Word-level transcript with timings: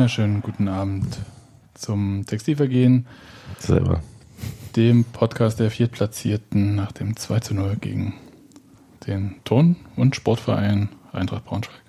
Wunderschönen 0.00 0.40
guten 0.40 0.66
Abend 0.66 1.18
zum 1.74 2.24
Textilvergehen. 2.24 3.06
Selber. 3.58 4.00
Dem 4.74 5.04
Podcast 5.04 5.60
der 5.60 5.70
Viertplatzierten 5.70 6.74
nach 6.74 6.90
dem 6.90 7.16
2 7.16 7.40
zu 7.40 7.52
0 7.52 7.76
gegen 7.76 8.14
den 9.06 9.34
Ton- 9.44 9.76
und 9.96 10.16
Sportverein 10.16 10.88
Eintracht 11.12 11.44
Braunschweig. 11.44 11.82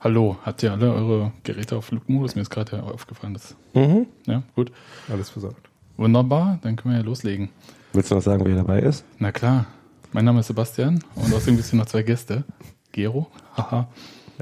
Hallo, 0.00 0.36
habt 0.42 0.64
ihr 0.64 0.72
alle 0.72 0.92
eure 0.92 1.30
Geräte 1.44 1.76
auf 1.76 1.84
Flugmodus? 1.84 2.34
Mir 2.34 2.42
ist 2.42 2.50
gerade 2.50 2.82
aufgefallen, 2.82 3.34
dass. 3.34 3.54
Mhm. 3.74 4.08
Ja, 4.26 4.42
gut. 4.56 4.72
Alles 5.08 5.30
versorgt. 5.30 5.70
Wunderbar, 5.96 6.58
dann 6.62 6.74
können 6.74 6.94
wir 6.94 7.02
ja 7.02 7.06
loslegen. 7.06 7.50
Willst 7.92 8.10
du 8.10 8.16
noch 8.16 8.22
sagen, 8.22 8.44
wer 8.44 8.56
dabei 8.56 8.80
ist? 8.80 9.04
Na 9.20 9.30
klar, 9.30 9.66
mein 10.10 10.24
Name 10.24 10.40
ist 10.40 10.48
Sebastian 10.48 10.98
und 11.14 11.32
außerdem 11.32 11.54
gibt 11.54 11.66
es 11.66 11.70
hier 11.70 11.78
noch 11.78 11.86
zwei 11.86 12.02
Gäste. 12.02 12.42
Gero, 12.90 13.28
haha, 13.56 13.86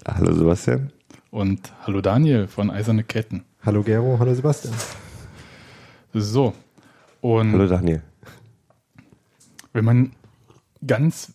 hallo 0.06 0.33
Sebastian. 0.33 0.91
Und 1.33 1.72
hallo 1.86 2.02
Daniel 2.02 2.47
von 2.47 2.70
Eiserne 2.70 3.05
Ketten. 3.05 3.44
Hallo 3.64 3.83
Gero, 3.83 4.19
hallo 4.19 4.34
Sebastian. 4.34 4.75
So, 6.12 6.52
und 7.22 7.52
Hallo 7.52 7.66
Daniel. 7.66 8.02
wenn 9.72 9.84
man 9.84 10.12
ganz 10.86 11.33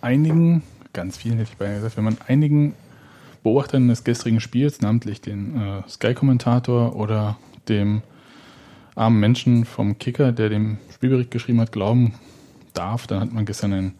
einigen, 0.00 0.64
ganz 0.92 1.16
vielen 1.16 1.38
hätte 1.38 1.50
ich 1.52 1.58
beinahe 1.58 1.76
gesagt, 1.76 1.96
wenn 1.96 2.04
man 2.04 2.16
einigen 2.26 2.74
Beobachtern 3.44 3.86
des 3.86 4.02
gestrigen 4.02 4.40
Spiels, 4.40 4.80
namentlich 4.80 5.20
den 5.20 5.56
äh, 5.56 5.88
Sky-Kommentator 5.88 6.96
oder 6.96 7.38
dem 7.68 8.02
armen 8.96 9.20
Menschen 9.20 9.64
vom 9.64 9.96
Kicker, 9.98 10.32
der 10.32 10.48
den 10.48 10.78
Spielbericht 10.92 11.30
geschrieben 11.30 11.60
hat, 11.60 11.70
glauben 11.70 12.14
darf, 12.74 13.06
dann 13.06 13.20
hat 13.20 13.32
man 13.32 13.44
gestern 13.44 13.72
ein 13.74 13.94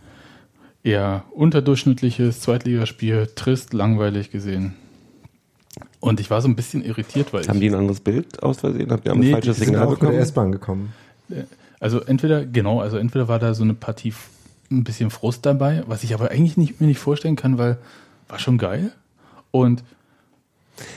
eher 0.82 1.22
unterdurchschnittliches 1.30 2.40
Zweitligaspiel, 2.40 3.28
trist, 3.36 3.72
langweilig 3.72 4.32
gesehen. 4.32 4.74
Und 6.00 6.18
ich 6.18 6.30
war 6.30 6.40
so 6.40 6.48
ein 6.48 6.56
bisschen 6.56 6.82
irritiert, 6.84 7.32
weil 7.32 7.46
Haben 7.46 7.56
ich, 7.56 7.60
die 7.60 7.70
ein 7.70 7.74
anderes 7.74 8.00
Bild 8.00 8.42
aus 8.42 8.60
Versehen? 8.60 8.90
Habt 8.90 9.04
ihr 9.06 9.12
ein 9.12 9.18
Nee, 9.20 9.32
falsches 9.32 9.56
die 9.56 9.60
Wir 9.60 9.66
sind 9.66 9.74
Signal 9.74 9.86
auch 9.86 9.90
bekommen? 9.90 10.12
der 10.12 10.20
S-Bahn 10.22 10.52
gekommen. 10.52 10.92
Also 11.78 12.00
entweder, 12.00 12.44
genau, 12.46 12.80
also 12.80 12.96
entweder 12.96 13.28
war 13.28 13.38
da 13.38 13.54
so 13.54 13.62
eine 13.62 13.74
Partie 13.74 14.14
ein 14.70 14.84
bisschen 14.84 15.10
Frust 15.10 15.44
dabei, 15.46 15.82
was 15.86 16.02
ich 16.04 16.14
aber 16.14 16.30
eigentlich 16.30 16.56
nicht, 16.56 16.80
mir 16.80 16.86
nicht 16.86 16.98
vorstellen 16.98 17.36
kann, 17.36 17.58
weil 17.58 17.78
war 18.28 18.38
schon 18.38 18.56
geil. 18.58 18.92
Und 19.50 19.82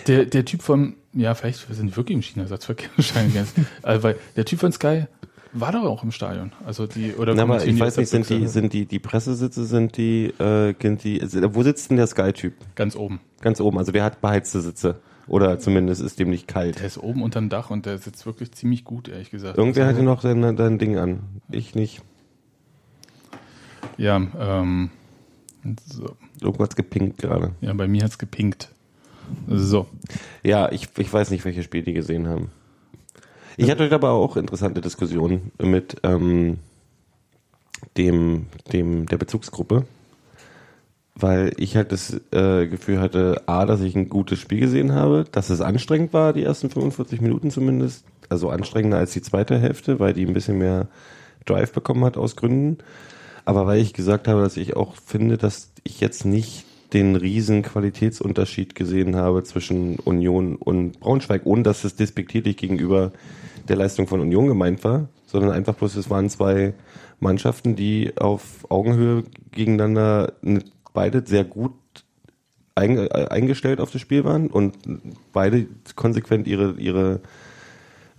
der, 0.08 0.26
der 0.26 0.46
Typ 0.46 0.62
von, 0.62 0.94
ja, 1.14 1.34
vielleicht 1.36 1.68
wir 1.68 1.76
sind 1.76 1.96
wirklich 1.98 2.16
im 2.16 2.22
China-Ersatzverkehr 2.22 2.90
wahrscheinlich. 2.96 3.44
also, 3.81 4.04
weil 4.04 4.16
der 4.36 4.46
Typ 4.46 4.59
von 4.59 4.72
Sky 4.72 5.06
war 5.52 5.72
doch 5.72 5.84
auch 5.84 6.03
im 6.03 6.12
Stadion. 6.12 6.52
Also 6.66 6.88
die, 6.88 7.13
oder 7.13 7.36
Na, 7.36 7.44
aber 7.44 7.63
ich 7.66 7.75
die 7.75 7.80
weiß 7.80 7.97
nicht, 7.97 8.09
sind 8.09 8.30
die, 8.30 8.47
sind 8.47 8.74
die, 8.74 8.86
die 8.86 9.00
Pressesitze, 9.00 9.66
sind 9.66 9.97
die, 9.97 10.28
äh, 10.40 10.74
sind 10.81 11.03
die, 11.03 11.22
wo 11.53 11.62
sitzt 11.63 11.90
denn 11.90 11.97
der 11.97 12.08
Sky-Typ? 12.08 12.53
ganz 12.75 12.96
oben. 12.96 13.19
Ganz 13.44 13.59
oben, 13.59 13.78
also 13.78 13.92
der 13.92 14.06
hat 14.06 14.22
beheizte 14.22 14.62
Sitze. 14.62 15.02
Oder 15.28 15.59
zumindest 15.59 16.02
ist 16.02 16.18
dem 16.18 16.30
nicht 16.30 16.48
kalt. 16.48 16.80
Der 16.80 16.88
ist 16.88 16.98
oben 16.98 17.22
unterm 17.22 17.50
Dach 17.50 17.70
und 17.70 17.86
der 17.86 17.98
sitzt 17.98 18.26
wirklich 18.26 18.54
ziemlich 18.54 18.86
gut, 18.86 19.09
ehrlich 19.09 19.31
gesagt. 19.31 19.58
Irgendwer 19.58 19.86
also, 19.86 19.98
hatte 19.98 20.06
noch 20.06 20.22
sein, 20.22 20.56
sein 20.56 20.80
Ding 20.80 20.98
an. 20.98 21.20
Ich 21.52 21.76
nicht. 21.76 22.02
Ja, 23.98 24.16
ähm, 24.40 24.92
so. 25.86 26.16
Irgendwas 26.40 26.78
gepinkt 26.78 27.18
gerade. 27.18 27.52
ja, 27.59 27.74
bei 27.74 27.86
mir 27.86 28.04
hat's 28.06 28.18
gepinkt. 28.18 28.70
So. 29.50 29.88
Ja, 30.42 30.72
ich, 30.72 30.88
ich 30.98 31.12
weiß 31.12 31.30
nicht, 31.30 31.44
welche 31.44 31.64
Spiele 31.64 31.84
die 31.84 31.94
gesehen 31.94 32.30
haben. 32.30 32.50
Ich 33.58 33.70
hatte 33.70 33.84
heute 33.84 33.96
aber 33.96 34.12
auch 34.12 34.38
interessante 34.38 34.80
Diskussionen 34.80 35.52
mit 35.62 35.98
ähm, 36.04 36.60
dem, 37.98 38.46
dem, 38.72 39.06
der 39.06 39.18
Bezugsgruppe, 39.18 39.86
weil 41.16 41.53
ich 41.57 41.75
halt 41.75 41.91
das 41.91 42.19
äh, 42.31 42.68
Gefühl 42.68 43.00
hatte, 43.00 43.44
A, 43.46 43.66
dass 43.66 43.81
ich 43.81 43.96
ein 43.96 44.09
gutes 44.09 44.40
Spiel 44.40 44.59
gesehen 44.62 44.94
habe, 44.94 45.25
dass 45.31 45.50
es 45.50 45.62
anstrengend 45.62 46.13
war, 46.13 46.34
die 46.34 46.44
ersten 46.44 46.69
45 46.69 47.22
Minuten 47.22 47.51
zumindest, 47.51 48.06
also 48.29 48.50
anstrengender 48.50 48.97
als 48.97 49.13
die 49.13 49.22
zweite 49.22 49.59
Hälfte, 49.59 50.00
weil 50.00 50.13
die 50.13 50.25
ein 50.25 50.34
bisschen 50.34 50.57
mehr 50.57 50.88
Drive 51.46 51.72
bekommen 51.72 52.03
hat 52.03 52.18
aus 52.18 52.35
Gründen. 52.35 52.79
Aber 53.46 53.68
weil 53.68 53.81
ich 53.81 53.94
gesagt 53.94 54.28
habe, 54.28 54.41
dass 54.41 54.57
ich 54.57 54.75
auch 54.75 54.96
finde, 54.96 55.38
dass 55.38 55.72
ich 55.84 56.00
jetzt 56.00 56.25
nicht 56.25 56.66
den 56.94 57.16
riesen 57.16 57.63
Qualitätsunterschied 57.63 58.75
gesehen 58.75 59.16
habe 59.16 59.44
zwischen 59.44 59.97
Union 60.00 60.56
und 60.56 61.00
Braunschweig, 61.00 61.41
ohne 61.45 61.63
dass 61.63 61.84
es 61.84 61.95
despektierlich 61.95 62.57
gegenüber 62.57 63.12
der 63.68 63.75
Leistung 63.75 64.07
von 64.07 64.19
Union 64.19 64.47
gemeint 64.47 64.84
war, 64.84 65.07
sondern 65.25 65.51
einfach 65.51 65.74
bloß, 65.74 65.95
es 65.95 66.09
waren 66.09 66.30
zwei 66.30 66.74
Mannschaften, 67.19 67.75
die 67.75 68.13
auf 68.18 68.66
Augenhöhe 68.69 69.24
gegeneinander 69.51 70.34
n- 70.44 70.63
beide 70.94 71.26
sehr 71.26 71.44
gut 71.44 71.74
äh, 72.76 73.28
eingestellt 73.28 73.80
auf 73.80 73.92
das 73.92 74.02
Spiel 74.02 74.24
waren 74.24 74.48
und 74.48 74.78
beide 75.31 75.68
konsequent 75.96 76.48
ihre, 76.48 76.74
ihre 76.80 77.22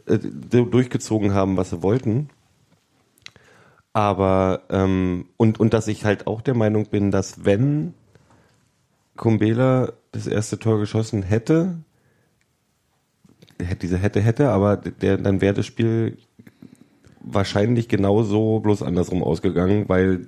äh, 0.07 0.19
durchgezogen 0.19 1.35
haben, 1.35 1.57
was 1.57 1.71
sie 1.71 1.83
wollten. 1.83 2.29
Aber 3.93 4.62
ähm, 4.71 5.27
und, 5.37 5.61
und 5.61 5.73
dass 5.73 5.87
ich 5.89 6.05
halt 6.05 6.27
auch 6.27 6.41
der 6.41 6.55
Meinung 6.55 6.87
bin, 6.87 7.11
dass 7.11 7.45
wenn 7.45 7.95
Kumbela 9.17 9.93
das 10.12 10.27
erste 10.27 10.59
Tor 10.59 10.81
geschossen 10.81 11.23
hätte, 11.23 11.79
hätte 13.61 13.77
diese 13.77 13.99
hätte, 13.99 14.21
hätte, 14.21 14.51
aber 14.51 14.77
der, 14.77 15.17
dann 15.19 15.41
wäre 15.41 15.55
das 15.55 15.67
Spiel 15.67 16.19
wahrscheinlich 17.21 17.89
genauso 17.89 18.61
bloß 18.61 18.83
andersrum 18.83 19.23
ausgegangen, 19.23 19.89
weil 19.89 20.27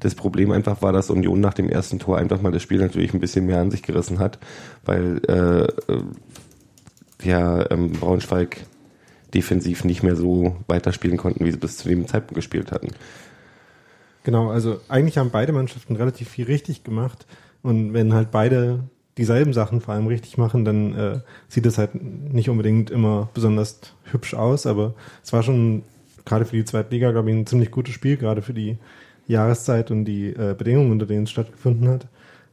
das 0.00 0.14
Problem 0.14 0.50
einfach 0.50 0.82
war, 0.82 0.92
dass 0.92 1.10
Union 1.10 1.40
nach 1.40 1.54
dem 1.54 1.68
ersten 1.68 1.98
Tor 1.98 2.18
einfach 2.18 2.40
mal 2.42 2.52
das 2.52 2.62
Spiel 2.62 2.78
natürlich 2.78 3.14
ein 3.14 3.20
bisschen 3.20 3.46
mehr 3.46 3.60
an 3.60 3.70
sich 3.70 3.82
gerissen 3.82 4.18
hat, 4.18 4.38
weil 4.84 5.20
äh, 5.28 7.26
ja 7.26 7.70
ähm, 7.70 7.92
Braunschweig 7.92 8.64
defensiv 9.34 9.84
nicht 9.84 10.02
mehr 10.02 10.16
so 10.16 10.56
weiterspielen 10.66 11.16
konnten, 11.16 11.44
wie 11.44 11.52
sie 11.52 11.58
bis 11.58 11.76
zu 11.76 11.88
dem 11.88 12.06
Zeitpunkt 12.08 12.34
gespielt 12.34 12.72
hatten. 12.72 12.88
Genau, 14.24 14.50
also 14.50 14.80
eigentlich 14.88 15.18
haben 15.18 15.30
beide 15.30 15.52
Mannschaften 15.52 15.96
relativ 15.96 16.28
viel 16.28 16.46
richtig 16.46 16.84
gemacht. 16.84 17.26
Und 17.62 17.92
wenn 17.92 18.12
halt 18.12 18.30
beide 18.30 18.84
dieselben 19.16 19.52
Sachen 19.52 19.80
vor 19.80 19.94
allem 19.94 20.06
richtig 20.06 20.38
machen, 20.38 20.64
dann 20.64 20.94
äh, 20.94 21.20
sieht 21.48 21.66
es 21.66 21.78
halt 21.78 21.94
nicht 21.94 22.48
unbedingt 22.48 22.90
immer 22.90 23.28
besonders 23.34 23.80
hübsch 24.04 24.34
aus. 24.34 24.66
Aber 24.66 24.94
es 25.22 25.32
war 25.32 25.42
schon 25.42 25.84
gerade 26.24 26.44
für 26.44 26.56
die 26.56 26.64
Zweitliga, 26.64 27.12
glaube 27.12 27.30
ich, 27.30 27.36
ein 27.36 27.46
ziemlich 27.46 27.70
gutes 27.70 27.94
Spiel, 27.94 28.16
gerade 28.16 28.42
für 28.42 28.54
die 28.54 28.78
Jahreszeit 29.30 29.90
und 29.90 30.04
die 30.04 30.28
äh, 30.30 30.54
Bedingungen, 30.56 30.90
unter 30.92 31.06
denen 31.06 31.24
es 31.24 31.30
stattgefunden 31.30 31.88
hat. 31.88 32.06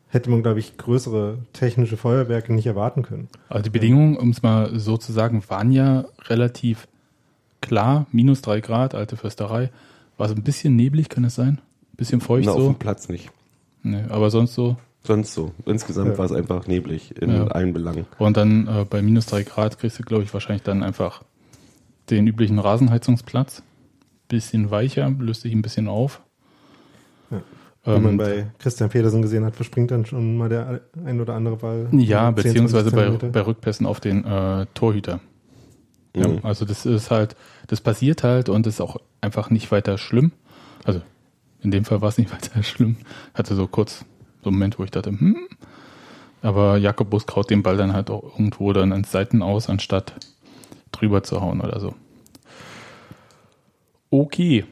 Hätte 0.09 0.29
man, 0.29 0.41
glaube 0.41 0.59
ich, 0.59 0.77
größere 0.77 1.39
technische 1.51 1.97
Feuerwerke 1.97 2.53
nicht 2.53 2.65
erwarten 2.65 3.03
können. 3.03 3.27
Also 3.49 3.63
die 3.63 3.69
Bedingungen, 3.69 4.15
um 4.15 4.29
es 4.29 4.41
mal 4.41 4.79
so 4.79 4.95
zu 4.97 5.11
sagen, 5.11 5.43
waren 5.49 5.71
ja 5.71 6.05
relativ 6.27 6.87
klar. 7.61 8.05
Minus 8.13 8.41
drei 8.41 8.61
Grad, 8.61 8.95
alte 8.95 9.17
Försterei. 9.17 9.69
War 10.17 10.29
so 10.29 10.35
ein 10.35 10.43
bisschen 10.43 10.75
neblig, 10.75 11.09
kann 11.09 11.23
es 11.25 11.35
sein? 11.35 11.59
bisschen 11.97 12.21
feucht 12.21 12.45
Na, 12.45 12.51
auf 12.53 12.59
so. 12.59 12.67
dem 12.67 12.75
Platz 12.75 13.09
nicht. 13.09 13.31
Nee, 13.81 14.03
aber 14.09 14.29
sonst 14.29 14.53
so. 14.53 14.77
Sonst 15.03 15.33
so. 15.33 15.51
Insgesamt 15.65 16.11
Ja. 16.11 16.17
war 16.19 16.25
es 16.25 16.31
einfach 16.31 16.67
neblig 16.67 17.19
in 17.19 17.31
Ja. 17.31 17.47
allen 17.47 17.73
Belangen. 17.73 18.05
Und 18.19 18.37
dann 18.37 18.67
äh, 18.67 18.85
bei 18.87 19.01
minus 19.01 19.25
drei 19.25 19.41
Grad 19.43 19.79
kriegst 19.79 19.97
du, 19.97 20.03
glaube 20.03 20.23
ich, 20.23 20.31
wahrscheinlich 20.33 20.61
dann 20.63 20.83
einfach 20.83 21.23
den 22.11 22.27
üblichen 22.27 22.59
Rasenheizungsplatz. 22.59 23.63
Bisschen 24.27 24.69
weicher, 24.71 25.09
löst 25.19 25.41
sich 25.41 25.53
ein 25.53 25.61
bisschen 25.63 25.87
auf. 25.87 26.21
Ja. 27.31 27.41
Wenn 27.85 28.03
man 28.03 28.17
bei 28.17 28.47
Christian 28.59 28.89
Pedersen 28.89 29.21
gesehen 29.21 29.45
hat, 29.45 29.55
verspringt 29.55 29.91
dann 29.91 30.05
schon 30.05 30.35
mal 30.37 30.49
der 30.49 30.81
ein 31.05 31.21
oder 31.21 31.35
andere 31.35 31.55
Ball. 31.55 31.87
ja, 31.93 32.27
10, 32.33 32.35
20 32.35 32.43
beziehungsweise 32.43 32.91
bei, 32.91 33.09
bei 33.29 33.41
Rückpässen 33.45 33.85
auf 33.85 34.01
den 34.01 34.25
äh, 34.25 34.65
Torhüter. 34.73 35.21
Ja, 36.15 36.27
Mhm. 36.27 36.39
also 36.43 36.65
das 36.65 36.85
ist 36.85 37.11
halt, 37.11 37.35
das 37.67 37.79
passiert 37.79 38.23
halt 38.23 38.49
und 38.49 38.67
ist 38.67 38.81
auch 38.81 38.97
einfach 39.21 39.49
nicht 39.51 39.71
weiter 39.71 39.97
schlimm. 39.97 40.31
Also 40.83 41.01
in 41.61 41.71
dem 41.71 41.85
Fall 41.85 42.01
war 42.01 42.09
es 42.09 42.17
nicht 42.17 42.31
weiter 42.33 42.61
schlimm. 42.63 42.97
Hatte 43.33 43.55
so 43.55 43.67
kurz 43.67 43.99
so 44.43 44.49
einen 44.49 44.57
Moment, 44.57 44.79
wo 44.79 44.83
ich 44.83 44.91
dachte, 44.91 45.11
hm. 45.11 45.37
Aber 46.41 46.77
Jakob 46.77 47.09
Bus 47.09 47.25
kraut 47.25 47.49
den 47.49 47.63
Ball 47.63 47.77
dann 47.77 47.93
halt 47.93 48.09
auch 48.09 48.23
irgendwo 48.23 48.73
dann 48.73 48.91
ans 48.91 49.11
Seiten 49.11 49.41
aus, 49.41 49.69
anstatt 49.69 50.13
drüber 50.91 51.23
zu 51.23 51.39
hauen 51.41 51.61
oder 51.61 51.79
so. 51.79 51.93
Okay. 54.09 54.65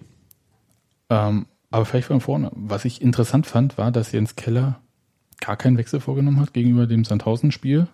Ähm, 1.09 1.45
aber 1.75 1.83
vielleicht 1.83 2.07
von 2.07 2.21
vorne. 2.21 2.51
Was 2.55 2.85
ich 2.85 3.01
interessant 3.01 3.47
fand, 3.47 3.77
war, 3.77 3.91
dass 3.91 4.13
Jens 4.13 4.37
Keller 4.37 4.79
gar 5.41 5.57
keinen 5.57 5.77
Wechsel 5.77 5.99
vorgenommen 5.99 6.39
hat 6.39 6.53
gegenüber 6.53 6.87
dem 6.87 7.03
Sandhausen-Spiel. 7.03 7.87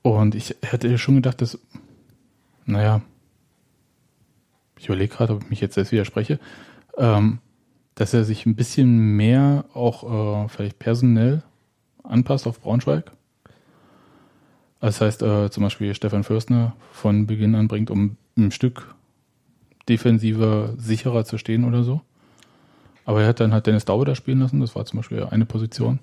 Und 0.00 0.34
ich 0.34 0.56
hätte 0.62 0.96
schon 0.96 1.16
gedacht, 1.16 1.42
dass, 1.42 1.58
naja, 2.64 3.02
ich 4.78 4.86
überlege 4.86 5.14
gerade, 5.14 5.34
ob 5.34 5.42
ich 5.42 5.50
mich 5.50 5.60
jetzt 5.60 5.74
selbst 5.74 5.92
widerspreche, 5.92 6.40
ähm, 6.96 7.40
dass 7.94 8.14
er 8.14 8.24
sich 8.24 8.46
ein 8.46 8.56
bisschen 8.56 9.14
mehr 9.14 9.66
auch 9.74 10.44
äh, 10.44 10.48
vielleicht 10.48 10.78
personell 10.78 11.42
anpasst 12.04 12.46
auf 12.46 12.58
Braunschweig. 12.62 13.12
Das 14.80 15.02
heißt, 15.02 15.20
äh, 15.20 15.50
zum 15.50 15.62
Beispiel 15.62 15.94
Stefan 15.94 16.24
Fürstner 16.24 16.74
von 16.90 17.26
Beginn 17.26 17.54
an 17.54 17.68
bringt, 17.68 17.90
um 17.90 18.16
ein 18.38 18.50
Stück 18.50 18.95
defensiver, 19.88 20.74
sicherer 20.78 21.24
zu 21.24 21.38
stehen 21.38 21.64
oder 21.64 21.82
so. 21.82 22.00
Aber 23.04 23.22
er 23.22 23.28
hat 23.28 23.40
dann 23.40 23.52
halt 23.52 23.66
Dennis 23.66 23.84
Daube 23.84 24.04
da 24.04 24.14
spielen 24.14 24.40
lassen, 24.40 24.60
das 24.60 24.74
war 24.74 24.84
zum 24.84 24.98
Beispiel 24.98 25.22
eine 25.24 25.46
Position. 25.46 26.00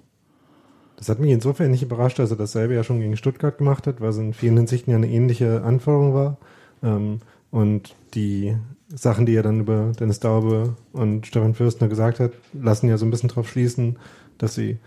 Das 0.95 1.09
hat 1.09 1.19
mich 1.19 1.31
insofern 1.31 1.71
nicht 1.71 1.83
überrascht, 1.83 2.19
dass 2.19 2.31
er 2.31 2.37
dasselbe 2.37 2.75
ja 2.75 2.83
schon 2.83 2.99
gegen 2.99 3.17
Stuttgart 3.17 3.57
gemacht 3.57 3.87
hat, 3.87 3.99
weil 3.99 4.09
es 4.09 4.17
in 4.17 4.33
vielen 4.33 4.57
Hinsichten 4.57 4.91
ja 4.91 4.97
eine 4.97 5.09
ähnliche 5.09 5.63
Anforderung 5.63 6.13
war. 6.13 6.37
Ähm, 6.81 7.19
und 7.51 7.95
die 8.13 8.55
Sachen, 8.87 9.25
die 9.25 9.35
er 9.35 9.43
dann 9.43 9.59
über 9.59 9.91
Dennis 9.99 10.19
Daube 10.19 10.75
und 10.91 11.27
Stefan 11.27 11.55
Fürstner 11.55 11.87
gesagt 11.87 12.19
hat, 12.19 12.31
lassen 12.53 12.87
ja 12.87 12.97
so 12.97 13.05
ein 13.05 13.11
bisschen 13.11 13.29
drauf 13.29 13.49
schließen, 13.49 13.97
dass 14.37 14.55
sie 14.55 14.77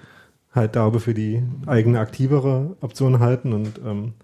halt 0.52 0.74
Daube 0.74 1.00
für 1.00 1.12
die 1.12 1.42
eigene 1.66 2.00
aktivere 2.00 2.76
Option 2.80 3.20
halten 3.20 3.52
und 3.52 3.80
ähm, 3.84 4.14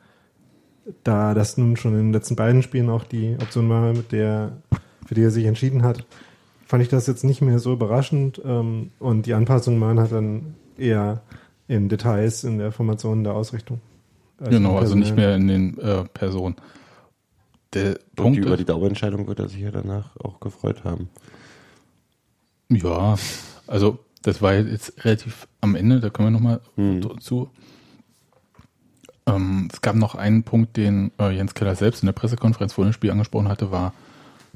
da 1.04 1.34
das 1.34 1.56
nun 1.56 1.76
schon 1.76 1.92
in 1.92 2.06
den 2.06 2.12
letzten 2.12 2.36
beiden 2.36 2.62
Spielen 2.62 2.90
auch 2.90 3.04
die 3.04 3.36
Option 3.40 3.68
war, 3.68 3.92
mit 3.92 4.12
der, 4.12 4.52
für 5.06 5.14
die 5.14 5.22
er 5.22 5.30
sich 5.30 5.44
entschieden 5.44 5.82
hat, 5.82 6.04
fand 6.66 6.82
ich 6.82 6.88
das 6.88 7.06
jetzt 7.06 7.24
nicht 7.24 7.42
mehr 7.42 7.58
so 7.58 7.72
überraschend 7.72 8.40
ähm, 8.44 8.90
und 8.98 9.26
die 9.26 9.34
Anpassungen 9.34 9.80
waren 9.80 10.00
halt 10.00 10.12
dann 10.12 10.54
eher 10.76 11.22
in 11.68 11.88
Details 11.88 12.44
in 12.44 12.58
der 12.58 12.72
Formation 12.72 13.24
der 13.24 13.34
Ausrichtung. 13.34 13.80
Genau, 14.38 14.78
also 14.78 14.94
nicht 14.94 15.14
mehr 15.14 15.36
in 15.36 15.46
den 15.46 15.78
äh, 15.78 16.04
Personen. 16.04 16.56
Der 17.74 17.90
und 17.90 18.16
Punkt 18.16 18.38
über 18.38 18.56
die 18.56 18.64
Dauerentscheidung 18.64 19.26
wird 19.28 19.38
er 19.38 19.48
sich 19.48 19.60
ja 19.60 19.70
danach 19.70 20.16
auch 20.16 20.40
gefreut 20.40 20.84
haben. 20.84 21.08
Ja, 22.68 23.16
also 23.66 23.98
das 24.22 24.42
war 24.42 24.54
jetzt 24.54 25.04
relativ 25.04 25.46
am 25.60 25.74
Ende, 25.74 26.00
da 26.00 26.10
können 26.10 26.28
wir 26.28 26.32
nochmal 26.32 26.60
hm. 26.76 27.20
zu. 27.20 27.50
Ähm, 29.26 29.68
es 29.72 29.80
gab 29.80 29.94
noch 29.94 30.14
einen 30.14 30.42
Punkt, 30.42 30.76
den 30.76 31.12
äh, 31.18 31.30
Jens 31.30 31.54
Keller 31.54 31.76
selbst 31.76 32.02
in 32.02 32.06
der 32.06 32.12
Pressekonferenz 32.12 32.72
vor 32.72 32.84
dem 32.84 32.92
Spiel 32.92 33.10
angesprochen 33.10 33.48
hatte, 33.48 33.70
war, 33.70 33.92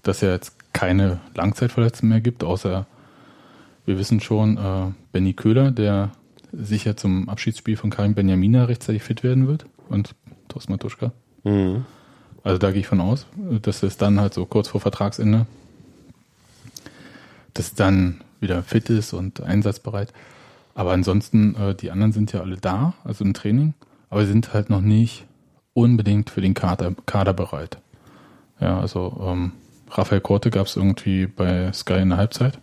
dass 0.03 0.23
er 0.23 0.33
jetzt 0.33 0.55
keine 0.73 1.21
Langzeitverletzten 1.35 2.09
mehr 2.09 2.21
gibt, 2.21 2.45
außer 2.45 2.87
wir 3.87 3.99
wissen 3.99 4.21
schon, 4.21 4.57
äh, 4.57 4.93
Benny 5.13 5.33
Köhler, 5.33 5.71
der 5.71 6.11
sicher 6.53 6.97
zum 6.97 7.29
Abschiedsspiel 7.29 7.77
von 7.77 7.91
Karim 7.91 8.15
Benjamina 8.15 8.65
rechtzeitig 8.65 9.03
fit 9.03 9.23
werden 9.23 9.47
wird 9.47 9.67
und 9.89 10.15
Thorsten 10.49 10.73
Matuschka. 10.73 11.13
Mhm. 11.45 11.85
Also 12.43 12.59
da 12.59 12.71
gehe 12.71 12.81
ich 12.81 12.87
von 12.87 13.01
aus, 13.01 13.27
dass 13.63 13.83
es 13.83 13.97
dann 13.97 14.21
halt 14.21 14.35
so 14.35 14.47
kurz 14.47 14.69
vor 14.69 14.81
Vertragsende, 14.81 15.47
dass 17.55 17.75
dann 17.75 18.21
wieder 18.41 18.63
fit 18.63 18.91
ist 18.91 19.13
und 19.13 19.41
einsatzbereit. 19.41 20.13
Aber 20.75 20.93
ansonsten, 20.93 21.55
äh, 21.57 21.75
die 21.75 21.91
anderen 21.91 22.13
sind 22.13 22.33
ja 22.33 22.41
alle 22.41 22.57
da, 22.57 22.95
also 23.05 23.25
im 23.25 23.35
Training, 23.35 23.75
aber 24.17 24.25
sind 24.25 24.55
halt 24.55 24.71
noch 24.71 24.81
nicht 24.81 25.27
unbedingt 25.75 26.31
für 26.31 26.41
den 26.41 26.55
Kader, 26.55 26.95
Kader 27.05 27.35
bereit. 27.35 27.77
Ja, 28.59 28.81
also 28.81 29.15
ähm, 29.23 29.53
Raphael 29.91 30.23
Korte 30.23 30.49
gab 30.49 30.69
es 30.69 30.77
irgendwie 30.77 31.27
bei 31.27 31.71
Sky 31.75 31.99
in 31.99 32.09
der 32.09 32.17
Halbzeit 32.17 32.59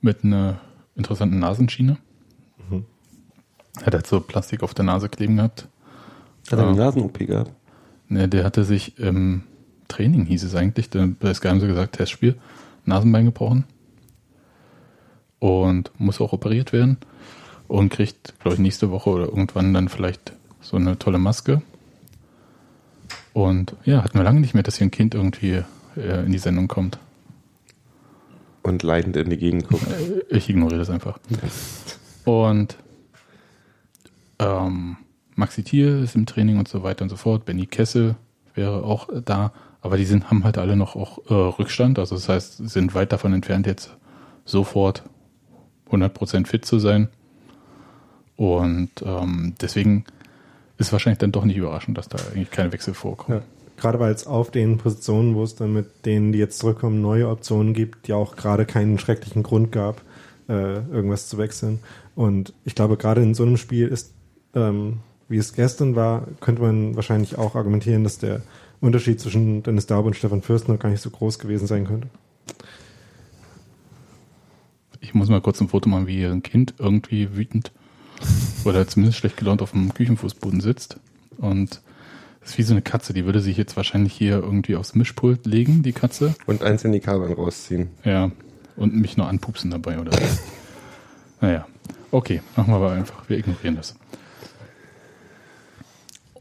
mit 0.00 0.24
einer 0.24 0.58
interessanten 0.96 1.38
Nasenschiene. 1.38 1.98
Mhm. 2.68 2.84
Er 3.78 3.86
hat 3.86 3.94
halt 3.94 4.08
so 4.08 4.18
Plastik 4.18 4.64
auf 4.64 4.74
der 4.74 4.84
Nase 4.84 5.08
kleben 5.08 5.36
gehabt. 5.36 5.68
Hat 6.50 6.58
er 6.58 6.66
eine 6.66 6.76
Nasen-OP 6.76 7.18
gehabt? 7.18 7.52
Ne, 8.08 8.28
der 8.28 8.42
hatte 8.42 8.64
sich 8.64 8.98
im 8.98 9.44
Training, 9.86 10.26
hieß 10.26 10.42
es 10.42 10.56
eigentlich, 10.56 10.90
bei 10.90 11.32
Sky 11.32 11.46
haben 11.46 11.60
sie 11.60 11.68
gesagt, 11.68 11.94
Testspiel, 11.94 12.34
Nasenbein 12.86 13.26
gebrochen 13.26 13.62
und 15.38 15.92
muss 15.96 16.20
auch 16.20 16.32
operiert 16.32 16.72
werden 16.72 16.98
und 17.68 17.90
kriegt, 17.90 18.38
glaube 18.40 18.54
ich, 18.54 18.60
nächste 18.60 18.90
Woche 18.90 19.10
oder 19.10 19.24
irgendwann 19.24 19.74
dann 19.74 19.88
vielleicht 19.88 20.32
so 20.60 20.76
eine 20.76 20.98
tolle 20.98 21.18
Maske. 21.18 21.62
Und 23.32 23.76
ja, 23.84 24.02
hatten 24.02 24.18
wir 24.18 24.24
lange 24.24 24.40
nicht 24.40 24.54
mehr, 24.54 24.62
dass 24.62 24.78
hier 24.78 24.86
ein 24.86 24.90
Kind 24.90 25.14
irgendwie 25.14 25.62
äh, 25.96 26.24
in 26.24 26.32
die 26.32 26.38
Sendung 26.38 26.68
kommt. 26.68 26.98
Und 28.62 28.82
leidend 28.82 29.16
in 29.16 29.30
die 29.30 29.36
Gegend 29.36 29.68
guckt. 29.68 29.86
Äh, 29.86 30.36
ich 30.36 30.48
ignoriere 30.48 30.78
das 30.78 30.90
einfach. 30.90 31.18
Und 32.24 32.76
ähm, 34.38 34.96
Maxi 35.34 35.62
Thier 35.62 36.00
ist 36.02 36.16
im 36.16 36.26
Training 36.26 36.58
und 36.58 36.66
so 36.66 36.82
weiter 36.82 37.02
und 37.02 37.10
so 37.10 37.16
fort. 37.16 37.44
Benny 37.44 37.66
Kessel 37.66 38.16
wäre 38.54 38.82
auch 38.82 39.08
da. 39.24 39.52
Aber 39.82 39.96
die 39.96 40.04
sind, 40.04 40.30
haben 40.30 40.42
halt 40.42 40.58
alle 40.58 40.74
noch 40.76 40.96
auch 40.96 41.18
äh, 41.30 41.34
Rückstand. 41.34 41.98
Also 41.98 42.16
das 42.16 42.28
heißt, 42.28 42.68
sind 42.68 42.94
weit 42.94 43.12
davon 43.12 43.32
entfernt, 43.32 43.66
jetzt 43.66 43.94
sofort 44.44 45.04
100% 45.90 46.46
fit 46.46 46.64
zu 46.64 46.78
sein. 46.78 47.08
Und 48.36 48.90
ähm, 49.02 49.54
deswegen 49.60 50.04
ist 50.78 50.92
wahrscheinlich 50.92 51.18
dann 51.18 51.32
doch 51.32 51.44
nicht 51.44 51.56
überraschend, 51.56 51.96
dass 51.96 52.08
da 52.08 52.18
eigentlich 52.18 52.50
keine 52.50 52.72
Wechsel 52.72 52.94
vorkommen. 52.94 53.38
Ja, 53.38 53.44
gerade 53.76 53.98
weil 53.98 54.12
es 54.12 54.26
auf 54.26 54.50
den 54.50 54.78
Positionen, 54.78 55.34
wo 55.34 55.42
es 55.42 55.54
dann 55.54 55.72
mit 55.72 56.04
denen, 56.04 56.32
die 56.32 56.38
jetzt 56.38 56.58
zurückkommen, 56.58 57.00
neue 57.00 57.28
Optionen 57.28 57.72
gibt, 57.72 58.08
ja 58.08 58.16
auch 58.16 58.36
gerade 58.36 58.66
keinen 58.66 58.98
schrecklichen 58.98 59.42
Grund 59.42 59.72
gab, 59.72 60.02
äh, 60.48 60.74
irgendwas 60.74 61.28
zu 61.28 61.38
wechseln. 61.38 61.80
Und 62.14 62.52
ich 62.64 62.74
glaube, 62.74 62.96
gerade 62.96 63.22
in 63.22 63.34
so 63.34 63.42
einem 63.42 63.56
Spiel 63.56 63.88
ist, 63.88 64.12
ähm, 64.54 64.98
wie 65.28 65.38
es 65.38 65.54
gestern 65.54 65.96
war, 65.96 66.26
könnte 66.40 66.62
man 66.62 66.94
wahrscheinlich 66.94 67.38
auch 67.38 67.54
argumentieren, 67.54 68.04
dass 68.04 68.18
der 68.18 68.42
Unterschied 68.80 69.18
zwischen 69.20 69.62
Dennis 69.62 69.86
Daub 69.86 70.04
und 70.06 70.14
Stefan 70.14 70.42
Fürstner 70.42 70.76
gar 70.76 70.90
nicht 70.90 71.00
so 71.00 71.10
groß 71.10 71.38
gewesen 71.38 71.66
sein 71.66 71.86
könnte. 71.86 72.08
Ich 75.00 75.14
muss 75.14 75.28
mal 75.28 75.40
kurz 75.40 75.60
ein 75.60 75.68
Foto 75.68 75.88
machen, 75.88 76.06
wie 76.06 76.24
ein 76.24 76.42
Kind 76.42 76.74
irgendwie 76.78 77.34
wütend 77.36 77.72
oder 78.64 78.86
zumindest 78.86 79.18
schlecht 79.18 79.36
gelaunt 79.36 79.62
auf 79.62 79.72
dem 79.72 79.92
Küchenfußboden 79.94 80.60
sitzt. 80.60 80.98
Und 81.38 81.80
das 82.40 82.50
ist 82.50 82.58
wie 82.58 82.62
so 82.62 82.74
eine 82.74 82.82
Katze, 82.82 83.12
die 83.12 83.24
würde 83.24 83.40
sich 83.40 83.56
jetzt 83.56 83.76
wahrscheinlich 83.76 84.12
hier 84.12 84.36
irgendwie 84.36 84.76
aufs 84.76 84.94
Mischpult 84.94 85.46
legen, 85.46 85.82
die 85.82 85.92
Katze. 85.92 86.34
Und 86.46 86.62
eins 86.62 86.84
in 86.84 86.92
die 86.92 87.00
Kabeln 87.00 87.32
rausziehen. 87.32 87.90
Ja. 88.04 88.30
Und 88.76 88.94
mich 88.94 89.16
nur 89.16 89.28
anpupsen 89.28 89.70
dabei, 89.70 89.98
oder 89.98 90.16
naja. 91.40 91.66
Okay, 92.10 92.42
machen 92.56 92.72
wir 92.72 92.76
aber 92.76 92.92
einfach. 92.92 93.28
Wir 93.28 93.38
ignorieren 93.38 93.76
das. 93.76 93.96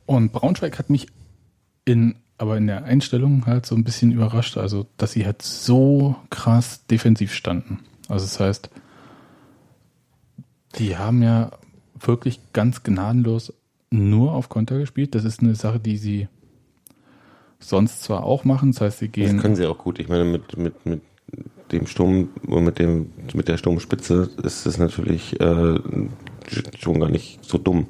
Und 0.06 0.32
Braunschweig 0.32 0.78
hat 0.78 0.90
mich 0.90 1.08
in, 1.86 2.16
aber 2.38 2.58
in 2.58 2.68
der 2.68 2.84
Einstellung 2.84 3.46
halt 3.46 3.66
so 3.66 3.76
ein 3.76 3.84
bisschen 3.84 4.12
überrascht, 4.12 4.58
also, 4.58 4.86
dass 4.98 5.14
sie 5.14 5.26
halt 5.26 5.42
so 5.42 6.16
krass 6.30 6.86
defensiv 6.86 7.34
standen. 7.34 7.80
Also, 8.08 8.26
das 8.26 8.40
heißt, 8.40 8.70
die 10.78 10.98
haben 10.98 11.24
ja 11.24 11.52
wirklich 12.00 12.40
ganz 12.54 12.84
gnadenlos 12.84 13.54
nur 13.90 14.34
auf 14.34 14.50
Konter 14.50 14.80
gespielt. 14.80 15.16
Das 15.16 15.24
ist 15.24 15.42
eine 15.42 15.56
Sache, 15.56 15.80
die 15.80 15.98
sie 15.98 16.28
sonst 17.60 18.04
zwar 18.04 18.24
auch 18.24 18.44
machen, 18.44 18.72
das 18.72 18.82
heißt, 18.82 19.00
sie 19.00 19.08
gehen. 19.08 19.36
Das 19.36 19.42
können 19.42 19.56
sie 19.56 19.66
auch 19.66 19.78
gut. 19.78 20.00
Ich 20.00 20.10
meine, 20.10 20.26
mit, 20.26 20.58
mit, 20.58 20.86
mit 20.86 21.02
dem 21.72 21.88
Sturm 21.88 22.30
und 22.48 22.64
mit 22.64 22.80
dem, 22.80 23.12
mit 23.34 23.48
der 23.48 23.58
Sturmspitze 23.58 24.30
ist 24.44 24.66
es 24.66 24.78
natürlich 24.78 25.40
äh, 25.40 25.80
schon 26.78 27.00
gar 27.00 27.10
nicht 27.10 27.44
so 27.44 27.58
dumm. 27.58 27.88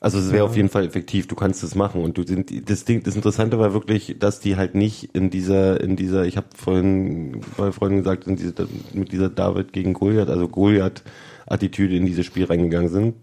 Also 0.00 0.18
es 0.18 0.30
wäre 0.30 0.44
auf 0.44 0.56
jeden 0.56 0.68
Fall 0.68 0.86
effektiv, 0.86 1.26
du 1.26 1.34
kannst 1.34 1.64
es 1.64 1.74
machen 1.74 2.02
und 2.02 2.16
du 2.16 2.22
sind 2.22 2.70
das 2.70 2.84
Ding 2.84 3.02
das 3.02 3.16
Interessante 3.16 3.58
war 3.58 3.74
wirklich, 3.74 4.16
dass 4.20 4.38
die 4.38 4.56
halt 4.56 4.76
nicht 4.76 5.16
in 5.16 5.28
dieser 5.28 5.80
in 5.80 5.96
dieser 5.96 6.24
ich 6.24 6.36
habe 6.36 6.46
vorhin 6.56 7.40
bei 7.56 7.72
Freunden 7.72 7.98
gesagt, 7.98 8.28
in 8.28 8.36
diese, 8.36 8.54
mit 8.92 9.10
dieser 9.10 9.28
David 9.28 9.72
gegen 9.72 9.94
Goliath, 9.94 10.28
also 10.28 10.46
Goliath 10.46 11.02
Attitüde 11.48 11.96
in 11.96 12.06
dieses 12.06 12.26
Spiel 12.26 12.44
reingegangen 12.44 12.88
sind, 12.88 13.14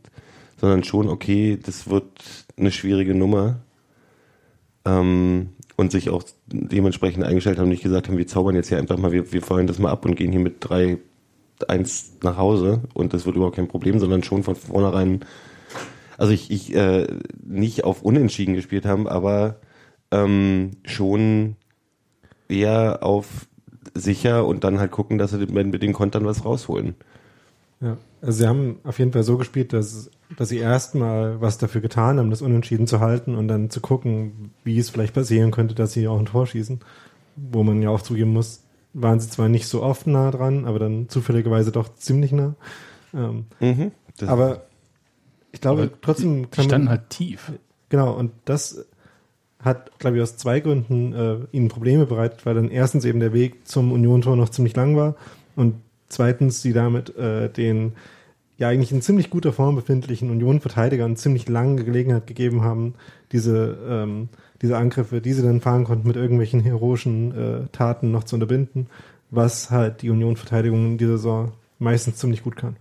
sondern 0.60 0.84
schon, 0.84 1.10
okay, 1.10 1.58
das 1.62 1.89
wird 1.89 2.46
eine 2.58 2.72
schwierige 2.72 3.15
Nummer. 3.15 3.58
Ähm, 4.86 5.50
und 5.77 5.91
sich 5.91 6.10
auch 6.10 6.24
dementsprechend 6.48 7.24
eingestellt 7.24 7.60
haben, 7.60 7.70
nicht 7.70 7.84
gesagt 7.84 8.08
haben, 8.08 8.17
wir 8.17 8.27
zaubern 8.27 8.55
jetzt 8.55 8.70
hier 8.70 8.77
einfach 8.77 8.98
mal, 8.98 9.12
wir, 9.12 9.32
wir 9.34 9.41
feuern 9.41 9.67
das 9.67 9.79
mal 9.79 9.91
ab 9.91 10.05
und 10.05 10.15
gehen 10.15 10.32
hier 10.32 10.39
mit 10.39 10.58
3, 10.62 10.98
1 11.67 12.17
nach 12.24 12.38
Hause 12.38 12.82
und 12.94 13.13
das 13.13 13.25
wird 13.25 13.36
überhaupt 13.36 13.55
kein 13.55 13.67
Problem, 13.67 14.00
sondern 14.00 14.24
schon 14.24 14.44
von 14.44 14.55
vornherein, 14.55 15.25
also 16.17 16.32
ich, 16.32 16.50
ich 16.51 16.74
äh, 16.75 17.08
nicht 17.44 17.84
auf 17.84 18.01
Unentschieden 18.03 18.55
gespielt 18.55 18.86
haben, 18.86 19.08
aber 19.08 19.60
ähm, 20.12 20.72
schon 20.86 21.55
eher 22.48 23.00
auf 23.03 23.48
sicher 23.94 24.46
und 24.46 24.63
dann 24.63 24.79
halt 24.79 24.91
gucken, 24.91 25.17
dass 25.17 25.32
sie 25.32 25.46
mit 25.46 25.82
den 25.82 25.94
Kontern 25.94 26.25
was 26.25 26.46
rausholen. 26.46 26.96
Ja, 27.82 27.98
also 28.25 28.39
sie 28.39 28.48
haben 28.48 28.79
auf 28.84 28.98
jeden 28.98 29.12
Fall 29.12 29.24
so 29.24 29.38
gespielt, 29.38 29.72
dass, 29.72 30.10
dass 30.36 30.50
sie 30.50 30.58
erstmal 30.58 31.39
was 31.41 31.60
dafür 31.60 31.82
getan 31.82 32.17
haben, 32.17 32.32
das 32.32 32.41
Unentschieden 32.41 32.88
zu 32.88 33.00
halten 33.00 33.36
und 33.36 33.48
dann 33.48 33.70
zu 33.70 33.82
gucken, 33.82 34.51
wie 34.63 34.79
es 34.79 34.89
vielleicht 34.89 35.13
passieren 35.13 35.51
könnte, 35.51 35.75
dass 35.75 35.94
sie 35.94 36.08
auch 36.08 36.17
ein 36.17 36.25
Tor 36.25 36.48
schießen. 36.48 36.79
Wo 37.36 37.63
man 37.63 37.82
ja 37.82 37.89
auch 37.89 38.01
zugeben 38.01 38.34
muss, 38.34 38.63
waren 38.94 39.20
sie 39.20 39.29
zwar 39.29 39.48
nicht 39.48 39.67
so 39.67 39.84
oft 39.84 40.08
nah 40.08 40.32
dran, 40.32 40.65
aber 40.65 40.79
dann 40.79 41.08
zufälligerweise 41.08 41.72
doch 41.72 41.94
ziemlich 41.96 42.32
nah. 42.32 42.55
Ähm, 43.13 43.46
mhm, 43.60 43.91
aber 44.25 44.63
ich 45.51 45.62
glaube 45.62 45.84
aber 45.84 45.91
trotzdem 46.01 46.50
die, 46.50 46.58
die 46.58 46.63
standen 46.63 46.89
halt 46.89 47.10
tief. 47.10 47.51
Genau, 47.89 48.13
und 48.13 48.32
das 48.46 48.86
hat, 49.60 50.00
glaube 50.00 50.17
ich, 50.17 50.24
aus 50.24 50.38
zwei 50.38 50.62
Gründen 50.62 51.13
äh, 51.13 51.38
ihnen 51.51 51.67
Probleme 51.67 52.05
bereitet, 52.05 52.46
weil 52.46 52.55
dann 52.55 52.70
erstens 52.70 53.05
eben 53.05 53.20
der 53.20 53.34
Weg 53.34 53.67
zum 53.67 53.91
Union-Tor 53.91 54.36
noch 54.36 54.50
ziemlich 54.50 54.75
lang 54.75 54.96
war 54.96 55.15
und 55.55 55.75
Zweitens, 56.09 56.62
die 56.62 56.74
damit 56.74 57.15
äh, 57.17 57.50
den 57.50 57.93
ja 58.57 58.69
eigentlich 58.69 58.91
in 58.91 59.01
ziemlich 59.01 59.29
guter 59.29 59.51
Form 59.51 59.75
befindlichen 59.75 60.29
Union-Verteidigern 60.29 61.17
ziemlich 61.17 61.50
lange 61.50 61.83
Gelegenheit 61.83 62.27
gegeben 62.27 62.62
haben, 62.62 62.93
diese, 63.31 63.77
ähm, 63.88 64.29
diese 64.62 64.77
Angriffe, 64.77 65.19
die 65.19 65.33
sie 65.33 65.43
dann 65.43 65.62
fahren 65.62 65.83
konnten, 65.83 66.07
mit 66.07 66.15
irgendwelchen 66.15 66.62
heroischen 66.62 67.31
äh, 67.35 67.67
Taten 67.71 68.12
noch 68.12 68.24
zu 68.24 68.35
unterbinden, 68.35 68.88
was 69.29 69.71
halt 69.71 70.01
die 70.01 70.09
Union-Verteidigung 70.09 70.85
in 70.85 70.97
dieser 70.97 71.17
Saison 71.17 71.51
meistens 71.79 72.17
ziemlich 72.17 72.43
gut 72.43 72.55
kann. 72.55 72.77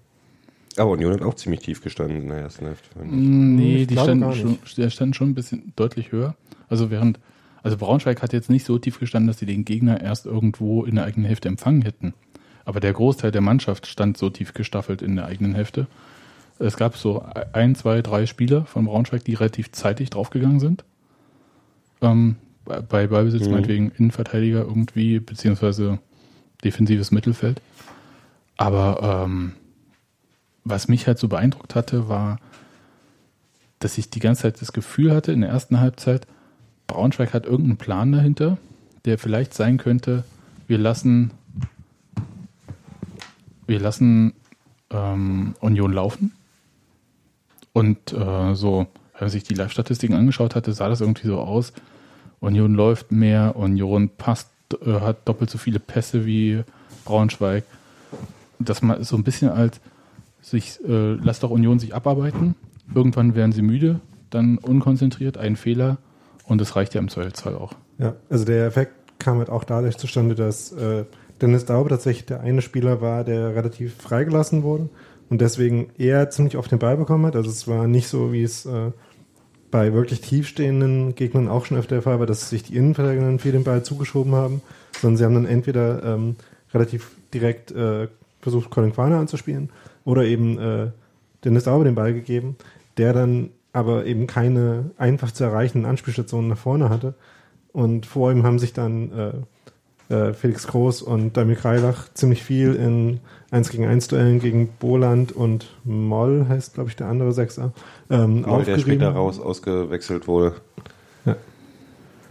Aber 0.77 0.91
Union 0.91 1.13
hat 1.13 1.23
auch 1.23 1.35
ziemlich 1.35 1.61
tief 1.61 1.83
gestanden 1.83 2.23
in 2.23 2.29
der 2.29 2.39
ersten 2.39 2.67
Hälfte. 2.67 2.89
ich. 3.01 3.11
Nee, 3.11 3.83
Ich 3.83 3.87
die 3.89 3.95
standen 3.95 4.33
schon, 4.35 4.59
die 4.77 4.91
standen 4.91 5.15
schon 5.15 5.31
ein 5.31 5.35
bisschen 5.35 5.73
deutlich 5.77 6.11
höher. 6.13 6.35
Also 6.69 6.91
während, 6.91 7.21
also 7.63 7.77
Braunschweig 7.77 8.23
hat 8.23 8.33
jetzt 8.33 8.51
nicht 8.51 8.65
so 8.65 8.79
tief 8.79 8.99
gestanden, 8.99 9.29
dass 9.29 9.39
sie 9.39 9.47
den 9.47 9.65
Gegner 9.65 10.01
erst 10.01 10.27
irgendwo 10.27 10.85
in 10.85 10.97
der 10.97 11.05
eigenen 11.05 11.27
Hälfte 11.27 11.49
empfangen 11.49 11.83
hätten. 11.83 12.15
Aber 12.65 12.81
der 12.81 12.93
Großteil 12.93 13.31
der 13.31 13.41
Mannschaft 13.41 13.87
stand 13.87 14.17
so 14.17 14.31
tief 14.31 14.55
gestaffelt 14.55 15.03
in 15.03 15.17
der 15.17 15.27
eigenen 15.27 15.55
Hälfte. 15.55 15.87
Es 16.59 16.77
gab 16.77 16.97
so 16.97 17.25
ein, 17.53 17.75
zwei, 17.75 18.01
drei 18.01 18.27
Spieler 18.27 18.65
von 18.65 18.87
Braunschweig, 18.87 19.25
die 19.25 19.35
relativ 19.35 19.73
zeitig 19.73 20.11
draufgegangen 20.11 20.61
sind. 20.61 20.85
Ähm, 22.01 22.37
bei 22.65 23.07
Ballbesitz 23.07 23.47
Mhm. 23.47 23.51
meinetwegen 23.53 23.93
Innenverteidiger 23.99 24.61
irgendwie, 24.61 25.21
beziehungsweise 25.21 25.99
defensives 26.63 27.11
Mittelfeld. 27.11 27.61
Aber 28.57 29.25
ähm, 29.25 29.53
was 30.65 30.89
mich 30.89 31.07
halt 31.07 31.19
so 31.19 31.29
beeindruckt 31.29 31.75
hatte, 31.75 32.09
war, 32.09 32.39
dass 33.81 33.99
ich 33.99 34.09
die 34.09 34.21
ganze 34.21 34.43
Zeit 34.43 34.63
das 34.63 34.73
Gefühl 34.73 35.13
hatte, 35.15 35.33
in 35.33 35.43
der 35.43 35.51
ersten 35.51 35.81
Halbzeit, 35.81 36.27
Braunschweig 36.87 37.35
hat 37.35 37.45
irgendeinen 37.45 37.77
Plan 37.77 38.13
dahinter, 38.13 38.57
der 39.05 39.19
vielleicht 39.19 39.53
sein 39.53 39.77
könnte, 39.77 40.25
wir 40.67 40.79
lassen, 40.79 41.33
wir 43.67 43.81
lassen 43.81 44.35
ähm, 44.91 45.55
Union 45.61 45.93
laufen. 45.93 46.33
Und 47.73 48.13
äh, 48.13 48.55
so, 48.55 48.87
wenn 49.15 49.21
man 49.21 49.31
sich 49.31 49.45
die 49.45 49.55
Live-Statistiken 49.55 50.15
angeschaut 50.15 50.55
hatte, 50.55 50.73
sah 50.73 50.89
das 50.89 51.01
irgendwie 51.01 51.27
so 51.27 51.39
aus. 51.39 51.73
Union 52.41 52.75
läuft 52.75 53.11
mehr, 53.11 53.57
Union 53.57 54.11
passt, 54.11 54.51
äh, 54.85 55.01
hat 55.01 55.27
doppelt 55.29 55.51
so 55.51 55.59
viele 55.59 55.81
Pässe 55.81 56.27
wie 56.27 56.63
Braunschweig. 57.05 57.65
Dass 58.59 58.83
man 58.83 59.03
so 59.03 59.17
ein 59.17 59.25
bisschen 59.25 59.51
als 59.51 59.81
sich, 60.41 60.79
äh, 60.87 61.15
lasst 61.15 61.43
doch 61.43 61.51
Union 61.51 61.79
sich 61.79 61.95
abarbeiten. 61.95 62.55
Irgendwann 62.95 63.35
werden 63.35 63.53
sie 63.53 63.63
müde, 63.63 64.01
dann 64.31 64.59
unkonzentriert, 64.59 65.39
ein 65.39 65.57
Fehler 65.57 65.97
und 66.45 66.61
es 66.61 66.77
reicht 66.77 66.95
ja 66.95 67.01
im 67.01 67.09
Zweifelsfall 67.09 67.57
auch. 67.57 67.73
Ja, 67.99 68.15
also 68.29 68.45
der 68.45 68.67
Effekt 68.67 68.93
kam 69.19 69.39
halt 69.39 69.49
auch 69.49 69.65
dadurch 69.65 69.97
zustande, 69.97 70.35
dass 70.35 70.73
äh, 70.73 71.05
Dennis 71.41 71.65
Daube 71.65 71.91
tatsächlich 71.91 72.27
der 72.27 72.41
eine 72.41 72.63
Spieler 72.63 73.01
war, 73.01 73.25
der 73.25 73.55
relativ 73.55 73.95
freigelassen 73.97 74.63
wurde 74.63 74.89
und 75.31 75.41
deswegen 75.41 75.91
eher 75.99 76.31
ziemlich 76.31 76.57
auf 76.57 76.69
den 76.69 76.79
Ball 76.79 76.97
bekommen 76.97 77.27
hat. 77.27 77.37
Also 77.37 77.51
es 77.51 77.67
war 77.67 77.87
nicht 77.87 78.09
so, 78.09 78.33
wie 78.33 78.43
es 78.43 78.67
äh, 78.67 78.93
bei 79.71 79.93
wirklich 79.93 80.21
tiefstehenden 80.21 81.17
Gegnern 81.17 81.49
auch 81.49 81.67
schon 81.67 81.77
öfter 81.77 81.97
der 81.97 82.03
Fall 82.03 82.21
war, 82.21 82.27
dass 82.27 82.51
sich 82.51 82.63
die 82.63 82.77
Innenverteidiger 82.77 83.25
dann 83.25 83.41
viel 83.41 83.53
den 83.53 83.65
Ball 83.65 83.83
zugeschoben 83.83 84.35
haben, 84.35 84.63
sondern 85.01 85.17
sie 85.17 85.25
haben 85.25 85.35
dann 85.35 85.47
entweder 85.47 86.03
ähm, 86.05 86.37
relativ 86.73 87.11
direkt 87.33 87.73
äh, 87.73 88.09
versucht, 88.41 88.71
Colin 88.71 88.93
Quaner 88.93 89.19
anzuspielen 89.19 89.71
oder 90.05 90.25
eben 90.25 90.59
äh, 90.59 90.91
Dennis 91.45 91.65
Daube 91.65 91.85
den 91.85 91.97
Ball 91.97 92.15
gegeben, 92.15 92.57
der 92.99 93.13
dann 93.13 93.51
aber 93.73 94.07
eben 94.07 94.29
keine 94.29 94.93
einfach 94.97 95.33
zu 95.33 95.43
erreichenden 95.43 95.91
Anspielstationen 95.91 96.49
nach 96.49 96.59
vorne 96.59 96.89
hatte. 96.89 97.15
Und 97.73 98.07
vor 98.07 98.31
ihm 98.31 98.45
haben 98.45 98.61
sich 98.61 98.73
dann 98.73 99.11
äh, 99.11 99.33
Felix 100.35 100.67
Groß 100.67 101.03
und 101.03 101.37
Damir 101.37 101.57
Kreilach 101.57 102.13
ziemlich 102.15 102.43
viel 102.43 102.75
in 102.75 103.21
1 103.51 103.71
gegen 103.71 103.87
1 103.87 104.09
Duellen 104.09 104.41
gegen 104.41 104.69
Boland 104.69 105.33
und 105.33 105.67
Moll, 105.85 106.47
heißt 106.49 106.75
glaube 106.75 106.91
ich 106.91 106.97
der 106.97 107.07
andere 107.07 107.33
Sechser, 107.33 107.73
ähm, 108.11 108.43
Moll, 108.43 108.65
der 108.65 108.75
aufgerieben. 108.75 108.81
später 108.81 109.11
raus 109.11 109.41
ausgewechselt 109.41 110.27
wurde. 110.27 110.57
Ja. 111.25 111.37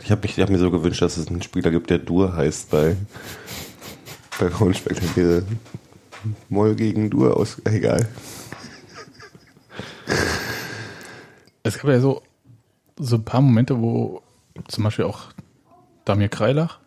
Ich 0.04 0.12
habe 0.12 0.28
hab 0.28 0.50
mir 0.50 0.60
so 0.60 0.70
gewünscht, 0.70 1.02
dass 1.02 1.18
es 1.18 1.28
einen 1.28 1.42
Spieler 1.42 1.72
gibt, 1.72 1.90
der 1.90 2.00
Dur 2.00 2.36
heißt 2.36 2.70
bei, 2.70 2.96
bei 4.40 4.52
wäre 4.52 5.44
Moll 6.50 6.76
gegen 6.76 7.10
Dur 7.10 7.38
aus. 7.38 7.62
Egal. 7.66 8.08
Es 11.64 11.78
gab 11.78 11.90
ja 11.90 12.00
so, 12.00 12.22
so 12.98 13.16
ein 13.16 13.24
paar 13.24 13.42
Momente, 13.42 13.80
wo 13.80 14.22
zum 14.68 14.84
Beispiel 14.84 15.06
auch 15.06 15.30
Damir 16.06 16.28
Kreilach, 16.28 16.80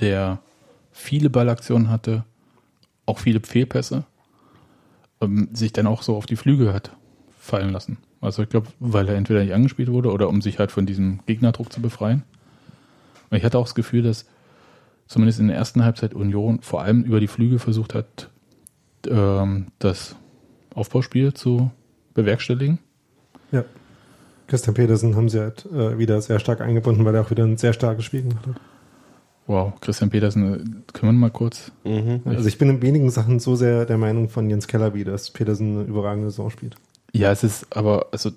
der 0.00 0.40
viele 0.90 1.30
Ballaktionen 1.30 1.90
hatte, 1.90 2.24
auch 3.06 3.18
viele 3.18 3.40
Fehlpässe, 3.40 4.04
ähm, 5.20 5.48
sich 5.52 5.72
dann 5.72 5.86
auch 5.86 6.02
so 6.02 6.16
auf 6.16 6.26
die 6.26 6.36
Flügel 6.36 6.72
hat 6.72 6.92
fallen 7.38 7.70
lassen. 7.70 7.98
Also 8.20 8.42
ich 8.42 8.48
glaube, 8.48 8.68
weil 8.78 9.08
er 9.08 9.16
entweder 9.16 9.42
nicht 9.42 9.52
angespielt 9.52 9.90
wurde 9.90 10.12
oder 10.12 10.28
um 10.28 10.40
sich 10.42 10.58
halt 10.58 10.70
von 10.70 10.86
diesem 10.86 11.20
Gegnerdruck 11.26 11.72
zu 11.72 11.82
befreien. 11.82 12.22
Und 13.30 13.36
ich 13.36 13.44
hatte 13.44 13.58
auch 13.58 13.64
das 13.64 13.74
Gefühl, 13.74 14.02
dass 14.02 14.26
zumindest 15.08 15.40
in 15.40 15.48
der 15.48 15.56
ersten 15.56 15.82
Halbzeit 15.84 16.14
Union 16.14 16.60
vor 16.62 16.82
allem 16.82 17.02
über 17.02 17.18
die 17.18 17.26
Flügel 17.26 17.58
versucht 17.58 17.94
hat, 17.94 18.30
ähm, 19.08 19.66
das 19.80 20.14
Aufbauspiel 20.74 21.34
zu 21.34 21.70
bewerkstelligen. 22.14 22.78
Ja. 23.50 23.64
Christian 24.46 24.74
Petersen 24.74 25.16
haben 25.16 25.28
sie 25.28 25.40
halt 25.40 25.66
äh, 25.66 25.98
wieder 25.98 26.20
sehr 26.20 26.38
stark 26.38 26.60
eingebunden, 26.60 27.04
weil 27.04 27.14
er 27.14 27.22
auch 27.22 27.30
wieder 27.30 27.44
ein 27.44 27.56
sehr 27.56 27.72
starkes 27.72 28.04
Spiel 28.04 28.22
gemacht 28.22 28.46
hat. 28.46 28.60
Wow, 29.46 29.72
Christian 29.80 30.08
Petersen, 30.10 30.84
können 30.92 31.12
wir 31.14 31.18
mal 31.20 31.30
kurz. 31.30 31.72
Mhm. 31.84 32.20
Also 32.24 32.48
ich 32.48 32.58
bin 32.58 32.70
in 32.70 32.80
wenigen 32.82 33.10
Sachen 33.10 33.40
so 33.40 33.56
sehr 33.56 33.84
der 33.86 33.98
Meinung 33.98 34.28
von 34.28 34.48
Jens 34.48 34.68
Kellerby, 34.68 35.02
dass 35.04 35.30
Petersen 35.30 35.78
eine 35.80 35.88
überragende 35.88 36.30
Saison 36.30 36.50
spielt. 36.50 36.76
Ja, 37.12 37.32
es 37.32 37.42
ist 37.42 37.76
aber, 37.76 38.06
also. 38.12 38.30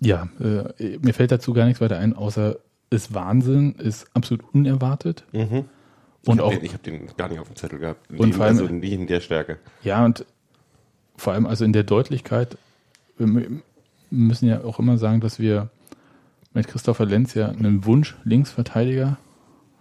Ja, 0.00 0.28
äh, 0.40 0.98
mir 1.00 1.14
fällt 1.14 1.30
dazu 1.30 1.52
gar 1.52 1.64
nichts 1.66 1.80
weiter 1.80 1.98
ein, 1.98 2.14
außer 2.16 2.56
ist 2.90 3.14
Wahnsinn, 3.14 3.74
ist 3.78 4.06
absolut 4.14 4.44
unerwartet. 4.52 5.24
Mhm. 5.32 5.64
Und 6.26 6.34
ich 6.34 6.38
habe 6.38 6.44
auch, 6.44 6.50
den, 6.52 6.64
ich 6.64 6.74
hab 6.74 6.82
den 6.82 7.06
gar 7.16 7.28
nicht 7.28 7.38
auf 7.38 7.46
dem 7.48 7.56
Zettel 7.56 7.78
gehabt. 7.78 8.10
Und 8.10 8.26
Die- 8.28 8.32
vor 8.32 8.44
allem- 8.46 8.58
also 8.58 8.72
nicht 8.72 8.92
in 8.92 9.06
der 9.06 9.20
Stärke. 9.20 9.58
ja, 9.82 10.04
und 10.04 10.24
vor 11.16 11.32
allem 11.32 11.46
also 11.46 11.64
in 11.64 11.72
der 11.72 11.84
Deutlichkeit, 11.84 12.58
wir 13.16 13.26
mü- 13.28 13.60
müssen 14.10 14.48
ja 14.48 14.64
auch 14.64 14.78
immer 14.80 14.98
sagen, 14.98 15.20
dass 15.20 15.38
wir 15.38 15.68
mit 16.54 16.68
Christopher 16.68 17.06
Lenz 17.06 17.34
ja 17.34 17.48
einen 17.48 17.84
Wunsch 17.84 18.16
Linksverteidiger 18.24 19.18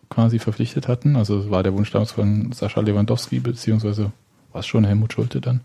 quasi 0.09 0.39
verpflichtet 0.39 0.87
hatten. 0.87 1.15
Also 1.15 1.39
es 1.39 1.49
war 1.49 1.63
der 1.63 1.73
Wunsch 1.73 1.91
damals 1.91 2.11
von 2.11 2.51
Sascha 2.51 2.81
Lewandowski, 2.81 3.39
beziehungsweise 3.39 4.11
war 4.51 4.59
es 4.59 4.67
schon 4.67 4.83
Helmut 4.83 5.13
Schulte 5.13 5.41
dann. 5.41 5.61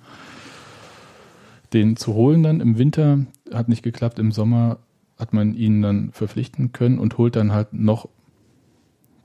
Den 1.73 1.97
zu 1.97 2.15
holen 2.15 2.43
dann 2.43 2.61
im 2.61 2.79
Winter 2.79 3.27
hat 3.53 3.69
nicht 3.69 3.83
geklappt. 3.83 4.19
Im 4.19 4.33
Sommer 4.33 4.79
hat 5.19 5.33
man 5.33 5.55
ihn 5.55 5.83
dann 5.83 6.13
verpflichten 6.13 6.73
können 6.73 6.99
und 6.99 7.19
holt 7.19 7.37
dann 7.37 7.53
halt 7.53 7.73
noch 7.73 8.09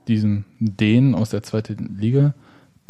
diesen 0.08 0.44
Dänen 0.58 1.14
aus 1.14 1.30
der 1.30 1.42
zweiten 1.42 1.96
Liga, 1.98 2.34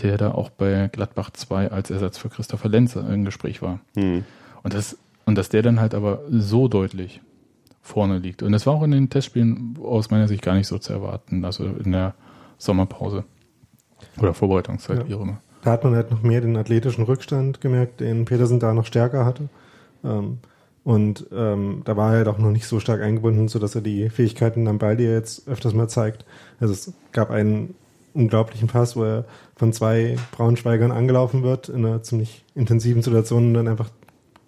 der 0.01 0.17
da 0.17 0.33
auch 0.33 0.49
bei 0.49 0.89
Gladbach 0.91 1.31
2 1.31 1.71
als 1.71 1.91
Ersatz 1.91 2.17
für 2.17 2.31
Christopher 2.31 2.69
Lenz 2.69 2.97
im 2.97 3.25
Gespräch 3.25 3.61
war. 3.61 3.81
Hm. 3.95 4.25
Und, 4.63 4.73
das, 4.73 4.97
und 5.27 5.37
dass 5.37 5.51
der 5.51 5.63
dann 5.63 5.81
halt 5.81 5.95
aber 5.95 6.23
so 6.31 6.69
deutlich 6.69 7.21
vorne 7.83 8.19
liegt. 8.19 8.43
Und 8.43 8.53
das 8.53 8.67
war 8.67 8.75
auch 8.75 8.83
in 8.83 8.93
den 8.93 9.11
Testspielen 9.11 9.77
aus 9.83 10.11
meiner 10.11 10.29
Sicht 10.29 10.43
gar 10.43 10.55
nicht 10.55 10.69
so 10.69 10.79
zu 10.79 10.93
erwarten, 10.93 11.45
also 11.45 11.65
in 11.65 11.93
der 11.93 12.15
Sommerpause 12.59 13.25
oder 14.19 14.33
Vorbereitungszeit, 14.35 14.99
Ja. 15.01 15.09
wie 15.09 15.15
auch 15.15 15.21
immer. 15.23 15.41
Da 15.63 15.73
hat 15.73 15.85
man 15.85 15.95
halt 15.95 16.11
noch 16.11 16.23
mehr 16.23 16.41
den 16.41 16.57
athletischen 16.57 17.05
Rückstand 17.05 17.61
gemerkt, 17.61 18.01
den 18.01 18.25
Petersen 18.25 18.59
da 18.61 18.73
noch 18.75 18.87
stärker 18.87 19.25
hatte. 19.25 19.49
Ähm, 20.05 20.39
und 20.85 21.27
ähm, 21.33 21.83
da 21.85 21.97
war 21.97 22.15
er 22.17 22.25
doch 22.25 22.39
noch 22.39 22.51
nicht 22.51 22.67
so 22.67 22.81
stark 22.81 23.01
eingebunden, 23.03 23.47
sodass 23.49 23.75
er 23.77 23.81
die 23.83 24.11
Fähigkeiten 24.11 24.67
am 24.67 24.79
Ball, 24.79 24.97
die 24.97 25.05
er 25.05 25.15
jetzt 25.15 25.47
öfters 25.47 25.75
mal 25.75 25.89
zeigt. 25.89 26.25
Also 26.59 26.73
es 26.73 26.93
gab 27.13 27.31
einen 27.31 27.75
unglaublichen 28.15 28.67
Pass, 28.69 28.97
wo 28.97 29.05
er 29.05 29.25
von 29.55 29.73
zwei 29.73 30.17
Braunschweigern 30.33 30.91
angelaufen 30.91 31.45
wird 31.45 31.69
in 31.69 31.87
einer 31.87 32.03
ziemlich 32.03 32.45
intensiven 32.57 33.03
Situation 33.03 33.47
und 33.49 33.55
dann 33.55 33.69
einfach 33.69 33.91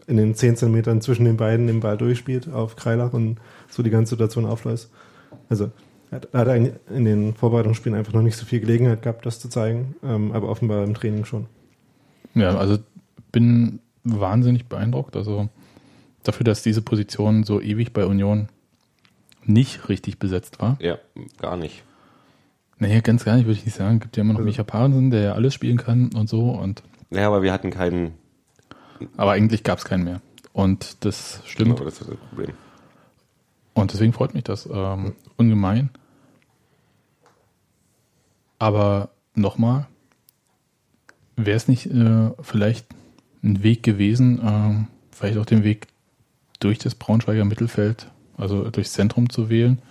in 0.07 0.17
den 0.17 0.35
10 0.35 0.57
Zentimetern 0.57 1.01
zwischen 1.01 1.25
den 1.25 1.37
beiden 1.37 1.67
den 1.67 1.81
Ball 1.81 1.97
durchspielt 1.97 2.51
auf 2.53 2.77
Kreilach 2.77 3.13
und 3.13 3.39
so 3.69 3.83
die 3.83 3.91
ganze 3.91 4.11
Situation 4.11 4.47
auflöst. 4.47 4.91
Also 5.49 5.71
er 6.11 6.21
hat, 6.33 6.47
er 6.49 6.57
in 6.57 7.05
den 7.05 7.35
Vorbereitungsspielen 7.35 7.99
einfach 7.99 8.13
noch 8.13 8.23
nicht 8.23 8.37
so 8.37 8.45
viel 8.47 8.61
Gelegenheit 8.61 9.03
gehabt, 9.03 9.27
das 9.27 9.41
zu 9.41 9.49
zeigen, 9.49 9.97
ähm, 10.05 10.33
aber 10.33 10.49
offenbar 10.49 10.85
im 10.85 10.95
Training 10.95 11.25
schon. 11.25 11.47
Ja, 12.35 12.57
also 12.57 12.79
bin 13.33 13.81
wahnsinnig 14.05 14.67
beeindruckt. 14.67 15.17
Also 15.17 15.49
dafür, 16.23 16.45
dass 16.45 16.63
diese 16.63 16.83
Position 16.83 17.45
so 17.45 17.61
ewig 17.61 17.93
bei 17.93 18.05
Union 18.05 18.49
nicht 19.45 19.89
richtig 19.89 20.19
besetzt 20.19 20.61
war. 20.61 20.77
Ja, 20.81 20.99
gar 21.39 21.57
nicht. 21.57 21.83
Nee, 22.79 23.01
ganz 23.03 23.25
gar 23.25 23.37
nicht, 23.37 23.47
würde 23.47 23.59
ich 23.59 23.65
nicht 23.65 23.77
sagen. 23.77 24.01
Gibt 24.01 24.17
ja 24.17 24.23
immer 24.23 24.33
noch 24.33 24.41
Also- 24.41 24.47
Micha 24.49 24.63
Parensen, 24.65 25.11
der 25.11 25.21
ja 25.23 25.33
alles 25.35 25.55
spielen 25.55 25.77
kann 25.79 26.11
und 26.15 26.29
so. 26.29 26.51
Und, 26.51 26.83
Ja, 27.11 27.27
aber 27.27 27.43
wir 27.43 27.53
hatten 27.53 27.71
keinen. 27.71 28.13
Aber 29.17 29.33
eigentlich 29.33 29.63
gab 29.63 29.79
es 29.79 29.85
keinen 29.85 30.05
mehr. 30.05 30.21
Und 30.53 31.05
das 31.05 31.41
stimmt. 31.47 31.77
Genau, 31.77 31.85
das 31.85 32.01
ist 32.01 32.11
das 32.11 32.17
Problem. 32.17 32.55
Und 33.75 33.93
deswegen 33.93 34.13
freut 34.13 34.35
mich 34.35 34.45
das 34.45 34.69
ähm, 34.73 35.15
ungemein. 35.37 35.91
Aber 38.59 39.11
nochmal, 39.35 39.87
wäre 41.37 41.57
es 41.57 41.69
nicht 41.69 41.87
äh, 41.87 42.31
vielleicht 42.41 42.87
ein 43.43 43.63
Weg 43.63 43.83
gewesen, 43.83 44.41
ähm, 44.43 44.87
vielleicht 45.11 45.39
auch 45.39 45.47
den 45.47 45.65
Weg 45.65 45.89
durch 46.61 46.79
das 46.79 46.95
Braunschweiger 46.95 47.45
Mittelfeld, 47.45 48.11
also 48.37 48.71
durchs 48.71 48.93
Zentrum 48.93 49.29
zu 49.29 49.51
wählen, 49.51 49.83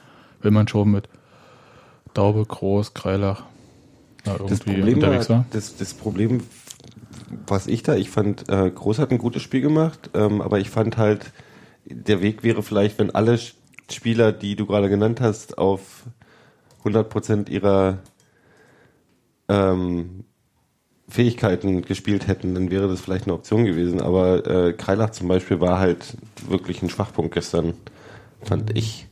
wenn 0.41 0.53
man 0.53 0.67
schon 0.67 0.91
mit 0.91 1.09
Daube, 2.13 2.45
Groß, 2.45 2.93
Kreilach 2.93 3.43
Das 4.23 4.35
irgendwie 4.39 4.75
Problem, 4.75 4.95
unterwegs 4.95 5.29
war, 5.29 5.37
war? 5.39 5.45
Das, 5.51 5.75
das 5.77 5.93
Problem 5.93 6.41
was 7.47 7.67
ich 7.67 7.83
da, 7.83 7.95
ich 7.95 8.09
fand, 8.09 8.49
äh, 8.49 8.69
Groß 8.69 8.99
hat 8.99 9.11
ein 9.11 9.17
gutes 9.17 9.41
Spiel 9.41 9.61
gemacht, 9.61 10.09
ähm, 10.13 10.41
aber 10.41 10.59
ich 10.59 10.69
fand 10.69 10.97
halt, 10.97 11.31
der 11.85 12.21
Weg 12.21 12.43
wäre 12.43 12.63
vielleicht, 12.63 12.99
wenn 12.99 13.13
alle 13.13 13.37
Spieler, 13.91 14.31
die 14.31 14.55
du 14.55 14.65
gerade 14.65 14.89
genannt 14.89 15.21
hast, 15.21 15.57
auf 15.57 16.03
100% 16.83 17.49
ihrer 17.49 17.99
ähm, 19.49 20.25
Fähigkeiten 21.07 21.81
gespielt 21.83 22.27
hätten, 22.27 22.55
dann 22.55 22.71
wäre 22.71 22.87
das 22.87 23.01
vielleicht 23.01 23.25
eine 23.25 23.33
Option 23.33 23.65
gewesen. 23.65 24.01
Aber 24.01 24.45
äh, 24.47 24.73
Kreilach 24.73 25.11
zum 25.11 25.27
Beispiel 25.27 25.59
war 25.59 25.79
halt 25.79 26.17
wirklich 26.47 26.81
ein 26.81 26.89
Schwachpunkt 26.89 27.33
gestern, 27.33 27.73
fand 28.41 28.75
ich. 28.77 29.07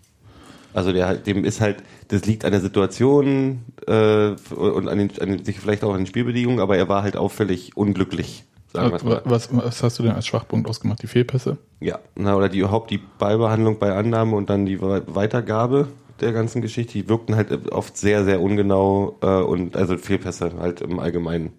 Also 0.73 0.93
der 0.93 1.15
dem 1.15 1.43
ist 1.43 1.61
halt, 1.61 1.83
das 2.07 2.25
liegt 2.25 2.45
an 2.45 2.51
der 2.51 2.61
Situation 2.61 3.63
äh, 3.87 4.29
und 4.55 4.87
an, 4.87 4.97
den, 4.97 5.11
an 5.19 5.43
sich 5.43 5.59
vielleicht 5.59 5.83
auch 5.83 5.91
an 5.91 6.01
den 6.01 6.07
Spielbedingungen, 6.07 6.59
aber 6.59 6.77
er 6.77 6.87
war 6.87 7.03
halt 7.03 7.17
auffällig 7.17 7.75
unglücklich. 7.75 8.45
Sagen 8.73 8.97
was, 9.25 9.49
was, 9.51 9.83
hast 9.83 9.99
du 9.99 10.03
denn 10.03 10.13
als 10.13 10.25
Schwachpunkt 10.25 10.69
ausgemacht? 10.69 11.03
Die 11.03 11.07
Fehlpässe? 11.07 11.57
Ja, 11.81 11.99
na, 12.15 12.37
oder 12.37 12.47
die 12.47 12.59
überhaupt 12.59 12.89
die 12.89 12.99
Ballbehandlung 12.99 13.79
bei 13.79 13.93
Annahme 13.93 14.37
und 14.37 14.49
dann 14.49 14.65
die 14.65 14.81
Weitergabe 14.81 15.89
der 16.21 16.31
ganzen 16.31 16.61
Geschichte, 16.61 16.93
die 16.93 17.09
wirkten 17.09 17.35
halt 17.35 17.71
oft 17.71 17.97
sehr, 17.97 18.23
sehr 18.23 18.41
ungenau 18.41 19.17
äh, 19.21 19.41
und 19.41 19.75
also 19.75 19.97
Fehlpässe 19.97 20.53
halt 20.57 20.81
im 20.81 20.99
Allgemeinen. 20.99 21.51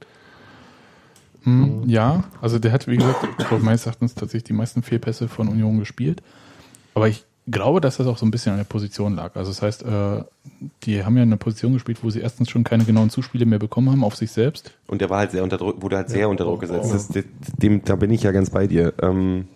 Hm, 1.42 1.82
ja, 1.86 2.24
also 2.40 2.58
der 2.58 2.72
hat, 2.72 2.86
wie 2.86 2.96
gesagt, 2.96 3.26
meines 3.60 3.84
Erachtens 3.84 4.14
tatsächlich 4.14 4.44
die 4.44 4.52
meisten 4.52 4.82
Fehlpässe 4.82 5.28
von 5.28 5.48
Union 5.48 5.78
gespielt. 5.78 6.22
Aber 6.94 7.08
ich 7.08 7.24
glaube, 7.48 7.80
dass 7.80 7.96
das 7.96 8.06
auch 8.06 8.18
so 8.18 8.26
ein 8.26 8.30
bisschen 8.30 8.52
an 8.52 8.58
der 8.58 8.64
Position 8.64 9.14
lag. 9.14 9.34
Also 9.34 9.50
das 9.50 9.62
heißt, 9.62 9.82
äh, 9.84 10.24
die 10.84 11.04
haben 11.04 11.16
ja 11.16 11.22
eine 11.22 11.36
Position 11.36 11.72
gespielt, 11.72 12.02
wo 12.02 12.10
sie 12.10 12.20
erstens 12.20 12.50
schon 12.50 12.64
keine 12.64 12.84
genauen 12.84 13.10
Zuspiele 13.10 13.46
mehr 13.46 13.58
bekommen 13.58 13.90
haben 13.90 14.04
auf 14.04 14.16
sich 14.16 14.30
selbst. 14.30 14.72
Und 14.86 15.00
der 15.00 15.10
war 15.10 15.18
halt 15.18 15.32
sehr 15.32 15.42
unter 15.42 15.58
Druck, 15.58 15.82
wurde 15.82 15.96
halt 15.96 16.08
sehr 16.08 16.20
ja, 16.20 16.26
unter 16.28 16.44
Druck 16.44 16.60
gesetzt. 16.60 16.88
Oh. 16.90 16.92
Das, 16.92 17.24
dem, 17.58 17.84
da 17.84 17.96
bin 17.96 18.10
ich 18.10 18.22
ja 18.22 18.32
ganz 18.32 18.50
bei 18.50 18.66
dir. 18.66 18.94
Ähm, 19.02 19.48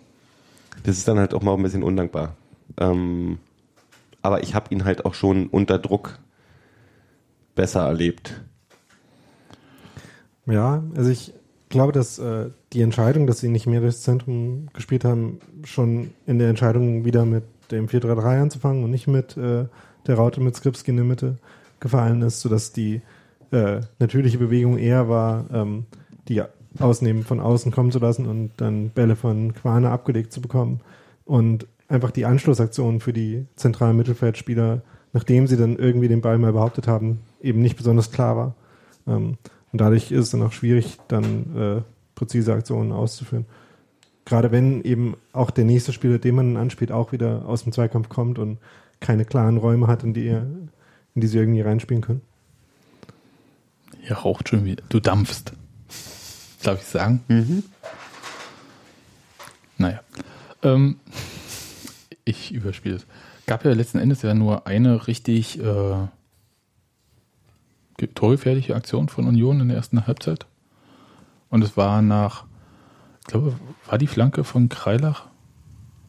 das 0.83 0.97
ist 0.97 1.07
dann 1.07 1.19
halt 1.19 1.33
auch 1.33 1.41
mal 1.41 1.53
ein 1.53 1.63
bisschen 1.63 1.83
undankbar. 1.83 2.35
Ähm, 2.77 3.39
aber 4.21 4.43
ich 4.43 4.53
habe 4.53 4.73
ihn 4.73 4.83
halt 4.83 5.05
auch 5.05 5.13
schon 5.13 5.47
unter 5.47 5.79
Druck 5.79 6.19
besser 7.55 7.85
erlebt. 7.85 8.41
Ja, 10.45 10.83
also 10.95 11.09
ich 11.09 11.33
glaube, 11.69 11.91
dass 11.91 12.19
äh, 12.19 12.49
die 12.73 12.81
Entscheidung, 12.81 13.27
dass 13.27 13.39
sie 13.39 13.49
nicht 13.49 13.67
mehr 13.67 13.81
durchs 13.81 14.01
Zentrum 14.01 14.67
gespielt 14.73 15.03
haben, 15.05 15.39
schon 15.63 16.11
in 16.25 16.39
der 16.39 16.49
Entscheidung 16.49 17.05
wieder 17.05 17.25
mit 17.25 17.43
dem 17.71 17.87
4-3-3 17.87 18.41
anzufangen 18.41 18.83
und 18.83 18.91
nicht 18.91 19.07
mit 19.07 19.37
äh, 19.37 19.65
der 20.07 20.15
Raute 20.15 20.41
mit 20.41 20.55
Skripski 20.55 20.91
in 20.91 20.97
der 20.97 21.05
Mitte 21.05 21.37
gefallen 21.79 22.21
ist, 22.21 22.41
sodass 22.41 22.71
die 22.71 23.01
äh, 23.51 23.81
natürliche 23.99 24.37
Bewegung 24.37 24.77
eher 24.77 25.09
war, 25.09 25.45
ähm, 25.53 25.85
die 26.27 26.41
Ausnehmen 26.79 27.23
von 27.23 27.39
außen 27.39 27.71
kommen 27.71 27.91
zu 27.91 27.99
lassen 27.99 28.27
und 28.27 28.51
dann 28.57 28.89
Bälle 28.89 29.15
von 29.15 29.53
Quane 29.53 29.89
abgelegt 29.89 30.31
zu 30.31 30.41
bekommen 30.41 30.81
und 31.25 31.67
einfach 31.87 32.11
die 32.11 32.25
Anschlussaktion 32.25 32.99
für 32.99 33.13
die 33.13 33.45
zentralen 33.55 33.97
Mittelfeldspieler, 33.97 34.81
nachdem 35.13 35.47
sie 35.47 35.57
dann 35.57 35.77
irgendwie 35.77 36.07
den 36.07 36.21
Ball 36.21 36.37
mal 36.37 36.53
behauptet 36.53 36.87
haben, 36.87 37.19
eben 37.41 37.61
nicht 37.61 37.77
besonders 37.77 38.11
klar 38.11 38.35
war. 38.35 38.55
Ähm, 39.07 39.37
und 39.71 39.81
dadurch 39.81 40.11
ist 40.11 40.25
es 40.25 40.31
dann 40.31 40.43
auch 40.43 40.51
schwierig, 40.51 40.97
dann 41.07 41.55
äh, 41.55 41.81
präzise 42.15 42.53
Aktionen 42.53 42.91
auszuführen. 42.91 43.45
Gerade 44.27 44.51
wenn 44.51 44.83
eben 44.83 45.15
auch 45.31 45.51
der 45.51 45.63
nächste 45.63 45.93
Spieler, 45.93 46.19
den 46.19 46.35
man 46.35 46.57
anspielt, 46.57 46.91
auch 46.91 47.13
wieder 47.13 47.45
aus 47.45 47.63
dem 47.63 47.71
Zweikampf 47.71 48.09
kommt 48.09 48.37
und 48.39 48.57
keine 48.99 49.23
klaren 49.23 49.55
Räume 49.55 49.87
hat, 49.87 50.03
in 50.03 50.13
die, 50.13 50.27
in 50.27 50.69
die 51.15 51.27
sie 51.27 51.37
irgendwie 51.37 51.61
reinspielen 51.61 52.03
können. 52.03 52.21
Hier 54.01 54.17
raucht 54.17 54.49
schon 54.49 54.65
wieder. 54.65 54.83
Du 54.89 54.99
dampfst. 54.99 55.53
Darf 56.61 56.81
ich 56.81 56.87
sagen? 56.87 57.23
Mhm. 57.29 57.63
Naja. 59.77 60.01
Ähm, 60.61 60.97
ich 62.25 62.53
überspiele 62.53 62.97
es. 62.97 63.05
Gab 63.45 63.63
ja 63.63 63.71
letzten 63.71 63.99
Endes 63.99 64.23
ja 64.23 64.33
nur 64.33 64.67
eine 64.67 65.07
richtig 65.07 65.57
äh, 65.57 66.07
torgefährliche 68.13 68.75
Aktion 68.75 69.07
von 69.07 69.25
Union 69.25 69.61
in 69.61 69.69
der 69.69 69.77
ersten 69.77 70.05
Halbzeit. 70.05 70.47
Und 71.49 71.63
es 71.63 71.77
war 71.77 72.01
nach, 72.01 72.43
ich 73.27 73.31
glaube, 73.33 73.53
war 73.87 73.97
die 73.97 74.07
Flanke 74.07 74.45
von 74.45 74.69
Kreilach? 74.69 75.25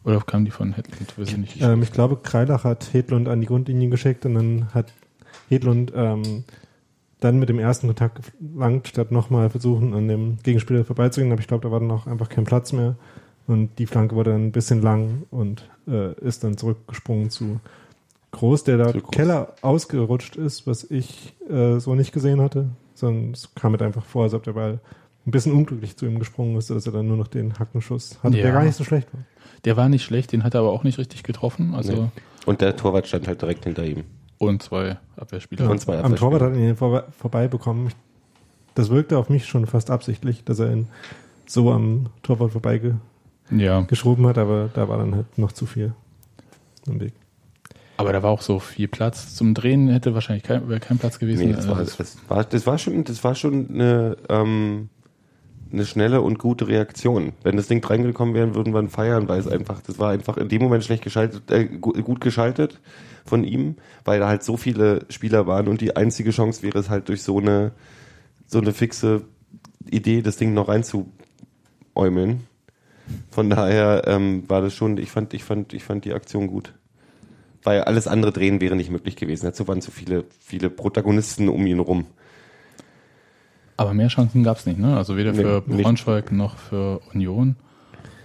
Oder 0.04 0.20
kam 0.20 0.44
die 0.44 0.52
von 0.52 0.72
Hedlund? 0.72 1.18
Weiß 1.18 1.28
ich, 1.30 1.36
nicht. 1.36 1.56
Ich, 1.56 1.62
ähm, 1.62 1.82
ich 1.82 1.92
glaube, 1.92 2.16
Kreilach 2.22 2.62
hat 2.62 2.92
Hedlund 2.92 3.28
an 3.28 3.40
die 3.40 3.48
Grundlinie 3.48 3.88
geschickt 3.88 4.24
und 4.24 4.34
dann 4.34 4.68
hat 4.72 4.92
Hedlund 5.48 5.92
ähm, 5.96 6.44
dann 7.18 7.40
mit 7.40 7.48
dem 7.48 7.58
ersten 7.58 7.88
Kontakt 7.88 8.32
gelangt, 8.40 8.86
statt 8.86 9.10
nochmal 9.10 9.50
versuchen, 9.50 9.94
an 9.94 10.06
dem 10.06 10.38
Gegenspieler 10.44 10.84
vorbeizugehen. 10.84 11.32
Aber 11.32 11.40
ich 11.40 11.48
glaube, 11.48 11.62
da 11.66 11.72
war 11.72 11.80
dann 11.80 11.90
auch 11.90 12.06
einfach 12.06 12.28
kein 12.28 12.44
Platz 12.44 12.72
mehr. 12.72 12.94
Und 13.48 13.78
die 13.80 13.86
Flanke 13.86 14.14
wurde 14.14 14.30
dann 14.30 14.46
ein 14.46 14.52
bisschen 14.52 14.80
lang 14.80 15.24
und 15.30 15.68
äh, 15.88 16.14
ist 16.20 16.44
dann 16.44 16.56
zurückgesprungen 16.56 17.30
zu 17.30 17.58
Groß, 18.30 18.62
der 18.64 18.76
da 18.76 18.92
Keller 18.92 19.54
ausgerutscht 19.62 20.36
ist, 20.36 20.66
was 20.66 20.84
ich 20.84 21.34
äh, 21.50 21.80
so 21.80 21.94
nicht 21.94 22.12
gesehen 22.12 22.40
hatte, 22.40 22.68
sondern 22.94 23.32
es 23.32 23.54
kam 23.54 23.72
mit 23.72 23.82
einfach 23.82 24.04
vor, 24.04 24.24
als 24.24 24.34
ob 24.34 24.44
der 24.44 24.52
Ball 24.52 24.80
ein 25.28 25.30
bisschen 25.30 25.52
unglücklich 25.52 25.94
zu 25.96 26.06
ihm 26.06 26.18
gesprungen 26.18 26.56
ist, 26.56 26.70
dass 26.70 26.86
er 26.86 26.92
dann 26.92 27.06
nur 27.06 27.18
noch 27.18 27.28
den 27.28 27.58
Hackenschuss 27.58 28.18
hatte, 28.22 28.38
ja. 28.38 28.44
der 28.44 28.52
gar 28.52 28.64
nicht 28.64 28.76
so 28.76 28.84
schlecht 28.84 29.12
war. 29.12 29.20
Der 29.64 29.76
war 29.76 29.88
nicht 29.90 30.02
schlecht, 30.02 30.32
den 30.32 30.42
hat 30.42 30.54
er 30.54 30.60
aber 30.60 30.72
auch 30.72 30.84
nicht 30.84 30.98
richtig 30.98 31.22
getroffen. 31.22 31.74
Also 31.74 31.92
nee. 31.92 32.08
Und 32.46 32.62
der 32.62 32.76
Torwart 32.76 33.06
stand 33.06 33.28
halt 33.28 33.42
direkt 33.42 33.64
hinter 33.64 33.84
ihm. 33.84 34.04
Und 34.38 34.62
zwei 34.62 34.96
Abwehrspieler. 35.16 35.64
Ja, 35.64 35.70
und 35.70 35.80
zwei 35.80 35.98
Abwehrspieler. 35.98 36.14
Am 36.14 36.38
Torwart 36.38 36.42
hat 36.42 36.58
ihn 36.58 36.76
vor, 36.76 37.04
vorbei 37.10 37.46
bekommen. 37.46 37.90
Das 38.74 38.88
wirkte 38.88 39.18
auf 39.18 39.28
mich 39.28 39.46
schon 39.46 39.66
fast 39.66 39.90
absichtlich, 39.90 40.44
dass 40.44 40.60
er 40.60 40.72
ihn 40.72 40.88
so 41.44 41.72
am 41.72 42.06
Torwart 42.22 42.52
vorbei 42.52 42.78
ge 42.78 42.94
ja. 43.50 43.82
geschoben 43.82 44.26
hat, 44.26 44.38
aber 44.38 44.70
da 44.72 44.88
war 44.88 44.96
dann 44.96 45.14
halt 45.14 45.36
noch 45.36 45.52
zu 45.52 45.66
viel 45.66 45.92
im 46.86 47.00
Weg. 47.00 47.12
Aber 47.98 48.12
da 48.12 48.22
war 48.22 48.30
auch 48.30 48.42
so 48.42 48.60
viel 48.60 48.88
Platz. 48.88 49.34
Zum 49.34 49.54
Drehen 49.54 49.88
hätte 49.88 50.14
wahrscheinlich 50.14 50.44
kein, 50.44 50.66
kein 50.80 50.98
Platz 50.98 51.18
gewesen. 51.18 51.48
Nee, 51.48 51.52
das, 51.52 51.68
war, 51.68 51.78
das, 51.78 51.98
war, 52.28 52.44
das, 52.44 52.66
war, 52.66 52.78
schon, 52.78 53.02
das 53.04 53.24
war 53.24 53.34
schon 53.34 53.68
eine, 53.68 54.16
ähm, 54.28 54.88
eine 55.72 55.84
schnelle 55.84 56.22
und 56.22 56.38
gute 56.38 56.68
Reaktion. 56.68 57.32
Wenn 57.42 57.56
das 57.56 57.68
Ding 57.68 57.84
reingekommen 57.84 58.34
wäre, 58.34 58.54
würden 58.54 58.72
wir 58.72 58.88
feiern, 58.88 59.28
weil 59.28 59.40
es 59.40 59.46
einfach, 59.46 59.80
das 59.82 59.98
war 59.98 60.10
einfach 60.10 60.36
in 60.36 60.48
dem 60.48 60.62
Moment 60.62 60.84
schlecht 60.84 61.04
geschaltet, 61.04 61.50
äh, 61.50 61.66
gut 61.66 62.20
geschaltet 62.20 62.80
von 63.24 63.44
ihm, 63.44 63.76
weil 64.04 64.20
da 64.20 64.28
halt 64.28 64.42
so 64.42 64.56
viele 64.56 65.04
Spieler 65.10 65.46
waren 65.46 65.68
und 65.68 65.80
die 65.80 65.96
einzige 65.96 66.30
Chance 66.30 66.62
wäre 66.62 66.78
es 66.78 66.88
halt 66.88 67.08
durch 67.08 67.22
so 67.22 67.38
eine, 67.38 67.72
so 68.46 68.58
eine 68.58 68.72
fixe 68.72 69.22
Idee, 69.90 70.22
das 70.22 70.36
Ding 70.36 70.54
noch 70.54 70.68
reinzuäumeln. 70.68 72.46
Von 73.30 73.50
daher 73.50 74.02
ähm, 74.06 74.44
war 74.48 74.62
das 74.62 74.74
schon, 74.74 74.98
ich 74.98 75.10
fand, 75.10 75.34
ich 75.34 75.44
fand, 75.44 75.72
ich 75.72 75.84
fand 75.84 76.04
die 76.04 76.12
Aktion 76.12 76.46
gut 76.46 76.74
weil 77.62 77.82
alles 77.82 78.06
andere 78.06 78.32
drehen 78.32 78.60
wäre 78.60 78.76
nicht 78.76 78.90
möglich 78.90 79.16
gewesen. 79.16 79.46
Dazu 79.46 79.68
waren 79.68 79.82
zu 79.82 79.90
viele, 79.90 80.24
viele 80.40 80.70
Protagonisten 80.70 81.48
um 81.48 81.66
ihn 81.66 81.80
rum. 81.80 82.06
Aber 83.78 83.94
mehr 83.94 84.08
Chancen 84.08 84.42
gab 84.42 84.58
es 84.58 84.66
nicht, 84.66 84.80
ne? 84.80 84.96
Also 84.96 85.16
weder 85.16 85.32
für 85.32 85.62
nee, 85.64 85.82
Braunschweig 85.82 86.32
noch 86.32 86.56
für 86.58 87.00
Union. 87.14 87.54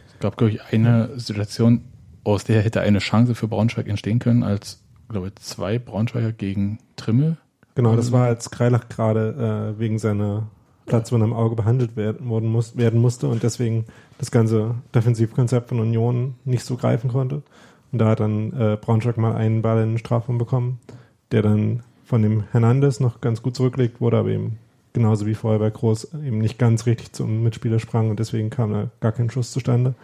Es 0.08 0.20
gab, 0.20 0.36
glaube 0.36 0.52
ich, 0.52 0.64
eine 0.72 1.12
Situation, 1.20 1.86
aus 2.24 2.44
der 2.44 2.64
hätte 2.64 2.82
eine 2.82 2.98
Chance 2.98 3.36
für 3.36 3.48
Braunschweig 3.48 3.88
entstehen 3.88 4.18
können, 4.18 4.42
als, 4.42 4.82
glaube 5.10 5.28
ich, 5.28 5.36
zwei 5.36 5.78
Braunschweiger 5.78 6.32
gegen 6.32 6.80
Trimmel. 6.96 7.38
Genau, 7.76 7.96
das 7.96 8.12
war 8.12 8.26
als 8.26 8.50
Kreilach 8.50 8.90
gerade 8.90 9.76
äh, 9.76 9.80
wegen 9.80 10.00
seiner 10.00 10.48
Platzwunde 10.88 11.26
am 11.26 11.34
Auge 11.34 11.56
behandelt 11.56 11.96
werden, 11.96 12.28
worden 12.30 12.50
muss, 12.50 12.76
werden 12.76 13.00
musste 13.00 13.28
und 13.28 13.44
deswegen 13.44 13.86
das 14.18 14.32
ganze 14.32 14.74
Defensivkonzept 14.96 15.70
von 15.70 15.80
Union 15.80 16.34
nicht 16.46 16.66
so 16.66 16.78
greifen 16.78 17.12
konnte. 17.12 17.44
Und 17.92 18.00
da 18.00 18.08
hat 18.08 18.20
dann 18.22 18.54
äh, 18.54 18.78
Braunschweig 18.82 19.18
mal 19.18 19.36
einen 19.36 19.62
Ball 19.62 19.84
in 19.84 19.92
den 19.92 19.98
Strafraum 20.00 20.40
bekommen, 20.40 20.80
der 21.32 21.44
dann 21.44 21.84
von 22.04 22.24
dem 22.24 22.44
Hernandez 22.52 23.00
noch 23.00 23.22
ganz 23.22 23.44
gut 23.44 23.56
zurücklegt 23.56 24.02
wurde, 24.02 24.18
aber 24.18 24.30
eben 24.30 24.58
genauso 24.94 25.26
wie 25.26 25.36
vorher 25.36 25.60
bei 25.60 25.70
Groß 25.70 26.14
eben 26.26 26.38
nicht 26.38 26.58
ganz 26.58 26.86
richtig 26.86 27.14
zum 27.14 27.44
Mitspieler 27.44 27.80
sprang 27.80 28.10
und 28.10 28.20
deswegen 28.20 28.50
kam 28.50 28.72
da 28.72 28.90
gar 29.00 29.12
kein 29.12 29.30
Schuss 29.30 29.52
zustande. 29.52 29.96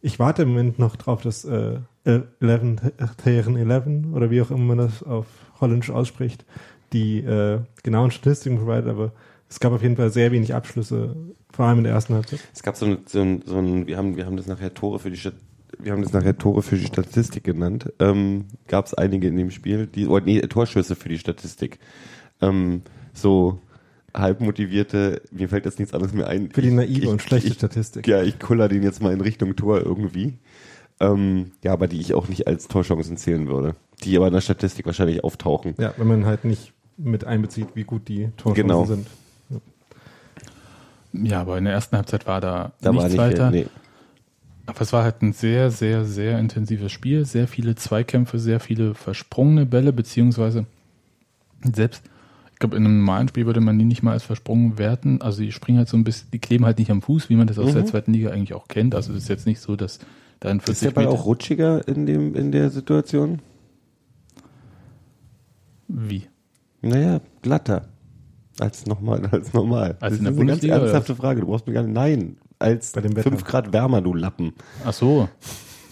Ich 0.00 0.18
warte 0.18 0.42
im 0.42 0.50
Moment 0.50 0.78
noch 0.78 0.96
drauf, 0.96 1.22
dass 1.22 1.44
äh, 1.44 1.80
11, 2.04 2.80
Theren 3.22 3.56
11 3.56 4.12
oder 4.12 4.30
wie 4.30 4.42
auch 4.42 4.50
immer 4.50 4.74
man 4.74 4.78
das 4.78 5.02
auf 5.02 5.26
Holländisch 5.60 5.90
ausspricht, 5.90 6.44
die 6.92 7.18
äh, 7.18 7.60
genauen 7.82 8.10
Statistiken 8.10 8.58
provided, 8.58 8.88
aber 8.88 9.12
es 9.48 9.60
gab 9.60 9.72
auf 9.72 9.82
jeden 9.82 9.96
Fall 9.96 10.10
sehr 10.10 10.30
wenig 10.30 10.54
Abschlüsse, 10.54 11.16
vor 11.50 11.66
allem 11.66 11.78
in 11.78 11.84
der 11.84 11.94
ersten 11.94 12.14
Halbzeit. 12.14 12.40
Es 12.54 12.62
gab 12.62 12.76
so 12.76 12.86
ein, 12.86 12.98
so 13.06 13.20
ein, 13.20 13.42
so 13.44 13.56
ein 13.56 13.86
wir 13.86 13.96
haben, 13.96 14.16
wir 14.16 14.26
haben 14.26 14.36
das 14.36 14.46
nachher 14.46 14.74
Tore 14.74 14.98
für 14.98 15.10
die 15.10 15.16
Stadt 15.16 15.34
wir 15.78 15.92
haben 15.92 16.02
das 16.02 16.12
nachher 16.12 16.36
Tore 16.36 16.62
für 16.62 16.76
die 16.76 16.86
Statistik 16.86 17.44
genannt, 17.44 17.92
ähm, 18.00 18.46
gab 18.66 18.86
es 18.86 18.94
einige 18.94 19.28
in 19.28 19.36
dem 19.36 19.50
Spiel, 19.50 19.86
die, 19.86 20.06
oder 20.06 20.24
nee, 20.24 20.40
Torschüsse 20.40 20.96
für 20.96 21.08
die 21.08 21.18
Statistik. 21.18 21.78
Ähm, 22.40 22.82
so 23.12 23.60
halb 24.18 24.40
motivierte, 24.40 25.22
mir 25.30 25.48
fällt 25.48 25.64
jetzt 25.64 25.78
nichts 25.78 25.94
anderes 25.94 26.12
mehr 26.12 26.26
ein. 26.26 26.50
Für 26.50 26.62
die 26.62 26.70
naive 26.70 27.02
ich, 27.02 27.06
und 27.06 27.22
schlechte 27.22 27.48
ich, 27.48 27.54
Statistik. 27.54 28.06
Ja, 28.06 28.22
ich 28.22 28.38
kuller 28.38 28.68
den 28.68 28.82
jetzt 28.82 29.02
mal 29.02 29.12
in 29.12 29.20
Richtung 29.20 29.56
Tor 29.56 29.80
irgendwie. 29.80 30.34
Ähm, 31.00 31.52
ja, 31.62 31.72
aber 31.72 31.86
die 31.86 32.00
ich 32.00 32.14
auch 32.14 32.28
nicht 32.28 32.46
als 32.46 32.68
Torchancen 32.68 33.16
zählen 33.16 33.48
würde. 33.48 33.76
Die 34.02 34.16
aber 34.16 34.26
in 34.26 34.32
der 34.32 34.40
Statistik 34.40 34.86
wahrscheinlich 34.86 35.22
auftauchen. 35.24 35.74
Ja, 35.78 35.94
wenn 35.96 36.06
man 36.06 36.26
halt 36.26 36.44
nicht 36.44 36.72
mit 36.96 37.24
einbezieht, 37.24 37.68
wie 37.74 37.84
gut 37.84 38.08
die 38.08 38.30
Torchancen 38.36 38.62
genau. 38.62 38.84
sind. 38.84 39.06
Ja, 41.12 41.40
aber 41.40 41.56
in 41.58 41.64
der 41.64 41.72
ersten 41.72 41.96
Halbzeit 41.96 42.26
war 42.26 42.40
da, 42.40 42.72
Da 42.80 42.90
nichts 42.90 43.02
war 43.02 43.08
nicht 43.08 43.18
weiter. 43.18 43.50
viel, 43.50 43.60
nee. 43.62 43.66
Aber 44.66 44.82
es 44.82 44.92
war 44.92 45.02
halt 45.02 45.22
ein 45.22 45.32
sehr, 45.32 45.70
sehr, 45.70 46.04
sehr 46.04 46.38
intensives 46.38 46.92
Spiel. 46.92 47.24
Sehr 47.24 47.48
viele 47.48 47.74
Zweikämpfe, 47.74 48.38
sehr 48.38 48.60
viele 48.60 48.94
versprungene 48.94 49.64
Bälle, 49.64 49.94
beziehungsweise 49.94 50.66
selbst, 51.62 52.02
ich 52.58 52.60
glaube, 52.60 52.76
in 52.76 52.84
einem 52.84 52.98
normalen 52.98 53.28
Spiel 53.28 53.46
würde 53.46 53.60
man 53.60 53.78
die 53.78 53.84
nicht 53.84 54.02
mal 54.02 54.14
als 54.14 54.24
versprungen 54.24 54.78
werten. 54.78 55.22
Also 55.22 55.42
die 55.42 55.52
springen 55.52 55.78
halt 55.78 55.86
so 55.88 55.96
ein 55.96 56.02
bisschen, 56.02 56.28
die 56.32 56.40
kleben 56.40 56.64
halt 56.64 56.78
nicht 56.80 56.90
am 56.90 57.02
Fuß, 57.02 57.28
wie 57.30 57.36
man 57.36 57.46
das 57.46 57.56
aus 57.56 57.72
der 57.72 57.86
zweiten 57.86 58.12
Liga 58.12 58.30
eigentlich 58.30 58.52
auch 58.52 58.66
kennt. 58.66 58.96
Also 58.96 59.12
es 59.12 59.18
ist 59.22 59.28
jetzt 59.28 59.46
nicht 59.46 59.60
so, 59.60 59.76
dass 59.76 60.00
da 60.40 60.50
in 60.50 60.58
40 60.58 60.66
Mhm. 60.66 60.72
Ist 60.72 60.82
der 60.82 60.90
Ball 60.90 61.04
Meter- 61.04 61.16
auch 61.20 61.24
rutschiger 61.24 61.86
in, 61.86 62.04
dem, 62.04 62.34
in 62.34 62.50
der 62.50 62.70
Situation? 62.70 63.38
Wie? 65.86 66.24
Naja, 66.82 67.20
glatter. 67.42 67.88
Als 68.58 68.86
normal, 68.86 69.26
als 69.30 69.52
normal. 69.52 69.96
Als 70.00 70.14
das 70.14 70.18
in 70.18 70.24
der 70.24 70.32
ist 70.32 70.40
eine 70.40 70.46
ganz 70.50 70.64
ernsthafte 70.64 71.14
Frage. 71.14 71.40
Du 71.42 71.46
brauchst 71.46 71.66
mir 71.68 71.74
gar 71.74 71.82
nicht. 71.84 71.94
Nein, 71.94 72.38
als 72.58 72.90
Bei 72.90 73.00
dem 73.02 73.12
Wetter. 73.14 73.30
5 73.30 73.44
Grad 73.44 73.72
wärmer, 73.72 74.00
du 74.00 74.14
Lappen. 74.14 74.52
Ach 74.84 74.92
so. 74.92 75.28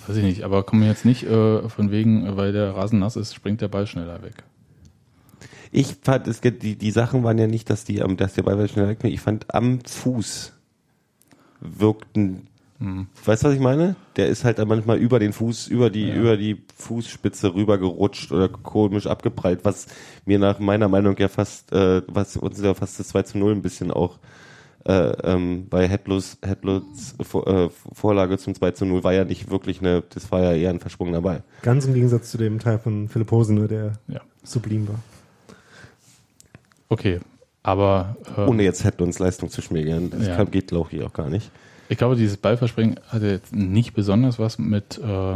Weiß 0.09 0.17
ich 0.17 0.25
nicht, 0.25 0.43
aber 0.43 0.65
kommen 0.65 0.83
wir 0.83 0.89
jetzt 0.89 1.05
nicht 1.05 1.23
äh, 1.25 1.69
von 1.69 1.93
wegen, 1.93 2.37
weil 2.37 2.53
der 2.53 2.75
Rasen 2.75 2.99
nass 2.99 3.15
ist, 3.15 3.35
springt 3.35 3.61
der 3.61 3.69
Ball 3.69 3.87
schneller 3.87 4.21
weg. 4.23 4.43
Ich 5.79 5.97
fand, 6.01 6.27
es, 6.27 6.41
geht- 6.41 6.63
die, 6.63 6.77
die 6.77 6.91
Sachen 6.91 7.23
waren 7.23 7.37
ja 7.37 7.47
nicht, 7.47 7.69
dass, 7.69 7.85
die, 7.85 8.01
am- 8.03 8.17
dass 8.17 8.33
der 8.33 8.45
Ball 8.45 8.67
schnell 8.67 8.89
weg 8.89 8.99
Ich 9.05 9.21
fand, 9.21 9.55
am 9.55 9.81
Fuß 9.85 10.53
wirkten, 11.61 12.49
Hm. 12.79 13.07
weißt 13.25 13.43
du, 13.43 13.49
was 13.49 13.55
ich 13.55 13.61
meine? 13.61 13.97
Der 14.17 14.29
ist 14.29 14.45
halt 14.45 14.59
dann 14.59 14.69
manchmal 14.69 14.99
über 14.99 15.19
den 15.19 15.33
Fuß, 15.33 15.69
über 15.69 15.89
die, 15.89 16.11
über 16.11 16.37
die 16.37 16.63
Fußspitze 16.77 17.55
rübergerutscht 17.55 18.33
oder 18.33 18.49
komisch 18.51 19.07
abgeprallt, 19.07 19.61
was 19.65 19.87
mir 20.27 20.39
nach 20.39 20.59
meiner 20.59 20.89
Meinung 20.89 21.17
ja 21.19 21.29
fast, 21.29 21.73
äh, 21.73 22.03
was 22.07 22.37
uns 22.37 22.61
ja 22.61 22.75
fast 22.75 22.99
das 23.01 23.09
2 23.09 23.23
zu 23.23 23.39
0 23.39 23.53
ein 23.53 23.63
bisschen 23.63 23.91
auch 23.91 24.19
äh, 24.87 24.93
ähm, 25.25 25.67
bei 25.71 25.89
Hedlos, 25.89 26.37
Hedlos 26.43 27.15
Vor, 27.23 27.47
äh, 27.47 27.71
Vorlage 27.93 28.37
zum 28.39 28.55
2 28.55 28.71
zu 28.73 28.85
0 28.85 29.03
war 29.05 29.15
ja 29.15 29.25
nicht 29.25 29.51
wirklich 29.51 29.81
eine, 29.81 30.03
das 30.11 30.31
war 30.31 30.43
ja 30.43 30.53
eher 30.53 30.71
ein 30.71 30.81
versprungener 30.81 31.23
Ball. 31.23 31.43
Ganz 31.63 31.87
im 31.87 31.95
Gegensatz 31.95 32.31
zu 32.31 32.37
dem 32.39 32.59
Teil 32.61 32.79
von 32.79 33.09
Philipp 33.09 33.31
Hosene, 33.31 33.69
der 33.69 33.93
Ja. 34.09 34.21
sublim 34.43 34.87
war. 34.89 35.01
Okay. 36.89 37.21
Aber 37.63 38.17
äh, 38.37 38.43
Ohne 38.43 38.63
jetzt 38.63 38.85
Hedlons 38.85 39.19
Leistung 39.19 39.51
zu 39.51 39.61
schmälern. 39.61 40.11
Das 40.11 40.27
Ja. 40.27 40.45
geht, 40.45 40.69
glaube 40.69 40.89
ich, 40.93 41.03
auch 41.03 41.13
gar 41.13 41.29
nicht. 41.29 41.51
ich 41.89 41.99
glaube, 41.99 42.17
dieses 42.17 42.37
Ballverspringen 42.37 43.01
hatte 43.09 43.27
jetzt 43.27 43.55
nicht 43.55 43.93
besonders 43.95 44.39
was 44.39 44.59
mit 44.59 44.99
äh, 44.99 45.35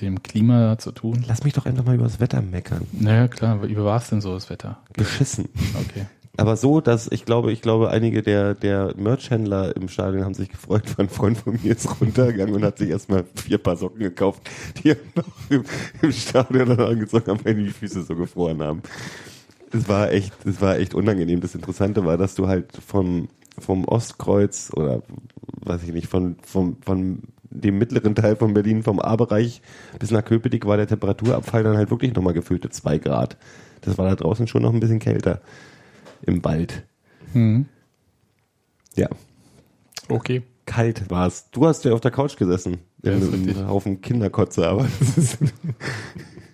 dem 0.00 0.22
Klima 0.22 0.78
zu 0.78 0.92
tun. 0.92 1.24
Lass 1.26 1.42
mich 1.42 1.54
doch 1.54 1.66
einfach 1.66 1.84
mal 1.84 1.96
über 1.96 2.04
das 2.04 2.20
Wetter 2.20 2.40
meckern. 2.40 2.86
Naja, 2.92 3.26
klar, 3.26 3.66
wie 3.68 3.76
war 3.76 3.96
es 3.98 4.08
denn 4.10 4.20
so, 4.20 4.32
das 4.34 4.48
Wetter? 4.48 4.78
Beschissen. 4.92 5.48
Okay. 5.74 6.06
Aber 6.36 6.56
so, 6.56 6.80
dass 6.80 7.10
ich 7.10 7.24
glaube, 7.24 7.50
ich 7.50 7.62
glaube, 7.62 7.90
einige 7.90 8.22
der, 8.22 8.54
der 8.54 8.94
Merchhändler 8.96 9.74
im 9.74 9.88
Stadion 9.88 10.24
haben 10.24 10.34
sich 10.34 10.48
gefreut, 10.50 10.84
weil 10.96 11.06
ein 11.06 11.08
Freund 11.10 11.36
von 11.38 11.58
mir 11.60 11.72
ist 11.72 12.00
runtergegangen 12.00 12.54
und 12.54 12.62
hat 12.62 12.78
sich 12.78 12.90
erstmal 12.90 13.24
vier 13.34 13.58
Paar 13.58 13.76
Socken 13.76 13.98
gekauft, 13.98 14.48
die 14.84 14.90
er 14.90 14.96
noch 15.16 15.24
im, 15.50 15.64
im 16.00 16.12
Stadion 16.12 16.68
dann 16.68 16.78
angezogen 16.80 17.26
haben, 17.26 17.44
weil 17.44 17.54
die 17.56 17.70
Füße 17.70 18.04
so 18.04 18.14
gefroren 18.14 18.62
haben. 18.62 18.82
Das 19.70 19.88
war 19.88 20.10
echt, 20.12 20.32
das 20.44 20.60
war 20.60 20.78
echt 20.78 20.94
unangenehm. 20.94 21.40
Das 21.40 21.54
Interessante 21.54 22.04
war, 22.04 22.16
dass 22.16 22.34
du 22.34 22.48
halt 22.48 22.66
vom, 22.86 23.28
vom 23.58 23.84
Ostkreuz 23.86 24.70
oder 24.74 25.02
weiß 25.62 25.82
ich 25.82 25.92
nicht, 25.92 26.06
von, 26.08 26.36
vom, 26.42 26.76
von 26.82 27.22
dem 27.50 27.78
mittleren 27.78 28.14
Teil 28.14 28.36
von 28.36 28.54
Berlin, 28.54 28.82
vom 28.82 29.00
A-Bereich 29.00 29.62
bis 29.98 30.10
nach 30.10 30.24
Köpenick 30.24 30.66
war 30.66 30.76
der 30.76 30.86
Temperaturabfall 30.86 31.62
dann 31.64 31.76
halt 31.76 31.90
wirklich 31.90 32.14
nochmal 32.14 32.34
gefühlte 32.34 32.70
zwei 32.70 32.98
Grad. 32.98 33.36
Das 33.82 33.96
war 33.98 34.08
da 34.08 34.14
draußen 34.16 34.46
schon 34.46 34.62
noch 34.62 34.72
ein 34.72 34.80
bisschen 34.80 34.98
kälter 34.98 35.40
im 36.22 36.44
Wald. 36.44 36.84
Mhm. 37.34 37.66
Ja, 38.96 39.08
Okay. 40.08 40.42
kalt 40.66 41.10
war 41.10 41.26
es. 41.26 41.50
Du 41.50 41.66
hast 41.66 41.84
ja 41.84 41.92
auf 41.92 42.00
der 42.00 42.10
Couch 42.10 42.36
gesessen. 42.36 42.78
Ja, 43.02 43.12
in 43.12 43.22
einem. 43.56 43.68
Haufen 43.68 44.00
Kinderkotze, 44.00 44.66
aber 44.66 44.86
das 45.00 45.18
ist, 45.18 45.38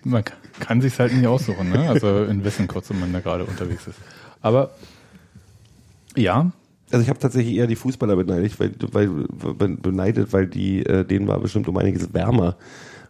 Man 0.03 0.23
k- 0.23 0.33
kann 0.59 0.81
sich 0.81 0.99
halt 0.99 1.13
nicht 1.13 1.27
aussuchen, 1.27 1.69
ne? 1.69 1.89
Also 1.89 2.23
in 2.25 2.43
wessen 2.43 2.67
Kotze 2.67 2.93
man 2.93 3.11
da 3.13 3.19
gerade 3.19 3.45
unterwegs 3.45 3.87
ist. 3.87 3.99
Aber 4.41 4.71
ja, 6.15 6.51
also 6.91 7.03
ich 7.03 7.09
habe 7.09 7.19
tatsächlich 7.19 7.55
eher 7.55 7.67
die 7.67 7.75
Fußballer 7.75 8.15
beneidet, 8.15 8.59
weil, 8.59 8.71
weil 8.79 9.09
beneidet, 9.77 10.33
weil 10.33 10.47
die, 10.47 10.85
äh, 10.85 11.03
denen 11.03 11.27
war 11.27 11.39
bestimmt 11.39 11.67
um 11.67 11.77
einiges 11.77 12.13
wärmer 12.13 12.55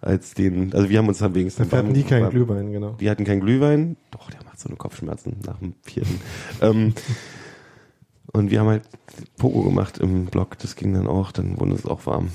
als 0.01 0.33
den. 0.33 0.73
Also 0.73 0.89
wir 0.89 0.97
haben 0.97 1.07
uns 1.07 1.21
am 1.21 1.35
wenigsten. 1.35 1.63
Dafür 1.63 1.79
hatten 1.79 1.93
die 1.93 2.03
keinen 2.03 2.29
Glühwein, 2.29 2.71
genau. 2.71 2.95
Die 2.99 3.09
hatten 3.09 3.25
keinen 3.25 3.41
Glühwein. 3.41 3.97
Doch, 4.11 4.29
der 4.29 4.43
macht 4.43 4.59
so 4.59 4.69
eine 4.69 4.77
Kopfschmerzen 4.77 5.37
nach 5.45 5.57
dem 5.59 5.73
vierten. 5.83 6.19
ähm, 6.61 6.93
und 8.31 8.51
wir 8.51 8.59
haben 8.59 8.67
halt 8.67 8.83
Pogo 9.37 9.63
gemacht 9.63 9.97
im 9.97 10.25
Block. 10.25 10.57
Das 10.59 10.75
ging 10.75 10.93
dann 10.93 11.07
auch. 11.07 11.31
Dann 11.31 11.59
wurde 11.59 11.73
es 11.73 11.85
auch 11.85 12.05
warm. 12.05 12.29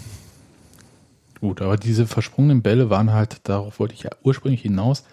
Gut, 1.40 1.62
aber 1.62 1.76
diese 1.76 2.07
versprungenen 2.07 2.62
Bälle 2.62 2.90
waren 2.90 3.12
halt, 3.12 3.40
darauf 3.48 3.79
wollte 3.81 3.94
ich 3.94 4.03
ja 4.03 4.11
ursprünglich 4.22 4.62
hinaus, 4.62 5.05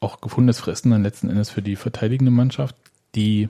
auch 0.00 0.20
gefundenes 0.20 0.58
Fressen 0.60 0.90
dann 0.90 1.02
letzten 1.02 1.30
Endes 1.30 1.50
für 1.50 1.62
die 1.62 1.76
verteidigende 1.76 2.32
Mannschaft, 2.32 2.74
die, 3.14 3.48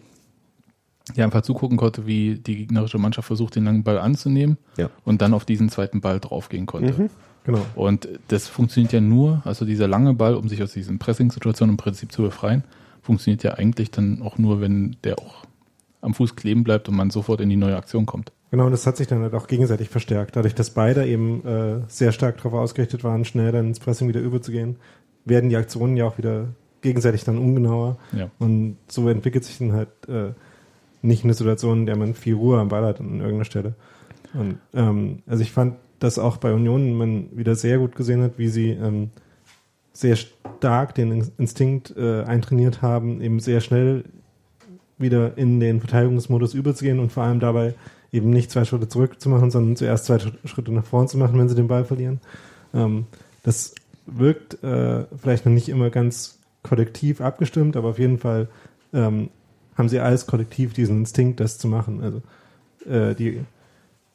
die 1.16 1.22
einfach 1.22 1.42
zugucken 1.42 1.76
konnte, 1.78 2.06
wie 2.06 2.36
die 2.36 2.56
gegnerische 2.56 2.98
Mannschaft 2.98 3.26
versucht, 3.26 3.56
den 3.56 3.64
langen 3.64 3.84
Ball 3.84 3.98
anzunehmen 3.98 4.58
Ja. 4.76 4.90
und 5.04 5.22
dann 5.22 5.34
auf 5.34 5.44
diesen 5.44 5.68
zweiten 5.68 6.00
Ball 6.00 6.20
draufgehen 6.20 6.66
konnte. 6.66 7.10
Genau. 7.44 7.64
Und 7.74 8.08
das 8.28 8.46
funktioniert 8.46 8.92
ja 8.92 9.00
nur, 9.00 9.42
also 9.44 9.64
dieser 9.64 9.88
lange 9.88 10.14
Ball, 10.14 10.34
um 10.36 10.48
sich 10.48 10.62
aus 10.62 10.72
diesen 10.72 10.98
Pressing-Situationen 10.98 11.72
im 11.72 11.76
Prinzip 11.76 12.12
zu 12.12 12.22
befreien, 12.22 12.62
funktioniert 13.02 13.42
ja 13.42 13.54
eigentlich 13.54 13.90
dann 13.90 14.22
auch 14.22 14.38
nur, 14.38 14.60
wenn 14.60 14.96
der 15.02 15.18
auch 15.18 15.44
am 16.02 16.14
Fuß 16.14 16.36
kleben 16.36 16.62
bleibt 16.62 16.88
und 16.88 16.96
man 16.96 17.10
sofort 17.10 17.40
in 17.40 17.48
die 17.48 17.56
neue 17.56 17.76
Aktion 17.76 18.06
kommt. 18.06 18.30
Genau, 18.52 18.66
und 18.66 18.72
das 18.72 18.86
hat 18.86 18.98
sich 18.98 19.06
dann 19.06 19.22
halt 19.22 19.32
auch 19.32 19.46
gegenseitig 19.46 19.88
verstärkt. 19.88 20.36
Dadurch, 20.36 20.54
dass 20.54 20.70
beide 20.70 21.06
eben 21.06 21.42
äh, 21.46 21.80
sehr 21.88 22.12
stark 22.12 22.36
darauf 22.36 22.52
ausgerichtet 22.52 23.02
waren, 23.02 23.24
schnell 23.24 23.50
dann 23.50 23.68
ins 23.68 23.80
Pressing 23.80 24.08
wieder 24.08 24.20
überzugehen, 24.20 24.76
werden 25.24 25.48
die 25.48 25.56
Aktionen 25.56 25.96
ja 25.96 26.04
auch 26.04 26.18
wieder 26.18 26.48
gegenseitig 26.82 27.24
dann 27.24 27.38
ungenauer. 27.38 27.96
Ja. 28.12 28.30
Und 28.38 28.76
so 28.88 29.08
entwickelt 29.08 29.44
sich 29.44 29.56
dann 29.56 29.72
halt 29.72 29.88
äh, 30.06 30.32
nicht 31.00 31.24
eine 31.24 31.32
Situation, 31.32 31.80
in 31.80 31.86
der 31.86 31.96
man 31.96 32.12
viel 32.12 32.34
Ruhe 32.34 32.60
am 32.60 32.68
Ball 32.68 32.84
hat 32.84 33.00
an 33.00 33.20
irgendeiner 33.20 33.46
Stelle. 33.46 33.74
Und 34.34 34.58
ähm, 34.74 35.22
also 35.26 35.42
ich 35.42 35.50
fand, 35.50 35.76
dass 35.98 36.18
auch 36.18 36.36
bei 36.36 36.52
Union 36.52 36.92
man 36.92 37.28
wieder 37.32 37.54
sehr 37.54 37.78
gut 37.78 37.96
gesehen 37.96 38.20
hat, 38.20 38.32
wie 38.36 38.48
sie 38.48 38.72
ähm, 38.72 39.12
sehr 39.94 40.16
stark 40.16 40.94
den 40.94 41.10
In- 41.10 41.32
Instinkt 41.38 41.96
äh, 41.96 42.24
eintrainiert 42.24 42.82
haben, 42.82 43.22
eben 43.22 43.40
sehr 43.40 43.62
schnell 43.62 44.04
wieder 44.98 45.38
in 45.38 45.58
den 45.58 45.80
Verteidigungsmodus 45.80 46.52
überzugehen 46.52 46.98
und 46.98 47.12
vor 47.12 47.22
allem 47.22 47.40
dabei 47.40 47.72
eben 48.12 48.30
nicht 48.30 48.50
zwei 48.50 48.64
Schritte 48.64 48.88
zurück 48.88 49.20
zu 49.20 49.28
machen, 49.28 49.50
sondern 49.50 49.76
zuerst 49.76 50.04
zwei 50.04 50.16
Sch- 50.16 50.46
Schritte 50.46 50.72
nach 50.72 50.84
vorn 50.84 51.08
zu 51.08 51.18
machen, 51.18 51.38
wenn 51.38 51.48
sie 51.48 51.54
den 51.54 51.68
Ball 51.68 51.84
verlieren. 51.84 52.20
Ähm, 52.74 53.06
das 53.42 53.74
wirkt 54.06 54.62
äh, 54.62 55.04
vielleicht 55.16 55.46
noch 55.46 55.52
nicht 55.52 55.68
immer 55.68 55.90
ganz 55.90 56.38
kollektiv 56.62 57.20
abgestimmt, 57.20 57.76
aber 57.76 57.88
auf 57.88 57.98
jeden 57.98 58.18
Fall 58.18 58.48
ähm, 58.92 59.30
haben 59.76 59.88
sie 59.88 60.00
als 60.00 60.26
Kollektiv 60.26 60.74
diesen 60.74 60.98
Instinkt, 60.98 61.40
das 61.40 61.58
zu 61.58 61.66
machen. 61.66 62.02
Also 62.02 62.22
äh, 62.88 63.14
die 63.14 63.40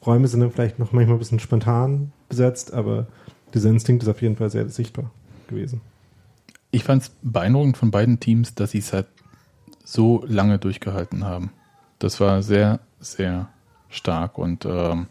Räume 0.05 0.27
sind 0.27 0.41
dann 0.41 0.51
vielleicht 0.51 0.77
noch 0.77 0.91
manchmal 0.91 1.15
ein 1.15 1.19
bisschen 1.19 1.39
spontan 1.39 2.11
besetzt, 2.29 2.73
aber 2.73 3.07
dieser 3.53 3.69
Instinkt 3.69 4.03
ist 4.03 4.09
auf 4.09 4.21
jeden 4.21 4.35
Fall 4.35 4.49
sehr 4.51 4.69
sichtbar 4.69 5.09
gewesen. 5.47 5.81
Ich 6.69 6.83
fand 6.83 7.03
es 7.03 7.11
beeindruckend 7.23 7.77
von 7.77 7.91
beiden 7.91 8.19
Teams, 8.19 8.53
dass 8.53 8.71
sie 8.71 8.79
es 8.79 8.93
halt 8.93 9.07
so 9.83 10.23
lange 10.27 10.59
durchgehalten 10.59 11.23
haben. 11.23 11.51
Das 11.97 12.19
war 12.19 12.43
sehr, 12.43 12.81
sehr 12.99 13.49
stark 13.89 14.37
und 14.37 14.65
ähm, 14.65 15.07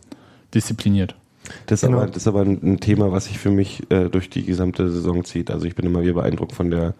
diszipliniert. 0.54 1.16
Das 1.66 1.82
ist, 1.82 1.88
Genau. 1.88 1.98
aber, 1.98 2.06
das 2.08 2.18
ist 2.18 2.26
aber 2.28 2.40
ein 2.42 2.60
ein 2.62 2.80
Thema, 2.80 3.12
was 3.12 3.26
sich 3.26 3.38
für 3.38 3.50
mich 3.50 3.90
äh, 3.90 4.08
durch 4.08 4.30
die 4.30 4.44
gesamte 4.44 4.90
Saison 4.90 5.24
zieht. 5.24 5.50
Also 5.50 5.66
ich 5.66 5.74
bin 5.74 5.86
immer 5.86 6.02
wieder 6.02 6.14
beeindruckt 6.14 6.52
von 6.52 6.70
der 6.70 6.94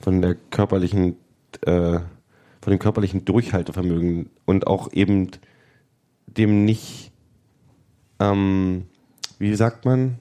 von 0.00 0.22
der 0.22 0.34
körperlichen 0.34 1.16
äh, 1.62 2.00
von 2.60 2.70
dem 2.70 2.78
körperlichen 2.78 3.24
Durchhaltevermögen 3.24 4.30
und 4.44 4.66
auch 4.66 4.92
eben 4.92 5.30
dem 6.26 6.64
nicht 6.64 7.12
ähm, 8.18 8.86
wie 9.38 9.54
sagt 9.54 9.84
man 9.84 10.18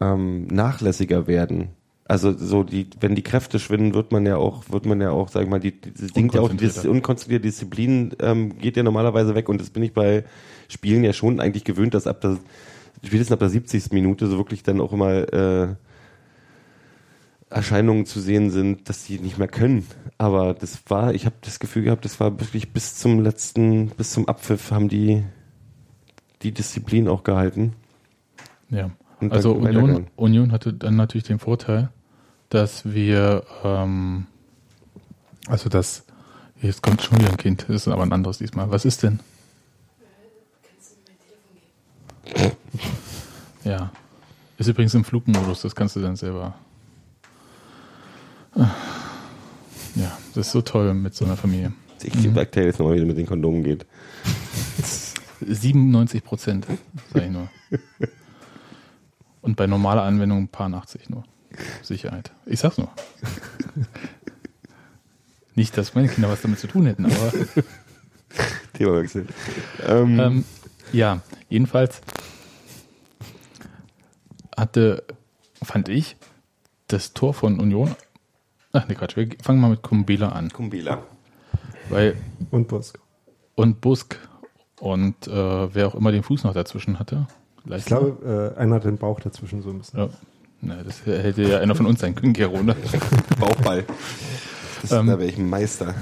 ähm, 0.00 0.46
nachlässiger 0.48 1.26
werden. 1.26 1.68
Also 2.08 2.36
so 2.36 2.62
die, 2.62 2.88
wenn 3.00 3.16
die 3.16 3.22
Kräfte 3.22 3.58
schwinden, 3.58 3.94
wird 3.94 4.12
man 4.12 4.24
ja 4.26 4.36
auch, 4.36 4.70
wird 4.70 4.86
man 4.86 5.00
ja 5.00 5.10
auch, 5.10 5.28
sag 5.28 5.42
ich 5.42 5.48
mal, 5.48 5.58
die, 5.58 5.72
die 5.72 6.06
Ding 6.06 6.32
ja 6.32 6.40
auch, 6.40 6.52
die 6.52 6.88
unkonzentrierte 6.88 7.42
Disziplin 7.42 8.14
ähm, 8.20 8.58
geht 8.58 8.76
ja 8.76 8.84
normalerweise 8.84 9.34
weg 9.34 9.48
und 9.48 9.60
das 9.60 9.70
bin 9.70 9.82
ich 9.82 9.92
bei 9.92 10.24
Spielen 10.68 11.02
ja 11.02 11.12
schon 11.12 11.40
eigentlich 11.40 11.64
gewöhnt, 11.64 11.94
dass 11.94 12.06
ab 12.06 12.20
der 12.20 12.38
spätestens 13.02 13.32
ab 13.32 13.40
der 13.40 13.48
70. 13.48 13.92
Minute 13.92 14.26
so 14.26 14.38
wirklich 14.38 14.62
dann 14.62 14.80
auch 14.80 14.92
immer 14.92 15.32
äh, 15.32 15.68
Erscheinungen 17.50 18.06
zu 18.06 18.20
sehen 18.20 18.50
sind, 18.50 18.88
dass 18.88 19.04
sie 19.04 19.18
nicht 19.18 19.38
mehr 19.38 19.48
können. 19.48 19.86
Aber 20.18 20.54
das 20.54 20.82
war, 20.88 21.14
ich 21.14 21.26
habe 21.26 21.36
das 21.42 21.58
Gefühl 21.58 21.84
gehabt, 21.84 22.04
das 22.04 22.18
war 22.20 22.40
wirklich 22.40 22.72
bis 22.72 22.96
zum 22.96 23.20
letzten, 23.20 23.88
bis 23.90 24.12
zum 24.12 24.28
Abpfiff 24.28 24.70
haben 24.70 24.88
die 24.88 25.24
die 26.42 26.52
Disziplin 26.52 27.08
auch 27.08 27.24
gehalten. 27.24 27.72
Ja. 28.68 28.90
Und 29.20 29.32
Also 29.32 29.52
Union. 29.52 30.06
Union 30.16 30.52
hatte 30.52 30.74
dann 30.74 30.96
natürlich 30.96 31.24
den 31.24 31.38
Vorteil, 31.38 31.88
dass 32.48 32.84
wir, 32.84 33.44
ähm, 33.64 34.26
also 35.48 35.68
dass 35.68 36.06
Jetzt 36.62 36.82
kommt 36.82 37.02
schon 37.02 37.18
wieder 37.18 37.30
ein 37.30 37.36
Kind. 37.36 37.66
Das 37.68 37.76
ist 37.82 37.88
aber 37.88 38.02
ein 38.02 38.12
anderes 38.12 38.38
diesmal. 38.38 38.70
Was 38.70 38.84
ist 38.84 39.02
denn? 39.02 39.20
Ja. 43.64 43.92
Ist 44.58 44.68
übrigens 44.68 44.94
im 44.94 45.04
Flugmodus, 45.04 45.62
das 45.62 45.74
kannst 45.74 45.96
du 45.96 46.00
dann 46.00 46.16
selber. 46.16 46.54
Ja, 48.54 50.16
das 50.34 50.46
ist 50.46 50.52
so 50.52 50.62
toll 50.62 50.94
mit 50.94 51.14
so 51.14 51.26
einer 51.26 51.36
Familie. 51.36 51.72
Ich 52.02 52.14
liebe 52.14 52.40
aktuell 52.40 52.66
jetzt 52.66 52.78
nochmal, 52.78 52.96
wie 52.96 53.00
es 53.00 53.06
mit 53.06 53.18
den 53.18 53.26
Kondomen 53.26 53.62
geht. 53.62 53.84
97 55.40 56.24
Prozent, 56.24 56.66
sag 57.12 57.22
ich 57.22 57.30
nur. 57.30 57.50
Und 59.42 59.56
bei 59.56 59.66
normaler 59.66 60.02
Anwendung 60.02 60.44
ein 60.44 60.48
paar 60.48 60.72
80 60.72 61.10
nur. 61.10 61.24
Sicherheit. 61.82 62.32
Ich 62.46 62.60
sag's 62.60 62.78
nur. 62.78 62.90
Nicht, 65.54 65.76
dass 65.78 65.94
meine 65.94 66.08
Kinder 66.08 66.28
was 66.28 66.42
damit 66.42 66.58
zu 66.58 66.66
tun 66.66 66.86
hätten, 66.86 67.06
aber 67.06 67.32
Themawechsel. 68.74 69.26
Ähm, 69.86 70.20
ähm, 70.20 70.44
ja, 70.92 71.20
jedenfalls 71.48 72.02
hatte, 74.56 75.04
fand 75.62 75.88
ich, 75.88 76.16
das 76.88 77.14
Tor 77.14 77.32
von 77.34 77.58
Union. 77.58 77.94
Ach 78.72 78.86
nee, 78.88 78.94
Quatsch, 78.94 79.16
wir 79.16 79.28
fangen 79.42 79.60
mal 79.60 79.70
mit 79.70 79.82
Kumbela 79.82 80.28
an. 80.28 80.50
Kumbela. 80.50 81.02
Weil, 81.88 82.16
Und 82.50 82.68
Busk. 82.68 82.98
und 83.54 83.80
Busk 83.80 84.18
und 84.80 85.26
äh, 85.26 85.74
wer 85.74 85.86
auch 85.88 85.94
immer 85.94 86.12
den 86.12 86.22
Fuß 86.22 86.44
noch 86.44 86.52
dazwischen 86.52 86.98
hatte. 86.98 87.26
Ich 87.70 87.86
glaube, 87.86 88.52
äh, 88.56 88.60
einer 88.60 88.76
hat 88.76 88.84
den 88.84 88.98
Bauch 88.98 89.20
dazwischen 89.20 89.62
so 89.62 89.70
ein 89.70 89.78
bisschen. 89.78 89.98
Ja. 90.00 90.08
Na, 90.66 90.82
das 90.82 91.06
hätte 91.06 91.42
ja 91.42 91.60
einer 91.60 91.74
von 91.76 91.86
uns 91.86 92.00
sein 92.00 92.14
können, 92.14 92.32
Gero, 92.32 92.60
ne? 92.62 92.74
Bauchball. 93.38 93.84
Das, 94.82 94.90
Ähm, 94.92 95.06
da 95.06 95.18
wäre 95.18 95.28
ich 95.28 95.38
ein 95.38 95.48
Meister. 95.48 95.94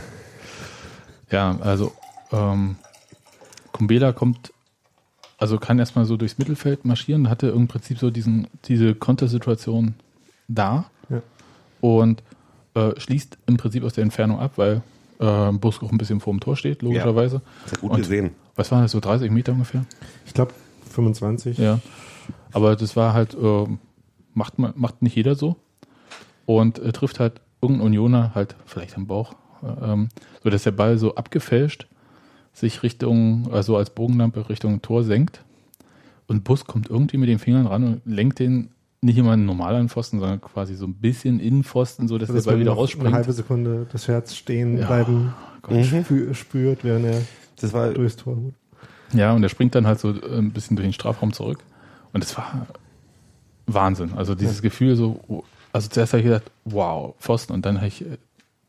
Ja, 1.31 1.57
also 1.61 1.93
ähm, 2.33 2.77
Kumbela 3.73 4.13
kommt, 4.13 4.53
also 5.39 5.59
kann 5.59 5.79
erstmal 5.79 6.05
so 6.07 6.17
durchs 6.17 6.39
Mittelfeld 6.39 6.85
marschieren, 6.85 7.29
hatte 7.29 7.49
im 7.49 7.69
Prinzip 7.69 7.99
so 7.99 8.11
diesen, 8.11 8.47
diese 8.67 8.95
Kontersituation 8.95 9.95
da 10.49 10.87
Ja. 11.11 11.21
und 11.81 12.23
äh, 12.75 12.99
schließt 12.99 13.37
im 13.47 13.57
Prinzip 13.59 13.85
aus 13.85 13.93
der 13.95 14.03
Entfernung 14.05 14.39
ab, 14.41 14.53
weil 14.57 14.83
äh, 15.21 15.53
Busk 15.53 15.83
auch 15.83 15.93
ein 15.93 15.99
bisschen 15.99 16.21
vor 16.21 16.33
dem 16.33 16.41
Tor 16.41 16.57
steht, 16.57 16.83
logischerweise. 16.83 17.41
Das 17.65 17.73
hat 17.73 17.81
gut 17.81 17.91
Und- 17.91 17.99
gesehen. 17.99 18.31
Was 18.57 18.71
waren 18.71 18.83
das, 18.83 18.93
so 18.93 19.01
30 19.01 19.31
Meter 19.33 19.51
ungefähr? 19.53 19.85
Ich 20.27 20.33
glaube 20.33 20.53
25. 20.93 21.59
Ja. 21.59 21.81
Aber 22.53 22.77
das 22.77 22.95
war 22.95 23.13
halt, 23.13 23.35
äh, 23.35 23.67
macht, 24.35 24.59
man, 24.59 24.73
macht 24.77 25.03
nicht 25.03 25.17
jeder 25.17 25.35
so. 25.35 25.57
Und 26.47 26.79
äh, 26.79 26.93
trifft 26.93 27.21
halt 27.21 27.41
irgendein 27.63 27.87
Unioner 27.87 28.35
halt 28.35 28.55
vielleicht 28.67 28.97
am 28.97 29.07
Bauch, 29.07 29.35
äh, 29.63 29.93
ähm, 29.93 30.09
so 30.43 30.51
dass 30.51 30.65
der 30.65 30.73
Ball 30.73 30.99
so 30.99 31.15
abgefälscht 31.15 31.87
sich 32.53 32.83
Richtung, 32.83 33.49
also 33.53 33.77
als 33.77 33.91
Bogenlampe 33.91 34.49
Richtung 34.49 34.81
Tor 34.83 35.03
senkt. 35.03 35.43
Und 36.27 36.45
Bus 36.45 36.65
kommt 36.67 36.89
irgendwie 36.89 37.17
mit 37.17 37.29
den 37.29 37.39
Fingern 37.39 37.67
ran 37.67 37.85
und 37.85 38.03
lenkt 38.05 38.39
den 38.39 38.71
nicht 39.01 39.19
immer 39.19 39.37
normal 39.37 39.75
an 39.75 39.89
Pfosten, 39.89 40.19
sondern 40.21 40.41
quasi 40.41 40.75
so 40.77 40.87
ein 40.87 40.95
bisschen 40.95 41.39
in 41.41 41.57
den 41.57 41.65
Pfosten, 41.65 42.09
so 42.09 42.17
dass 42.17 42.29
dass 42.29 42.45
der 42.45 42.51
Ball 42.53 42.61
wieder 42.61 42.71
noch 42.71 42.77
eine 42.77 42.81
rausspringt. 42.83 43.15
halbe 43.15 43.33
Sekunde 43.33 43.87
das 43.93 44.09
Herz 44.09 44.35
stehen 44.35 44.79
Ja. 44.79 44.87
bleiben 44.87 45.35
Gott. 45.63 45.85
spü 45.85 46.33
spürt, 46.33 46.85
während 46.85 47.07
er 47.07 47.21
Das 47.61 47.73
war, 47.73 47.91
durchs 47.91 48.17
Tor 48.17 48.37
holt. 48.37 48.55
Ja, 49.13 49.33
und 49.33 49.43
er 49.43 49.49
springt 49.49 49.75
dann 49.75 49.87
halt 49.87 49.99
so 50.01 50.11
äh, 50.11 50.39
ein 50.39 50.53
bisschen 50.53 50.77
durch 50.77 50.87
den 50.87 50.93
Strafraum 50.95 51.33
zurück. 51.33 51.59
Und 52.13 52.23
das 52.23 52.37
war 52.37 52.67
Wahnsinn. 53.67 54.13
Also 54.15 54.35
dieses 54.35 54.63
Gefühl 54.63 54.97
so, 54.97 55.21
oh, 55.29 55.43
also 55.73 55.89
zuerst 55.89 56.13
habe 56.13 56.21
ich 56.21 56.27
gedacht, 56.27 56.51
wow, 56.65 57.15
Pfosten. 57.19 57.53
Und 57.53 57.67
dann 57.67 57.77
habe 57.79 57.89
ich, 57.89 58.05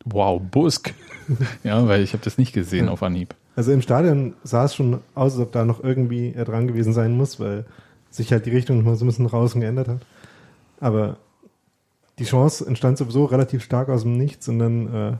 wow, 0.05 0.41
Busk. 0.41 0.93
ja, 1.63 1.87
weil 1.87 2.01
ich 2.01 2.13
habe 2.13 2.23
das 2.23 2.37
nicht 2.37 2.53
gesehen 2.53 2.85
Ja. 2.85 2.91
auf 2.91 3.03
Anhieb. 3.03 3.35
Also 3.55 3.71
im 3.71 3.81
Stadion 3.81 4.33
sah 4.43 4.65
es 4.65 4.75
schon 4.75 4.95
aus, 5.13 5.33
als 5.33 5.39
ob 5.41 5.51
da 5.51 5.63
noch 5.65 5.83
irgendwie 5.83 6.33
er 6.35 6.45
dran 6.45 6.67
gewesen 6.67 6.93
sein 6.93 7.15
muss, 7.15 7.39
weil 7.39 7.65
sich 8.09 8.31
halt 8.31 8.45
die 8.45 8.51
Richtung 8.51 8.77
noch 8.77 8.85
mal 8.85 8.95
so 8.95 9.05
ein 9.05 9.07
bisschen 9.07 9.27
draußen 9.27 9.61
geändert 9.61 9.87
hat. 9.87 10.01
Aber 10.79 11.17
die 12.19 12.25
Chance 12.25 12.65
entstand 12.65 12.97
sowieso 12.97 13.25
relativ 13.25 13.63
stark 13.63 13.89
aus 13.89 14.03
dem 14.03 14.17
Nichts 14.17 14.47
und 14.47 14.59
dann 14.59 14.93
äh, 14.93 15.13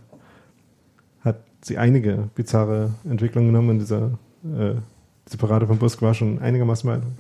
hat 1.24 1.38
sie 1.62 1.78
einige 1.78 2.30
bizarre 2.36 2.92
Entwicklungen 3.10 3.48
genommen 3.50 3.70
und 3.72 3.80
dieser 3.80 4.12
äh, 4.44 4.76
diese 5.28 5.38
Parade 5.38 5.66
von 5.68 5.78
Busk 5.80 6.02
war 6.02 6.14
schon 6.14 6.40
einigermaßen 6.40 6.88
beeindruckend. 6.88 7.20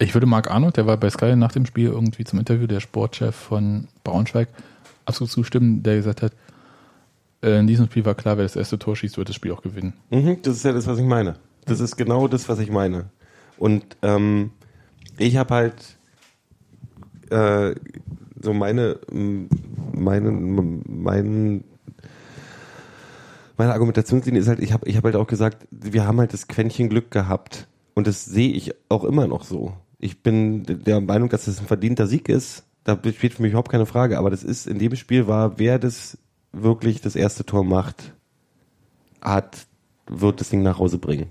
Ich 0.00 0.14
würde 0.14 0.26
Marc 0.26 0.50
Arnold, 0.50 0.76
der 0.76 0.86
war 0.86 0.96
bei 0.96 1.10
Sky 1.10 1.34
nach 1.34 1.52
dem 1.52 1.66
Spiel 1.66 1.86
irgendwie 1.86 2.24
zum 2.24 2.38
Interview, 2.38 2.66
der 2.66 2.80
Sportchef 2.80 3.34
von 3.34 3.88
Braunschweig, 4.04 4.48
absolut 5.06 5.30
zustimmen, 5.30 5.82
der 5.82 5.96
gesagt 5.96 6.22
hat, 6.22 6.32
äh, 7.42 7.58
in 7.58 7.66
diesem 7.66 7.86
Spiel 7.86 8.04
war 8.04 8.14
klar, 8.14 8.36
wer 8.36 8.44
das 8.44 8.56
erste 8.56 8.78
Tor 8.78 8.94
schießt, 8.94 9.18
wird 9.18 9.28
das 9.28 9.36
Spiel 9.36 9.52
auch 9.52 9.62
gewinnen. 9.62 9.94
Mhm, 10.10 10.40
das 10.42 10.56
ist 10.56 10.64
ja 10.64 10.72
das, 10.72 10.86
was 10.86 10.98
ich 10.98 11.04
meine. 11.04 11.36
Das 11.64 11.80
ist 11.80 11.96
genau 11.96 12.28
das, 12.28 12.48
was 12.48 12.60
ich 12.60 12.70
meine. 12.70 13.10
Und 13.58 13.96
ähm, 14.02 14.52
ich 15.18 15.36
habe 15.36 15.54
halt 15.54 15.98
äh, 17.30 17.74
so 18.40 18.52
meine, 18.54 18.98
meine, 19.92 20.30
mein, 20.30 21.64
meine 23.56 23.72
Argumentationslinie 23.72 24.40
ist 24.40 24.48
halt, 24.48 24.60
ich 24.60 24.72
habe 24.72 24.88
ich 24.88 24.96
hab 24.96 25.04
halt 25.04 25.16
auch 25.16 25.26
gesagt, 25.26 25.66
wir 25.70 26.06
haben 26.06 26.20
halt 26.20 26.32
das 26.32 26.46
Quäntchen 26.46 26.88
Glück 26.88 27.10
gehabt. 27.10 27.66
Und 27.94 28.06
das 28.06 28.24
sehe 28.24 28.52
ich 28.52 28.74
auch 28.88 29.02
immer 29.02 29.26
noch 29.26 29.42
so. 29.42 29.74
Ich 29.98 30.22
bin 30.22 30.64
der 30.64 31.00
Meinung, 31.00 31.28
dass 31.28 31.46
das 31.46 31.58
ein 31.58 31.66
verdienter 31.66 32.06
Sieg 32.06 32.28
ist. 32.28 32.64
Da 32.84 32.94
besteht 32.94 33.34
für 33.34 33.42
mich 33.42 33.50
überhaupt 33.50 33.70
keine 33.70 33.86
Frage. 33.86 34.18
Aber 34.18 34.30
das 34.30 34.44
ist, 34.44 34.66
in 34.66 34.78
dem 34.78 34.94
Spiel 34.96 35.26
war, 35.26 35.58
wer 35.58 35.78
das 35.78 36.18
wirklich 36.52 37.00
das 37.00 37.16
erste 37.16 37.44
Tor 37.44 37.64
macht, 37.64 38.14
hat, 39.20 39.66
wird 40.06 40.40
das 40.40 40.50
Ding 40.50 40.62
nach 40.62 40.78
Hause 40.78 40.98
bringen. 40.98 41.30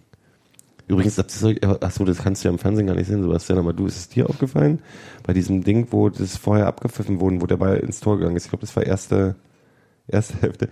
Übrigens, 0.88 1.20
achso, 1.20 2.06
das 2.06 2.18
kannst 2.20 2.44
du 2.44 2.48
ja 2.48 2.54
im 2.54 2.60
Fernsehen 2.60 2.88
gar 2.88 2.96
nicht 2.96 3.08
sehen, 3.08 3.22
Sebastian, 3.22 3.60
aber 3.60 3.74
du, 3.74 3.88
ist 3.88 3.98
es 3.98 4.10
dir 4.10 4.30
aufgefallen? 4.30 4.80
Bei 5.24 5.34
diesem 5.34 5.64
Ding, 5.64 5.88
wo 5.92 6.08
das 6.10 6.38
vorher 6.38 6.68
abgepfiffen 6.68 7.20
wurde, 7.20 7.42
wo 7.42 7.46
der 7.46 7.58
Ball 7.58 7.78
ins 7.78 8.00
Tor 8.00 8.18
gegangen 8.18 8.38
ist, 8.38 8.46
ich 8.46 8.52
glaube, 8.52 8.66
das 8.66 8.76
war 8.76 8.86
erste, 8.86 9.36
erste 10.08 10.42
Hälfte, 10.42 10.70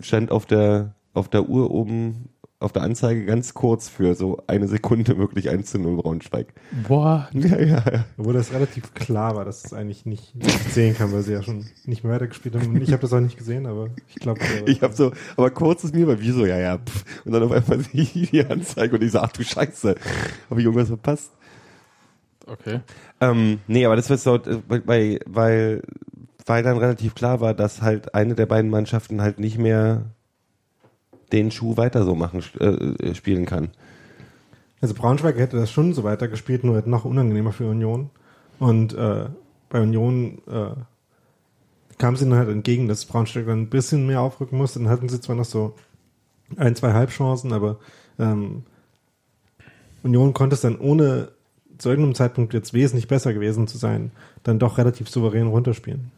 stand 0.00 0.30
auf 0.30 0.44
der, 0.44 0.94
auf 1.14 1.28
der 1.28 1.48
Uhr 1.48 1.70
oben, 1.70 2.28
auf 2.64 2.72
der 2.72 2.82
Anzeige 2.82 3.24
ganz 3.26 3.54
kurz 3.54 3.88
für 3.88 4.14
so 4.14 4.42
eine 4.46 4.66
Sekunde 4.66 5.16
wirklich 5.18 5.50
1 5.50 5.70
zu 5.70 5.78
0 5.78 5.96
Braunschweig. 5.96 6.52
Boah, 6.88 7.28
Ja, 7.34 7.58
ja, 7.58 7.84
ja. 7.84 8.04
Wo 8.16 8.32
das 8.32 8.52
relativ 8.52 8.94
klar 8.94 9.36
war, 9.36 9.44
dass 9.44 9.64
es 9.64 9.72
eigentlich 9.72 10.06
nicht, 10.06 10.34
nicht 10.34 10.72
sehen 10.72 10.96
kann, 10.96 11.12
weil 11.12 11.22
sie 11.22 11.32
ja 11.34 11.42
schon 11.42 11.66
nicht 11.84 12.04
mehr 12.04 12.14
weitergespielt 12.14 12.56
haben. 12.56 12.80
Ich 12.80 12.92
habe 12.92 13.02
das 13.02 13.12
auch 13.12 13.20
nicht 13.20 13.36
gesehen, 13.36 13.66
aber 13.66 13.88
ich 14.08 14.16
glaube. 14.16 14.40
Ich 14.66 14.82
habe 14.82 14.94
so, 14.94 15.12
aber 15.36 15.50
kurz 15.50 15.84
ist 15.84 15.94
mir, 15.94 16.06
weil 16.06 16.20
wie 16.20 16.30
so, 16.30 16.46
ja, 16.46 16.58
ja, 16.58 16.78
pff. 16.78 17.04
und 17.24 17.32
dann 17.32 17.42
auf 17.42 17.52
einmal 17.52 17.80
sehe 17.80 18.02
ich 18.02 18.30
die 18.30 18.44
Anzeige 18.44 18.96
und 18.96 19.02
ich 19.02 19.12
so, 19.12 19.18
ach 19.18 19.32
du 19.32 19.42
Scheiße, 19.42 19.94
habe 20.50 20.60
ich 20.60 20.64
irgendwas 20.64 20.88
verpasst? 20.88 21.30
okay. 22.46 22.80
Ähm, 23.20 23.60
nee, 23.66 23.84
aber 23.84 23.96
das 23.96 24.08
wird 24.10 24.20
so, 24.20 24.36
äh, 24.36 24.60
weil, 24.68 25.20
weil, 25.26 25.82
weil 26.46 26.62
dann 26.62 26.78
relativ 26.78 27.14
klar 27.14 27.40
war, 27.40 27.54
dass 27.54 27.82
halt 27.82 28.14
eine 28.14 28.34
der 28.34 28.46
beiden 28.46 28.70
Mannschaften 28.70 29.20
halt 29.22 29.38
nicht 29.38 29.58
mehr 29.58 30.04
den 31.34 31.50
Schuh 31.50 31.76
weiter 31.76 32.04
so 32.04 32.14
machen, 32.14 32.42
äh, 32.60 32.66
äh, 32.66 33.14
spielen 33.14 33.44
kann. 33.44 33.68
Also 34.80 34.94
Braunschweig 34.94 35.36
hätte 35.36 35.56
das 35.56 35.70
schon 35.70 35.92
so 35.92 36.04
weitergespielt, 36.04 36.64
nur 36.64 36.76
halt 36.76 36.86
noch 36.86 37.04
unangenehmer 37.04 37.52
für 37.52 37.68
Union. 37.68 38.10
Und 38.58 38.94
äh, 38.94 39.26
bei 39.68 39.80
Union 39.80 40.38
äh, 40.46 40.74
kam 41.98 42.16
sie 42.16 42.28
dann 42.28 42.38
halt 42.38 42.48
entgegen, 42.48 42.86
dass 42.86 43.04
Braunschweig 43.04 43.46
dann 43.46 43.62
ein 43.62 43.70
bisschen 43.70 44.06
mehr 44.06 44.20
aufrücken 44.20 44.58
musste. 44.58 44.78
Dann 44.78 44.88
hatten 44.88 45.08
sie 45.08 45.20
zwar 45.20 45.36
noch 45.36 45.44
so 45.44 45.74
ein, 46.56 46.76
zwei 46.76 46.92
Halbchancen, 46.92 47.52
aber 47.52 47.78
ähm, 48.18 48.62
Union 50.02 50.34
konnte 50.34 50.54
es 50.54 50.60
dann 50.60 50.78
ohne 50.78 51.28
zu 51.78 51.88
irgendeinem 51.88 52.14
Zeitpunkt 52.14 52.54
jetzt 52.54 52.74
wesentlich 52.74 53.08
besser 53.08 53.34
gewesen 53.34 53.66
zu 53.66 53.78
sein, 53.78 54.12
dann 54.44 54.60
doch 54.60 54.78
relativ 54.78 55.08
souverän 55.08 55.48
runterspielen. 55.48 56.12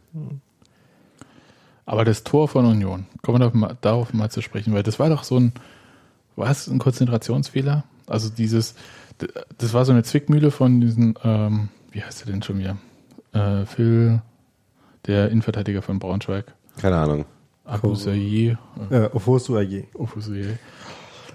Aber 1.87 2.05
das 2.05 2.25
Tor 2.25 2.49
von 2.49 2.67
Union, 2.67 3.07
kommen 3.23 3.37
wir 3.37 3.39
darauf 3.41 3.55
mal, 3.55 3.77
darauf 3.81 4.13
mal 4.13 4.31
zu 4.31 4.43
sprechen, 4.43 4.75
weil 4.75 4.83
das 4.83 4.99
war 4.99 5.09
doch 5.09 5.23
so 5.25 5.39
ein, 5.39 5.53
war 6.35 6.51
es 6.51 6.67
ein 6.67 6.79
Konzentrationsfehler? 6.79 7.85
Also 8.09 8.29
dieses, 8.29 8.75
das 9.59 9.73
war 9.73 9.85
so 9.85 9.93
eine 9.93 10.03
Zwickmühle 10.03 10.51
von 10.51 10.81
diesen, 10.81 11.15
ähm, 11.25 11.69
wie 11.93 12.03
heißt 12.03 12.25
der 12.27 12.33
denn 12.33 12.43
schon 12.43 12.59
wieder? 12.59 12.77
Äh, 13.33 13.65
Phil, 13.67 14.21
der 15.07 15.31
Innenverteidiger 15.31 15.81
von 15.83 15.99
Braunschweig, 15.99 16.47
Keine 16.81 16.97
Ahnung. 16.97 17.25
Abu 17.65 17.95
Saye, 17.95 18.59
äh. 18.91 19.09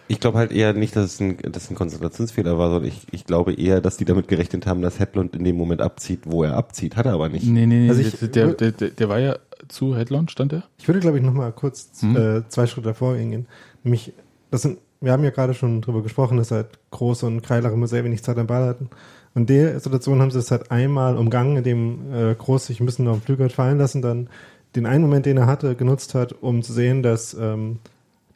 Ich 0.07 0.19
glaube 0.19 0.37
halt 0.37 0.51
eher 0.51 0.73
nicht, 0.73 0.95
dass 0.95 1.05
es 1.13 1.19
ein, 1.21 1.37
dass 1.51 1.69
ein 1.69 1.75
Konzentrationsfehler 1.75 2.57
war, 2.57 2.69
sondern 2.69 2.89
ich, 2.89 3.05
ich 3.11 3.25
glaube 3.25 3.53
eher, 3.53 3.79
dass 3.79 3.95
die 3.97 4.03
damit 4.05 4.27
gerechnet 4.27 4.65
haben, 4.65 4.81
dass 4.81 4.99
Hedlund 4.99 5.35
in 5.35 5.43
dem 5.45 5.55
Moment 5.55 5.81
abzieht, 5.81 6.21
wo 6.25 6.43
er 6.43 6.55
abzieht. 6.57 6.95
Hat 6.97 7.05
er 7.05 7.13
aber 7.13 7.29
nicht. 7.29 7.45
Nee, 7.45 7.65
nee, 7.65 7.79
nee, 7.85 7.89
Also 7.89 8.01
ich- 8.01 8.19
der, 8.31 8.53
der, 8.53 8.71
der, 8.73 8.89
der 8.89 9.09
war 9.09 9.19
ja 9.19 9.37
zu 9.67 9.95
Headlong, 9.95 10.27
stand 10.29 10.51
der? 10.51 10.63
Ich 10.77 10.87
würde, 10.87 10.99
glaube 10.99 11.17
ich, 11.17 11.23
noch 11.23 11.33
mal 11.33 11.51
kurz 11.51 11.89
Hm. 12.01 12.15
äh, 12.15 12.47
zwei 12.49 12.67
Schritte 12.67 12.89
davor 12.89 13.15
gehen. 13.15 13.45
Nämlich, 13.83 14.13
das 14.51 14.61
sind, 14.63 14.79
wir 14.99 15.11
haben 15.11 15.23
ja 15.23 15.29
gerade 15.31 15.53
schon 15.53 15.81
drüber 15.81 16.03
gesprochen, 16.03 16.37
dass 16.37 16.51
halt 16.51 16.67
Groß 16.91 17.23
und 17.23 17.41
Kreiler 17.41 17.71
immer 17.71 17.87
sehr 17.87 18.03
wenig 18.03 18.23
Zeit 18.23 18.37
am 18.37 18.47
Ball 18.47 18.65
hatten. 18.67 18.89
Und 19.33 19.49
der 19.49 19.79
Situation 19.79 20.21
haben 20.21 20.31
sie 20.31 20.39
es 20.39 20.51
halt 20.51 20.71
einmal 20.71 21.17
umgangen, 21.17 21.57
indem 21.57 22.13
äh, 22.13 22.35
Groß 22.35 22.65
sich 22.67 22.79
ein 22.79 22.85
bisschen 22.85 23.07
auf 23.07 23.17
den 23.19 23.23
Flügel 23.23 23.45
hat 23.45 23.53
fallen 23.53 23.77
lassen, 23.77 24.01
dann 24.01 24.27
den 24.75 24.85
einen 24.85 25.01
Moment, 25.03 25.25
den 25.25 25.37
er 25.37 25.47
hatte, 25.47 25.75
genutzt 25.75 26.13
hat, 26.15 26.33
um 26.41 26.63
zu 26.63 26.73
sehen, 26.73 27.01
dass 27.03 27.33
ähm, 27.33 27.79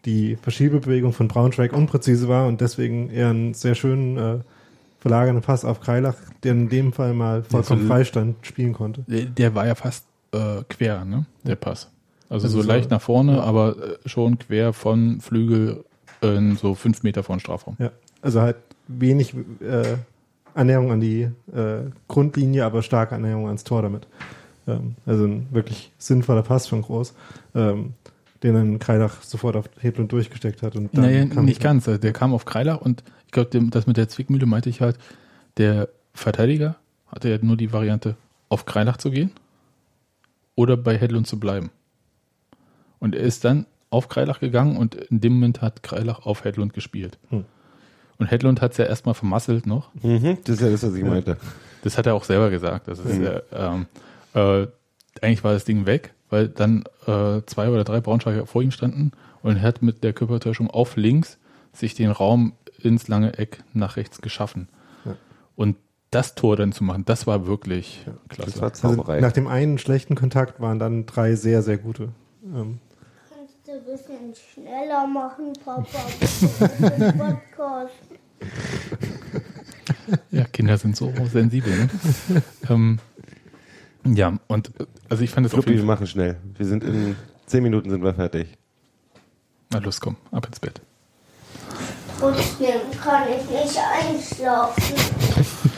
die 0.06 0.36
Verschiebebewegung 0.38 1.14
von 1.14 1.28
Braunschweig 1.28 1.74
unpräzise 1.74 2.28
war 2.28 2.48
und 2.48 2.62
deswegen 2.62 3.10
eher 3.10 3.30
einen 3.30 3.54
sehr 3.54 3.76
schönen 3.76 4.18
äh, 4.18 4.38
verlagernden 5.00 5.44
Pass 5.44 5.66
auf 5.66 5.82
Kreilach, 5.82 6.16
der 6.44 6.54
in 6.54 6.70
dem 6.70 6.94
Fall 6.94 7.14
mal 7.14 7.44
vollkommen 7.44 7.82
so- 7.84 7.88
Freistand 7.88 8.36
spielen 8.46 8.74
konnte. 8.74 9.04
Der, 9.08 9.26
der 9.26 9.54
war 9.56 9.68
ja 9.68 9.76
fast 9.76 10.06
äh, 10.36 10.64
quer, 10.70 11.06
ne? 11.06 11.26
Der 11.44 11.56
Pass. 11.56 11.90
Also, 12.30 12.46
Also 12.46 12.58
so 12.58 12.62
so- 12.64 12.68
leicht 12.68 12.90
nach 12.92 13.02
vorne, 13.02 13.38
ja. 13.38 13.44
aber 13.44 13.76
äh, 14.04 14.10
schon 14.10 14.38
quer 14.40 14.74
von 14.74 15.22
Flügel 15.22 15.84
in 16.22 16.56
so 16.56 16.74
fünf 16.76 17.04
Meter 17.04 17.24
vor 17.24 17.36
den 17.36 17.40
Strafraum. 17.40 17.76
Ja, 17.80 17.92
also 18.22 18.42
halt 18.42 18.56
wenig 18.88 19.34
äh, 19.62 19.96
Annäherung 20.54 20.92
an 20.92 21.02
die 21.02 21.24
äh, 21.54 21.82
Grundlinie, 22.08 22.66
aber 22.66 22.82
starke 22.82 23.16
Annäherung 23.16 23.48
ans 23.48 23.64
Tor 23.64 23.82
damit. 23.82 24.08
Ähm, 24.68 24.96
also 25.06 25.26
ein 25.26 25.48
wirklich 25.52 25.92
sinnvoller 26.00 26.42
Pass 26.42 26.68
von 26.68 26.82
Groß, 26.82 27.14
ähm, 27.54 27.94
den 28.42 28.54
dann 28.56 28.80
Kreilach 28.80 29.22
sofort 29.22 29.56
auf 29.56 29.70
Hedlund 29.80 30.12
durchgesteckt 30.12 30.62
hat. 30.64 30.76
Und 30.76 30.96
dann 30.98 31.04
Naja, 31.06 31.26
kam- 31.28 31.46
nicht 31.46 31.62
ganz. 31.62 31.86
Der 31.86 32.14
kam 32.14 32.34
auf 32.34 32.46
Kreilach 32.46 32.82
und 32.82 33.04
ich 33.28 33.32
glaube, 33.32 33.50
das 33.70 33.86
mit 33.86 33.98
der 33.98 34.08
Zwickmühle 34.10 34.46
meinte 34.46 34.70
ich 34.70 34.82
halt, 34.82 34.98
der 35.58 35.90
Verteidiger 36.14 36.76
hatte 37.08 37.30
ja 37.30 37.38
nur 37.42 37.58
die 37.58 37.72
Variante, 37.74 38.16
auf 38.50 38.66
Kreilach 38.66 38.98
zu 38.98 39.12
gehen 39.12 39.32
oder 40.56 40.78
bei 40.78 40.98
Hedlund 40.98 41.28
zu 41.28 41.40
bleiben. 41.40 41.70
Und 43.00 43.16
er 43.16 43.22
ist 43.24 43.44
dann 43.44 43.66
auf 43.90 44.10
Kreilach 44.10 44.40
gegangen 44.40 44.78
und 44.78 44.96
in 44.96 45.22
dem 45.22 45.34
Moment 45.34 45.62
hat 45.62 45.84
Kreilach 45.84 46.26
auf 46.26 46.44
Hedlund 46.44 46.74
gespielt. 46.74 47.18
Hm. 47.30 47.46
Und 48.18 48.32
Hedlund 48.32 48.62
hat 48.62 48.72
es 48.72 48.78
ja 48.78 48.86
erstmal 48.86 49.14
vermasselt 49.14 49.66
noch. 49.68 49.94
Mhm, 50.02 50.38
das 50.46 50.56
ist 50.56 50.62
ja 50.62 50.70
das, 50.70 50.84
was 50.84 50.96
ich 50.96 51.04
meinte. 51.04 51.38
Das 51.84 51.98
hat 51.98 52.06
er 52.06 52.16
auch 52.16 52.24
selber 52.24 52.50
gesagt. 52.50 52.88
Das 52.88 53.00
ist 53.00 53.18
Mhm. 53.20 53.24
ja, 53.24 53.42
ähm, 53.52 53.86
äh, 54.34 54.68
eigentlich 55.22 55.44
war 55.44 55.54
das 55.54 55.66
Ding 55.66 55.86
weg, 55.86 56.14
weil 56.30 56.48
dann 56.48 56.84
äh, 57.06 57.42
zwei 57.46 57.70
oder 57.70 57.84
drei 57.84 58.00
Braunschweiger 58.00 58.46
vor 58.48 58.64
ihm 58.64 58.72
standen 58.72 59.12
und 59.44 59.58
er 59.58 59.62
hat 59.62 59.82
mit 59.82 60.04
der 60.04 60.14
Körpertäuschung 60.14 60.70
auf 60.70 60.96
links 60.96 61.38
sich 61.74 61.94
den 61.94 62.10
Raum 62.10 62.54
ins 62.80 63.08
lange 63.08 63.38
Eck 63.38 63.64
nach 63.74 63.98
rechts 63.98 64.22
geschaffen. 64.22 64.70
Ja. 65.06 65.16
Und 65.56 65.76
das 66.16 66.34
Tor 66.34 66.56
dann 66.56 66.72
zu 66.72 66.86
machen, 66.86 67.04
das 67.06 67.28
war 67.28 67.46
wirklich 67.46 68.06
klasse. 68.30 68.52
Das 68.52 68.62
war 68.62 68.70
Also 68.70 68.82
Zauberei. 68.96 69.20
nach 69.20 69.34
dem 69.34 69.48
einen 69.48 69.78
schlechten 69.78 70.16
Kontakt 70.16 70.62
waren 70.62 70.80
dann 70.80 71.06
drei 71.06 71.36
sehr, 71.36 71.62
sehr 71.62 71.78
gute. 71.78 72.08
Ähm, 72.46 72.80
Kannst 73.30 73.68
du 73.68 73.74
ein 73.74 73.84
bisschen 73.84 74.34
schneller 74.54 75.06
machen, 75.08 75.52
Papa? 75.66 75.86
ja, 80.32 80.46
Kinder 80.46 80.78
sind 80.78 80.96
so 80.96 81.12
sensibel. 81.30 81.76
Ne? 81.76 81.90
ähm, 82.70 83.00
ja, 84.06 84.38
und 84.48 84.72
also 85.10 85.22
ich 85.22 85.32
fand 85.32 85.46
auf 85.48 85.52
Fluppi, 85.52 85.76
wir 85.76 85.84
machen 85.84 86.08
schnell. 86.08 86.38
Wir 86.58 86.66
sind 86.66 86.86
in 86.86 87.18
zehn 87.46 87.62
Minuten 87.62 87.90
sind 87.90 88.02
wir 88.02 88.14
fertig. 88.14 88.58
Na 89.70 89.80
los, 89.80 90.00
komm, 90.00 90.16
ab 90.32 90.48
ins 90.48 90.62
Bett. 90.62 90.80
Trotzdem 92.18 92.80
kann 93.04 93.28
ich 93.28 93.50
nicht 93.50 93.78
einschlafen. 93.78 94.96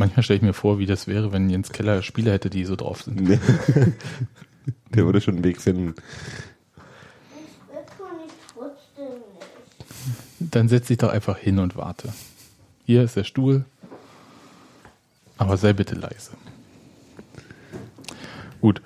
Manchmal 0.00 0.22
stelle 0.22 0.38
ich 0.38 0.42
mir 0.42 0.54
vor, 0.54 0.78
wie 0.78 0.86
das 0.86 1.06
wäre, 1.08 1.30
wenn 1.30 1.50
Jens 1.50 1.72
Keller 1.72 2.02
Spieler 2.02 2.32
hätte, 2.32 2.48
die 2.48 2.64
so 2.64 2.74
drauf 2.74 3.02
sind. 3.02 3.20
Nee. 3.20 3.38
Der 4.94 5.04
würde 5.04 5.20
schon 5.20 5.34
einen 5.34 5.44
Weg 5.44 5.60
finden. 5.60 5.94
Ich 7.34 7.76
trotzdem 8.54 9.18
nicht. 10.38 10.54
Dann 10.54 10.70
setz 10.70 10.86
dich 10.86 10.96
doch 10.96 11.10
einfach 11.10 11.36
hin 11.36 11.58
und 11.58 11.76
warte. 11.76 12.14
Hier 12.86 13.02
ist 13.02 13.14
der 13.14 13.24
Stuhl. 13.24 13.66
Aber 15.36 15.58
sei 15.58 15.74
bitte 15.74 15.96
leise. 15.96 16.30
Gut. 18.62 18.80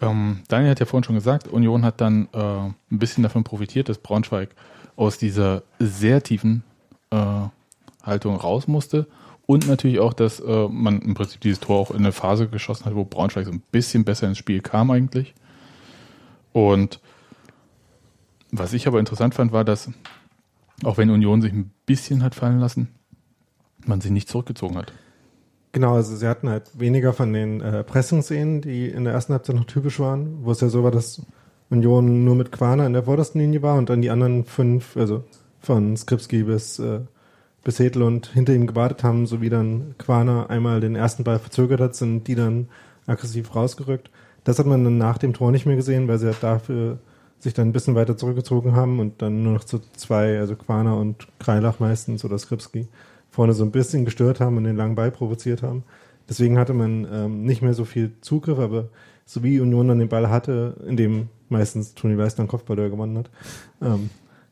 Ähm, 0.00 0.40
Daniel 0.48 0.72
hat 0.72 0.80
ja 0.80 0.86
vorhin 0.86 1.04
schon 1.04 1.14
gesagt, 1.14 1.46
Union 1.46 1.84
hat 1.84 2.00
dann 2.00 2.26
äh, 2.32 2.38
ein 2.38 2.74
bisschen 2.90 3.22
davon 3.22 3.44
profitiert, 3.44 3.88
dass 3.88 3.98
Braunschweig 3.98 4.48
aus 4.96 5.18
dieser 5.18 5.62
sehr 5.78 6.20
tiefen 6.20 6.64
äh, 7.10 7.42
Haltung 8.02 8.34
raus 8.34 8.66
musste. 8.66 9.06
Und 9.46 9.68
natürlich 9.68 10.00
auch, 10.00 10.12
dass 10.12 10.40
äh, 10.40 10.68
man 10.68 11.00
im 11.00 11.14
Prinzip 11.14 11.40
dieses 11.40 11.60
Tor 11.60 11.78
auch 11.78 11.90
in 11.90 11.98
eine 11.98 12.12
Phase 12.12 12.48
geschossen 12.48 12.84
hat, 12.84 12.96
wo 12.96 13.04
Braunschweig 13.04 13.46
so 13.46 13.52
ein 13.52 13.62
bisschen 13.70 14.04
besser 14.04 14.26
ins 14.26 14.38
Spiel 14.38 14.60
kam 14.60 14.90
eigentlich. 14.90 15.34
Und 16.52 17.00
was 18.50 18.72
ich 18.72 18.88
aber 18.88 18.98
interessant 18.98 19.34
fand, 19.34 19.52
war, 19.52 19.64
dass 19.64 19.90
auch 20.84 20.98
wenn 20.98 21.10
Union 21.10 21.40
sich 21.42 21.52
ein 21.52 21.70
bisschen 21.86 22.22
hat 22.22 22.34
fallen 22.34 22.58
lassen, 22.58 22.88
man 23.86 24.00
sich 24.00 24.10
nicht 24.10 24.28
zurückgezogen 24.28 24.76
hat. 24.76 24.92
Genau, 25.72 25.94
also 25.94 26.16
sie 26.16 26.26
hatten 26.26 26.48
halt 26.48 26.78
weniger 26.78 27.12
von 27.12 27.32
den 27.32 27.60
äh, 27.60 27.84
Pressing-Szenen, 27.84 28.62
die 28.62 28.88
in 28.88 29.04
der 29.04 29.12
ersten 29.12 29.32
Halbzeit 29.32 29.56
noch 29.56 29.66
typisch 29.66 30.00
waren, 30.00 30.44
wo 30.44 30.50
es 30.50 30.60
ja 30.60 30.68
so 30.68 30.82
war, 30.82 30.90
dass 30.90 31.22
Union 31.70 32.24
nur 32.24 32.34
mit 32.34 32.50
Quaner 32.50 32.86
in 32.86 32.94
der 32.94 33.04
vordersten 33.04 33.40
Linie 33.40 33.62
war 33.62 33.76
und 33.76 33.90
dann 33.90 34.00
die 34.00 34.10
anderen 34.10 34.44
fünf, 34.44 34.96
also 34.96 35.24
von 35.60 35.96
Skripski 35.96 36.44
bis, 36.44 36.78
äh, 36.78 37.00
bis 37.66 37.80
Hedlund 37.80 38.30
hinter 38.32 38.54
ihm 38.54 38.68
gewartet 38.68 39.02
haben, 39.02 39.26
so 39.26 39.40
wie 39.40 39.50
dann 39.50 39.96
Quaner 39.98 40.48
einmal 40.50 40.80
den 40.80 40.94
ersten 40.94 41.24
Ball 41.24 41.40
verzögert 41.40 41.80
hat, 41.80 41.96
sind 41.96 42.28
die 42.28 42.36
dann 42.36 42.68
aggressiv 43.08 43.56
rausgerückt. 43.56 44.08
Das 44.44 44.60
hat 44.60 44.66
man 44.66 44.84
dann 44.84 44.98
nach 44.98 45.18
dem 45.18 45.34
Tor 45.34 45.50
nicht 45.50 45.66
mehr 45.66 45.74
gesehen, 45.74 46.06
weil 46.06 46.20
sie 46.20 46.30
dafür 46.40 47.00
sich 47.40 47.54
dann 47.54 47.68
ein 47.68 47.72
bisschen 47.72 47.96
weiter 47.96 48.16
zurückgezogen 48.16 48.76
haben 48.76 49.00
und 49.00 49.20
dann 49.20 49.42
nur 49.42 49.52
noch 49.52 49.64
zu 49.64 49.80
zwei, 49.96 50.38
also 50.38 50.54
Quaner 50.54 50.96
und 50.96 51.26
Kreilach 51.40 51.80
meistens 51.80 52.24
oder 52.24 52.38
Skripski, 52.38 52.86
vorne 53.30 53.52
so 53.52 53.64
ein 53.64 53.72
bisschen 53.72 54.04
gestört 54.04 54.38
haben 54.38 54.56
und 54.56 54.62
den 54.62 54.76
langen 54.76 54.94
Ball 54.94 55.10
provoziert 55.10 55.64
haben. 55.64 55.82
Deswegen 56.28 56.58
hatte 56.58 56.72
man 56.72 57.04
ähm, 57.12 57.44
nicht 57.44 57.62
mehr 57.62 57.74
so 57.74 57.84
viel 57.84 58.12
Zugriff, 58.20 58.60
aber 58.60 58.90
so 59.24 59.42
wie 59.42 59.58
Union 59.58 59.88
dann 59.88 59.98
den 59.98 60.08
Ball 60.08 60.30
hatte, 60.30 60.76
in 60.86 60.96
dem 60.96 61.30
meistens 61.48 61.94
Toni 61.94 62.16
Weiß 62.16 62.36
dann 62.36 62.46
Kopfballeur 62.46 62.90
gewonnen 62.90 63.18
hat, 63.18 63.30
ähm, 63.82 64.08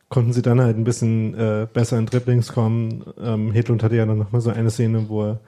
konnten 0.08 0.32
sie 0.32 0.42
dann 0.42 0.60
halt 0.60 0.76
ein 0.76 0.84
bisschen 0.84 1.34
äh, 1.34 1.66
besser 1.72 1.98
in 1.98 2.06
Dribblings 2.06 2.52
kommen. 2.52 3.04
Ähm, 3.18 3.52
Hedlund 3.52 3.82
hatte 3.82 3.96
ja 3.96 4.06
dann 4.06 4.18
nochmal 4.18 4.40
so 4.40 4.50
eine 4.50 4.70
Szene, 4.70 5.08
wo 5.08 5.24
er 5.24 5.40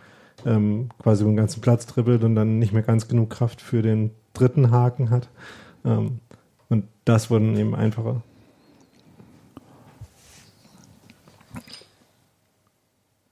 ähm, 0.44 0.88
quasi 0.98 1.22
über 1.22 1.32
den 1.32 1.36
ganzen 1.36 1.60
Platz 1.60 1.86
dribbelt 1.86 2.24
und 2.24 2.34
dann 2.34 2.58
nicht 2.58 2.72
mehr 2.72 2.82
ganz 2.82 3.08
genug 3.08 3.30
Kraft 3.30 3.60
für 3.60 3.82
den 3.82 4.10
dritten 4.32 4.70
Haken 4.70 5.10
hat. 5.10 5.28
Ähm, 5.84 6.20
und 6.68 6.84
das 7.04 7.30
wurde 7.30 7.46
dann 7.46 7.56
eben 7.56 7.74
einfacher. 7.74 8.22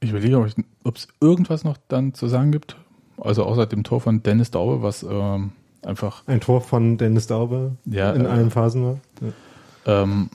Ich 0.01 0.11
überlege, 0.11 0.47
ob 0.85 0.97
es 0.97 1.09
irgendwas 1.21 1.65
noch 1.65 1.79
dann 1.89 2.15
zu 2.15 2.29
sagen 2.29 2.53
gibt. 2.53 2.77
Also 3.19 3.44
außer 3.44 3.67
dem 3.67 3.85
Tor 3.85 4.01
von 4.01 4.23
Dennis 4.23 4.51
Daube, 4.51 4.83
was 4.83 5.03
ähm, 5.03 5.53
einfach 5.83 6.23
Ein 6.27 6.40
Tor 6.40 6.61
von 6.61 6.98
Dennis 6.98 7.27
Daube 7.27 7.77
Ja, 7.87 8.13
in 8.13 8.25
äh, 8.25 8.29
allen 8.29 8.51
Phasen 8.51 8.85
war. 8.85 8.98
Ja. 9.87 10.03
Ähm, 10.03 10.29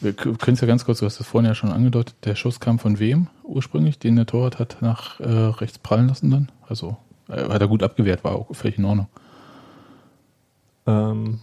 wir 0.00 0.12
können 0.12 0.54
es 0.54 0.60
ja 0.60 0.66
ganz 0.66 0.84
kurz, 0.84 0.98
du 1.00 1.06
hast 1.06 1.18
das 1.20 1.26
vorhin 1.26 1.48
ja 1.48 1.54
schon 1.54 1.70
angedeutet, 1.72 2.14
der 2.24 2.34
Schuss 2.34 2.60
kam 2.60 2.78
von 2.78 2.98
wem 2.98 3.28
ursprünglich, 3.44 3.98
den 3.98 4.16
der 4.16 4.26
Torwart 4.26 4.58
hat 4.58 4.78
nach 4.80 5.18
äh, 5.20 5.24
rechts 5.28 5.78
prallen 5.78 6.08
lassen 6.08 6.30
dann? 6.30 6.52
Also 6.66 6.96
äh, 7.28 7.48
hat 7.48 7.60
er 7.60 7.68
gut 7.68 7.82
abgewehrt, 7.82 8.24
war 8.24 8.32
auch 8.32 8.54
völlig 8.54 8.78
in 8.78 8.84
Ordnung. 8.84 9.08
Ähm, 10.86 11.40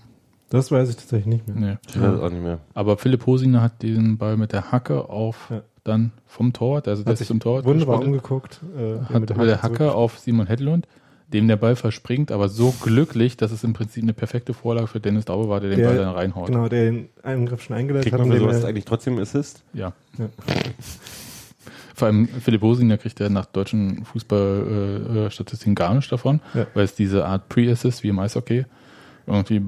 das 0.50 0.72
weiß 0.72 0.90
ich 0.90 0.96
tatsächlich 0.96 1.28
nicht 1.28 1.48
mehr. 1.48 1.56
Nee. 1.56 1.78
Ich 1.88 2.00
weiß 2.00 2.14
es 2.16 2.20
auch 2.22 2.30
nicht 2.30 2.44
mehr. 2.44 2.60
Aber 2.74 2.98
Philipp 2.98 3.26
Hosiner 3.26 3.62
hat 3.62 3.82
diesen 3.82 4.18
Ball 4.18 4.38
mit 4.38 4.52
der 4.54 4.72
Hacke 4.72 5.10
auf 5.10 5.48
Ja. 5.50 5.62
dann 5.84 6.12
vom 6.26 6.54
Torwart, 6.54 6.88
also 6.88 7.02
Hat 7.04 7.12
das 7.12 7.20
sich 7.20 7.28
zum 7.28 7.40
Torwart 7.40 7.66
wunderbar 7.66 8.00
umgeguckt. 8.02 8.62
Äh, 8.78 9.00
hat 9.12 9.20
mit 9.22 9.30
der 9.30 9.62
Hacke 9.62 9.76
zurück- 9.78 9.94
auf 9.96 10.20
Simon 10.20 10.48
Hedlund, 10.48 10.88
dem 11.34 11.48
der 11.48 11.56
Ball 11.58 11.76
verspringt, 11.76 12.32
aber 12.32 12.50
so 12.50 12.72
glücklich, 12.82 13.36
dass 13.38 13.52
es 13.52 13.64
im 13.64 13.74
Prinzip 13.74 14.04
eine 14.04 14.14
perfekte 14.14 14.54
Vorlage 14.54 14.88
für 14.88 15.00
Dennis 15.00 15.26
Daube 15.26 15.50
war, 15.50 15.60
der 15.60 15.72
den 15.72 15.80
Der- 15.80 15.88
Ball 15.88 15.98
dann 15.98 16.10
reinhaut. 16.14 16.48
Genau, 16.48 16.68
der 16.70 16.92
den 16.92 17.10
Angriff 17.24 17.64
schon 17.64 17.76
eingeleitet 17.76 18.12
Kriegt 18.12 18.14
hat. 18.14 18.20
man 18.20 18.30
und 18.30 18.34
für 18.36 18.40
den 18.44 18.50
sowas 18.52 18.64
er- 18.64 18.70
eigentlich 18.70 18.86
trotzdem 18.86 19.18
Assist? 19.20 19.64
Ja. 19.74 19.94
Ja. 20.18 20.30
Vor 21.96 22.08
allem 22.08 22.28
Philipp 22.28 22.62
Hosiner 22.62 22.98
kriegt 22.98 23.20
ja 23.22 23.30
nach 23.30 23.46
deutschen 23.46 24.04
Fußballstatistiken 24.06 25.76
gar 25.76 25.94
nichts 25.94 26.10
davon, 26.10 26.42
Ja. 26.54 26.68
weil 26.74 26.84
es 26.84 26.94
diese 26.96 27.26
Art 27.26 27.48
Pre-Assist 27.50 28.04
wie 28.04 28.10
im 28.10 28.20
Eishockey 28.20 28.66
irgendwie 29.28 29.62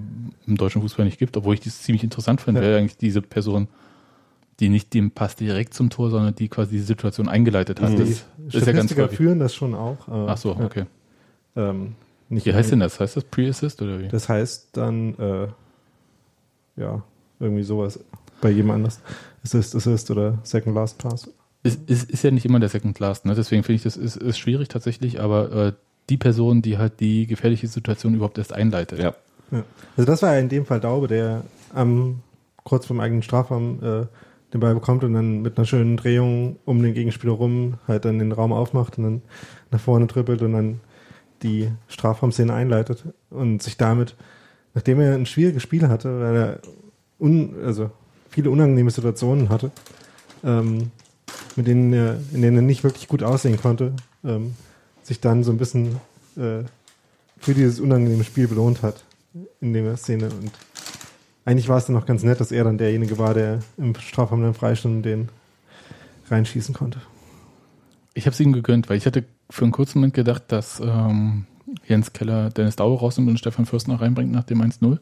im 0.46 0.58
deutschen 0.58 0.82
Fußball 0.82 1.06
nicht 1.06 1.18
gibt, 1.20 1.36
obwohl 1.38 1.54
ich 1.56 1.62
das 1.62 1.82
ziemlich 1.82 2.04
interessant 2.04 2.42
finde, 2.42 2.62
Ja. 2.62 2.68
wer 2.68 2.78
eigentlich 2.78 2.98
diese 2.98 3.22
Person, 3.22 3.68
die 4.60 4.70
nicht 4.70 4.94
den 4.94 5.12
Pass 5.12 5.36
direkt 5.36 5.74
zum 5.74 5.90
Tor, 5.90 6.10
sondern 6.10 6.36
die 6.36 6.50
quasi 6.50 6.72
die 6.78 6.82
Situation 6.82 7.30
eingeleitet 7.30 7.80
hat. 7.82 7.92
Mhm. 7.92 7.98
Das 8.00 8.26
die 8.38 8.58
ist 8.58 8.68
ja 8.68 8.74
ganz 8.74 8.96
häufig. 8.96 9.18
führen 9.18 9.40
das 9.40 9.56
schon 9.56 9.74
auch. 9.74 10.08
aber- 10.08 10.28
Ach 10.30 10.38
so, 10.38 10.54
ja, 10.54 10.66
okay. 10.66 10.84
Ähm, 11.58 11.96
nicht 12.30 12.46
Wie 12.46 12.54
heißt 12.54 12.72
denn 12.72 12.80
das? 12.80 13.00
Heißt 13.00 13.18
das 13.18 13.24
Pre-Assist 13.24 13.82
oder 13.82 14.00
wie? 14.00 14.08
Das 14.08 14.28
heißt 14.28 14.70
dann, 14.74 15.18
äh, 15.18 15.48
ja, 16.76 17.02
irgendwie 17.40 17.64
sowas. 17.64 18.00
Bei 18.42 18.50
jedem 18.50 18.72
anders. 18.72 19.00
Assist, 19.44 19.76
Assist 19.76 20.12
oder 20.12 20.38
Second 20.44 20.76
Last 20.76 20.98
Pass. 20.98 21.30
Ist, 21.64 21.90
ist, 21.90 22.10
ist 22.12 22.24
ja 22.24 22.32
nicht 22.32 22.46
immer 22.46 22.60
der 22.60 22.70
Second 22.70 23.00
Last, 23.00 23.26
ne? 23.26 23.34
deswegen 23.34 23.64
finde 23.64 23.78
ich 23.78 23.84
das 23.84 23.98
ist, 23.98 24.16
ist 24.16 24.38
schwierig 24.38 24.68
tatsächlich, 24.68 25.20
aber 25.20 25.52
äh, 25.52 25.74
die 26.10 26.18
Person, 26.18 26.62
die 26.62 26.78
halt 26.78 27.00
die 27.00 27.28
gefährliche 27.28 27.68
Situation 27.68 28.14
überhaupt 28.14 28.38
erst 28.38 28.54
einleitet. 28.54 29.00
Ja. 29.00 29.16
Ja. 29.52 29.64
Also 29.96 30.06
das 30.06 30.22
war 30.22 30.34
ja 30.34 30.40
in 30.40 30.50
dem 30.50 30.66
Fall 30.66 30.80
Daube, 30.80 31.08
der 31.08 31.44
am 31.74 32.22
kurz 32.64 32.86
vorm 32.86 33.00
eigenen 33.00 33.24
Strafraum 33.24 33.80
äh, 33.82 34.06
den 34.54 34.60
Ball 34.60 34.74
bekommt 34.74 35.04
und 35.04 35.14
dann 35.14 35.42
mit 35.42 35.58
einer 35.58 35.66
schönen 35.66 35.98
Drehung 35.98 36.58
um 36.66 36.82
den 36.82 36.94
Gegenspieler 36.94 37.34
rum 37.34 37.76
halt 37.88 38.06
dann 38.06 38.20
den 38.20 38.32
Raum 38.32 38.54
aufmacht 38.54 38.98
und 38.98 39.04
dann 39.04 39.22
nach 39.72 39.80
vorne 39.80 40.08
trippelt 40.08 40.42
und 40.42 40.54
dann 40.54 40.80
die 41.44 41.72
Strafraumszene 41.88 42.54
einleitet 42.54 43.04
und 43.30 43.62
sich 43.62 43.78
damit, 43.78 44.16
nachdem 44.74 45.00
er 45.00 45.16
ein 45.16 45.26
schwieriges 45.26 45.64
Spiel 45.64 45.88
hatte, 45.88 46.20
weil 46.20 46.36
er 46.36 46.60
un, 47.20 47.56
also 47.64 47.92
viele 48.30 48.50
unangenehme 48.50 48.92
Situationen 48.92 49.50
hatte, 49.50 49.72
ähm, 50.44 50.92
mit 51.56 51.68
denen 51.68 51.94
er, 51.94 52.20
in 52.34 52.42
denen 52.42 52.58
er 52.58 52.62
nicht 52.62 52.84
wirklich 52.84 53.08
gut 53.08 53.24
aussehen 53.24 53.60
konnte, 53.60 53.94
ähm, 54.24 54.56
sich 55.04 55.20
dann 55.20 55.44
so 55.44 55.52
ein 55.52 55.58
bisschen 55.58 55.98
äh, 56.36 56.64
für 57.40 57.54
dieses 57.54 57.80
unangenehme 57.80 58.24
Spiel 58.24 58.48
belohnt 58.48 58.82
hat 58.82 59.04
in 59.62 59.74
der 59.74 59.98
Szene. 59.98 60.26
Und 60.26 60.52
eigentlich 61.46 61.70
war 61.70 61.78
es 61.78 61.86
dann 61.86 61.96
auch 61.96 62.06
ganz 62.06 62.24
nett, 62.24 62.40
dass 62.40 62.52
er 62.52 62.64
dann 62.64 62.78
derjenige 62.78 63.18
war, 63.18 63.34
der 63.34 63.60
im 63.78 63.96
Strafraum 63.96 64.42
dann 64.42 64.54
freistand 64.54 64.98
und 64.98 65.04
den 65.04 65.30
reinschießen 66.30 66.76
konnte. 66.76 67.02
Ich 68.14 68.26
habe 68.26 68.34
es 68.34 68.40
ihm 68.40 68.52
gegönnt, 68.52 68.90
weil 68.90 68.98
ich 68.98 69.06
hatte 69.06 69.24
für 69.50 69.64
einen 69.64 69.72
kurzen 69.72 70.00
Moment 70.00 70.14
gedacht, 70.14 70.44
dass 70.48 70.80
ähm, 70.80 71.46
Jens 71.88 72.14
Keller 72.14 72.50
Dennis 72.50 72.76
Daue 72.76 72.98
rausnimmt 72.98 73.30
und 73.30 73.38
Stefan 73.38 73.66
Fürstner 73.66 74.02
reinbringt 74.02 74.32
nach 74.32 74.44
dem 74.44 74.62
1-0. 74.62 75.00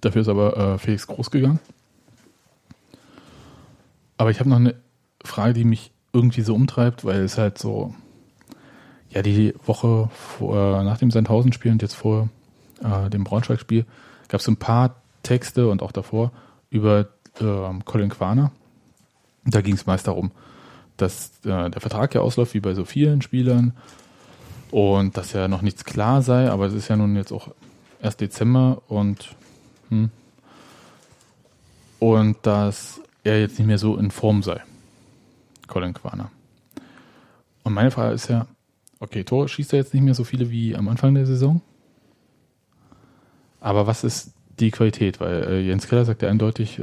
Dafür 0.00 0.22
ist 0.22 0.28
aber 0.28 0.56
äh, 0.56 0.78
Felix 0.78 1.06
Groß 1.06 1.30
gegangen. 1.30 1.60
Aber 4.16 4.30
ich 4.30 4.40
habe 4.40 4.50
noch 4.50 4.56
eine 4.56 4.74
Frage, 5.24 5.54
die 5.54 5.64
mich 5.64 5.92
irgendwie 6.12 6.42
so 6.42 6.54
umtreibt, 6.54 7.04
weil 7.04 7.20
es 7.22 7.38
halt 7.38 7.58
so, 7.58 7.94
ja, 9.10 9.22
die 9.22 9.54
Woche 9.64 10.10
vor, 10.12 10.82
nach 10.84 10.98
dem 10.98 11.10
Sandhausen-Spiel 11.10 11.72
und 11.72 11.82
jetzt 11.82 11.94
vor 11.94 12.28
äh, 12.82 13.10
dem 13.10 13.24
Braunschweig-Spiel 13.24 13.86
gab 14.28 14.40
es 14.40 14.48
ein 14.48 14.56
paar 14.56 14.96
Texte 15.22 15.68
und 15.68 15.82
auch 15.82 15.92
davor 15.92 16.32
über 16.70 17.08
äh, 17.40 17.78
Colin 17.84 18.10
Quaner. 18.10 18.52
Da 19.44 19.60
ging 19.60 19.74
es 19.74 19.86
meist 19.86 20.06
darum, 20.06 20.30
dass 21.02 21.32
äh, 21.44 21.70
der 21.70 21.80
Vertrag 21.80 22.14
ja 22.14 22.20
ausläuft, 22.20 22.54
wie 22.54 22.60
bei 22.60 22.74
so 22.74 22.84
vielen 22.84 23.22
Spielern, 23.22 23.74
und 24.70 25.16
dass 25.18 25.34
ja 25.34 25.48
noch 25.48 25.60
nichts 25.60 25.84
klar 25.84 26.22
sei, 26.22 26.50
aber 26.50 26.66
es 26.66 26.72
ist 26.72 26.88
ja 26.88 26.96
nun 26.96 27.14
jetzt 27.14 27.32
auch 27.32 27.48
erst 28.00 28.20
Dezember 28.20 28.82
und 28.88 29.34
hm, 29.90 30.10
und 31.98 32.36
dass 32.42 33.00
er 33.22 33.40
jetzt 33.40 33.58
nicht 33.58 33.68
mehr 33.68 33.78
so 33.78 33.96
in 33.96 34.10
Form 34.10 34.42
sei, 34.42 34.60
Colin 35.68 35.94
Quaner. 35.94 36.30
Und 37.62 37.74
meine 37.74 37.92
Frage 37.92 38.14
ist 38.14 38.28
ja, 38.28 38.46
okay, 38.98 39.22
Tore 39.22 39.48
schießt 39.48 39.74
er 39.74 39.80
jetzt 39.80 39.94
nicht 39.94 40.02
mehr 40.02 40.14
so 40.14 40.24
viele 40.24 40.50
wie 40.50 40.74
am 40.74 40.88
Anfang 40.88 41.14
der 41.14 41.26
Saison, 41.26 41.60
aber 43.60 43.86
was 43.86 44.04
ist 44.04 44.32
die 44.58 44.70
Qualität? 44.70 45.20
Weil 45.20 45.44
äh, 45.44 45.60
Jens 45.60 45.86
Keller 45.86 46.04
sagt 46.04 46.22
ja 46.22 46.28
eindeutig, 46.28 46.78
äh, 46.78 46.82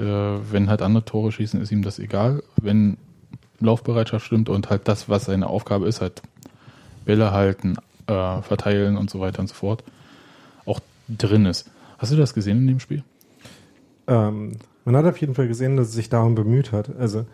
wenn 0.52 0.70
halt 0.70 0.82
andere 0.82 1.04
Tore 1.04 1.32
schießen, 1.32 1.62
ist 1.62 1.72
ihm 1.72 1.82
das 1.82 2.00
egal. 2.00 2.42
Wenn 2.56 2.98
Laufbereitschaft 3.60 4.26
stimmt 4.26 4.50
und 4.50 4.70
halt 4.70 4.88
das, 4.88 5.10
was 5.10 5.26
seine 5.26 5.48
Aufgabe 5.48 5.88
ist, 5.88 6.02
halt 6.02 6.22
Bälle 7.06 7.32
halten, 7.32 7.76
äh, 8.08 8.42
verteilen 8.42 8.98
und 8.98 9.10
so 9.10 9.20
weiter 9.20 9.40
und 9.40 9.48
so 9.48 9.56
fort, 9.56 9.84
auch 10.66 10.80
drin 11.08 11.46
ist. 11.46 11.70
Hast 11.98 12.12
du 12.12 12.18
das 12.18 12.34
gesehen 12.34 12.58
in 12.60 12.68
dem 12.68 12.80
Spiel? 12.80 13.04
Ähm, 14.08 14.54
man 14.86 14.96
hat 14.96 15.06
auf 15.06 15.18
jeden 15.18 15.36
Fall 15.36 15.48
gesehen, 15.48 15.78
dass 15.78 15.90
es 15.90 15.94
sich 15.94 16.10
darum 16.10 16.36
bemüht 16.36 16.72
hat. 16.72 16.96
Also 16.98 17.26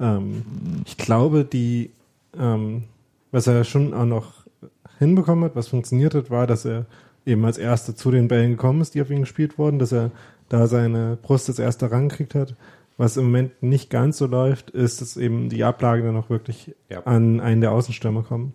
ähm, 0.00 0.42
ich 0.86 0.96
glaube, 0.96 1.44
die, 1.44 1.90
ähm, 2.38 2.84
was 3.30 3.46
er 3.46 3.64
schon 3.64 3.94
auch 3.94 4.06
noch 4.06 4.42
hinbekommen 4.98 5.44
hat, 5.44 5.56
was 5.56 5.68
funktioniert 5.68 6.14
hat, 6.14 6.30
war, 6.30 6.46
dass 6.46 6.64
er 6.64 6.86
eben 7.26 7.44
als 7.44 7.58
Erster 7.58 7.94
zu 7.94 8.10
den 8.10 8.28
Bällen 8.28 8.52
gekommen 8.52 8.80
ist, 8.80 8.94
die 8.94 9.02
auf 9.02 9.10
ihn 9.10 9.20
gespielt 9.20 9.58
wurden, 9.58 9.78
dass 9.78 9.92
er 9.92 10.10
da 10.48 10.66
seine 10.66 11.18
Brust 11.20 11.48
als 11.48 11.58
Erster 11.58 11.90
rangekriegt 11.90 12.34
hat. 12.34 12.54
Was 12.96 13.16
im 13.16 13.24
Moment 13.24 13.62
nicht 13.62 13.90
ganz 13.90 14.18
so 14.18 14.26
läuft, 14.26 14.70
ist, 14.70 15.00
dass 15.00 15.16
eben 15.16 15.48
die 15.48 15.64
Ablage 15.64 16.02
dann 16.02 16.16
auch 16.16 16.30
wirklich 16.30 16.74
Ja. 16.88 17.02
an 17.04 17.40
einen 17.40 17.60
der 17.60 17.72
Außenstürmer 17.72 18.22
kommen. 18.22 18.54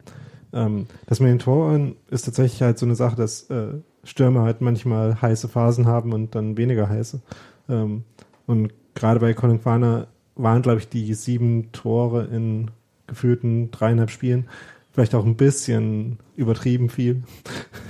Ähm, 0.53 0.85
das 1.07 1.19
mit 1.19 1.29
den 1.29 1.39
Toren 1.39 1.95
ist 2.09 2.23
tatsächlich 2.23 2.61
halt 2.61 2.77
so 2.77 2.85
eine 2.85 2.95
Sache, 2.95 3.15
dass 3.15 3.49
äh, 3.49 3.73
Stürmer 4.03 4.43
halt 4.43 4.61
manchmal 4.61 5.21
heiße 5.21 5.47
Phasen 5.47 5.85
haben 5.87 6.13
und 6.13 6.35
dann 6.35 6.57
weniger 6.57 6.87
heiße. 6.87 7.21
Ähm, 7.69 8.03
und 8.45 8.73
gerade 8.95 9.19
bei 9.19 9.33
Colin 9.33 9.61
Quaner 9.61 10.07
waren, 10.35 10.61
glaube 10.61 10.79
ich, 10.79 10.87
die 10.87 11.13
sieben 11.13 11.71
Tore 11.71 12.25
in 12.25 12.71
gefühlten 13.07 13.71
dreieinhalb 13.71 14.11
Spielen 14.11 14.47
vielleicht 14.97 15.13
auch 15.13 15.25
ein 15.25 15.35
bisschen 15.35 16.17
übertrieben 16.35 16.89
viel. 16.89 17.21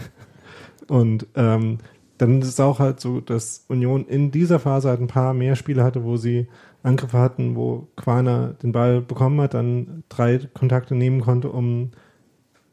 Und 0.89 1.25
ähm, 1.35 1.77
dann 2.17 2.41
ist 2.41 2.47
es 2.49 2.59
auch 2.59 2.79
halt 2.79 2.99
so, 2.99 3.19
dass 3.21 3.65
Union 3.67 4.05
in 4.07 4.31
dieser 4.31 4.59
Phase 4.59 4.89
halt 4.89 5.01
ein 5.01 5.07
paar 5.07 5.33
mehr 5.33 5.55
Spiele 5.55 5.83
hatte, 5.83 6.03
wo 6.03 6.17
sie 6.17 6.47
Angriffe 6.83 7.19
hatten, 7.19 7.55
wo 7.55 7.87
Quaner 7.95 8.53
den 8.61 8.71
Ball 8.71 9.01
bekommen 9.01 9.39
hat, 9.41 9.53
dann 9.53 10.03
drei 10.09 10.39
Kontakte 10.53 10.95
nehmen 10.95 11.21
konnte, 11.21 11.49
um 11.49 11.91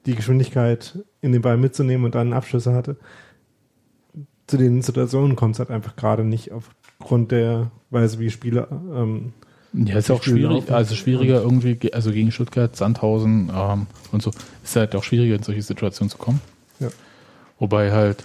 die 0.06 0.14
Geschwindigkeit 0.14 0.98
in 1.20 1.32
den 1.32 1.42
Ball 1.42 1.56
mitzunehmen 1.56 2.04
und 2.04 2.14
dann 2.14 2.32
Abschlüsse 2.32 2.72
hatte. 2.74 2.96
Zu 4.46 4.58
den 4.58 4.82
Situationen 4.82 5.36
kommt 5.36 5.54
es 5.54 5.58
halt 5.58 5.70
einfach 5.70 5.96
gerade 5.96 6.24
nicht 6.24 6.52
aufgrund 6.52 7.32
der 7.32 7.70
Weise, 7.90 8.18
wie 8.18 8.28
Spieler 8.30 8.68
ähm, 8.94 9.32
Ja, 9.72 9.96
ist 9.96 10.10
auch 10.10 10.22
schwierig, 10.22 10.50
laufen. 10.68 10.74
also 10.74 10.94
schwieriger 10.94 11.40
irgendwie, 11.42 11.76
ge- 11.76 11.92
also 11.92 12.12
gegen 12.12 12.30
Stuttgart, 12.30 12.76
Sandhausen 12.76 13.50
ähm, 13.54 13.86
und 14.12 14.22
so, 14.22 14.30
ist 14.62 14.76
halt 14.76 14.94
auch 14.94 15.02
schwieriger 15.02 15.34
in 15.36 15.42
solche 15.42 15.62
Situationen 15.62 16.10
zu 16.10 16.18
kommen. 16.18 16.40
Ja. 16.78 16.88
Wobei 17.58 17.90
halt, 17.92 18.22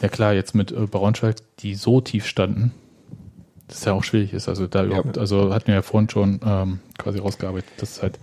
ja 0.00 0.08
klar, 0.08 0.32
jetzt 0.34 0.54
mit 0.54 0.72
äh, 0.72 0.86
Braunschweig, 0.86 1.36
die 1.58 1.74
so 1.74 2.00
tief 2.00 2.26
standen, 2.26 2.72
das 3.68 3.84
ja 3.84 3.92
auch 3.92 4.04
schwierig 4.04 4.32
ist. 4.32 4.48
Also 4.48 4.66
da 4.66 4.84
überhaupt, 4.84 5.18
also 5.18 5.52
hatten 5.52 5.68
wir 5.68 5.74
ja 5.74 5.82
vorhin 5.82 6.08
schon 6.10 6.40
ähm, 6.44 6.80
quasi 6.98 7.18
rausgearbeitet, 7.18 7.70
dass 7.78 7.96
es 7.96 8.02
halt 8.02 8.18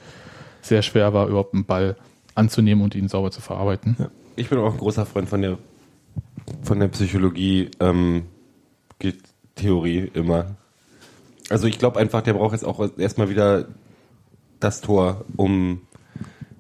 sehr 0.62 0.82
schwer 0.82 1.14
war, 1.14 1.28
überhaupt 1.28 1.54
einen 1.54 1.66
Ball 1.66 1.96
anzunehmen 2.36 2.84
und 2.84 2.96
ihn 2.96 3.08
sauber 3.08 3.32
zu 3.32 3.42
verarbeiten. 3.42 3.96
Ja. 4.00 4.10
Ich 4.36 4.50
bin 4.50 4.60
auch 4.60 4.74
ein 4.74 4.78
großer 4.78 5.06
Freund 5.06 5.30
von 5.30 5.42
der 5.42 5.58
von 6.62 6.80
der 6.80 6.88
Psychologie 6.90 7.72
ähm, 7.80 8.24
Theorie 9.56 10.10
immer. 10.14 10.56
Also 11.50 11.68
ich 11.68 11.80
glaube 11.80 12.00
einfach, 12.00 12.22
der 12.22 12.34
braucht 12.34 12.54
jetzt 12.54 12.66
auch 12.66 12.98
erstmal 12.98 13.30
wieder 13.30 13.68
das 14.60 14.82
Tor, 14.82 15.26
um 15.36 15.82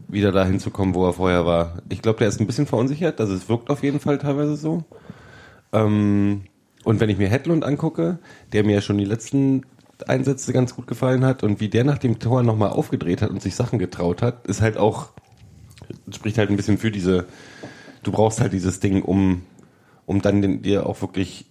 wieder 0.07 0.31
dahin 0.31 0.59
zu 0.59 0.71
kommen, 0.71 0.95
wo 0.95 1.05
er 1.05 1.13
vorher 1.13 1.45
war. 1.45 1.81
Ich 1.89 2.01
glaube, 2.01 2.19
der 2.19 2.27
ist 2.27 2.39
ein 2.39 2.47
bisschen 2.47 2.67
verunsichert, 2.67 3.19
also 3.19 3.33
es 3.33 3.49
wirkt 3.49 3.69
auf 3.69 3.83
jeden 3.83 3.99
Fall 3.99 4.17
teilweise 4.17 4.55
so. 4.55 4.83
Ähm, 5.73 6.43
und 6.83 6.99
wenn 6.99 7.09
ich 7.09 7.17
mir 7.17 7.27
Hedlund 7.27 7.65
angucke, 7.65 8.19
der 8.53 8.63
mir 8.63 8.75
ja 8.75 8.81
schon 8.81 8.97
die 8.97 9.05
letzten 9.05 9.63
Einsätze 10.07 10.53
ganz 10.53 10.75
gut 10.75 10.87
gefallen 10.87 11.25
hat 11.25 11.43
und 11.43 11.59
wie 11.59 11.69
der 11.69 11.83
nach 11.83 11.97
dem 11.97 12.19
Tor 12.19 12.43
nochmal 12.43 12.69
aufgedreht 12.69 13.21
hat 13.21 13.31
und 13.31 13.41
sich 13.41 13.55
Sachen 13.55 13.79
getraut 13.79 14.21
hat, 14.21 14.47
ist 14.47 14.61
halt 14.61 14.77
auch, 14.77 15.09
spricht 16.11 16.37
halt 16.37 16.49
ein 16.49 16.55
bisschen 16.55 16.77
für 16.77 16.91
diese, 16.91 17.25
du 18.03 18.11
brauchst 18.11 18.39
halt 18.39 18.53
dieses 18.53 18.79
Ding, 18.79 19.01
um, 19.01 19.41
um 20.05 20.21
dann 20.21 20.41
den, 20.41 20.61
dir 20.61 20.85
auch 20.85 21.01
wirklich 21.01 21.45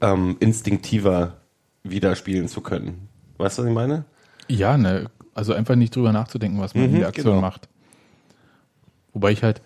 ähm, 0.00 0.36
instinktiver 0.40 1.36
wieder 1.84 2.16
spielen 2.16 2.48
zu 2.48 2.60
können. 2.60 3.08
Weißt 3.38 3.58
du, 3.58 3.62
was 3.62 3.68
ich 3.68 3.74
meine? 3.74 4.04
Ja, 4.48 4.76
ne, 4.76 5.10
also 5.36 5.52
einfach 5.52 5.76
nicht 5.76 5.94
drüber 5.94 6.12
nachzudenken, 6.12 6.60
was 6.60 6.74
man 6.74 6.84
Mhm, 6.84 6.94
in 6.94 6.98
der 7.00 7.08
Aktion 7.08 7.26
genau. 7.26 7.40
macht. 7.40 7.68
Wobei 9.12 9.32
ich 9.32 9.42
halt, 9.42 9.60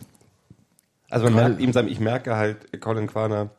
Also 1.08 1.24
man 1.30 1.34
merkt 1.34 1.60
ihm, 1.60 1.88
ich 1.88 2.00
merke 2.00 2.36
halt, 2.36 2.80
Colin 2.80 3.06
Quaner, 3.06 3.50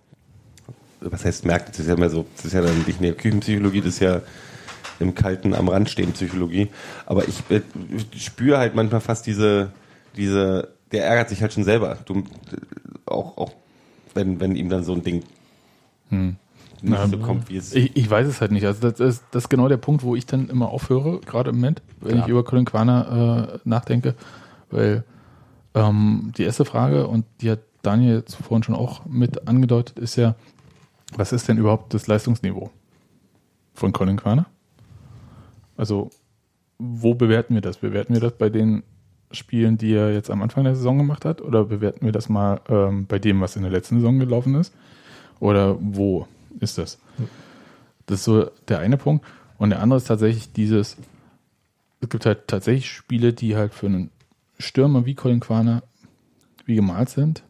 was 1.00 1.26
heißt 1.26 1.46
merkt, 1.46 1.70
das 1.70 1.80
ist 1.80 1.88
ja 1.88 1.96
mehr 1.96 2.10
so, 2.10 2.26
das 2.36 2.46
ist 2.46 2.54
ja 2.54 2.62
dann 2.62 2.84
nicht 2.84 3.00
eine 3.00 3.14
Küchenpsychologie, 3.14 3.80
das 3.82 3.96
ist 3.96 4.00
ja 4.02 4.22
im 5.00 5.16
Kalten 5.16 5.56
am 5.56 5.68
Rand 5.68 5.90
stehen 5.90 6.12
Psychologie. 6.12 6.68
Aber 7.06 7.28
ich 7.28 7.42
äh, 7.50 7.62
spüre 8.16 8.60
halt 8.60 8.76
manchmal 8.76 9.02
fast 9.02 9.26
diese, 9.26 9.72
diese, 10.16 10.70
der 10.92 11.06
ärgert 11.06 11.30
sich 11.30 11.42
halt 11.42 11.54
schon 11.54 11.64
selber. 11.64 11.98
Du, 12.06 12.20
äh, 12.20 12.24
auch, 13.06 13.38
auch 13.38 13.54
wenn, 14.14 14.40
wenn 14.40 14.56
ihm 14.56 14.70
dann 14.70 14.84
so 14.84 14.94
ein 14.94 15.02
Ding 15.04 15.24
nicht 16.82 16.92
Na, 16.94 17.08
so 17.08 17.18
kommt, 17.18 17.50
wie 17.50 17.58
es. 17.58 17.74
Ich, 17.74 17.96
ich 17.96 18.10
weiß 18.10 18.28
es 18.28 18.42
halt 18.42 18.52
nicht. 18.52 18.66
Also 18.66 18.90
das 18.90 19.00
ist, 19.00 19.24
das 19.32 19.44
ist 19.46 19.50
genau 19.50 19.68
der 19.68 19.78
Punkt, 19.78 20.04
wo 20.04 20.16
ich 20.16 20.26
dann 20.26 20.50
immer 20.50 20.70
aufhöre, 20.70 21.20
gerade 21.22 21.50
im 21.52 21.58
Moment, 21.58 21.82
wenn 22.00 22.18
Ja. 22.18 22.24
ich 22.24 22.28
über 22.30 22.44
Colin 22.44 22.66
Quaner 22.66 23.52
äh, 23.56 23.60
nachdenke. 23.64 24.16
Weil 24.70 25.04
ähm, 25.76 26.32
die 26.38 26.44
erste 26.44 26.66
Frage, 26.66 27.08
und 27.08 27.26
die 27.42 27.52
hat 27.52 27.60
Daniel 27.82 28.16
jetzt 28.18 28.36
vorhin 28.36 28.64
schon 28.64 28.76
auch 28.76 29.06
mit 29.06 29.48
angedeutet, 29.48 30.00
ist 30.00 30.16
ja, 30.16 30.36
was 31.16 31.32
ist 31.34 31.48
denn 31.48 31.58
überhaupt 31.58 31.94
das 31.94 32.08
Leistungsniveau 32.08 32.72
von 33.74 33.92
Colin 33.94 34.18
Quaner? 34.18 34.46
Also, 35.78 36.10
wo 36.78 37.14
bewerten 37.16 37.54
wir 37.54 37.62
das? 37.62 37.78
Bewerten 37.78 38.14
wir 38.14 38.22
das 38.22 38.34
bei 38.34 38.50
den 38.50 38.84
Spielen, 39.32 39.78
die 39.78 39.94
er 39.94 40.14
jetzt 40.14 40.30
am 40.30 40.42
Anfang 40.42 40.64
der 40.64 40.76
Saison 40.76 40.98
gemacht 40.98 41.26
hat? 41.26 41.42
Oder 41.42 41.66
bewerten 41.66 42.06
wir 42.06 42.12
das 42.12 42.28
mal 42.30 42.60
ähm, 42.70 43.06
bei 43.08 43.20
dem, 43.20 43.40
was 43.42 43.56
in 43.56 43.62
der 43.64 43.72
letzten 43.72 43.96
Saison 43.98 44.20
gelaufen 44.20 44.56
ist? 44.56 44.74
Oder 45.40 45.78
wo 45.80 46.28
ist 46.60 46.78
das? 46.78 47.00
Das 48.06 48.20
ist 48.20 48.26
so 48.26 48.50
der 48.68 48.80
eine 48.80 48.98
Punkt. 48.98 49.26
Und 49.58 49.70
der 49.70 49.82
andere 49.82 49.98
ist 49.98 50.08
tatsächlich 50.08 50.52
dieses, 50.54 50.98
es 52.02 52.10
gibt 52.10 52.26
halt 52.26 52.48
tatsächlich 52.48 52.90
Spiele, 52.90 53.34
die 53.34 53.56
halt 53.56 53.74
für 53.74 53.86
einen 53.88 54.10
Stürmer 54.58 55.06
wie 55.06 55.16
Colin 55.16 55.40
Quaner 55.40 55.84
wie 56.66 56.76
gemalt 56.76 57.10
sind. 57.10 57.44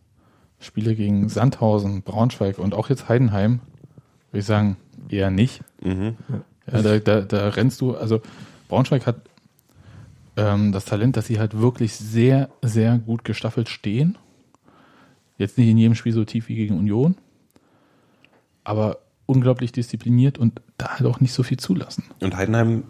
Spiele 0.60 0.95
gegen 0.95 1.28
Sandhausen, 1.30 2.04
Braunschweig 2.04 2.60
und 2.60 2.74
auch 2.74 2.89
jetzt 2.89 3.10
Heidenheim, 3.10 3.62
würde 4.32 4.39
ich 4.39 4.45
sagen, 4.45 4.78
eher 5.10 5.32
nicht. 5.32 5.62
Mhm. 5.82 6.16
Ja, 6.72 6.82
da, 6.82 6.99
da, 6.99 7.22
da 7.22 7.49
rennst 7.49 7.82
du, 7.82 7.95
also 7.95 8.22
Braunschweig 8.68 9.08
hat, 9.08 9.18
äh, 10.36 10.41
ähm, 10.41 10.72
das 10.72 10.86
Talent, 10.86 11.18
dass 11.18 11.28
sie 11.28 11.39
halt 11.39 11.58
wirklich 11.58 11.95
sehr, 11.95 12.49
sehr 12.62 12.97
gut 12.97 13.24
gestaffelt 13.24 13.70
stehen. 13.70 14.18
Jetzt 15.38 15.58
nicht 15.58 15.70
in 15.70 15.78
jedem 15.78 15.95
Spiel 15.95 16.14
so 16.14 16.24
tief 16.24 16.49
wie 16.49 16.56
gegen 16.56 16.78
Union, 16.78 17.16
aber 18.64 18.99
unglaublich 19.26 19.72
diszipliniert 19.72 20.38
und 20.38 20.62
da 20.78 20.97
halt 20.97 21.05
auch 21.05 21.20
nicht 21.20 21.34
so 21.34 21.43
viel 21.43 21.57
zulassen. 21.57 22.03
Und 22.22 22.36
Heidenheim 22.36 22.84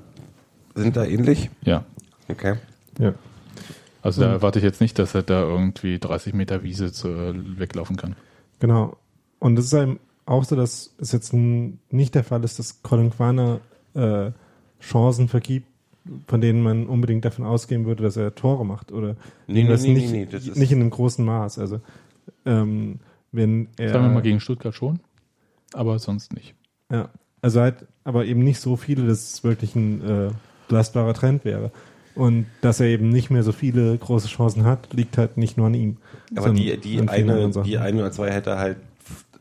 sind 0.75 0.95
da 0.95 1.05
ähnlich? 1.05 1.49
Ja. 1.63 1.85
Okay. 2.27 2.55
Ja. 2.99 3.13
Also 4.01 4.21
da 4.21 4.31
erwarte 4.31 4.59
ich 4.59 4.65
jetzt 4.65 4.81
nicht, 4.81 4.97
dass 4.97 5.13
er 5.13 5.21
da 5.21 5.41
irgendwie 5.41 5.99
30 5.99 6.33
Meter 6.33 6.63
Wiese 6.63 6.91
zu, 6.91 7.09
weglaufen 7.59 7.97
kann. 7.97 8.15
Genau. 8.59 8.97
Und 9.39 9.59
es 9.59 9.65
ist 9.65 9.73
eben 9.73 9.99
auch 10.25 10.43
so, 10.43 10.55
dass 10.55 10.93
es 10.97 11.11
jetzt 11.11 11.33
nicht 11.33 12.15
der 12.15 12.23
Fall 12.23 12.43
ist, 12.43 12.57
dass 12.57 12.81
Colin 12.81 13.11
Quaner 13.11 13.59
äh, 13.93 14.31
Chancen 14.81 15.27
vergibt, 15.27 15.67
von 16.27 16.41
denen 16.41 16.63
man 16.63 16.87
unbedingt 16.87 17.25
davon 17.25 17.45
ausgehen 17.45 17.85
würde, 17.85 18.03
dass 18.03 18.17
er 18.17 18.33
Tore 18.33 18.65
macht. 18.65 18.91
Oder 18.91 19.15
Nee, 19.45 19.63
nee, 19.63 19.69
das 19.69 19.83
nee, 19.83 19.93
nicht, 19.93 20.11
nee, 20.11 20.25
nee, 20.25 20.25
das 20.25 20.55
nicht 20.55 20.71
in 20.71 20.79
einem 20.79 20.89
großen 20.89 21.23
Maß. 21.23 21.59
Also 21.59 21.81
ähm, 22.45 22.99
wenn 23.31 23.67
er 23.77 23.93
Sagen 23.93 24.05
wir 24.05 24.11
mal 24.11 24.21
gegen 24.21 24.39
Stuttgart 24.39 24.73
schon, 24.73 24.99
aber 25.73 25.99
sonst 25.99 26.33
nicht. 26.33 26.55
Ja, 26.91 27.09
also 27.41 27.61
halt, 27.61 27.85
aber 28.03 28.25
eben 28.25 28.43
nicht 28.43 28.59
so 28.59 28.75
viele, 28.75 29.07
dass 29.07 29.33
es 29.33 29.43
wirklich 29.43 29.75
ein 29.75 30.01
äh, 30.01 30.29
belastbarer 30.67 31.13
Trend 31.13 31.45
wäre. 31.45 31.71
Und 32.13 32.45
dass 32.59 32.79
er 32.81 32.87
eben 32.87 33.09
nicht 33.09 33.29
mehr 33.29 33.43
so 33.43 33.53
viele 33.53 33.97
große 33.97 34.27
Chancen 34.27 34.65
hat, 34.65 34.93
liegt 34.93 35.17
halt 35.17 35.37
nicht 35.37 35.57
nur 35.57 35.67
an 35.67 35.73
ihm. 35.73 35.97
Aber 36.35 36.49
die, 36.49 36.77
die, 36.77 36.99
eine, 37.07 37.49
die 37.63 37.77
eine 37.77 37.99
oder 38.01 38.11
zwei 38.11 38.31
hätte 38.31 38.49
er 38.51 38.59
halt 38.59 38.77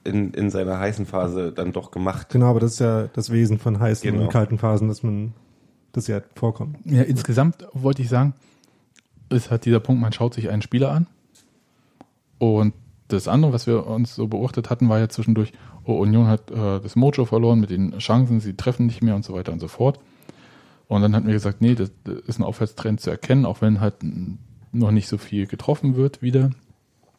in, 0.05 0.33
in 0.33 0.51
seiner 0.51 0.79
heißen 0.79 1.05
Phase 1.05 1.53
dann 1.53 1.73
doch 1.73 1.91
gemacht. 1.91 2.29
Genau, 2.31 2.47
aber 2.47 2.61
das 2.61 2.73
ist 2.75 2.79
ja 2.79 3.09
das 3.13 3.31
Wesen 3.31 3.59
von 3.59 3.81
heißen 3.81 4.09
Genau. 4.09 4.23
und 4.25 4.31
kalten 4.31 4.59
Phasen, 4.59 4.89
dass 4.89 5.03
man, 5.03 5.35
dass 5.93 6.07
sie 6.07 6.13
halt 6.13 6.25
vorkommen. 6.37 6.77
Ja, 6.85 7.03
insgesamt 7.03 7.67
wollte 7.73 8.03
ich 8.03 8.09
sagen, 8.09 8.35
ist 9.31 9.51
halt 9.51 9.65
dieser 9.65 9.81
Punkt, 9.81 10.01
man 10.01 10.13
schaut 10.13 10.35
sich 10.35 10.49
einen 10.49 10.63
Spieler 10.63 10.93
an 10.93 11.07
und 12.39 12.73
das 13.09 13.29
andere, 13.29 13.53
was 13.53 13.67
wir 13.67 13.87
uns 13.87 14.15
so 14.15 14.29
beobachtet 14.29 14.71
hatten, 14.71 14.89
war 14.89 14.99
ja 14.99 15.09
zwischendurch, 15.09 15.53
Union 15.85 16.27
hat 16.27 16.51
äh, 16.51 16.81
das 16.81 16.97
Mojo 16.97 17.25
verloren 17.25 17.61
mit 17.61 17.71
den 17.71 17.99
Chancen, 17.99 18.41
sie 18.41 18.55
treffen 18.55 18.87
nicht 18.87 19.03
mehr 19.03 19.15
und 19.15 19.25
so 19.25 19.35
weiter 19.35 19.53
und 19.53 19.61
so 19.61 19.69
fort. 19.69 19.99
Und 20.89 21.03
dann 21.03 21.15
hatten 21.15 21.27
wir 21.27 21.35
gesagt, 21.35 21.61
nee, 21.61 21.75
das, 21.75 21.91
das 22.05 22.17
ist 22.27 22.39
ein 22.39 22.45
Aufwärtstrend 22.45 23.01
zu 23.01 23.11
erkennen, 23.11 23.47
auch 23.47 23.61
wenn 23.61 23.81
halt 23.81 23.97
noch 24.73 24.91
nicht 24.91 25.09
so 25.09 25.19
viel 25.19 25.47
getroffen 25.47 25.97
wird 25.97 26.23
wieder, 26.23 26.51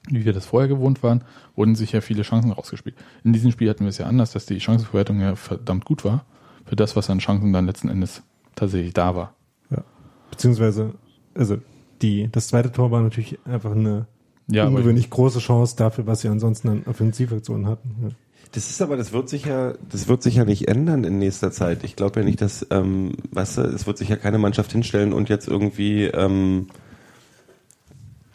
wie 0.10 0.26
wir 0.26 0.34
das 0.34 0.46
vorher 0.46 0.68
gewohnt 0.68 1.04
waren, 1.04 1.24
wurden 1.56 1.76
sich 1.76 1.92
ja 1.92 2.02
viele 2.02 2.24
Chancen 2.24 2.52
rausgespielt. 2.52 2.96
In 3.24 3.34
diesem 3.34 3.52
Spiel 3.52 3.70
hatten 3.70 3.84
wir 3.84 3.90
es 3.90 3.98
ja 3.98 4.08
anders, 4.08 4.32
dass 4.32 4.46
die 4.46 4.60
Chancenverwertung 4.60 5.20
ja 5.20 5.36
verdammt 5.36 5.86
gut 5.86 6.04
war, 6.04 6.26
für 6.66 6.76
das, 6.76 6.96
was 6.96 7.10
an 7.10 7.20
Chancen 7.20 7.54
dann 7.54 7.66
letzten 7.66 7.90
Endes 7.90 8.24
tatsächlich 8.56 8.94
da 8.94 9.16
war. 9.16 9.36
Ja. 9.70 9.84
Beziehungsweise, 10.30 10.94
also 11.34 11.58
die, 12.02 12.30
das 12.32 12.48
zweite 12.48 12.72
Tor 12.72 12.92
war 12.92 13.02
natürlich 13.02 13.40
einfach 13.46 13.72
eine 13.72 14.08
Ja, 14.48 14.68
ungewöhnlich 14.68 15.10
große 15.10 15.40
Chance 15.40 15.76
dafür, 15.78 16.08
was 16.08 16.22
sie 16.22 16.28
ansonsten 16.28 16.68
an 16.68 16.84
Offensivaktionen 16.86 17.68
hatten. 17.68 17.96
Ja. 18.02 18.10
Das 18.54 18.70
ist 18.70 18.82
aber, 18.82 18.98
das 18.98 19.14
wird 19.14 19.30
sich 19.30 19.46
ja, 19.46 19.74
das 19.90 20.10
wird 20.10 20.22
sich 20.24 20.36
ja 20.36 20.44
nicht 20.44 20.68
ändern 20.68 21.06
in 21.06 21.20
nächster 21.20 21.52
Zeit. 21.52 21.84
Ich 21.84 21.96
glaube 21.96 22.20
ja 22.20 22.26
nicht, 22.26 22.42
dass, 22.42 22.68
ähm, 22.70 23.14
weißt 23.32 23.58
du, 23.58 23.62
es 23.62 23.88
wird 23.88 23.98
sich 23.98 24.10
ja 24.10 24.18
keine 24.18 24.40
Mannschaft 24.40 24.74
hinstellen 24.74 25.14
und 25.14 25.30
jetzt 25.30 25.48
irgendwie 25.48 26.06
ähm, 26.06 26.68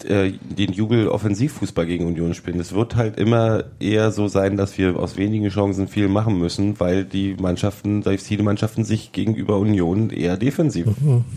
äh, 0.05 0.33
den 0.41 0.73
Jubel 0.73 1.09
Offensivfußball 1.09 1.87
gegen 1.87 2.07
Union 2.07 2.33
spielen. 2.33 2.61
Es 2.61 2.75
wird 2.75 2.97
halt 2.97 3.19
immer 3.19 3.65
eher 3.79 4.11
so 4.11 4.29
sein, 4.29 4.57
dass 4.57 4.79
wir 4.79 4.99
aus 4.99 5.17
wenigen 5.17 5.49
Chancen 5.49 5.89
viel 5.89 6.09
machen 6.09 6.39
müssen, 6.39 6.81
weil 6.81 7.05
die 7.05 7.35
Mannschaften, 7.41 8.05
weil 8.05 8.19
viele 8.19 8.43
Mannschaften 8.43 8.85
sich 8.85 9.13
gegenüber 9.13 9.59
Union 9.59 10.11
eher 10.11 10.37
defensiv 10.37 10.89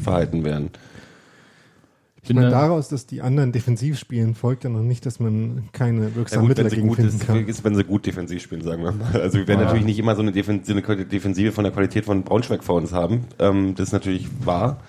verhalten 0.03 0.43
werden. 0.43 0.71
Ich 2.22 2.34
meine, 2.34 2.49
daraus, 2.49 2.89
dass 2.89 3.05
die 3.05 3.22
anderen 3.22 3.51
defensiv 3.51 3.97
spielen, 3.97 4.36
folgt 4.36 4.63
ja 4.65 4.70
noch 4.70 4.82
nicht, 4.82 5.05
dass 5.05 5.20
man 5.20 5.70
keine 5.72 6.09
Ja 6.09 6.15
wirksamen 6.15 6.41
gut, 6.41 6.49
Mittel 6.49 6.63
wenn 6.65 6.70
sie 6.70 6.76
dagegen 6.76 6.88
gut 6.89 6.97
finden 6.97 7.15
ist, 7.15 7.26
kann. 7.26 7.45
ist, 7.47 7.63
wenn 7.63 7.76
sie 7.76 7.84
gut 7.84 8.05
defensiv 8.05 8.41
spielen, 8.41 8.61
sagen 8.61 8.84
wir 8.84 8.91
mal. 8.91 9.22
Also 9.22 9.38
wir 9.38 9.47
werden 9.47 9.59
Ja. 9.61 9.65
natürlich 9.67 9.86
nicht 9.86 9.99
immer 9.99 10.15
so 10.15 10.22
eine, 10.22 10.32
Defen 10.32 10.63
so 10.63 10.74
eine 10.74 10.82
Defensive 11.05 11.51
von 11.53 11.63
der 11.63 11.72
Qualität 11.74 12.05
von 12.05 12.24
Braunschweig 12.24 12.63
vor 12.63 12.76
uns 12.76 12.91
haben. 12.93 13.26
Ähm, 13.39 13.74
das 13.76 13.88
ist 13.89 13.93
natürlich 13.93 14.28
wahr. 14.45 14.80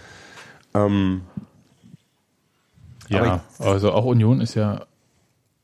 Ähm, 0.75 1.23
Ja, 3.09 3.21
Aber 3.59 3.71
also 3.71 3.93
auch 3.93 4.05
Union 4.05 4.41
ist 4.41 4.55
ja 4.55 4.87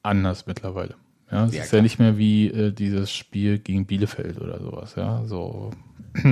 anders 0.02 0.46
mittlerweile. 0.46 0.94
Ja, 1.30 1.46
es 1.46 1.54
Ja, 1.54 1.62
ist 1.62 1.68
klar. 1.70 1.78
ja 1.80 1.82
nicht 1.82 1.98
mehr 1.98 2.16
wie 2.18 2.48
äh, 2.48 2.72
dieses 2.72 3.12
Spiel 3.12 3.58
gegen 3.58 3.86
Bielefeld 3.86 4.40
oder 4.40 4.60
sowas, 4.60 4.94
ja, 4.96 5.24
so. 5.26 5.70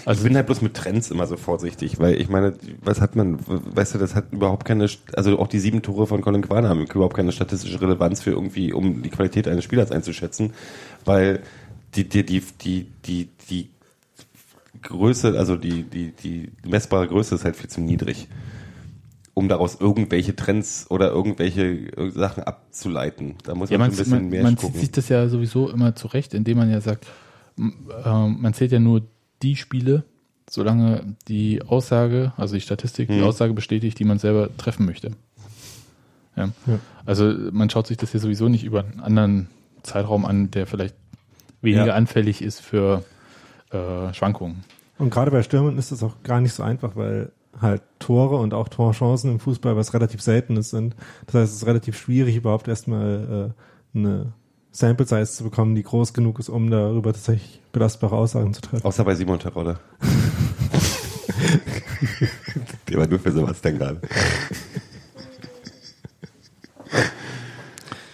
ich 0.00 0.06
Also 0.06 0.24
bin 0.24 0.36
halt 0.36 0.46
bloß 0.46 0.62
mit 0.62 0.74
Trends 0.74 1.10
immer 1.10 1.26
so 1.26 1.36
vorsichtig, 1.36 1.98
weil 1.98 2.20
ich 2.20 2.28
meine, 2.28 2.54
was 2.82 3.00
hat 3.00 3.16
man, 3.16 3.38
weißt 3.46 3.94
du, 3.94 3.98
das 3.98 4.14
hat 4.14 4.32
überhaupt 4.32 4.64
keine, 4.64 4.88
also 5.14 5.38
auch 5.38 5.48
die 5.48 5.58
sieben 5.58 5.82
Tore 5.82 6.06
von 6.06 6.20
Colin 6.20 6.42
Quaner 6.42 6.68
haben 6.68 6.84
überhaupt 6.84 7.16
keine 7.16 7.32
statistische 7.32 7.80
Relevanz 7.80 8.22
für 8.22 8.30
irgendwie, 8.30 8.72
um 8.72 9.02
die 9.02 9.10
Qualität 9.10 9.48
eines 9.48 9.64
Spielers 9.64 9.90
einzuschätzen, 9.90 10.52
weil 11.04 11.42
die, 11.94 12.08
die, 12.08 12.24
die, 12.24 12.42
die, 12.60 12.86
die, 13.06 13.28
die 13.48 13.70
Größe, 14.82 15.38
also 15.38 15.56
die, 15.56 15.82
die, 15.82 16.12
die 16.12 16.52
messbare 16.66 17.08
Größe 17.08 17.34
ist 17.34 17.44
halt 17.44 17.56
viel 17.56 17.70
zu 17.70 17.80
niedrig, 17.80 18.28
um 19.34 19.48
daraus 19.48 19.80
irgendwelche 19.80 20.36
Trends 20.36 20.86
oder 20.90 21.10
irgendwelche 21.10 21.90
Sachen 22.12 22.44
abzuleiten. 22.44 23.34
Da 23.44 23.54
muss 23.54 23.70
ja, 23.70 23.78
man, 23.78 23.88
man, 23.88 23.96
so 23.96 24.02
ein 24.02 24.04
bisschen 24.04 24.18
man, 24.18 24.28
mehr 24.28 24.42
man 24.42 24.56
gucken. 24.56 24.80
sieht 24.80 24.96
das 24.96 25.08
ja 25.08 25.28
sowieso 25.28 25.70
immer 25.70 25.94
zurecht, 25.94 26.34
indem 26.34 26.58
man 26.58 26.70
ja 26.70 26.80
sagt, 26.80 27.06
ähm, 27.58 28.36
man 28.40 28.54
zählt 28.54 28.72
ja 28.72 28.78
nur 28.78 29.02
die 29.42 29.56
Spiele, 29.56 30.04
solange 30.48 31.16
die 31.28 31.62
Aussage, 31.62 32.32
also 32.36 32.54
die 32.54 32.60
Statistik, 32.60 33.08
die 33.08 33.18
Hm. 33.20 33.24
Aussage 33.24 33.52
bestätigt, 33.52 33.98
die 33.98 34.04
man 34.04 34.18
selber 34.18 34.48
treffen 34.56 34.86
möchte. 34.86 35.10
Ja. 36.36 36.50
Ja. 36.66 36.78
Also 37.04 37.32
man 37.52 37.70
schaut 37.70 37.86
sich 37.86 37.96
das 37.96 38.12
ja 38.12 38.20
sowieso 38.20 38.48
nicht 38.48 38.64
über 38.64 38.84
einen 38.84 39.00
anderen 39.00 39.48
Zeitraum 39.82 40.24
an, 40.24 40.50
der 40.50 40.66
vielleicht 40.66 40.94
weniger 41.62 41.86
Ja. 41.86 41.94
anfällig 41.94 42.42
ist 42.42 42.60
für 42.60 43.04
äh, 43.70 44.12
Schwankungen. 44.14 44.64
Und 44.98 45.10
gerade 45.10 45.30
bei 45.30 45.42
Stürmern 45.42 45.78
ist 45.78 45.92
das 45.92 46.02
auch 46.02 46.22
gar 46.22 46.40
nicht 46.40 46.52
so 46.52 46.62
einfach, 46.62 46.96
weil 46.96 47.32
halt 47.60 47.82
Tore 47.98 48.36
und 48.36 48.52
auch 48.54 48.68
Torchancen 48.68 49.30
im 49.32 49.40
Fußball 49.40 49.76
was 49.76 49.94
relativ 49.94 50.20
Seltenes 50.20 50.70
sind. 50.70 50.94
Das 51.26 51.34
heißt, 51.36 51.52
es 51.52 51.56
ist 51.62 51.66
relativ 51.66 51.98
schwierig, 51.98 52.36
überhaupt 52.36 52.68
erstmal 52.68 53.54
äh, 53.94 53.98
eine 53.98 54.32
Sample 54.76 55.06
Size 55.06 55.24
zu 55.24 55.44
bekommen, 55.44 55.74
die 55.74 55.82
groß 55.82 56.12
genug 56.12 56.38
ist, 56.38 56.50
um 56.50 56.70
darüber 56.70 57.14
tatsächlich 57.14 57.60
belastbare 57.72 58.14
Aussagen 58.14 58.52
zu 58.52 58.60
treffen. 58.60 58.84
Außer 58.84 59.04
bei 59.04 59.14
Simon 59.14 59.38
Terodde. 59.38 59.78
Der 62.88 62.98
war 62.98 63.06
nur 63.06 63.18
für 63.18 63.32
sowas 63.32 63.62
denn 63.62 63.78
gerade. 63.78 64.02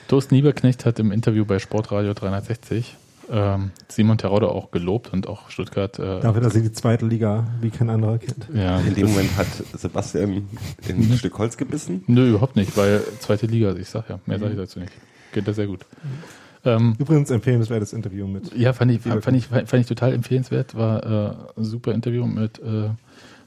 Thorsten 0.06 0.36
Nieberknecht 0.36 0.84
hat 0.84 1.00
im 1.00 1.10
Interview 1.10 1.44
bei 1.44 1.58
Sportradio 1.58 2.14
360 2.14 2.96
ähm, 3.28 3.72
Simon 3.88 4.18
Terodde 4.18 4.48
auch 4.48 4.70
gelobt 4.70 5.12
und 5.12 5.26
auch 5.26 5.50
Stuttgart. 5.50 5.98
Äh, 5.98 6.20
Dafür, 6.20 6.42
dass 6.42 6.52
sie 6.52 6.62
die 6.62 6.70
zweite 6.70 7.06
Liga 7.06 7.48
wie 7.60 7.70
kein 7.70 7.90
anderer 7.90 8.18
kennt. 8.18 8.46
ja, 8.54 8.78
In 8.78 8.94
dem 8.94 9.08
Moment 9.08 9.36
hat 9.36 9.48
Sebastian 9.76 10.48
in 10.86 11.10
ein 11.10 11.18
Stück 11.18 11.36
Holz 11.38 11.56
gebissen. 11.56 12.04
Nö, 12.06 12.28
überhaupt 12.30 12.54
nicht, 12.54 12.76
weil 12.76 13.02
zweite 13.18 13.46
Liga, 13.46 13.74
ich 13.74 13.88
sag 13.88 14.08
ja, 14.08 14.20
mehr 14.26 14.38
sage 14.38 14.52
ich 14.52 14.58
dazu 14.58 14.78
nicht. 14.78 14.92
Geht 15.32 15.48
das 15.48 15.56
sehr 15.56 15.66
gut. 15.66 15.86
Ähm, 16.64 16.94
Übrigens 16.98 17.30
empfehlenswertes 17.30 17.92
Interview 17.92 18.26
mit. 18.26 18.56
ja, 18.56 18.72
fand 18.72 18.92
ich, 18.92 19.00
fand, 19.00 19.36
ich, 19.36 19.46
fand 19.46 19.74
ich 19.74 19.86
total 19.86 20.12
empfehlenswert, 20.12 20.76
war 20.76 21.04
äh, 21.04 21.60
ein 21.60 21.64
super 21.64 21.92
Interview 21.92 22.24
mit 22.26 22.60
äh, 22.60 22.90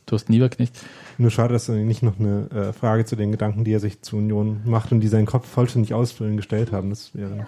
Thorsten 0.05 0.33
Nieberknecht. 0.33 0.75
Nur 1.17 1.31
schade, 1.31 1.53
dass 1.53 1.69
er 1.69 1.75
nicht 1.75 2.03
noch 2.03 2.19
eine 2.19 2.49
äh, 2.51 2.73
Frage 2.73 3.05
zu 3.05 3.15
den 3.15 3.31
Gedanken, 3.31 3.63
die 3.63 3.71
er 3.71 3.79
sich 3.79 4.01
zu 4.01 4.17
Union 4.17 4.61
macht 4.65 4.91
und 4.91 4.99
die 4.99 5.07
seinen 5.07 5.25
Kopf 5.25 5.47
vollständig 5.47 5.93
ausfüllen, 5.93 6.35
gestellt 6.35 6.71
haben. 6.71 6.89
Das 6.89 7.15
wäre 7.15 7.31
noch. 7.31 7.47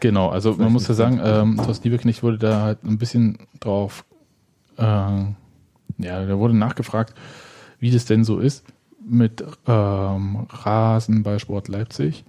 Genau, 0.00 0.28
also 0.28 0.54
man 0.54 0.72
muss 0.72 0.88
ja 0.88 0.94
sagen, 0.94 1.20
ähm, 1.22 1.56
Thorsten 1.56 1.84
Lieberknecht 1.84 2.22
wurde 2.22 2.38
da 2.38 2.62
halt 2.62 2.84
ein 2.84 2.98
bisschen 2.98 3.38
drauf, 3.60 4.04
äh, 4.76 4.82
ja, 4.82 5.34
da 5.98 6.38
wurde 6.38 6.54
nachgefragt, 6.54 7.14
wie 7.78 7.90
das 7.90 8.04
denn 8.04 8.24
so 8.24 8.38
ist 8.38 8.64
mit 9.06 9.44
ähm, 9.66 10.46
Rasenballsport 10.50 11.68
Leipzig, 11.68 12.24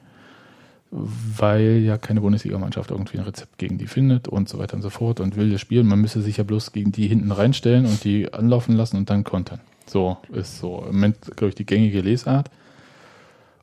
weil 0.97 1.79
ja 1.83 1.97
keine 1.97 2.21
Bundesligamannschaft 2.21 2.91
irgendwie 2.91 3.17
ein 3.17 3.25
Rezept 3.25 3.57
gegen 3.57 3.77
die 3.77 3.87
findet 3.87 4.29
und 4.29 4.47
so 4.47 4.57
weiter 4.59 4.75
und 4.75 4.81
so 4.81 4.89
fort 4.89 5.19
und 5.19 5.35
will 5.35 5.51
das 5.51 5.59
spielen. 5.59 5.87
Man 5.87 5.99
müsse 5.99 6.21
sich 6.21 6.37
ja 6.37 6.43
bloß 6.45 6.71
gegen 6.71 6.91
die 6.93 7.07
hinten 7.07 7.31
reinstellen 7.31 7.85
und 7.85 8.03
die 8.05 8.31
anlaufen 8.33 8.75
lassen 8.75 8.97
und 8.97 9.09
dann 9.09 9.25
kontern. 9.25 9.59
So 9.87 10.17
ist 10.31 10.59
so 10.59 10.79
im 10.87 10.95
Moment, 10.95 11.17
glaube 11.35 11.49
ich, 11.49 11.55
die 11.55 11.65
gängige 11.65 11.99
Lesart. 12.01 12.49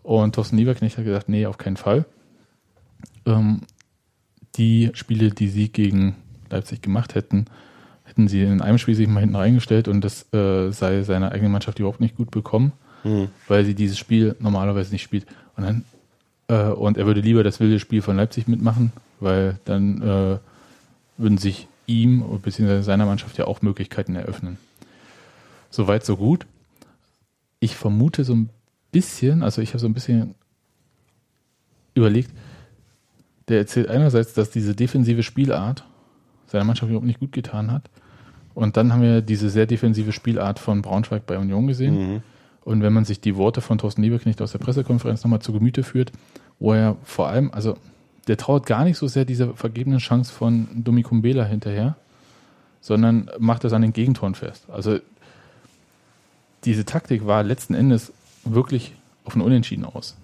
Und 0.02 0.34
Thorsten 0.34 0.58
Lieberknecht 0.58 0.98
hat 0.98 1.04
gesagt, 1.04 1.28
nee, 1.28 1.46
auf 1.46 1.56
keinen 1.58 1.76
Fall. 1.78 2.04
Ähm, 3.24 3.62
die 4.56 4.90
Spiele, 4.92 5.30
die 5.30 5.48
sie 5.48 5.68
gegen 5.70 6.16
Leipzig 6.50 6.82
gemacht 6.82 7.14
hätten, 7.14 7.46
hätten 8.04 8.28
sie 8.28 8.42
in 8.42 8.60
einem 8.60 8.76
Spiel 8.78 8.94
sich 8.94 9.08
mal 9.08 9.20
hinten 9.20 9.36
reingestellt 9.36 9.88
und 9.88 10.02
das 10.02 10.32
äh, 10.34 10.70
sei 10.70 11.02
seiner 11.02 11.32
eigenen 11.32 11.52
Mannschaft 11.52 11.78
überhaupt 11.78 12.00
nicht 12.00 12.16
gut 12.16 12.30
bekommen, 12.30 12.72
Hm. 13.04 13.28
weil 13.48 13.64
sie 13.64 13.74
dieses 13.74 13.98
Spiel 13.98 14.36
normalerweise 14.38 14.92
nicht 14.92 15.02
spielt. 15.02 15.26
Und 15.56 15.64
dann 15.64 15.84
äh, 16.52 16.70
und 16.70 16.98
er 16.98 17.06
würde 17.06 17.20
lieber 17.20 17.42
das 17.42 17.60
wilde 17.60 17.80
Spiel 17.80 18.02
von 18.02 18.16
Leipzig 18.16 18.46
mitmachen, 18.46 18.92
weil 19.20 19.58
dann 19.64 20.02
äh, 20.02 20.38
würden 21.16 21.38
sich 21.38 21.66
ihm 21.86 22.24
bzw. 22.42 22.82
seiner 22.82 23.06
Mannschaft 23.06 23.38
ja 23.38 23.46
auch 23.46 23.62
Möglichkeiten 23.62 24.14
eröffnen. 24.16 24.58
Soweit, 25.70 26.04
so 26.04 26.16
gut. 26.16 26.46
ich 27.60 27.76
vermute 27.76 28.24
so 28.24 28.34
ein 28.34 28.50
bisschen, 28.90 29.42
also 29.42 29.62
ich 29.62 29.70
habe 29.70 29.78
so 29.78 29.86
ein 29.86 29.94
bisschen 29.94 30.34
überlegt, 31.94 32.30
der 33.48 33.58
erzählt 33.58 33.88
einerseits, 33.88 34.34
dass 34.34 34.50
diese 34.50 34.74
defensive 34.74 35.22
Spielart 35.22 35.84
seiner 36.46 36.64
Mannschaft 36.64 36.90
überhaupt 36.90 37.06
nicht 37.06 37.20
gut 37.20 37.32
getan 37.32 37.70
hat. 37.70 37.88
Und 38.54 38.76
dann 38.76 38.92
haben 38.92 39.02
wir 39.02 39.22
diese 39.22 39.48
sehr 39.48 39.66
defensive 39.66 40.12
Spielart 40.12 40.58
von 40.58 40.82
Braunschweig 40.82 41.24
bei 41.24 41.38
Union 41.38 41.66
gesehen. 41.66 42.14
Mhm. 42.14 42.22
Und 42.64 42.82
wenn 42.82 42.92
man 42.92 43.04
sich 43.04 43.20
die 43.20 43.36
Worte 43.36 43.60
von 43.60 43.78
Thorsten 43.78 44.02
Lieberknecht 44.02 44.42
aus 44.42 44.52
der 44.52 44.58
Pressekonferenz 44.58 45.24
nochmal 45.24 45.40
zu 45.40 45.52
Gemüte 45.52 45.82
führt, 45.82 46.12
wo 46.58 46.72
er 46.72 46.96
vor 47.04 47.28
allem, 47.28 47.50
also 47.52 47.76
der 48.28 48.36
traut 48.36 48.66
gar 48.66 48.84
nicht 48.84 48.98
so 48.98 49.08
sehr 49.08 49.24
dieser 49.24 49.54
vergebenen 49.54 49.98
Chance 49.98 50.32
von 50.32 50.68
Domi 50.74 51.02
Kumbela 51.02 51.44
hinterher, 51.44 51.96
sondern 52.80 53.30
macht 53.38 53.64
das 53.64 53.72
an 53.72 53.82
den 53.82 53.92
Gegentoren 53.92 54.34
fest. 54.34 54.64
Also 54.70 54.98
diese 56.64 56.84
Taktik 56.84 57.26
war 57.26 57.42
letzten 57.42 57.74
Endes 57.74 58.12
wirklich 58.44 58.94
auf 59.24 59.34
ein 59.34 59.40
Unentschieden 59.40 59.84
aus. 59.84 60.16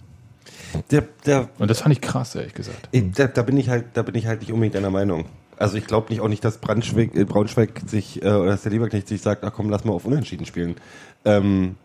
Der, 0.91 1.05
der, 1.25 1.49
Und 1.59 1.71
das 1.71 1.81
fand 1.81 1.93
ich 1.93 2.01
krass, 2.01 2.35
ehrlich 2.35 2.55
gesagt. 2.55 2.89
Da, 2.93 3.27
da 3.27 3.43
bin 3.43 3.57
ich 3.57 3.69
halt, 3.69 3.87
da 3.95 4.03
bin 4.03 4.15
ich 4.15 4.27
halt 4.27 4.41
nicht 4.41 4.53
unbedingt 4.53 4.75
deiner 4.75 4.91
Meinung. 4.91 5.27
Also 5.57 5.77
ich 5.77 5.87
glaube 5.87 6.11
nicht 6.11 6.21
auch 6.21 6.29
nicht, 6.29 6.45
dass 6.45 6.59
Braunschweig, 6.59 7.17
äh, 7.17 7.25
Braunschweig 7.25 7.83
sich 7.87 8.23
äh, 8.23 8.27
oder 8.29 8.51
dass 8.51 8.63
der 8.63 8.73
Lieberknecht 8.73 9.09
sich 9.09 9.21
sagt, 9.21 9.45
ach 9.45 9.53
komm, 9.53 9.71
lass 9.71 9.85
mal 9.85 9.93
auf 9.93 10.05
Unentschieden 10.05 10.47
spielen. 10.47 10.77
Ähm, 11.25 11.77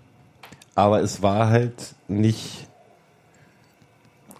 aber 0.76 1.02
es 1.02 1.22
war 1.22 1.50
halt 1.50 1.96
nicht, 2.08 2.68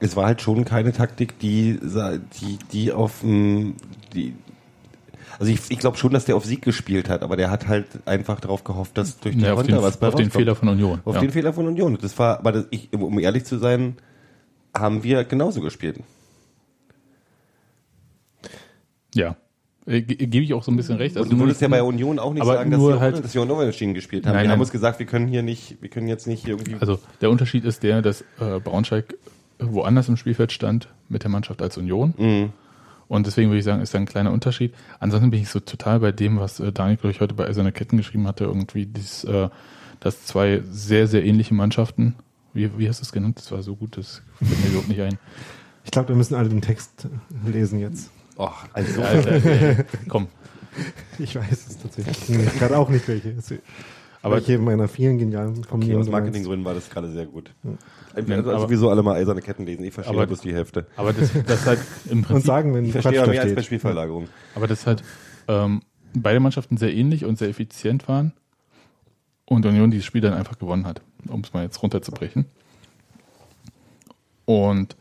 es 0.04 0.16
war 0.16 0.26
halt 0.26 0.42
schon 0.42 0.66
keine 0.66 0.92
Taktik, 0.94 1.40
die, 1.40 1.80
die, 1.82 2.60
die 2.72 2.92
auf 2.92 3.22
die, 3.24 4.34
also 5.40 5.52
ich, 5.52 5.60
ich 5.70 5.80
glaube 5.80 5.98
schon, 5.98 6.12
dass 6.14 6.26
der 6.26 6.36
auf 6.36 6.46
Sieg 6.46 6.62
gespielt 6.62 7.10
hat, 7.10 7.24
aber 7.24 7.38
der 7.38 7.50
hat 7.50 7.68
halt 7.68 7.88
einfach 8.06 8.40
darauf 8.40 8.64
gehofft, 8.64 8.98
dass 8.98 9.20
durch 9.20 9.36
die 9.36 9.42
Ja, 9.44 9.56
Konter 9.56 9.72
den, 9.78 9.82
was 9.82 9.98
bei 9.98 10.08
auf 10.10 10.16
den. 10.16 10.30
Fehler 10.30 10.56
von 10.56 10.68
Union. 10.70 11.00
Auf 11.06 11.16
ja. 11.16 11.22
den 11.22 11.32
Fehler 11.32 11.54
von 11.54 11.68
Union. 11.68 11.98
Das 12.02 12.18
war, 12.20 12.40
aber 12.40 12.52
das, 12.52 12.66
ich, 12.70 12.92
um 12.94 13.18
ehrlich 13.20 13.46
zu 13.46 13.58
sein, 13.58 13.96
haben 14.76 15.04
wir 15.04 15.24
genauso 15.24 15.62
gespielt. 15.62 16.00
ja. 19.16 19.36
Äh, 19.86 20.02
ge- 20.02 20.16
Gebe 20.28 20.46
ich 20.46 20.54
auch 20.54 20.64
so 20.64 20.72
ein 20.72 20.78
bisschen 20.78 20.96
recht. 20.96 21.18
Und 21.18 21.30
du 21.30 21.38
würdest 21.38 21.60
ja 21.62 21.68
bei 21.68 21.84
Union 21.84 22.18
auch 22.18 22.34
nicht 22.34 22.46
sagen, 22.46 22.72
dass, 22.72 22.80
nur 22.80 22.94
wir, 22.94 23.00
halt- 23.02 23.22
dass 23.22 23.34
wir 23.36 23.42
unentschieden 23.42 23.94
gespielt 23.94 24.26
haben. 24.26 24.34
Nein, 24.34 24.44
wir 24.46 24.52
haben 24.52 24.60
nein. 24.60 24.62
uns 24.62 24.72
gesagt, 24.72 25.00
wir 25.00 25.06
können 25.06 25.28
hier 25.28 25.44
nicht, 25.44 25.82
wir 25.82 25.90
können 25.90 26.08
jetzt 26.08 26.26
nicht 26.26 26.48
irgendwie. 26.48 26.76
Also 26.80 27.00
der 27.20 27.30
Unterschied 27.30 27.66
ist 27.66 27.84
der, 27.84 28.02
dass 28.02 28.22
äh, 28.40 28.60
Braunschweig 28.64 29.14
woanders 29.60 30.10
im 30.10 30.18
Spielfeld 30.18 30.52
stand 30.52 30.90
mit 31.10 31.24
der 31.24 31.30
Mannschaft 31.30 31.62
als 31.62 31.78
Union. 31.78 32.14
Mhm. 32.18 32.54
Und 33.08 33.28
deswegen 33.28 33.50
würde 33.50 33.60
ich 33.60 33.66
sagen, 33.66 33.82
ist 33.82 33.94
da 33.94 34.00
ein 34.00 34.06
kleiner 34.06 34.32
Unterschied. 34.32 34.74
Ansonsten 35.00 35.30
bin 35.30 35.42
ich 35.42 35.50
so 35.50 35.60
total 35.60 36.00
bei 36.00 36.12
dem, 36.12 36.40
was 36.40 36.60
äh, 36.60 36.72
Daniel, 36.72 36.98
glaube 36.98 37.12
ich, 37.12 37.22
heute 37.22 37.34
bei 37.34 37.46
Eiserne 37.46 37.72
Ketten 37.72 37.98
geschrieben 37.98 38.28
hatte, 38.28 38.46
irgendwie, 38.46 38.86
dies, 38.86 39.24
äh, 39.26 39.50
dass 40.00 40.26
zwei 40.26 40.62
sehr, 40.70 41.08
sehr 41.08 41.24
ähnliche 41.24 41.54
Mannschaften, 41.54 42.16
wie, 42.54 42.78
wie 42.78 42.88
hast 42.88 43.02
du 43.02 43.04
es 43.04 43.12
genannt? 43.12 43.38
Das 43.38 43.52
war 43.52 43.62
so 43.64 43.76
gut, 43.76 43.98
das 43.98 44.22
fällt 44.42 44.60
mir 44.64 44.70
überhaupt 44.70 44.90
nicht 44.90 45.02
ein. 45.02 45.18
Ich 45.86 45.92
glaube, 45.92 46.10
wir 46.10 46.16
müssen 46.16 46.36
alle 46.36 46.50
den 46.50 46.62
Text 46.62 47.08
lesen 47.46 47.80
jetzt. 47.80 48.10
Och, 48.38 48.66
also, 48.74 49.02
Alter, 49.02 49.32
ey, 49.46 49.86
komm. 50.08 50.28
Ich 51.20 51.36
weiß 51.36 51.68
es 51.68 51.78
tatsächlich 51.78 52.54
gerade 52.58 52.78
auch 52.78 52.90
nicht 52.90 53.08
welche. 53.08 53.36
Aber 54.24 54.36
welche 54.38 54.58
meiner 54.58 54.88
vielen 54.88 55.18
genialen 55.20 55.58
okay, 55.60 55.68
Formulierungen 55.68 56.08
aus 56.08 56.12
meinst. 56.12 56.26
Marketinggründen 56.26 56.66
war 56.66 56.74
das 56.74 56.90
gerade 56.90 57.12
sehr 57.12 57.26
gut. 57.26 57.52
Ja, 57.64 57.72
Also 58.16 58.34
aber- 58.52 58.60
sowieso 58.62 58.90
alle 58.90 59.04
mal 59.04 59.16
eiserne 59.16 59.42
Ketten 59.42 59.66
lesen. 59.66 59.84
Ich 59.84 59.94
verstehe 59.94 60.16
Aber- 60.16 60.26
bloß 60.28 60.42
die 60.42 60.54
Hälfte. 60.54 60.88
Aber 60.96 61.14
das, 61.14 61.30
das 61.46 61.66
halt 61.68 61.80
im 62.10 62.20
Und 62.20 62.24
Prinzip, 62.24 62.46
sagen, 62.48 62.74
wenn 62.74 62.86
Ich 62.86 62.94
verstehe 62.94 63.22
aber 63.22 63.32
mehr 63.32 63.42
als 63.42 63.50
bei 63.52 63.62
steht. 63.62 63.66
Spielverlagerung. 63.66 64.28
aber 64.56 64.68
das 64.68 64.88
halt 64.88 65.04
ähm, 65.50 65.82
beide 66.16 66.40
Mannschaften 66.40 66.78
sehr 66.78 66.94
ähnlich 66.94 67.26
und 67.26 67.38
sehr 67.38 67.50
effizient 67.50 68.08
waren 68.08 68.32
und 69.46 69.66
Union 69.66 69.92
dieses 69.92 70.06
Spiel 70.06 70.22
dann 70.22 70.34
einfach 70.34 70.58
gewonnen 70.58 70.86
hat, 70.88 71.02
um 71.28 71.42
es 71.42 71.52
mal 71.54 71.64
jetzt 71.64 71.84
runterzubrechen. 71.84 72.46
Und 74.46 74.96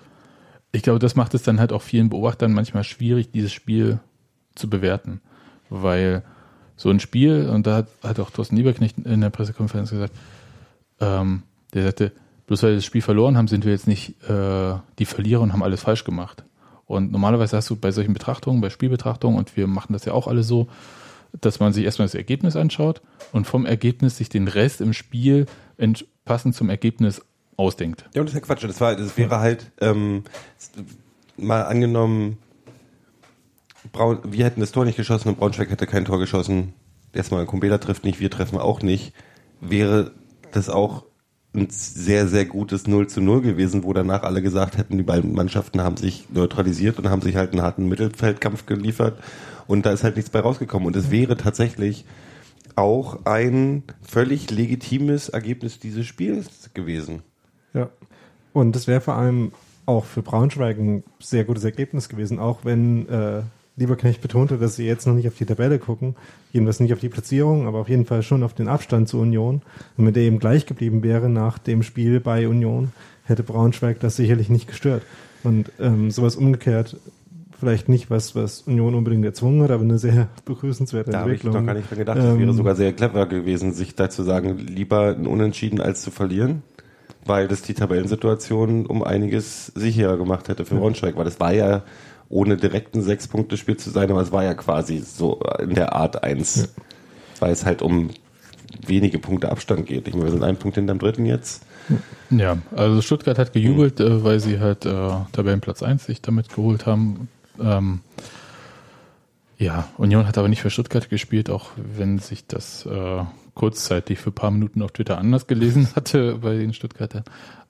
ich 0.73 0.83
glaube, 0.83 0.99
das 0.99 1.16
macht 1.16 1.35
es 1.35 1.43
dann 1.43 1.61
halt 1.61 1.73
auch 1.73 1.83
vielen 1.83 2.09
Beobachtern 2.09 2.53
manchmal 2.53 2.85
schwierig, 2.85 3.31
dieses 3.31 3.53
Spiel 3.53 4.01
zu 4.55 4.68
bewerten, 4.70 5.20
weil 5.70 6.23
so 6.83 6.91
ein 6.91 6.99
Spiel, 6.99 7.49
und 7.49 7.64
da 7.68 7.76
hat, 7.76 7.89
hat 8.03 8.18
auch 8.18 8.30
Thorsten 8.30 8.57
Lieberknecht 8.57 8.99
in 8.99 9.20
der 9.20 9.30
Pressekonferenz 9.30 9.91
gesagt, 9.91 10.12
ähm, 11.01 11.45
der 11.74 11.85
sagte, 11.85 12.11
bloß 12.49 12.64
weil 12.64 12.70
wir 12.70 12.76
das 12.76 12.85
Spiel 12.85 13.03
verloren 13.03 13.37
haben, 13.37 13.47
sind 13.47 13.64
wir 13.64 13.70
jetzt 13.70 13.87
nicht 13.87 14.20
äh, 14.28 14.74
die 14.99 15.05
Verlierer 15.05 15.43
und 15.43 15.53
haben 15.53 15.62
alles 15.62 15.80
falsch 15.80 16.03
gemacht. 16.03 16.43
Und 16.87 17.12
normalerweise 17.12 17.57
hast 17.57 17.70
du 17.70 17.76
bei 17.76 17.93
solchen 17.93 18.12
Betrachtungen, 18.14 18.61
bei 18.61 18.68
Spielbetrachtungen, 18.68 19.39
und 19.39 19.57
wir 19.57 19.68
machen 19.68 19.93
das 19.93 20.07
ja 20.07 20.12
auch 20.12 20.26
alle 20.26 20.43
so, 20.43 20.66
dass 21.41 21.61
man 21.61 21.72
sich 21.72 21.85
erstmal 21.85 22.07
das 22.07 22.16
Ergebnis 22.16 22.57
anschaut 22.57 23.01
und 23.30 23.47
vom 23.47 23.64
Ergebnis 23.64 24.16
sich 24.16 24.28
den 24.28 24.49
Rest 24.49 24.80
im 24.80 24.93
Spiel 24.93 25.47
passend 26.24 26.57
zum 26.57 26.68
Ergebnis 26.68 27.22
ausdenkt. 27.57 28.07
Ja, 28.12 28.22
und 28.22 28.26
das 28.26 28.35
ist 28.35 28.41
ja 28.41 28.45
Quatsch. 28.45 28.64
Das, 28.64 28.80
war, 28.80 28.97
das 28.97 29.16
wäre 29.16 29.39
halt, 29.39 29.70
ähm, 29.80 30.24
mal 31.37 31.62
angenommen, 31.62 32.39
Braun, 33.93 34.18
wir 34.24 34.45
hätten 34.45 34.61
das 34.61 34.72
Tor 34.72 34.84
nicht 34.84 34.97
geschossen 34.97 35.28
und 35.28 35.38
Braunschweig 35.38 35.70
hätte 35.70 35.86
kein 35.86 36.05
Tor 36.05 36.18
geschossen. 36.18 36.72
Erstmal, 37.12 37.45
Kumbela 37.47 37.78
trifft 37.78 38.05
nicht, 38.05 38.20
wir 38.20 38.30
treffen 38.30 38.59
auch 38.59 38.82
nicht. 38.82 39.12
Wäre 39.61 40.12
das 40.51 40.70
auch 40.70 41.05
ein 41.55 41.68
sehr, 41.70 42.26
sehr 42.26 42.47
gutes 42.47 42.86
0 42.86 43.09
zu 43.09 43.20
0 43.20 43.43
gewesen, 43.43 43.84
wo 43.84 43.93
danach 43.93 44.22
alle 44.22 44.40
gesagt 44.40 44.78
hätten, 44.78 44.97
die 44.97 45.03
beiden 45.03 45.34
Mannschaften 45.34 45.82
haben 45.82 45.99
sich 45.99 46.28
neutralisiert 46.30 46.99
und 46.99 47.11
haben 47.11 47.20
sich 47.20 47.36
halt 47.36 47.53
einen 47.53 47.62
harten 47.62 47.88
Mittelfeldkampf 47.88 48.64
geliefert 48.64 49.22
und 49.66 49.84
da 49.84 49.93
ist 49.93 50.03
halt 50.03 50.16
nichts 50.16 50.30
bei 50.30 50.40
rausgekommen. 50.40 50.86
Und 50.86 50.97
es 50.97 51.11
wäre 51.11 51.36
tatsächlich 51.36 52.07
auch 52.74 53.26
ein 53.26 53.82
völlig 54.01 54.51
legitimes 54.51 55.28
Ergebnis 55.28 55.78
dieses 55.78 56.07
Spiels 56.07 56.70
gewesen. 56.72 57.22
Ja. 57.74 57.90
Und 58.55 58.74
das 58.74 58.86
wäre 58.86 59.03
vor 59.03 59.14
allem 59.14 59.53
auch 59.84 60.05
für 60.05 60.22
Braunschweig 60.22 60.78
ein 60.78 61.05
sehr 61.20 61.45
gutes 61.45 61.64
Ergebnis 61.64 62.09
gewesen, 62.09 62.38
auch 62.38 62.64
wenn 62.64 63.09
äh, 63.09 63.43
Lieberknecht 63.83 64.22
betonte, 64.22 64.59
dass 64.59 64.76
sie 64.76 64.87
jetzt 64.87 65.07
noch 65.07 65.14
nicht 65.14 65.28
auf 65.28 65.35
die 65.35 65.45
Tabelle 65.45 65.78
gucken, 65.78 66.16
jedenfalls 66.53 66.80
nicht 66.80 66.93
auf 66.93 67.01
die 67.01 67.09
Platzierung, 67.09 67.66
aber 67.66 67.78
auf 67.78 67.89
jeden 67.89 68.07
Fall 68.07 68.22
schon 68.22 68.43
auf 68.43 68.55
den 68.55 68.68
Abstand 68.68 69.09
zur 69.09 69.20
Union. 69.20 69.62
Und 69.97 70.07
wenn 70.07 70.14
der 70.14 70.22
eben 70.22 70.39
gleich 70.39 70.66
geblieben 70.66 71.03
wäre 71.03 71.28
nach 71.28 71.59
dem 71.59 71.83
Spiel 71.83 72.20
bei 72.20 72.49
Union, 72.49 72.93
hätte 73.24 73.43
Braunschweig 73.43 74.01
das 74.01 74.16
sicherlich 74.16 74.49
nicht 74.49 74.66
gestört. 74.68 75.03
Und 75.45 75.70
ähm, 75.80 76.11
sowas 76.11 76.37
umgekehrt, 76.37 76.97
vielleicht 77.59 77.89
nicht 77.89 78.11
was, 78.11 78.35
was 78.35 78.62
Union 78.62 78.95
unbedingt 78.97 79.24
erzwungen 79.24 79.62
hat, 79.62 79.70
aber 79.70 79.85
eine 79.85 79.99
sehr 79.99 80.28
begrüßenswerte 80.45 81.12
Da 81.12 81.20
habe 81.20 81.35
ich 81.35 81.45
Entwicklung. 81.45 81.64
noch 81.64 81.72
gar 81.72 81.78
nicht 81.78 81.91
dran 81.91 81.99
gedacht. 81.99 82.18
Das 82.18 82.24
Ähm, 82.24 82.39
wäre 82.41 82.55
sogar 82.55 82.74
sehr 82.74 82.93
clever 82.93 83.26
gewesen, 83.26 83.72
sich 83.72 83.95
da 83.95 84.11
zu 84.11 84.24
sagen, 84.24 84.59
lieber 84.59 85.14
ein 85.16 85.26
Unentschieden 85.26 85.80
als 85.80 86.03
zu 86.03 86.11
verlieren, 86.11 86.62
weil 87.24 87.47
das 87.47 87.62
die 87.62 87.74
Tabellensituation 87.74 88.87
um 88.87 89.05
einiges 89.05 89.66
sicherer 89.66 90.16
gemacht 90.16 90.49
hätte 90.49 90.64
für 90.64 90.74
Braunschweig, 90.74 91.16
weil 91.16 91.24
das 91.24 91.39
war 91.39 91.53
ja 91.53 91.83
ohne 92.33 92.57
direkten 92.57 93.03
Sechs-Punkte-Spiel 93.03 93.76
zu 93.76 93.91
sein, 93.91 94.11
aber 94.11 94.22
es 94.22 94.33
war 94.33 94.43
ja 94.43 94.55
quasi 94.55 94.99
so 94.99 95.41
in 95.61 95.74
der 95.74 95.95
Art 95.95 96.24
eins, 96.24 96.70
weil 97.41 97.53
es 97.53 97.66
halt 97.66 97.83
um 97.83 98.11
wenige 98.87 99.18
Punkte 99.18 99.51
Abstand 99.51 99.87
geht. 99.87 100.09
Ich 100.09 100.14
meine, 100.14 100.26
wir 100.26 100.33
sind 100.33 100.43
einen 100.43 100.57
Punkt 100.57 100.76
hinterm 100.76 100.99
dritten 100.99 101.26
jetzt. 101.26 101.64
Ja, 102.30 102.57
also 102.74 103.03
Stuttgart 103.03 103.39
hat 103.39 103.53
gejubelt, 103.53 104.01
äh, 104.01 104.24
weil 104.24 104.41
sie 104.41 104.61
halt 104.61 104.87
äh, 104.87 105.11
Tabellenplatz 105.33 105.83
1 105.83 106.07
sich 106.07 106.22
damit 106.22 106.49
geholt 106.49 106.87
haben. 106.87 107.28
Ähm, 107.61 108.01
ja, 109.59 109.89
Union 109.99 110.26
hat 110.26 110.39
aber 110.39 110.49
nicht 110.49 110.62
für 110.62 110.70
Stuttgart 110.70 111.11
gespielt, 111.11 111.51
auch 111.51 111.70
wenn 111.76 112.18
sich 112.18 112.47
das 112.47 112.87
äh, 112.87 113.24
kurzzeitig 113.55 114.20
für 114.20 114.30
ein 114.30 114.35
paar 114.35 114.51
Minuten 114.51 114.80
auf 114.80 114.93
Twitter 114.93 115.18
anders 115.18 115.47
gelesen 115.47 115.89
hatte 115.95 116.37
bei 116.37 116.57
den 116.57 116.72
Stuttgartern. 116.72 117.24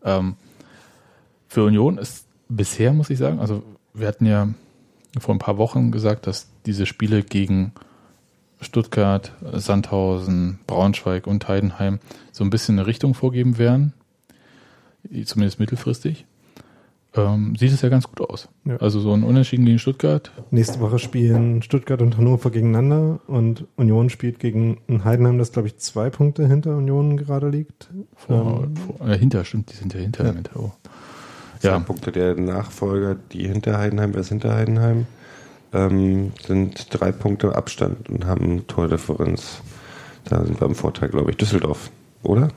Ähm, 0.05 0.37
für 1.49 1.65
Union 1.65 1.99
ist 1.99 2.27
bisher, 2.49 2.93
muss 2.93 3.11
ich 3.11 3.19
sagen, 3.19 3.41
also 3.41 3.65
wir 3.95 4.09
hatten 4.09 4.27
ja 4.27 4.49
vor 5.19 5.35
ein 5.35 5.39
paar 5.39 5.59
Wochen 5.59 5.91
gesagt, 5.91 6.27
dass 6.27 6.49
diese 6.67 6.87
Spiele 6.87 7.23
gegen 7.23 7.73
Stuttgart, 8.61 9.33
Sandhausen, 9.53 10.61
Braunschweig 10.67 11.27
und 11.27 11.49
Heidenheim 11.49 11.99
so 12.31 12.45
ein 12.45 12.51
bisschen 12.51 12.79
eine 12.79 12.87
Richtung 12.87 13.15
vorgeben 13.15 13.59
werden, 13.59 13.93
zumindest 15.25 15.59
mittelfristig. 15.59 16.27
Ähm, 17.15 17.55
sieht 17.57 17.73
es 17.73 17.83
ja 17.83 17.91
ganz 17.91 18.09
gut 18.09 18.23
aus. 18.23 18.49
Ja. 18.65 18.77
Also 18.77 18.99
so 19.01 19.13
ein 19.13 19.23
Unentschieden 19.23 19.67
gegen 19.67 19.79
Stuttgart, 19.79 20.33
Nächste 20.51 20.81
Woche 20.81 20.99
spielen 20.99 21.61
Stuttgart 21.61 22.01
und 22.01 22.17
Hannover 22.17 22.51
gegeneinander 22.51 23.21
und 23.27 23.67
Union 23.77 24.09
spielt 24.09 24.39
gegen 24.39 24.79
ein 24.89 25.05
Heidenheim, 25.05 25.37
das 25.37 25.53
glaube 25.53 25.69
ich 25.69 25.77
zwei 25.77 26.09
Punkte 26.09 26.47
hinter 26.47 26.75
Union 26.75 27.19
gerade 27.19 27.51
liegt. 27.51 27.91
vor, 28.17 28.65
Ähm, 28.65 28.77
vor, 28.77 29.07
äh, 29.07 29.19
hinter, 29.19 29.45
stimmt, 29.45 29.71
die 29.71 29.77
sind 29.77 29.93
ja 29.93 30.01
hinter. 30.01 30.25
Ja. 30.25 30.33
hinter 30.33 30.59
oh. 30.59 30.73
Ja, 31.63 31.79
Punkte 31.79 32.13
der 32.13 32.35
Nachfolger, 32.35 33.17
die 33.33 33.47
hinter 33.47 33.79
Heidenheim, 33.79 34.15
wer 34.15 34.21
ist 34.21 34.29
hinter 34.29 34.55
Heidenheim, 34.55 35.07
ähm, 35.73 36.33
sind 36.47 36.87
drei 36.91 37.13
Punkte 37.13 37.55
Abstand 37.55 38.09
und 38.11 38.27
haben 38.27 38.67
Tordifferenz. 38.67 39.61
Da 40.25 40.45
sind 40.45 40.61
wir 40.61 40.67
im 40.67 40.75
Vorteil, 40.75 41.09
glaube 41.09 41.31
ich. 41.31 41.37
Düsseldorf, 41.37 41.91
oder? 42.23 42.49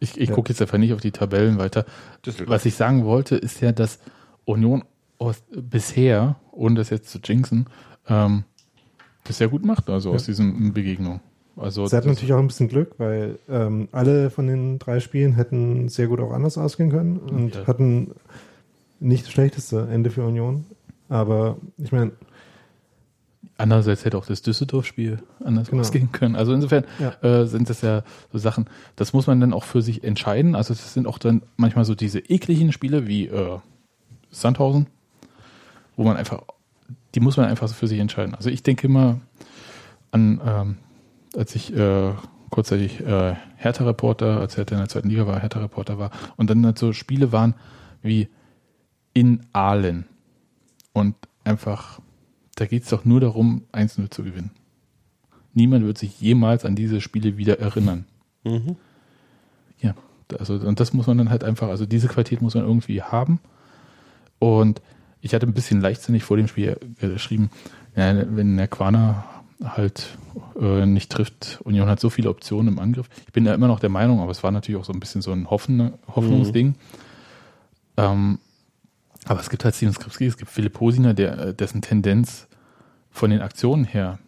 ich, 0.00 0.16
ich 0.20 0.28
Ja. 0.28 0.34
gucke 0.34 0.50
jetzt 0.50 0.62
einfach 0.62 0.78
nicht 0.78 0.92
auf 0.92 1.00
die 1.00 1.10
Tabellen 1.10 1.58
weiter. 1.58 1.84
Düsseldorf. 2.24 2.50
Was 2.50 2.64
ich 2.66 2.74
sagen 2.76 3.04
wollte, 3.04 3.36
ist 3.36 3.60
ja, 3.60 3.72
dass 3.72 3.98
Union 4.44 4.84
aus, 5.18 5.42
bisher, 5.50 6.36
ohne 6.52 6.76
das 6.76 6.90
jetzt 6.90 7.10
zu 7.10 7.18
jinxen, 7.22 7.66
ähm, 8.08 8.44
das 9.24 9.38
sehr 9.38 9.48
gut 9.48 9.64
macht, 9.64 9.90
also 9.90 10.12
aus 10.12 10.24
diesen 10.24 10.72
Begegnungen. 10.72 11.20
Also 11.58 11.86
Sie 11.86 11.96
hatten 11.96 12.08
natürlich 12.08 12.32
auch 12.32 12.38
ein 12.38 12.46
bisschen 12.46 12.68
Glück, 12.68 12.92
weil 12.98 13.38
ähm, 13.48 13.88
alle 13.92 14.30
von 14.30 14.46
den 14.46 14.78
drei 14.78 15.00
Spielen 15.00 15.34
hätten 15.34 15.88
sehr 15.88 16.06
gut 16.06 16.20
auch 16.20 16.32
anders 16.32 16.56
ausgehen 16.56 16.90
können 16.90 17.16
und 17.18 17.54
Ja. 17.54 17.66
hatten 17.66 18.12
nicht 19.00 19.24
das 19.26 19.32
schlechteste 19.32 19.88
Ende 19.90 20.10
für 20.10 20.24
Union. 20.24 20.64
Aber 21.08 21.56
ich 21.78 21.92
meine, 21.92 22.12
Andererseits 23.60 24.04
hätte 24.04 24.16
auch 24.16 24.26
das 24.26 24.42
Düsseldorf-Spiel 24.42 25.18
anders 25.42 25.68
Genau. 25.68 25.80
ausgehen 25.82 26.12
können. 26.12 26.36
Also 26.36 26.52
insofern 26.52 26.84
Ja. 27.00 27.14
äh, 27.28 27.44
sind 27.46 27.68
das 27.68 27.80
ja 27.80 28.04
so 28.32 28.38
Sachen, 28.38 28.66
das 28.94 29.12
muss 29.12 29.26
man 29.26 29.40
dann 29.40 29.52
auch 29.52 29.64
für 29.64 29.82
sich 29.82 30.04
entscheiden. 30.04 30.54
Also 30.54 30.74
das 30.74 30.94
sind 30.94 31.08
auch 31.08 31.18
dann 31.18 31.42
manchmal 31.56 31.84
so 31.84 31.96
diese 31.96 32.20
ekligen 32.20 32.70
Spiele 32.70 33.08
wie 33.08 33.26
äh, 33.26 33.58
Sandhausen, 34.30 34.86
wo 35.96 36.04
man 36.04 36.16
einfach, 36.16 36.42
die 37.16 37.20
muss 37.20 37.36
man 37.36 37.46
einfach 37.46 37.66
so 37.66 37.74
für 37.74 37.88
sich 37.88 37.98
entscheiden. 37.98 38.34
Also 38.36 38.48
ich 38.48 38.62
denke 38.62 38.86
immer 38.86 39.18
an, 40.12 40.40
ähm, 40.46 40.76
als 41.36 41.54
ich 41.54 41.74
äh, 41.74 42.12
kurzzeitig 42.50 43.00
äh, 43.00 43.34
Hertha-Reporter, 43.56 44.40
als 44.40 44.56
Hertha 44.56 44.74
in 44.74 44.80
der 44.80 44.88
zweiten 44.88 45.10
Liga 45.10 45.26
war, 45.26 45.40
Hertha-Reporter 45.40 45.98
war 45.98 46.10
und 46.36 46.50
dann 46.50 46.64
halt 46.64 46.78
so 46.78 46.92
Spiele 46.92 47.32
waren 47.32 47.54
wie 48.02 48.28
in 49.12 49.46
Aalen 49.52 50.06
und 50.92 51.14
einfach 51.44 52.00
da 52.58 52.66
geht 52.66 52.82
es 52.82 52.88
doch 52.88 53.04
nur 53.04 53.20
darum, 53.20 53.62
1-0 53.72 54.10
zu 54.10 54.24
gewinnen. 54.24 54.50
Niemand 55.54 55.84
wird 55.84 55.96
sich 55.96 56.20
jemals 56.20 56.64
an 56.64 56.74
diese 56.74 57.00
Spiele 57.00 57.36
wieder 57.36 57.60
erinnern. 57.60 58.04
Mhm. 58.42 58.76
Ja, 59.80 59.94
also 60.38 60.54
und 60.54 60.80
das 60.80 60.92
muss 60.92 61.06
man 61.06 61.18
dann 61.18 61.30
halt 61.30 61.44
einfach, 61.44 61.68
also 61.68 61.86
diese 61.86 62.08
Qualität 62.08 62.42
muss 62.42 62.54
man 62.54 62.64
irgendwie 62.64 63.02
haben. 63.02 63.38
Und 64.40 64.82
ich 65.20 65.34
hatte 65.34 65.46
ein 65.46 65.54
bisschen 65.54 65.80
leichtsinnig 65.80 66.24
vor 66.24 66.36
dem 66.36 66.48
Spiel 66.48 66.76
geschrieben, 67.00 67.50
ja, 67.94 68.24
wenn 68.36 68.56
der 68.56 68.68
Quaner 68.68 69.24
halt 69.64 70.16
äh, 70.60 70.86
nicht 70.86 71.10
trifft, 71.10 71.60
Union 71.64 71.88
hat 71.88 72.00
so 72.00 72.10
viele 72.10 72.30
Optionen 72.30 72.74
im 72.74 72.78
Angriff. 72.78 73.08
Ich 73.26 73.32
bin 73.32 73.44
da 73.44 73.54
immer 73.54 73.66
noch 73.66 73.80
der 73.80 73.90
Meinung, 73.90 74.20
aber 74.20 74.30
es 74.30 74.42
war 74.42 74.50
natürlich 74.50 74.80
auch 74.80 74.84
so 74.84 74.92
ein 74.92 75.00
bisschen 75.00 75.22
so 75.22 75.32
ein 75.32 75.50
Hoffen, 75.50 75.94
Hoffnungsding. 76.14 76.76
Ähm, 77.96 78.38
aber 79.26 79.40
es 79.40 79.50
gibt 79.50 79.64
halt 79.64 79.74
Steven 79.74 79.92
Skripski, 79.92 80.26
es 80.26 80.36
gibt 80.36 80.50
Philipp 80.50 80.78
Hosiner, 80.78 81.12
der, 81.12 81.38
äh, 81.38 81.54
dessen 81.54 81.82
Tendenz 81.82 82.46
von 83.10 83.30
den 83.30 83.40
Aktionen 83.40 83.84
her 83.84 84.18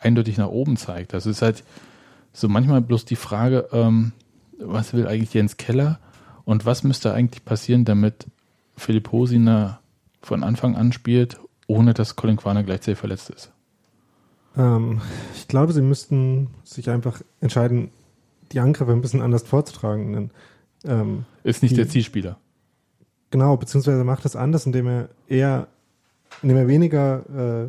eindeutig 0.00 0.38
nach 0.38 0.48
oben 0.48 0.76
zeigt. 0.76 1.12
Das 1.12 1.26
ist 1.26 1.42
halt 1.42 1.64
so 2.32 2.48
manchmal 2.48 2.80
bloß 2.80 3.04
die 3.04 3.16
Frage, 3.16 3.68
ähm, 3.72 4.12
was 4.58 4.94
will 4.94 5.06
eigentlich 5.06 5.34
Jens 5.34 5.56
Keller 5.56 5.98
und 6.44 6.64
was 6.64 6.82
müsste 6.82 7.12
eigentlich 7.12 7.44
passieren, 7.44 7.84
damit 7.84 8.26
Philipp 8.76 9.12
Hosiner 9.12 9.80
von 10.22 10.42
Anfang 10.42 10.76
an 10.76 10.92
spielt, 10.92 11.38
ohne 11.66 11.94
dass 11.94 12.16
Colin 12.16 12.36
Quaner 12.36 12.62
gleichzeitig 12.62 12.98
verletzt 12.98 13.30
ist. 13.30 13.52
Ähm, 14.58 15.00
ich 15.34 15.48
glaube, 15.48 15.72
sie 15.72 15.82
müssten 15.82 16.48
sich 16.64 16.90
einfach 16.90 17.22
entscheiden, 17.40 17.90
die 18.52 18.60
Angriffe 18.60 18.92
ein 18.92 19.00
bisschen 19.00 19.22
anders 19.22 19.42
vorzutragen. 19.44 20.12
Denn, 20.12 20.30
ähm, 20.84 21.24
Ist 21.44 21.62
nicht 21.62 21.72
Die- 21.72 21.76
der 21.76 21.88
Zielspieler. 21.88 22.38
Genau, 23.30 23.56
beziehungsweise 23.56 24.04
macht 24.04 24.24
es 24.24 24.36
anders, 24.36 24.64
indem 24.66 24.86
er 24.86 25.08
eher, 25.28 25.68
indem 26.42 26.56
er 26.56 26.68
weniger 26.68 27.66
äh, 27.66 27.68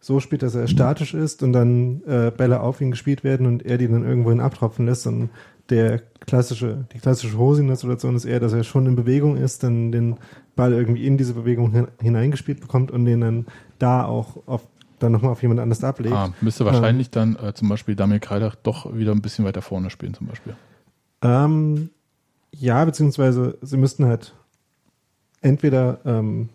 so 0.00 0.18
spielt, 0.20 0.42
dass 0.42 0.54
er 0.54 0.66
statisch 0.68 1.14
ist 1.14 1.42
und 1.42 1.52
dann 1.52 2.02
äh, 2.04 2.30
Bälle 2.36 2.60
auf 2.60 2.80
ihn 2.80 2.90
gespielt 2.90 3.22
werden 3.24 3.46
und 3.46 3.64
er 3.64 3.78
die 3.78 3.88
dann 3.88 4.04
irgendwohin 4.04 4.40
abtropfen 4.40 4.86
lässt. 4.86 5.06
Und 5.06 5.30
der 5.70 6.00
klassische, 6.20 6.86
die 6.92 6.98
klassische 6.98 7.36
Hose 7.38 7.60
in 7.60 7.66
der 7.68 7.76
Situation 7.76 8.16
ist 8.16 8.24
eher, 8.24 8.40
dass 8.40 8.52
er 8.52 8.64
schon 8.64 8.86
in 8.86 8.96
Bewegung 8.96 9.36
ist, 9.36 9.62
dann 9.62 9.92
den 9.92 10.16
Ball 10.56 10.72
irgendwie 10.72 11.06
in 11.06 11.16
diese 11.16 11.34
Bewegung 11.34 11.72
hin, 11.72 11.88
hineingespielt 12.00 12.60
bekommt 12.60 12.90
und 12.90 13.04
den 13.04 13.20
dann 13.20 13.46
da 13.78 14.04
auch 14.04 14.46
auf, 14.46 14.66
dann 14.98 15.12
nochmal 15.12 15.32
auf 15.32 15.42
jemand 15.42 15.60
anders 15.60 15.84
ablegt. 15.84 16.14
Ah, 16.14 16.32
müsste 16.40 16.64
wahrscheinlich 16.64 17.10
dann 17.10 17.36
äh, 17.36 17.54
zum 17.54 17.68
Beispiel 17.68 17.94
Damir 17.94 18.20
Kreidach 18.20 18.54
doch 18.54 18.94
wieder 18.94 19.12
ein 19.12 19.22
bisschen 19.22 19.44
weiter 19.44 19.62
vorne 19.62 19.90
spielen, 19.90 20.14
zum 20.14 20.26
Beispiel. 20.26 20.54
Ähm, 21.22 21.90
ja, 22.52 22.84
beziehungsweise 22.84 23.58
sie 23.62 23.76
müssten 23.76 24.06
halt 24.06 24.34
entweder 25.40 26.00
ähm, 26.04 26.48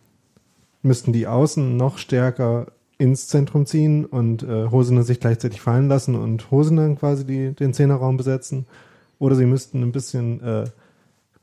müssten 0.81 1.13
die 1.13 1.27
Außen 1.27 1.75
noch 1.77 1.97
stärker 1.97 2.67
ins 2.97 3.27
Zentrum 3.27 3.65
ziehen 3.65 4.05
und 4.05 4.43
äh, 4.43 4.69
Hosener 4.69 5.03
sich 5.03 5.19
gleichzeitig 5.19 5.61
fallen 5.61 5.87
lassen 5.87 6.15
und 6.15 6.51
Hosener 6.51 6.95
quasi 6.95 7.25
die, 7.25 7.53
den 7.53 7.73
Zehnerraum 7.73 8.17
besetzen. 8.17 8.65
Oder 9.19 9.35
sie 9.35 9.45
müssten 9.45 9.81
ein 9.81 9.91
bisschen 9.91 10.41
äh, 10.41 10.65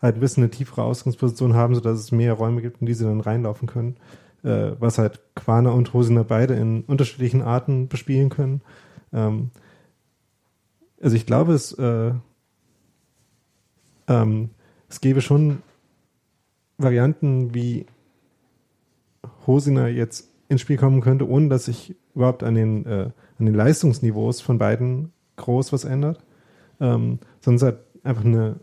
halt 0.01 0.17
ein 0.17 0.21
bisschen 0.21 0.43
eine 0.43 0.51
tiefere 0.51 0.83
Ausgangsposition 0.83 1.55
haben, 1.55 1.75
sodass 1.75 1.99
es 1.99 2.13
mehr 2.13 2.33
Räume 2.35 2.63
gibt, 2.63 2.81
in 2.81 2.87
die 2.87 2.95
sie 2.95 3.05
dann 3.05 3.21
reinlaufen 3.21 3.69
können. 3.69 3.97
Äh, 4.43 4.73
was 4.79 4.99
halt 4.99 5.21
Quaner 5.35 5.75
und 5.75 5.93
Hosener 5.93 6.25
beide 6.25 6.55
in 6.55 6.83
unterschiedlichen 6.83 7.43
Arten 7.43 7.89
bespielen 7.89 8.31
können. 8.31 8.63
Ähm, 9.13 9.51
also 11.01 11.17
ich 11.17 11.27
glaube, 11.27 11.53
es 11.53 11.73
äh, 11.73 12.13
ähm, 14.09 14.51
es 14.89 15.01
gäbe 15.01 15.21
schon 15.21 15.63
Varianten, 16.77 17.55
wie 17.55 17.87
Hosiner 19.47 19.87
jetzt 19.89 20.29
ins 20.49 20.61
Spiel 20.61 20.77
kommen 20.77 21.01
könnte, 21.01 21.29
ohne 21.29 21.49
dass 21.49 21.67
sich 21.67 21.95
überhaupt 22.15 22.43
an 22.43 22.55
den, 22.57 22.85
äh, 22.87 23.11
an 23.39 23.47
den 23.47 23.55
Leistungsniveaus 23.55 24.41
von 24.41 24.59
beiden 24.59 25.13
groß 25.37 25.73
was 25.73 25.85
ändert. 25.85 26.21
Ähm, 26.81 27.21
sonst 27.41 27.63
halt 27.63 27.79
einfach 28.03 28.25
eine, 28.25 28.57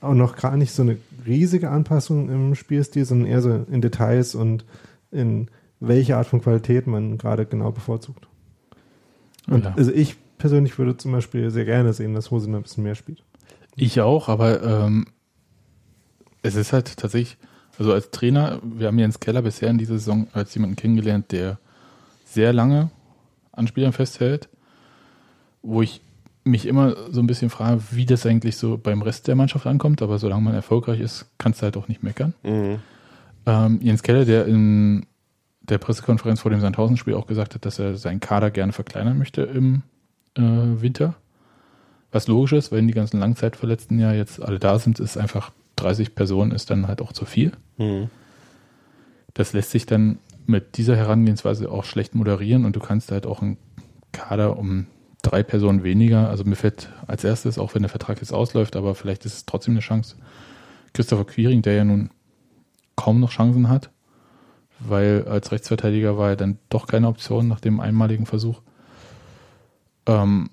auch 0.00 0.14
noch 0.14 0.36
gar 0.36 0.56
nicht 0.56 0.72
so 0.72 0.82
eine 0.82 0.98
riesige 1.26 1.70
Anpassung 1.70 2.30
im 2.30 2.54
Spielstil, 2.54 3.04
sondern 3.04 3.28
eher 3.28 3.42
so 3.42 3.66
in 3.70 3.80
Details 3.80 4.34
und 4.34 4.64
in 5.10 5.48
welche 5.80 6.16
Art 6.16 6.26
von 6.26 6.40
Qualität 6.42 6.86
man 6.86 7.18
gerade 7.18 7.46
genau 7.46 7.72
bevorzugt. 7.72 8.28
Und 9.48 9.64
Ja. 9.64 9.74
also 9.76 9.92
ich 9.92 10.16
persönlich 10.38 10.78
würde 10.78 10.96
zum 10.96 11.12
Beispiel 11.12 11.50
sehr 11.50 11.64
gerne 11.64 11.92
sehen, 11.92 12.14
dass 12.14 12.30
Hosiner 12.30 12.58
ein 12.58 12.62
bisschen 12.62 12.84
mehr 12.84 12.94
spielt. 12.94 13.22
Ich 13.76 14.00
auch, 14.00 14.28
aber 14.28 14.62
ähm, 14.62 15.06
es 16.42 16.54
ist 16.54 16.72
halt 16.72 16.96
tatsächlich, 16.96 17.36
also 17.78 17.92
als 17.92 18.10
Trainer, 18.10 18.60
wir 18.62 18.88
haben 18.88 18.98
Jens 18.98 19.20
Keller 19.20 19.42
bisher 19.42 19.70
in 19.70 19.78
dieser 19.78 19.94
Saison 19.94 20.28
als 20.32 20.54
jemanden 20.54 20.76
kennengelernt, 20.76 21.32
der 21.32 21.58
sehr 22.24 22.52
lange 22.52 22.90
an 23.52 23.66
Spielern 23.66 23.92
festhält, 23.92 24.48
wo 25.62 25.82
ich 25.82 26.00
mich 26.44 26.66
immer 26.66 26.96
so 27.10 27.20
ein 27.20 27.26
bisschen 27.26 27.50
frage, 27.50 27.82
wie 27.90 28.06
das 28.06 28.24
eigentlich 28.24 28.56
so 28.56 28.78
beim 28.78 29.02
Rest 29.02 29.28
der 29.28 29.36
Mannschaft 29.36 29.66
ankommt, 29.66 30.00
aber 30.02 30.18
solange 30.18 30.42
man 30.42 30.54
erfolgreich 30.54 31.00
ist, 31.00 31.26
kannst 31.38 31.60
du 31.60 31.64
halt 31.64 31.76
auch 31.76 31.88
nicht 31.88 32.02
meckern. 32.02 32.34
Mhm. 32.42 32.78
Ähm, 33.46 33.80
Jens 33.82 34.02
Keller, 34.02 34.24
der 34.24 34.46
in 34.46 35.06
der 35.62 35.78
Pressekonferenz 35.78 36.40
vor 36.40 36.50
dem 36.50 36.60
Sandhausen-Spiel 36.60 37.14
auch 37.14 37.26
gesagt 37.26 37.54
hat, 37.54 37.64
dass 37.64 37.78
er 37.78 37.96
seinen 37.96 38.20
Kader 38.20 38.50
gerne 38.50 38.72
verkleinern 38.72 39.18
möchte 39.18 39.42
im 39.42 39.82
äh, 40.34 40.42
Winter. 40.42 41.14
Was 42.12 42.26
logisch 42.26 42.52
ist, 42.52 42.72
wenn 42.72 42.88
die 42.88 42.94
ganzen 42.94 43.20
Langzeitverletzten 43.20 43.98
ja 43.98 44.12
jetzt 44.12 44.42
alle 44.42 44.58
da 44.58 44.78
sind, 44.78 44.98
ist 44.98 45.16
einfach 45.16 45.52
30 45.76 46.14
Personen 46.14 46.52
ist 46.52 46.70
dann 46.70 46.88
halt 46.88 47.00
auch 47.00 47.12
zu 47.12 47.24
viel. 47.24 47.52
Mhm. 47.78 48.10
Das 49.34 49.52
lässt 49.52 49.70
sich 49.70 49.86
dann 49.86 50.18
mit 50.46 50.76
dieser 50.76 50.96
Herangehensweise 50.96 51.70
auch 51.70 51.84
schlecht 51.84 52.14
moderieren 52.14 52.64
und 52.64 52.74
du 52.74 52.80
kannst 52.80 53.12
halt 53.12 53.26
auch 53.26 53.40
einen 53.40 53.56
Kader 54.12 54.58
um 54.58 54.86
drei 55.22 55.42
Personen 55.42 55.84
weniger, 55.84 56.28
also 56.28 56.44
mir 56.44 56.56
fällt 56.56 56.90
als 57.06 57.24
erstes, 57.24 57.58
auch 57.58 57.74
wenn 57.74 57.82
der 57.82 57.90
Vertrag 57.90 58.18
jetzt 58.20 58.32
ausläuft, 58.32 58.74
aber 58.74 58.94
vielleicht 58.94 59.24
ist 59.26 59.34
es 59.34 59.46
trotzdem 59.46 59.74
eine 59.74 59.80
Chance, 59.80 60.16
Christopher 60.92 61.24
Quiring, 61.24 61.62
der 61.62 61.74
ja 61.74 61.84
nun 61.84 62.10
kaum 62.96 63.20
noch 63.20 63.30
Chancen 63.30 63.68
hat, 63.68 63.90
weil 64.78 65.26
als 65.28 65.52
Rechtsverteidiger 65.52 66.18
war 66.18 66.30
er 66.30 66.36
dann 66.36 66.58
doch 66.68 66.86
keine 66.86 67.08
Option 67.08 67.48
nach 67.48 67.60
dem 67.60 67.80
einmaligen 67.80 68.26
Versuch. 68.26 68.60
Ähm, 70.06 70.50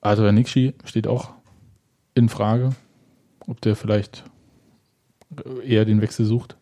Adrian 0.00 0.34
Nixi 0.34 0.74
steht 0.84 1.06
auch 1.06 1.30
in 2.14 2.28
Frage, 2.28 2.70
ob 3.46 3.60
der 3.60 3.76
vielleicht 3.76 4.24
eher 5.64 5.84
den 5.84 6.00
Wechsel 6.00 6.26
sucht. 6.26 6.56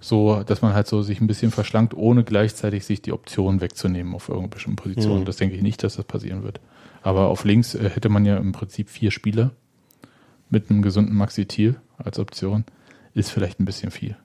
So, 0.00 0.42
dass 0.44 0.62
man 0.62 0.74
halt 0.74 0.86
so 0.86 1.02
sich 1.02 1.20
ein 1.20 1.26
bisschen 1.26 1.50
verschlankt, 1.50 1.92
ohne 1.92 2.22
gleichzeitig 2.22 2.86
sich 2.86 3.02
die 3.02 3.12
Option 3.12 3.60
wegzunehmen 3.60 4.14
auf 4.14 4.28
irgendeine 4.28 4.50
bestimmte 4.54 4.82
Position. 4.82 5.20
Mhm. 5.20 5.24
Das 5.24 5.36
denke 5.36 5.56
ich 5.56 5.62
nicht, 5.62 5.82
dass 5.82 5.96
das 5.96 6.04
passieren 6.04 6.44
wird. 6.44 6.60
Aber 7.02 7.28
auf 7.28 7.44
links 7.44 7.74
äh, 7.74 7.90
hätte 7.90 8.08
man 8.08 8.24
ja 8.24 8.36
im 8.36 8.52
Prinzip 8.52 8.90
vier 8.90 9.10
Spieler 9.10 9.50
mit 10.50 10.70
einem 10.70 10.82
gesunden 10.82 11.16
Maxi 11.16 11.46
Thiel 11.46 11.80
als 11.96 12.18
Option. 12.18 12.64
Ist 13.18 13.30
vielleicht 13.30 13.58
ein 13.60 13.64
bisschen 13.64 13.90
viel. 13.90 14.16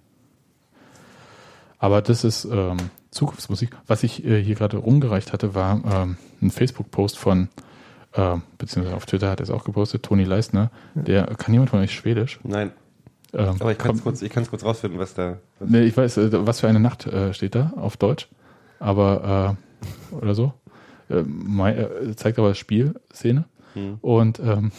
Aber 1.80 2.02
das 2.02 2.24
ist 2.24 2.46
ähm, 2.46 2.78
Zukunftsmusik. 3.12 3.76
Was 3.88 4.04
ich 4.04 4.24
äh, 4.24 4.42
hier 4.42 4.56
gerade 4.56 4.78
rumgereicht 4.78 5.34
hatte, 5.34 5.54
war 5.56 5.82
ähm, 5.92 6.18
ein 6.42 6.52
Facebook-Post 6.52 7.18
von, 7.18 7.50
äh, 8.14 8.38
beziehungsweise 8.58 8.96
auf 8.96 9.06
Twitter 9.06 9.30
hat 9.30 9.40
er 9.40 9.44
es 9.44 9.50
auch 9.50 9.64
gepostet, 9.64 10.04
Toni 10.04 10.24
Leistner. 10.24 10.72
Der 10.94 11.26
kann 11.26 11.54
jemand 11.54 11.72
von 11.72 11.80
euch 11.80 11.94
Schwedisch? 11.94 12.40
Nein, 12.44 12.72
Ähm, 13.34 13.56
aber 13.60 13.72
ich 13.72 13.78
kann 13.80 13.96
es 13.96 14.04
kurz, 14.04 14.22
ich 14.22 14.32
kurz 14.32 14.64
rausfinden, 14.64 15.00
was 15.00 15.14
da. 15.16 15.38
Was 15.60 15.70
Nee, 15.70 15.82
ich 15.82 15.98
weiß, 15.98 16.18
äh, 16.18 16.46
was 16.46 16.60
für 16.62 16.68
eine 16.68 16.80
Nacht 16.80 17.08
äh, 17.08 17.34
steht 17.34 17.56
da 17.56 17.74
auf 17.76 17.98
Deutsch, 17.98 18.28
aber 18.80 19.58
äh, 20.12 20.16
oder 20.16 20.36
so. 20.36 20.54
Äh, 21.10 21.24
mei- 21.24 21.76
äh, 21.76 22.16
zeigt 22.16 22.38
aber 22.40 22.54
Spielszene 22.56 23.46
Hm. 23.74 23.98
und 24.02 24.40
ähm, 24.40 24.72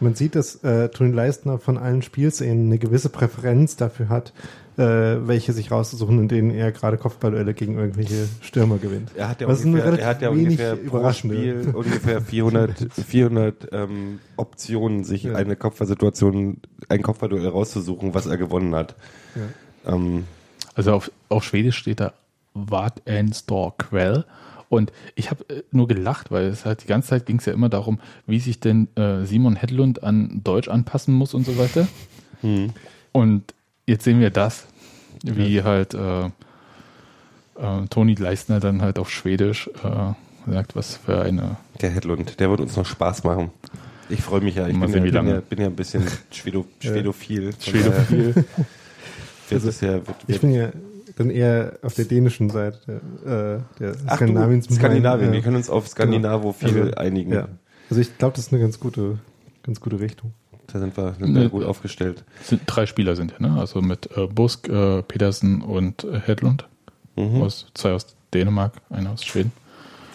Man 0.00 0.14
sieht, 0.14 0.34
dass 0.34 0.62
äh, 0.64 0.88
Toni 0.88 1.12
Leistner 1.12 1.58
von 1.58 1.78
allen 1.78 2.02
Spielszenen 2.02 2.66
eine 2.66 2.78
gewisse 2.78 3.08
Präferenz 3.08 3.76
dafür 3.76 4.08
hat, 4.08 4.32
äh, 4.76 4.82
welche 4.82 5.52
sich 5.52 5.70
rauszusuchen, 5.70 6.18
in 6.18 6.28
denen 6.28 6.50
er 6.50 6.72
gerade 6.72 6.96
Kopfballduelle 6.98 7.54
gegen 7.54 7.78
irgendwelche 7.78 8.26
Stürmer 8.40 8.78
gewinnt. 8.78 9.10
Er 9.14 9.28
hat 9.28 9.40
ja 9.40 9.46
Was 9.46 9.64
ungefähr, 9.64 9.98
er 9.98 10.06
hat 10.08 10.20
ja 10.20 10.30
wenig 10.32 10.46
ungefähr 10.48 10.76
pro 10.76 10.98
überraschende. 10.98 11.36
Spiel 11.36 11.70
ungefähr 11.74 12.20
400, 12.20 12.74
400 13.06 13.68
ähm, 13.72 14.18
Optionen, 14.36 15.04
sich 15.04 15.22
Ja. 15.24 15.36
eine 15.36 15.54
Kopfballsituation, 15.54 16.58
ein 16.88 17.02
Kopfballduell 17.02 17.46
rauszusuchen, 17.48 18.14
was 18.14 18.26
er 18.26 18.36
gewonnen 18.36 18.74
hat. 18.74 18.96
Ähm, 19.86 20.24
Also 20.74 20.92
auf, 20.92 21.10
auf 21.28 21.44
Schwedisch 21.44 21.76
steht 21.78 22.00
da 22.00 22.12
Wat 22.52 23.00
en 23.04 23.32
Stor 23.32 23.76
Quell. 23.78 24.24
Und 24.74 24.92
ich 25.14 25.30
habe 25.30 25.44
äh, 25.48 25.62
nur 25.70 25.88
gelacht, 25.88 26.30
weil 26.30 26.46
es 26.46 26.64
halt 26.64 26.82
die 26.82 26.86
ganze 26.86 27.08
Zeit 27.08 27.26
ging 27.26 27.38
es 27.38 27.46
ja 27.46 27.52
immer 27.52 27.68
darum, 27.68 28.00
wie 28.26 28.40
sich 28.40 28.60
denn 28.60 28.88
äh, 28.96 29.24
Simon 29.24 29.56
Hedlund 29.56 30.02
an 30.02 30.40
Deutsch 30.44 30.68
anpassen 30.68 31.14
muss 31.14 31.34
und 31.34 31.46
so 31.46 31.56
weiter. 31.58 31.86
hm. 32.40 32.70
Und 33.12 33.54
jetzt 33.86 34.04
sehen 34.04 34.20
wir 34.20 34.30
das, 34.30 34.66
wie 35.22 35.62
halt 35.62 35.94
äh, 35.94 36.26
äh, 36.26 36.30
Toni 37.88 38.14
Leistner 38.14 38.60
dann 38.60 38.82
halt 38.82 38.98
auf 38.98 39.10
Schwedisch 39.10 39.70
äh, 39.84 40.50
sagt, 40.50 40.76
was 40.76 40.96
für 40.96 41.22
eine. 41.22 41.56
Der 41.80 41.90
Hedlund, 41.90 42.40
der 42.40 42.50
wird 42.50 42.60
uns 42.60 42.76
noch 42.76 42.86
Spaß 42.86 43.24
machen. 43.24 43.50
Ich 44.08 44.20
freue 44.20 44.40
mich 44.40 44.56
ja. 44.56 44.66
Ich 44.66 44.78
bin, 44.78 44.88
sehen, 44.88 44.98
ja, 44.98 45.02
wie 45.02 45.06
bin, 45.06 45.14
lange. 45.14 45.30
ja, 45.34 45.40
bin 45.40 45.60
ja 45.60 45.66
ein 45.66 45.76
bisschen 45.76 46.04
Schwedo, 46.30 46.66
Schwedophil. 46.80 47.54
Schwedophil. 47.58 48.44
Wird 49.48 49.64
es 49.64 49.80
ja, 49.80 49.92
wird, 49.92 50.16
Ich 50.22 50.28
wird, 50.28 50.40
bin 50.40 50.54
ja 50.54 50.72
dann 51.16 51.30
eher 51.30 51.78
auf 51.82 51.94
der 51.94 52.04
dänischen 52.06 52.50
Seite 52.50 53.00
äh, 53.24 53.78
der 53.80 53.96
Ach 54.06 54.16
Skandinaviens. 54.16 54.66
du, 54.66 54.74
Skandinavien. 54.74 55.28
Ja. 55.28 55.32
Wir 55.34 55.42
können 55.42 55.56
uns 55.56 55.70
auf 55.70 55.88
Skandinavophil 55.88 56.82
Also, 56.82 56.94
einigen. 56.96 57.32
Ja. 57.32 57.48
Also 57.90 58.00
ich 58.00 58.16
glaube, 58.18 58.36
das 58.36 58.46
ist 58.46 58.52
eine 58.52 58.62
ganz 58.62 58.80
gute, 58.80 59.18
ganz 59.62 59.80
gute 59.80 60.00
Richtung. 60.00 60.32
Da 60.72 60.78
sind 60.78 60.96
wir, 60.96 61.14
sind 61.18 61.34
wir 61.34 61.48
gut 61.50 61.64
aufgestellt. 61.64 62.24
Sind, 62.42 62.62
drei 62.66 62.86
Spieler 62.86 63.16
sind 63.16 63.32
ja, 63.38 63.46
ne? 63.46 63.60
Also 63.60 63.82
mit 63.82 64.08
äh, 64.16 64.26
Busk, 64.26 64.68
äh, 64.68 65.02
Petersen 65.02 65.62
und 65.62 66.04
äh, 66.04 66.20
Hedlund. 66.20 66.66
Mhm. 67.16 67.42
Aus, 67.42 67.66
zwei 67.74 67.92
aus 67.92 68.16
Dänemark, 68.32 68.72
einer 68.90 69.12
aus 69.12 69.24
Schweden. 69.24 69.52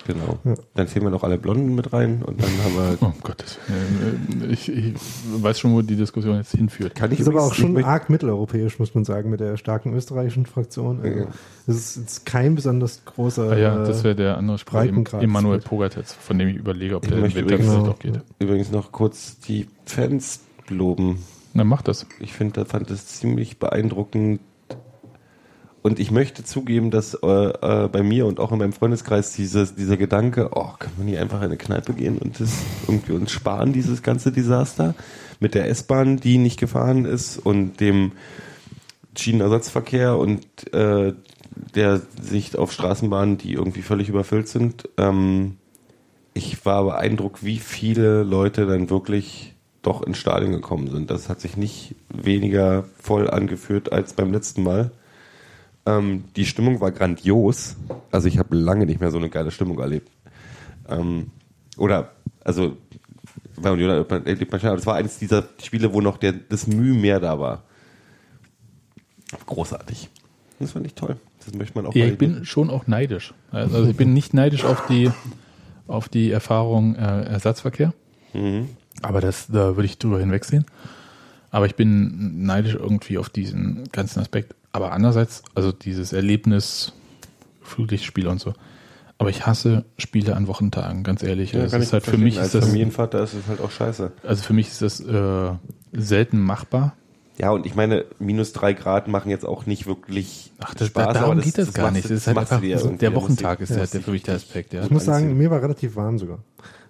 Genau. 0.09 0.39
Ja. 0.43 0.55
Dann 0.73 0.87
zählen 0.87 1.05
wir 1.05 1.11
noch 1.11 1.23
alle 1.23 1.37
Blonden 1.37 1.75
mit 1.75 1.93
rein 1.93 2.23
und 2.25 2.41
dann 2.41 2.49
haben 2.63 2.73
wir. 2.75 2.97
Oh 3.07 3.13
Gottes 3.21 3.59
Willen. 3.67 4.49
Äh, 4.49 4.53
Ich, 4.53 4.67
ich 4.71 4.93
weiß 5.39 5.59
schon, 5.59 5.71
wo 5.73 5.83
die 5.83 5.95
Diskussion 5.95 6.35
jetzt 6.37 6.51
hinführt. 6.55 6.95
Kann 6.95 7.11
ich 7.11 7.19
Das 7.19 7.27
ist 7.27 7.33
aber 7.33 7.43
auch 7.43 7.53
schon 7.53 7.81
arg 7.83 8.09
mitteleuropäisch, 8.09 8.79
muss 8.79 8.95
man 8.95 9.05
sagen, 9.05 9.29
mit 9.29 9.39
der 9.39 9.57
starken 9.57 9.93
österreichischen 9.93 10.47
Fraktion. 10.47 10.99
Also, 11.01 11.19
Ja. 11.19 11.25
Das 11.67 11.75
ist 11.75 11.97
jetzt 11.97 12.25
kein 12.25 12.55
besonders 12.55 13.05
großer. 13.05 13.51
Ah 13.51 13.57
ja, 13.57 13.85
das 13.85 14.03
wäre 14.03 14.15
der 14.15 14.37
andere 14.37 14.57
Breitengrad. 14.65 15.21
Emanuel 15.21 15.59
Pogatetz, 15.59 16.13
von 16.13 16.39
dem 16.39 16.47
ich 16.49 16.55
überlege, 16.55 16.95
ob 16.95 17.03
Ich 17.03 17.11
der 17.11 17.19
möchte 17.19 17.39
Winter 17.41 17.53
übrigens- 17.55 17.71
vielleicht 17.73 17.89
auch 17.91 17.99
geht. 17.99 18.21
übrigens 18.39 18.71
noch 18.71 18.91
kurz 18.91 19.39
die 19.41 19.67
Fans 19.85 20.39
loben. 20.69 21.19
Na, 21.53 21.63
mach 21.63 21.81
das. 21.83 22.07
Ich 22.19 22.33
finde, 22.33 22.65
fand 22.65 22.89
das 22.89 23.05
ziemlich 23.07 23.59
beeindruckend. 23.59 24.39
Und 25.81 25.99
ich 25.99 26.11
möchte 26.11 26.43
zugeben, 26.43 26.91
dass 26.91 27.13
äh, 27.13 27.27
äh, 27.27 27.87
bei 27.87 28.03
mir 28.03 28.25
und 28.25 28.39
auch 28.39 28.51
in 28.51 28.57
meinem 28.57 28.73
Freundeskreis 28.73 29.33
dieses, 29.33 29.75
dieser 29.75 29.95
Gedanke, 29.95 30.49
oh, 30.53 30.73
kann 30.77 30.91
man 30.97 31.07
hier 31.07 31.21
einfach 31.21 31.39
in 31.39 31.45
eine 31.45 31.57
Kneipe 31.57 31.93
gehen 31.93 32.17
und 32.17 32.39
das 32.39 32.51
irgendwie 32.87 33.13
uns 33.13 33.31
sparen, 33.31 33.71
dieses 33.71 34.03
ganze 34.03 34.31
Desaster 34.31 34.93
mit 35.39 35.55
der 35.55 35.69
S-Bahn, 35.69 36.17
die 36.17 36.37
nicht 36.37 36.59
gefahren 36.59 37.05
ist 37.05 37.37
und 37.37 37.79
dem 37.79 38.11
Schienenersatzverkehr 39.17 40.17
und 40.17 40.45
äh, 40.73 41.13
der 41.75 42.01
Sicht 42.21 42.57
auf 42.57 42.71
Straßenbahnen, 42.71 43.37
die 43.37 43.53
irgendwie 43.53 43.81
völlig 43.81 44.09
überfüllt 44.09 44.47
sind. 44.47 44.89
Ähm, 44.97 45.57
ich 46.33 46.65
war 46.65 46.83
beeindruckt, 46.83 47.43
wie 47.43 47.59
viele 47.59 48.23
Leute 48.23 48.65
dann 48.65 48.89
wirklich 48.89 49.55
doch 49.81 50.03
ins 50.03 50.17
Stadion 50.17 50.51
gekommen 50.51 50.89
sind. 50.89 51.09
Das 51.09 51.29
hat 51.29 51.39
sich 51.39 51.57
nicht 51.57 51.95
weniger 52.09 52.83
voll 53.01 53.29
angeführt 53.29 53.91
als 53.91 54.13
beim 54.13 54.31
letzten 54.31 54.63
Mal. 54.63 54.91
Ähm, 55.85 56.25
die 56.35 56.45
Stimmung 56.45 56.81
war 56.81 56.91
grandios. 56.91 57.75
Also 58.11 58.27
ich 58.27 58.37
habe 58.37 58.55
lange 58.55 58.85
nicht 58.85 58.99
mehr 58.99 59.11
so 59.11 59.17
eine 59.17 59.29
geile 59.29 59.51
Stimmung 59.51 59.79
erlebt. 59.79 60.09
Ähm, 60.87 61.31
oder, 61.77 62.11
also 62.43 62.77
bei 63.57 63.71
Union 63.71 64.05
erlebt 64.09 64.51
man 64.51 64.59
schon, 64.59 64.69
aber 64.69 64.77
das 64.77 64.85
war 64.85 64.95
eines 64.95 65.17
dieser 65.19 65.47
Spiele, 65.61 65.93
wo 65.93 66.01
noch 66.01 66.17
der, 66.17 66.33
das 66.33 66.67
Mühe 66.67 66.93
mehr 66.93 67.19
da 67.19 67.39
war. 67.39 67.63
Großartig. 69.45 70.09
Das 70.59 70.71
fand 70.71 70.85
ich 70.85 70.93
toll. 70.93 71.17
Das 71.45 71.53
möchte 71.53 71.77
man 71.77 71.85
auch 71.85 71.95
Ja, 71.95 72.05
ich 72.05 72.17
bin 72.17 72.45
schon 72.45 72.69
auch 72.69 72.87
neidisch. 72.87 73.33
Also 73.51 73.85
ich 73.85 73.95
bin 73.95 74.13
nicht 74.13 74.33
neidisch 74.33 74.65
auf 74.65 74.85
die, 74.87 75.11
auf 75.87 76.09
die 76.09 76.31
Erfahrung 76.31 76.95
äh, 76.95 77.23
Ersatzverkehr. 77.23 77.93
Mhm. 78.33 78.69
Aber 79.01 79.21
das, 79.21 79.47
da 79.47 79.75
würde 79.75 79.85
ich 79.85 79.97
drüber 79.97 80.19
hinwegsehen. 80.19 80.65
Aber 81.51 81.65
ich 81.65 81.75
bin 81.75 82.43
neidisch 82.43 82.75
irgendwie 82.75 83.17
auf 83.17 83.29
diesen 83.29 83.85
ganzen 83.91 84.19
Aspekt. 84.19 84.55
Aber 84.71 84.91
andererseits, 84.91 85.43
also 85.55 85.71
dieses 85.71 86.13
Erlebnis, 86.13 86.93
Flutlichtspiel 87.61 88.27
und 88.27 88.39
so. 88.39 88.53
Aber 89.17 89.29
ich 89.29 89.45
hasse 89.45 89.83
Spiele 89.97 90.35
an 90.35 90.47
Wochentagen, 90.47 91.03
ganz 91.03 91.23
ehrlich. 91.23 91.51
Ja, 91.51 91.63
das 91.63 91.71
kann 91.73 91.81
ist 91.81 91.91
halt 91.91 92.05
für 92.05 92.17
mich 92.17 92.37
als 92.39 92.47
ist 92.47 92.55
das, 92.55 92.65
Familienvater 92.67 93.21
ist 93.21 93.33
es 93.33 93.47
halt 93.47 93.59
auch 93.59 93.71
scheiße. 93.71 94.13
also 94.23 94.43
für 94.43 94.53
mich 94.53 94.69
ist 94.69 94.81
das 94.81 95.01
äh, 95.01 95.51
selten 95.91 96.39
machbar. 96.39 96.93
Ja, 97.37 97.51
und 97.51 97.65
ich 97.65 97.73
meine, 97.73 98.05
minus 98.19 98.51
drei 98.51 98.73
Grad 98.73 99.07
machen 99.07 99.29
jetzt 99.29 99.45
auch 99.45 99.65
nicht 99.65 99.87
wirklich 99.87 100.51
Ach, 100.59 100.73
das, 100.73 100.89
Spaß. 100.89 101.13
darum 101.13 101.31
aber 101.31 101.41
geht 101.41 101.57
das, 101.57 101.73
gar 101.73 101.83
machst 101.83 101.95
nicht. 101.95 102.05
Das 102.05 102.11
ist 102.11 102.27
halt 102.27 102.37
einfach, 102.37 102.61
so, 102.79 102.89
der 102.89 103.15
Wochentag 103.15 103.61
ist 103.61 103.69
ja, 103.71 103.77
halt 103.77 103.93
der 103.93 104.01
für 104.01 104.11
mich 104.11 104.23
der 104.23 104.35
Aspekt, 104.35 104.73
ja. 104.73 104.83
Ich 104.83 104.89
muss 104.89 105.05
sagen, 105.05 105.37
mir 105.37 105.49
war 105.49 105.61
relativ 105.61 105.95
warm 105.95 106.17
sogar. 106.17 106.39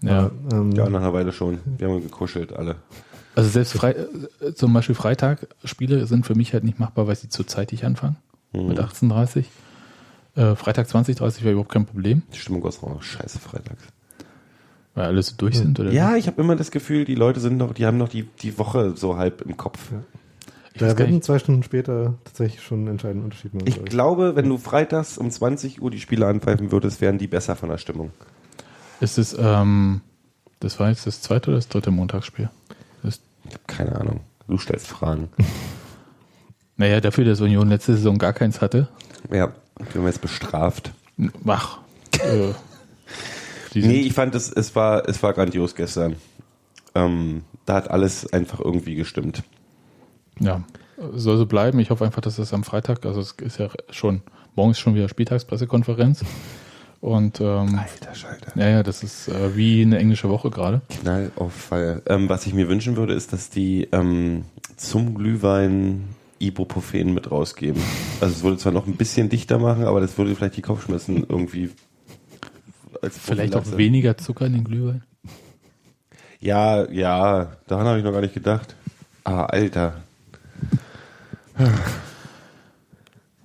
ja. 0.02 0.32
Aber, 0.50 0.56
ähm, 0.56 0.72
Ja, 0.72 0.90
nach 0.90 1.02
einer 1.02 1.14
Weile 1.14 1.32
schon. 1.32 1.60
Wir 1.78 1.88
haben 1.88 2.02
gekuschelt, 2.02 2.54
alle. 2.54 2.78
Also 3.36 3.50
selbst 3.50 3.74
Frei, 3.74 3.96
äh, 4.42 4.54
zum 4.54 4.74
Beispiel 4.74 4.96
Freitag-Spiele 4.96 6.06
sind 6.08 6.26
für 6.26 6.36
mich 6.36 6.54
halt 6.54 6.64
nicht 6.64 6.80
machbar, 6.80 7.08
weil 7.08 7.16
sie 7.16 7.30
zu 7.30 7.44
zeitig 7.44 7.86
anfangen. 7.86 8.18
Mhm. 8.54 8.68
Mit 8.70 8.80
18.30 8.80 9.46
äh, 10.36 10.56
Freitag 10.56 10.88
20.30 10.88 11.42
wäre 11.42 11.52
überhaupt 11.52 11.72
kein 11.72 11.86
Problem, 11.86 12.24
Die 12.34 12.38
Stimmung 12.38 12.66
ist 12.66 12.84
auch 12.84 13.02
scheiße 13.02 13.40
freitags. 13.40 13.84
weil 14.94 15.06
alle 15.06 15.22
so 15.22 15.36
durch 15.38 15.58
sind. 15.58 15.80
Oder 15.80 15.92
Ja, 15.92 16.16
ich 16.16 16.28
habe 16.28 16.42
immer 16.42 16.56
das 16.56 16.72
Gefühl, 16.72 17.06
die 17.06 17.16
Leute 17.16 17.40
sind 17.40 17.58
noch, 17.58 17.74
die 17.74 17.86
haben 17.86 17.98
noch 17.98 18.10
die, 18.10 18.24
die 18.24 18.58
Woche 18.58 18.96
so 18.96 19.18
halb 19.18 19.42
im 19.42 19.58
Kopf. 19.58 19.80
ich 20.74 20.82
weiß 20.82 20.94
da 20.94 20.98
werden 20.98 21.22
zwei 21.22 21.40
Stunden 21.40 21.64
später 21.64 22.16
tatsächlich 22.24 22.62
schon 22.62 22.80
einen 22.80 22.88
entscheidenden 22.90 23.26
Unterschied 23.26 23.54
machen. 23.54 23.68
Ich 23.68 23.76
glaub 23.76 23.90
glaube, 23.90 24.36
wenn 24.36 24.48
du 24.48 24.58
freitags 24.58 25.18
um 25.18 25.30
20 25.30 25.82
Uhr 25.82 25.92
die 25.92 26.00
Spiele 26.00 26.26
anpfeifen 26.28 26.72
würdest, 26.72 27.02
wären 27.02 27.18
die 27.18 27.28
besser 27.28 27.56
von 27.56 27.70
der 27.70 27.78
Stimmung. 27.78 28.12
Ist 29.02 29.18
es, 29.18 29.36
ähm, 29.38 30.02
das 30.60 30.80
war 30.80 30.90
jetzt 30.90 31.08
das 31.08 31.22
zweite 31.22 31.50
oder 31.52 31.58
das 31.58 31.70
dritte 31.70 31.92
Montagsspiel? 31.92 32.50
Das, 33.50 33.50
Ich 33.50 33.56
habe 33.56 33.64
keine 33.68 33.96
Ahnung. 34.00 34.20
Du 34.48 34.58
stellst 34.58 34.88
Fragen. 34.88 35.30
naja, 36.78 37.02
dafür, 37.02 37.26
dass 37.26 37.42
Union 37.42 37.70
letzte 37.70 37.96
Saison 37.96 38.18
gar 38.18 38.34
keins 38.34 38.62
hatte. 38.62 38.88
Ja, 39.32 39.54
wir 39.78 39.96
werden 39.96 40.08
jetzt 40.08 40.22
bestraft. 40.22 40.92
Ach, 41.46 41.80
äh, 42.14 42.54
die 43.74 43.82
Nee, 43.86 44.02
ich 44.02 44.14
fand 44.14 44.36
es, 44.36 44.52
es 44.52 44.76
war, 44.76 45.08
es 45.08 45.22
war 45.22 45.34
grandios 45.34 45.76
gestern. 45.76 46.16
Ähm, 46.96 47.44
da 47.66 47.76
hat 47.76 47.90
alles 47.92 48.32
einfach 48.34 48.60
irgendwie 48.60 48.96
gestimmt. 48.96 49.44
ja, 50.40 50.64
soll 51.14 51.38
so 51.38 51.46
bleiben. 51.46 51.80
Ich 51.80 51.90
hoffe 51.90 52.06
einfach, 52.06 52.22
dass 52.22 52.40
es 52.40 52.54
am 52.54 52.64
Freitag, 52.64 53.06
also 53.06 53.22
es 53.22 53.34
ist 53.40 53.60
ja 53.60 53.70
schon, 53.90 54.22
morgen 54.56 54.72
ist 54.72 54.80
schon 54.80 54.96
wieder 54.96 55.10
Spieltagspressekonferenz. 55.10 56.24
Und 57.02 57.40
ähm, 57.40 57.80
Alter 57.80 58.14
Schalter. 58.14 58.52
ja, 58.56 58.68
ja, 58.68 58.84
das 58.84 59.04
ist 59.04 59.30
äh, 59.30 59.56
wie 59.56 59.82
eine 59.82 60.00
englische 60.00 60.30
Woche 60.30 60.50
gerade. 60.50 60.82
Knall 61.02 61.32
auf 61.38 61.54
Fall. 61.54 62.02
Ähm, 62.08 62.28
was 62.28 62.46
ich 62.46 62.54
mir 62.54 62.68
wünschen 62.68 62.98
würde, 62.98 63.14
ist, 63.14 63.32
dass 63.32 63.50
die 63.50 63.88
ähm, 63.92 64.44
zum 64.76 65.16
Glühwein 65.16 66.10
Ibuprofen 66.40 67.14
mit 67.14 67.32
rausgeben. 67.32 67.82
Also 68.20 68.34
es 68.34 68.44
würde 68.44 68.58
zwar 68.58 68.72
noch 68.74 68.86
ein 68.88 68.96
bisschen 68.96 69.30
dichter 69.30 69.60
machen, 69.60 69.86
aber 69.86 70.02
das 70.02 70.18
würde 70.18 70.36
vielleicht 70.36 70.58
die 70.58 70.62
Kopfschmerzen 70.62 71.26
irgendwie 71.28 71.70
als 73.02 73.18
Vielleicht 73.18 73.56
auch 73.56 73.78
weniger 73.78 74.18
Zucker 74.18 74.46
in 74.46 74.54
den 74.54 74.64
Glühwein. 74.64 75.04
Ja, 76.42 76.90
ja, 76.90 77.52
daran 77.68 77.88
habe 77.88 78.00
ich 78.00 78.04
noch 78.04 78.12
gar 78.12 78.22
nicht 78.22 78.34
gedacht. 78.34 78.76
Ah, 79.24 79.46
Alter. 79.46 80.02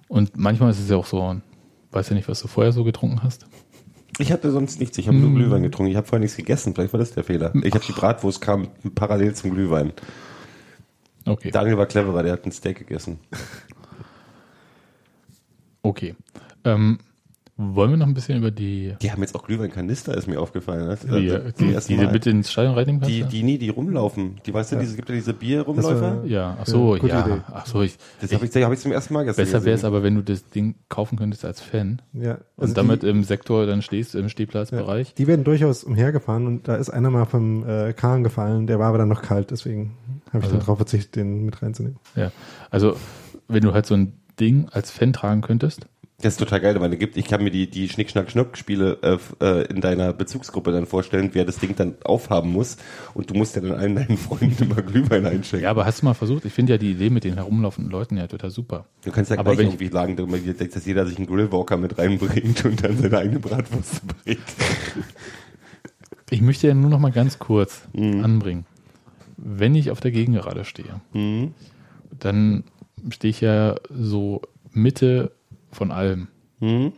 Und 0.08 0.36
manchmal 0.36 0.70
ist 0.70 0.80
es 0.80 0.88
ja 0.88 0.96
auch 0.96 1.06
so, 1.06 1.36
weiß 1.94 2.08
ja 2.10 2.14
nicht, 2.14 2.28
was 2.28 2.40
du 2.40 2.48
vorher 2.48 2.72
so 2.72 2.84
getrunken 2.84 3.22
hast. 3.22 3.46
Ich 4.18 4.30
hatte 4.32 4.50
sonst 4.50 4.78
nichts. 4.78 4.96
Ich 4.98 5.08
habe 5.08 5.16
nur 5.16 5.34
Glühwein 5.34 5.62
getrunken. 5.62 5.90
Ich 5.90 5.96
habe 5.96 6.06
vorher 6.06 6.20
nichts 6.20 6.36
gegessen. 6.36 6.74
Vielleicht 6.74 6.92
war 6.92 7.00
das 7.00 7.12
der 7.12 7.24
Fehler. 7.24 7.52
Ich 7.62 7.74
habe 7.74 7.84
die 7.84 7.92
Bratwurst 7.92 8.40
kam 8.40 8.68
parallel 8.94 9.34
zum 9.34 9.50
Glühwein. 9.50 9.92
Okay. 11.26 11.50
Daniel 11.50 11.78
war 11.78 11.86
cleverer. 11.86 12.22
Der 12.22 12.32
hat 12.34 12.46
ein 12.46 12.52
Steak 12.52 12.78
gegessen. 12.78 13.18
Okay. 15.82 16.14
Ähm, 16.64 16.98
Wollen 17.56 17.90
wir 17.90 17.96
noch 17.96 18.08
ein 18.08 18.14
bisschen 18.14 18.36
über 18.36 18.50
die, 18.50 18.94
Die 19.00 19.12
haben 19.12 19.20
jetzt 19.22 19.36
auch 19.36 19.44
Glühweinkanister, 19.44 20.12
ist 20.16 20.26
mir 20.26 20.40
aufgefallen. 20.40 20.88
Das 20.88 21.04
ist 21.04 21.12
die, 21.14 21.28
das 21.28 21.54
die, 21.54 21.70
erste 21.72 21.92
die 21.94 22.02
Mal. 22.02 22.12
mit 22.12 22.26
ins 22.26 22.50
Stadion 22.50 22.74
reinnehmen 22.74 23.00
kannst? 23.00 23.14
die, 23.14 23.22
die 23.22 23.42
nie, 23.44 23.58
die 23.58 23.68
rumlaufen. 23.68 24.40
Die 24.44 24.52
weißt 24.52 24.72
du, 24.72 24.76
diese, 24.80 24.96
gibt 24.96 25.08
ja 25.08 25.14
diese 25.14 25.34
Bierrumläufer. 25.34 26.20
Das 26.22 26.30
ja, 26.30 26.56
ach 26.60 26.66
so, 26.66 26.96
Ja, 26.96 27.06
ja. 27.06 27.20
Idee. 27.26 27.40
Ach 27.52 27.64
so, 27.66 27.82
ich, 27.82 27.96
Das 28.20 28.32
habe 28.32 28.44
ich, 28.44 28.56
hab 28.56 28.72
ich 28.72 28.80
zum 28.80 28.90
ersten 28.90 29.14
Mal 29.14 29.24
gestern 29.24 29.44
besser 29.44 29.64
wäre 29.64 29.76
es 29.76 29.84
aber, 29.84 30.02
wenn 30.02 30.16
du 30.16 30.22
das 30.22 30.48
Ding 30.50 30.74
kaufen 30.88 31.16
könntest 31.16 31.44
als 31.44 31.60
Fan 31.60 32.02
Ja, 32.12 32.32
und 32.56 32.62
also 32.62 32.74
damit 32.74 33.04
die, 33.04 33.08
im 33.08 33.22
Sektor 33.22 33.66
dann 33.66 33.82
stehst, 33.82 34.16
im 34.16 34.22
ja, 34.22 34.28
Stehplatzbereich. 34.30 35.14
die 35.14 35.26
werden 35.28 35.44
durchaus 35.44 35.84
umhergefahren 35.84 36.48
und 36.48 36.66
da 36.66 36.74
ist 36.74 36.90
einer 36.90 37.10
mal 37.10 37.24
vom 37.24 37.64
äh, 37.68 37.92
Kahn 37.92 38.24
gefallen, 38.24 38.66
der 38.66 38.80
war 38.80 38.88
aber 38.88 38.98
dann 38.98 39.08
noch 39.08 39.22
kalt, 39.22 39.52
deswegen 39.52 39.96
habe 40.30 40.38
ich 40.38 40.44
Also. 40.46 40.56
dann 40.56 40.66
drauf 40.66 40.78
verzichtet, 40.78 41.14
den 41.14 41.44
mit 41.44 41.62
reinzunehmen. 41.62 41.98
Ja. 42.16 42.32
Also, 42.70 42.96
wenn 43.46 43.62
du 43.62 43.72
halt 43.72 43.86
so 43.86 43.94
ein 43.94 44.14
Ding 44.40 44.66
als 44.72 44.90
Fan 44.90 45.12
tragen 45.12 45.40
könntest, 45.42 45.86
Das 46.24 46.32
ist 46.34 46.38
total 46.38 46.60
geil, 46.62 46.80
weil 46.80 46.90
es 46.90 46.98
gibt, 46.98 47.18
ich 47.18 47.26
kann 47.26 47.44
mir 47.44 47.50
die, 47.50 47.68
die 47.68 47.86
Schnick-Schnack-Schnuck-Spiele 47.86 48.98
äh, 49.02 49.44
äh, 49.44 49.66
in 49.66 49.82
deiner 49.82 50.14
Bezugsgruppe 50.14 50.72
dann 50.72 50.86
vorstellen, 50.86 51.28
wer 51.34 51.44
das 51.44 51.58
Ding 51.58 51.76
dann 51.76 51.96
aufhaben 52.02 52.50
muss. 52.50 52.78
Und 53.12 53.28
du 53.28 53.34
musst 53.34 53.56
ja 53.56 53.60
dann 53.60 53.72
allen 53.72 53.94
deinen 53.94 54.16
Freunden 54.16 54.62
immer 54.64 54.80
Glühwein 54.80 55.26
einschenken. 55.26 55.64
ja, 55.64 55.70
aber 55.70 55.84
hast 55.84 56.00
du 56.00 56.06
mal 56.06 56.14
versucht? 56.14 56.46
Ich 56.46 56.52
finde 56.54 56.72
ja 56.72 56.78
die 56.78 56.92
Idee 56.92 57.10
mit 57.10 57.24
den 57.24 57.34
herumlaufenden 57.34 57.92
Leuten 57.92 58.16
ja 58.16 58.26
total 58.26 58.48
super. 58.48 58.86
Du 59.04 59.10
kannst 59.12 59.30
ja 59.32 59.38
Aber 59.38 59.54
gleich 59.54 59.66
irgendwie 59.66 59.88
sagen, 59.88 60.16
dass 60.16 60.86
jeder 60.86 61.06
sich 61.06 61.18
einen 61.18 61.26
Grillwalker 61.26 61.76
mit 61.76 61.98
reinbringt 61.98 62.64
und 62.64 62.82
dann 62.82 62.96
seine 62.96 63.18
eigene 63.18 63.38
Bratwurst 63.40 64.00
bringt. 64.24 64.38
Ich 66.30 66.40
möchte 66.40 66.68
ja 66.68 66.72
nur 66.74 66.88
noch 66.88 67.00
mal 67.00 67.12
ganz 67.12 67.38
kurz 67.38 67.82
Mhm. 67.92 68.24
anbringen. 68.24 68.64
Wenn 69.36 69.74
ich 69.74 69.90
auf 69.90 70.00
der 70.00 70.10
Gegengerade 70.10 70.64
stehe, 70.64 71.02
Mhm. 71.12 71.52
dann 72.18 72.64
stehe 73.10 73.28
ich 73.30 73.42
ja 73.42 73.74
so 73.94 74.40
Mitte 74.72 75.32
von 75.74 75.90
allem. 75.92 76.28
Mhm. 76.60 76.92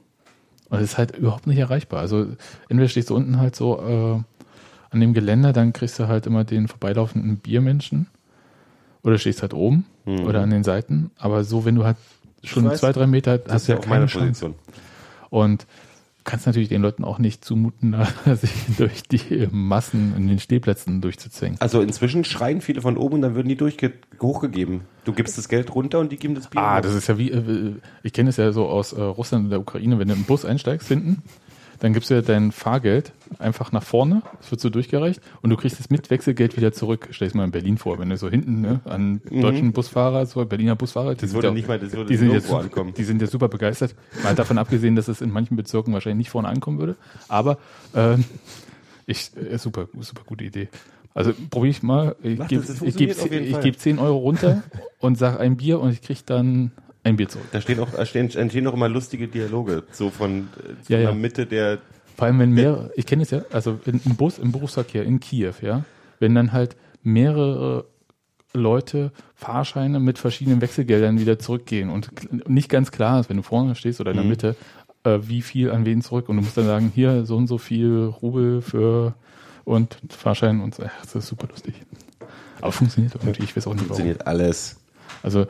Und 0.68 0.78
es 0.78 0.82
ist 0.92 0.98
halt 0.98 1.16
überhaupt 1.16 1.46
nicht 1.46 1.58
erreichbar. 1.58 2.00
Also 2.00 2.26
entweder 2.68 2.88
stehst 2.88 3.10
du 3.10 3.16
unten 3.16 3.38
halt 3.38 3.54
so 3.56 3.80
äh, 3.80 4.22
an 4.90 5.00
dem 5.00 5.14
Geländer, 5.14 5.52
dann 5.52 5.72
kriegst 5.72 5.98
du 5.98 6.08
halt 6.08 6.26
immer 6.26 6.44
den 6.44 6.68
vorbeilaufenden 6.68 7.38
Biermenschen. 7.38 8.08
Oder 9.02 9.18
stehst 9.18 9.42
halt 9.42 9.54
oben 9.54 9.86
Mhm. 10.04 10.20
oder 10.24 10.42
an 10.42 10.50
den 10.50 10.64
Seiten. 10.64 11.10
Aber 11.18 11.44
so, 11.44 11.64
wenn 11.64 11.74
du 11.76 11.84
halt 11.84 11.96
schon 12.44 12.64
weiß, 12.64 12.78
zwei, 12.80 12.92
drei 12.92 13.06
Meter 13.06 13.38
Das 13.38 13.52
hast 13.52 13.62
ist 13.62 13.68
du 13.68 13.72
ja 13.72 13.78
auch 13.78 13.86
meine 13.86 14.06
keine 14.06 14.26
Chance. 14.26 14.26
Position. 14.50 14.54
Und 15.30 15.66
kannst 16.26 16.44
natürlich 16.44 16.68
den 16.68 16.82
Leuten 16.82 17.04
auch 17.04 17.18
nicht 17.18 17.44
zumuten, 17.44 17.96
sich 18.34 18.52
durch 18.76 19.02
die 19.04 19.48
Massen 19.50 20.14
in 20.16 20.28
den 20.28 20.38
Stehplätzen 20.38 21.00
durchzuzwängen. 21.00 21.58
Also 21.60 21.80
inzwischen 21.80 22.24
schreien 22.24 22.60
viele 22.60 22.82
von 22.82 22.98
oben 22.98 23.14
und 23.14 23.22
dann 23.22 23.34
würden 23.34 23.48
die 23.48 23.56
durchge 23.56 23.94
hochgegeben. 24.20 24.82
Du 25.04 25.12
gibst 25.12 25.38
das 25.38 25.48
Geld 25.48 25.74
runter 25.74 26.00
und 26.00 26.12
die 26.12 26.16
geben 26.16 26.34
das 26.34 26.48
Bier. 26.48 26.60
Ah, 26.60 26.76
hoch. 26.76 26.82
das 26.82 26.94
ist 26.94 27.06
ja 27.06 27.16
wie, 27.16 27.30
äh, 27.30 27.76
ich 28.02 28.12
kenne 28.12 28.28
es 28.28 28.36
ja 28.36 28.52
so 28.52 28.66
aus 28.66 28.92
äh, 28.92 29.00
Russland 29.00 29.44
und 29.44 29.50
der 29.50 29.60
Ukraine, 29.60 29.98
wenn 29.98 30.08
du 30.08 30.14
im 30.14 30.24
Bus 30.24 30.44
einsteigst 30.44 30.88
hinten, 30.88 31.22
dann 31.80 31.92
gibst 31.92 32.10
du 32.10 32.14
ja 32.14 32.22
dein 32.22 32.52
Fahrgeld 32.52 33.12
einfach 33.38 33.72
nach 33.72 33.82
vorne, 33.82 34.22
es 34.40 34.50
wird 34.50 34.60
so 34.60 34.70
durchgereicht 34.70 35.20
und 35.42 35.50
du 35.50 35.56
kriegst 35.56 35.78
es 35.80 35.90
mit 35.90 36.10
Wechselgeld 36.10 36.56
wieder 36.56 36.72
zurück. 36.72 37.08
Stell 37.10 37.28
dir 37.28 37.36
mal 37.36 37.44
in 37.44 37.50
Berlin 37.50 37.76
vor, 37.78 37.98
wenn 37.98 38.08
du 38.08 38.16
so 38.16 38.28
hinten 38.30 38.60
ne, 38.60 38.80
an 38.84 39.20
deutschen 39.30 39.72
Busfahrer, 39.72 40.26
so 40.26 40.44
Berliner 40.44 40.76
Busfahrer, 40.76 41.14
die 41.14 41.22
Das 41.22 41.30
sind 41.30 41.42
ja, 41.42 41.50
nicht 41.50 41.68
mal- 41.68 41.78
das 41.78 41.92
würde 41.92 42.08
die 42.08 42.16
sind 42.16 42.32
ankommen. 42.50 42.94
die 42.96 43.04
sind 43.04 43.20
ja 43.20 43.26
super 43.28 43.48
begeistert. 43.48 43.94
Mal 44.22 44.34
davon 44.34 44.58
abgesehen, 44.58 44.96
dass 44.96 45.08
es 45.08 45.20
in 45.20 45.30
manchen 45.30 45.56
Bezirken 45.56 45.92
wahrscheinlich 45.92 46.18
nicht 46.18 46.30
vorne 46.30 46.48
ankommen 46.48 46.78
würde, 46.78 46.96
aber 47.28 47.58
ähm, 47.94 48.24
ich, 49.06 49.30
äh, 49.36 49.58
super, 49.58 49.88
super 50.00 50.22
gute 50.26 50.44
Idee. 50.44 50.68
Also 51.14 51.32
probiere 51.50 51.70
ich 51.70 51.82
mal. 51.82 52.14
Ich 52.22 52.36
gebe 52.48 52.62
das, 52.64 52.78
das 52.78 52.94
geb, 52.96 53.14
funktioniert 53.14 53.20
auf 53.20 53.30
jeden 53.32 53.44
ich 53.46 53.52
Fall. 53.52 53.62
geb 53.62 53.78
10 53.78 53.98
Euro 53.98 54.18
runter 54.18 54.62
und 54.98 55.16
sag 55.16 55.40
ein 55.40 55.56
Bier 55.56 55.80
und 55.80 55.90
ich 55.90 56.02
krieg 56.02 56.26
dann 56.26 56.72
ein 57.06 57.16
Bier 57.16 57.28
zurück. 57.28 57.46
Da 57.52 57.60
stehen 57.60 57.78
auch, 57.80 57.90
da 57.90 58.04
stehen, 58.04 58.30
entstehen 58.34 58.66
auch 58.66 58.74
immer 58.74 58.88
lustige 58.88 59.28
Dialoge, 59.28 59.84
so 59.92 60.10
von, 60.10 60.48
von 60.52 60.76
Ja, 60.88 60.98
ja. 60.98 61.06
der 61.10 61.14
Mitte 61.14 61.46
der, 61.46 61.78
Vor 62.16 62.26
allem, 62.26 62.38
wenn 62.38 62.50
mehrere, 62.52 62.90
ich 62.96 63.06
kenne 63.06 63.22
es 63.22 63.30
ja, 63.30 63.42
also 63.52 63.78
in, 63.86 64.00
im 64.04 64.16
Bus, 64.16 64.38
im 64.38 64.52
Berufsverkehr 64.52 65.04
in 65.04 65.20
Kiew, 65.20 65.54
ja, 65.62 65.84
wenn 66.18 66.34
dann 66.34 66.52
halt 66.52 66.76
mehrere 67.02 67.84
Leute 68.52 69.12
Fahrscheine 69.34 70.00
mit 70.00 70.18
verschiedenen 70.18 70.60
Wechselgeldern 70.60 71.20
wieder 71.20 71.38
zurückgehen 71.38 71.90
und 71.90 72.10
nicht 72.48 72.68
ganz 72.70 72.90
klar 72.90 73.20
ist, 73.20 73.28
wenn 73.28 73.36
du 73.36 73.42
vorne 73.42 73.74
stehst 73.74 74.00
oder 74.00 74.10
in 74.12 74.16
der 74.16 74.24
Mhm. 74.24 74.30
Mitte, 74.30 74.56
äh, 75.04 75.18
wie 75.22 75.42
viel 75.42 75.70
an 75.70 75.84
wen 75.84 76.00
zurück 76.02 76.28
und 76.28 76.36
du 76.36 76.42
musst 76.42 76.56
dann 76.56 76.64
sagen, 76.66 76.90
hier 76.94 77.24
so 77.26 77.36
und 77.36 77.46
so 77.48 77.58
viel 77.58 78.04
Rubel 78.22 78.62
für 78.62 79.14
und 79.64 79.98
Fahrschein 80.08 80.60
und 80.62 80.74
so. 80.74 80.82
Ja, 80.84 80.90
das 81.02 81.14
ist 81.14 81.26
super 81.28 81.48
lustig. 81.48 81.74
Aber 82.62 82.72
funktioniert 82.72 83.14
irgendwie, 83.14 83.44
ich 83.44 83.54
weiß 83.56 83.66
auch 83.66 83.74
nicht 83.74 83.82
warum. 83.82 83.88
funktioniert 83.88 84.26
alles. 84.26 84.76
Also, 85.22 85.46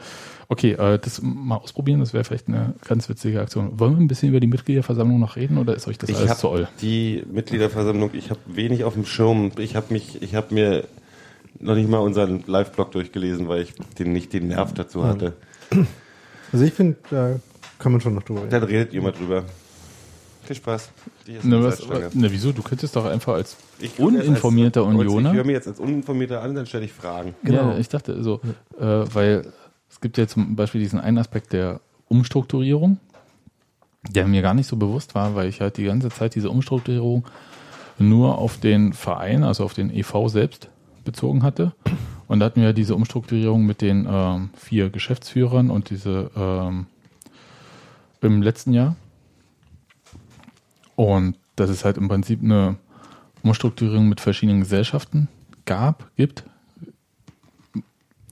okay, 0.48 0.72
äh, 0.72 0.98
das 0.98 1.20
mal 1.22 1.56
ausprobieren, 1.56 2.00
das 2.00 2.12
wäre 2.12 2.24
vielleicht 2.24 2.48
eine 2.48 2.74
ganz 2.86 3.08
witzige 3.08 3.40
Aktion. 3.40 3.78
Wollen 3.78 3.94
wir 3.96 4.00
ein 4.04 4.08
bisschen 4.08 4.28
über 4.30 4.40
die 4.40 4.46
Mitgliederversammlung 4.46 5.18
noch 5.20 5.36
reden 5.36 5.58
oder 5.58 5.74
ist 5.74 5.86
euch 5.88 5.98
das 5.98 6.08
Ich 6.10 6.16
alles 6.16 6.38
zu 6.38 6.48
oll? 6.48 6.68
die 6.82 7.22
Mitgliederversammlung, 7.30 8.10
ich 8.12 8.30
habe 8.30 8.40
wenig 8.46 8.84
auf 8.84 8.94
dem 8.94 9.06
Schirm. 9.06 9.52
Ich 9.58 9.76
habe 9.76 9.92
mich, 9.92 10.22
ich 10.22 10.34
habe 10.34 10.54
mir 10.54 10.84
noch 11.58 11.74
nicht 11.74 11.88
mal 11.88 11.98
unseren 11.98 12.44
Live-Blog 12.46 12.92
durchgelesen, 12.92 13.48
weil 13.48 13.62
ich 13.62 13.74
den 13.98 14.12
nicht 14.12 14.32
den 14.32 14.48
Nerv 14.48 14.74
dazu 14.74 15.04
hatte. 15.04 15.32
Also 16.52 16.64
ich 16.64 16.72
finde, 16.74 16.96
da 17.10 17.40
kann 17.78 17.92
man 17.92 18.00
schon 18.00 18.14
noch 18.14 18.22
drüber 18.22 18.40
reden. 18.42 18.50
Dann 18.50 18.62
redet 18.62 18.92
ihr 18.92 19.02
mal 19.02 19.12
drüber. 19.12 19.44
Viel 20.44 20.56
Spaß. 20.56 20.90
Ne, 21.42 21.64
was, 21.64 21.78
Salzstange. 21.78 22.10
ne, 22.14 22.30
wieso? 22.30 22.52
Du 22.52 22.62
könntest 22.62 22.94
doch 22.94 23.04
einfach 23.04 23.34
als 23.34 23.56
Ich 23.80 23.98
uninformierter 23.98 24.82
als, 24.82 24.92
Ich 24.94 25.00
Unioner. 25.00 25.32
höre 25.32 25.44
mir 25.44 25.52
jetzt 25.52 25.66
als 25.66 25.80
Uninformierter 25.80 26.40
an, 26.40 26.54
dann 26.54 26.66
stelle 26.66 26.84
ich 26.84 26.92
Fragen. 26.92 27.34
Genau. 27.42 27.70
Ja, 27.72 27.78
ich 27.78 27.88
dachte 27.88 28.22
so, 28.22 28.40
äh, 28.78 28.84
weil 28.84 29.52
es 29.96 30.00
gibt 30.02 30.18
ja 30.18 30.26
zum 30.26 30.56
Beispiel 30.56 30.82
diesen 30.82 31.00
einen 31.00 31.16
Aspekt 31.16 31.54
der 31.54 31.80
Umstrukturierung, 32.06 32.98
der 34.10 34.28
mir 34.28 34.42
gar 34.42 34.52
nicht 34.52 34.66
so 34.66 34.76
bewusst 34.76 35.14
war, 35.14 35.34
weil 35.34 35.48
ich 35.48 35.62
halt 35.62 35.78
die 35.78 35.84
ganze 35.84 36.10
Zeit 36.10 36.34
diese 36.34 36.50
Umstrukturierung 36.50 37.24
nur 37.96 38.36
auf 38.36 38.58
den 38.60 38.92
Verein, 38.92 39.42
also 39.42 39.64
auf 39.64 39.72
den 39.72 39.88
EV 39.88 40.28
selbst 40.28 40.68
bezogen 41.02 41.42
hatte. 41.42 41.72
Und 42.28 42.40
da 42.40 42.46
hatten 42.46 42.60
wir 42.60 42.74
diese 42.74 42.94
Umstrukturierung 42.94 43.64
mit 43.64 43.80
den 43.80 44.06
ähm, 44.06 44.50
vier 44.54 44.90
Geschäftsführern 44.90 45.70
und 45.70 45.88
diese 45.88 46.30
ähm, 46.36 46.88
im 48.20 48.42
letzten 48.42 48.74
Jahr. 48.74 48.96
Und 50.94 51.36
dass 51.56 51.70
es 51.70 51.86
halt 51.86 51.96
im 51.96 52.08
Prinzip 52.08 52.42
eine 52.42 52.76
Umstrukturierung 53.42 54.10
mit 54.10 54.20
verschiedenen 54.20 54.60
Gesellschaften 54.60 55.28
gab, 55.64 56.14
gibt. 56.16 56.44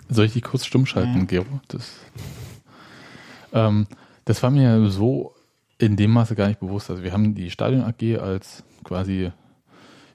Soll 0.09 0.27
ich 0.27 0.33
die 0.33 0.41
kurz 0.41 0.67
stumm 0.67 0.87
schalten, 0.87 1.27
Gero? 1.27 1.61
Das, 1.69 1.93
ähm, 3.53 3.87
das 4.25 4.43
war 4.43 4.51
mir 4.51 4.91
so 4.91 5.35
in 5.79 5.97
dem 5.97 6.11
Maße 6.13 6.35
gar 6.35 6.49
nicht 6.49 6.61
bewusst. 6.61 6.91
Also 6.91 7.03
wir 7.03 7.13
haben 7.13 7.35
die 7.35 7.51
Stadion 7.51 7.83
AG 7.83 8.19
als 8.21 8.65
quasi 8.85 9.31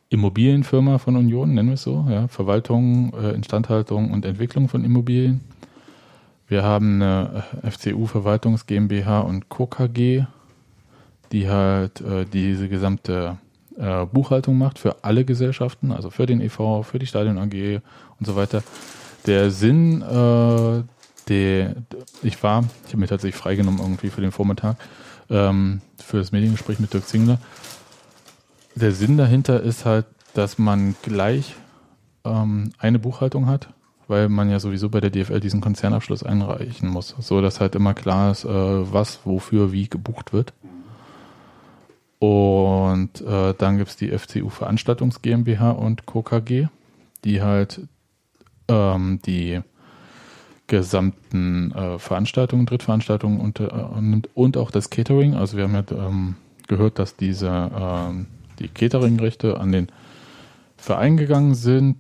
Immobilienfirma 0.10 0.98
von 0.98 1.16
Union, 1.16 1.54
nennen 1.54 1.70
wir 1.70 1.76
es 1.76 1.84
so, 1.84 2.06
ja, 2.10 2.28
Verwaltung, 2.28 3.14
äh, 3.14 3.32
Instandhaltung 3.32 4.12
und 4.12 4.26
Entwicklung 4.26 4.68
von 4.68 4.84
Immobilien. 4.84 5.42
Wir 6.48 6.64
haben 6.64 6.96
eine 6.96 7.44
äh, 7.64 7.70
FCU 7.70 8.08
Verwaltungs 8.08 8.66
GmbH 8.66 9.20
und 9.20 9.50
Co. 9.50 9.68
KG, 9.68 10.26
die 11.32 11.48
halt 11.48 12.02
äh, 12.02 12.26
diese 12.26 12.70
gesamte 12.70 13.38
äh, 13.78 14.06
Buchhaltung 14.08 14.58
macht 14.58 14.80
für 14.80 15.04
alle 15.04 15.26
Gesellschaften, 15.26 15.92
also 15.92 16.10
für 16.10 16.26
den 16.26 16.42
EV, 16.42 16.84
für 16.84 16.98
die 16.98 17.06
Stadion 17.06 17.38
AG 17.38 17.82
und 18.20 18.26
so 18.26 18.36
weiter. 18.36 18.64
Der 19.26 19.52
Sinn, 19.52 20.02
äh, 20.02 20.84
der, 21.28 21.76
ich 22.24 22.42
war, 22.44 22.64
ich 22.86 22.90
habe 22.90 22.98
mir 22.98 23.08
tatsächlich 23.08 23.40
freigenommen 23.40 23.80
irgendwie 23.80 24.10
für 24.10 24.22
den 24.22 24.32
Vormittag, 24.32 24.78
ähm, 25.30 25.82
für 25.98 26.18
das 26.18 26.32
Mediengespräch 26.32 26.80
mit 26.80 26.94
Dirk 26.94 27.08
Zingler. 27.08 27.40
Der 28.76 28.92
Sinn 28.92 29.18
dahinter 29.18 29.62
ist 29.62 29.86
halt, 29.86 30.06
dass 30.34 30.58
man 30.58 30.96
gleich 31.02 31.56
ähm, 32.24 32.72
eine 32.78 33.00
Buchhaltung 33.00 33.48
hat, 33.48 33.70
weil 34.08 34.30
man 34.30 34.50
ja 34.50 34.60
sowieso 34.60 34.90
bei 34.90 35.02
der 35.02 35.10
DFL 35.10 35.40
diesen 35.40 35.62
Konzernabschluss 35.62 36.24
einreichen 36.24 36.90
muss, 36.90 37.16
so 37.20 37.42
dass 37.42 37.60
halt 37.60 37.76
immer 37.76 37.94
klar 37.94 38.32
ist, 38.32 38.46
äh, 38.46 38.50
was, 38.94 39.20
wofür, 39.26 39.72
wie 39.72 39.90
gebucht 39.90 40.34
wird. 40.34 40.54
Und 42.20 43.22
äh, 43.22 43.54
dann 43.58 43.78
gibt's 43.78 43.96
die 43.96 44.18
FCU 44.18 44.50
Veranstaltungs 44.50 45.22
GmbH 45.22 45.72
und 45.72 46.06
Co. 46.06 46.22
KG, 46.22 46.68
die 47.24 47.42
halt 47.42 47.82
ähm, 48.70 49.20
die 49.26 49.62
gesamten 50.68 51.72
äh, 51.72 52.00
Veranstaltungen, 52.00 52.66
Drittveranstaltungen 52.66 53.42
und, 53.42 53.60
äh, 53.60 53.70
und 54.34 54.56
auch 54.56 54.72
das 54.72 54.90
Catering. 54.90 55.34
Also 55.34 55.58
wir 55.58 55.66
haben 55.66 55.74
ja 55.74 55.84
ähm, 55.92 56.36
gehört, 56.68 57.00
dass 57.00 57.18
diese 57.18 57.48
ähm, 57.50 58.28
die 58.60 58.68
Cateringrechte 58.68 59.60
an 59.60 59.72
den 59.72 59.88
Verein 60.78 61.18
gegangen 61.18 61.56
sind 61.56 61.98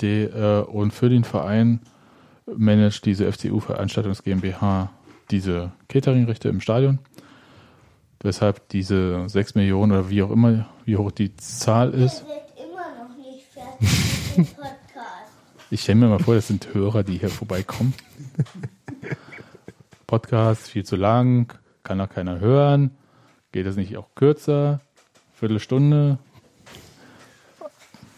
die, 0.00 0.22
äh, 0.24 0.62
und 0.62 0.92
für 0.92 1.08
den 1.08 1.24
Verein 1.24 1.80
managt 2.46 3.06
diese 3.06 3.30
FCU 3.30 3.60
Veranstaltungs 3.60 4.22
GmbH 4.22 4.90
diese 5.30 5.72
Cateringrechte 5.88 6.48
im 6.48 6.60
Stadion. 6.60 6.98
Weshalb 8.22 8.68
diese 8.68 9.28
6 9.28 9.54
Millionen 9.54 9.92
oder 9.92 10.10
wie 10.10 10.22
auch 10.22 10.30
immer, 10.30 10.66
wie 10.84 10.96
hoch 10.96 11.10
die 11.10 11.34
Zahl 11.36 11.94
ist. 11.94 12.22
Er 12.22 12.28
wird 12.28 12.68
immer 12.68 13.08
noch 13.08 13.16
nicht 13.16 13.46
fertig. 13.46 14.56
Ich 15.72 15.82
stelle 15.82 16.00
mir 16.00 16.08
mal 16.08 16.18
vor, 16.18 16.34
das 16.34 16.48
sind 16.48 16.74
Hörer, 16.74 17.04
die 17.04 17.18
hier 17.18 17.28
vorbeikommen. 17.28 17.94
Podcast 20.08 20.68
viel 20.68 20.84
zu 20.84 20.96
lang, 20.96 21.54
kann 21.84 22.00
auch 22.00 22.08
keiner 22.08 22.40
hören. 22.40 22.90
Geht 23.52 23.66
das 23.66 23.76
nicht 23.76 23.96
auch 23.96 24.08
kürzer? 24.16 24.80
Viertelstunde? 25.34 26.18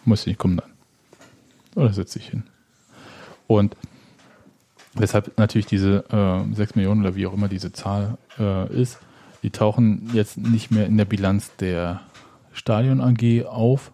Muss 0.07 0.27
nicht 0.27 0.39
kommen 0.39 0.57
dann. 0.57 0.73
Oder 1.75 1.93
setze 1.93 2.21
ich 2.21 2.31
hin? 2.31 2.45
Und 3.47 3.77
weshalb 4.95 5.37
natürlich 5.37 5.67
diese 5.67 6.05
äh, 6.11 6.55
6 6.55 6.75
Millionen 6.77 7.03
oder 7.03 7.17
wie 7.17 7.27
auch 7.27 7.35
immer 7.35 7.49
diese 7.49 7.71
Zahl 7.71 8.17
äh, 8.39 8.73
ist, 8.75 8.99
die 9.43 9.51
tauchen 9.51 10.09
jetzt 10.15 10.39
nicht 10.39 10.71
mehr 10.71 10.87
in 10.87 10.97
der 10.97 11.05
Bilanz 11.05 11.55
der 11.57 12.01
Stadion 12.55 13.03
AG 13.03 13.45
auf, 13.45 13.93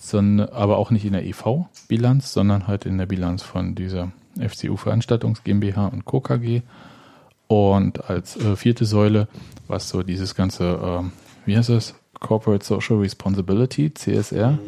sondern 0.00 0.48
aber 0.48 0.78
auch 0.78 0.90
nicht 0.90 1.04
in 1.04 1.12
der 1.12 1.24
EV-Bilanz, 1.26 2.32
sondern 2.32 2.66
halt 2.66 2.86
in 2.86 2.98
der 2.98 3.06
Bilanz 3.06 3.42
von 3.42 3.74
dieser 3.74 4.12
FCU 4.38 4.76
Veranstaltungs 4.76 5.44
GmbH 5.44 5.86
und 5.88 6.04
Co. 6.06 6.20
KG. 6.20 6.62
Und 7.48 8.08
als 8.08 8.36
äh, 8.36 8.56
vierte 8.56 8.84
Säule, 8.86 9.28
was 9.66 9.88
so 9.88 10.02
dieses 10.02 10.34
ganze, 10.34 10.64
äh, 11.04 11.46
wie 11.46 11.56
heißt 11.56 11.70
es? 11.70 11.94
Corporate 12.18 12.64
Social 12.64 12.98
Responsibility, 12.98 13.92
CSR. 13.92 14.58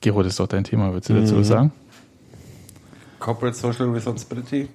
Gero, 0.00 0.22
das 0.22 0.32
ist 0.32 0.40
doch 0.40 0.48
dein 0.48 0.64
Thema. 0.64 0.92
Willst 0.92 1.08
du 1.08 1.14
dazu 1.14 1.38
was 1.38 1.48
sagen? 1.48 1.72
Corporate 3.18 3.56
Social 3.56 3.90
Responsibility? 3.90 4.68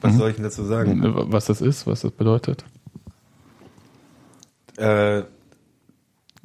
Was 0.00 0.14
Mhm. 0.14 0.18
soll 0.18 0.30
ich 0.30 0.36
denn 0.36 0.44
dazu 0.44 0.64
sagen? 0.64 1.00
Was 1.30 1.46
das 1.46 1.60
ist, 1.60 1.86
was 1.86 2.00
das 2.00 2.10
bedeutet? 2.10 2.64
Äh, 4.76 5.22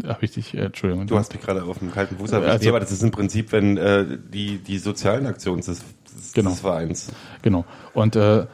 Habe 0.08 0.18
ich 0.26 0.32
dich, 0.32 0.54
äh, 0.56 0.62
Entschuldigung. 0.66 1.08
du 1.08 1.18
hast 1.18 1.34
mich 1.34 1.42
gerade 1.42 1.64
auf 1.64 1.80
dem 1.80 1.92
kalten 1.92 2.18
Fuß 2.18 2.32
erwischt. 2.32 2.50
Also- 2.50 2.64
nee, 2.64 2.70
aber 2.70 2.80
das 2.80 2.92
ist 2.92 3.04
im 3.04 3.12
Prinzip, 3.12 3.52
wenn 3.52 3.78
äh, 3.78 4.06
die, 4.32 4.58
die 4.58 4.78
sozialen 4.78 5.26
Aktionen 5.28 5.62
des, 5.62 5.84
des, 6.12 6.34
Genau. 6.34 6.50
des 6.52 6.60
Vereins. 6.62 7.12
Genau. 7.42 7.66
Und 7.94 8.16
äh, 8.16 8.46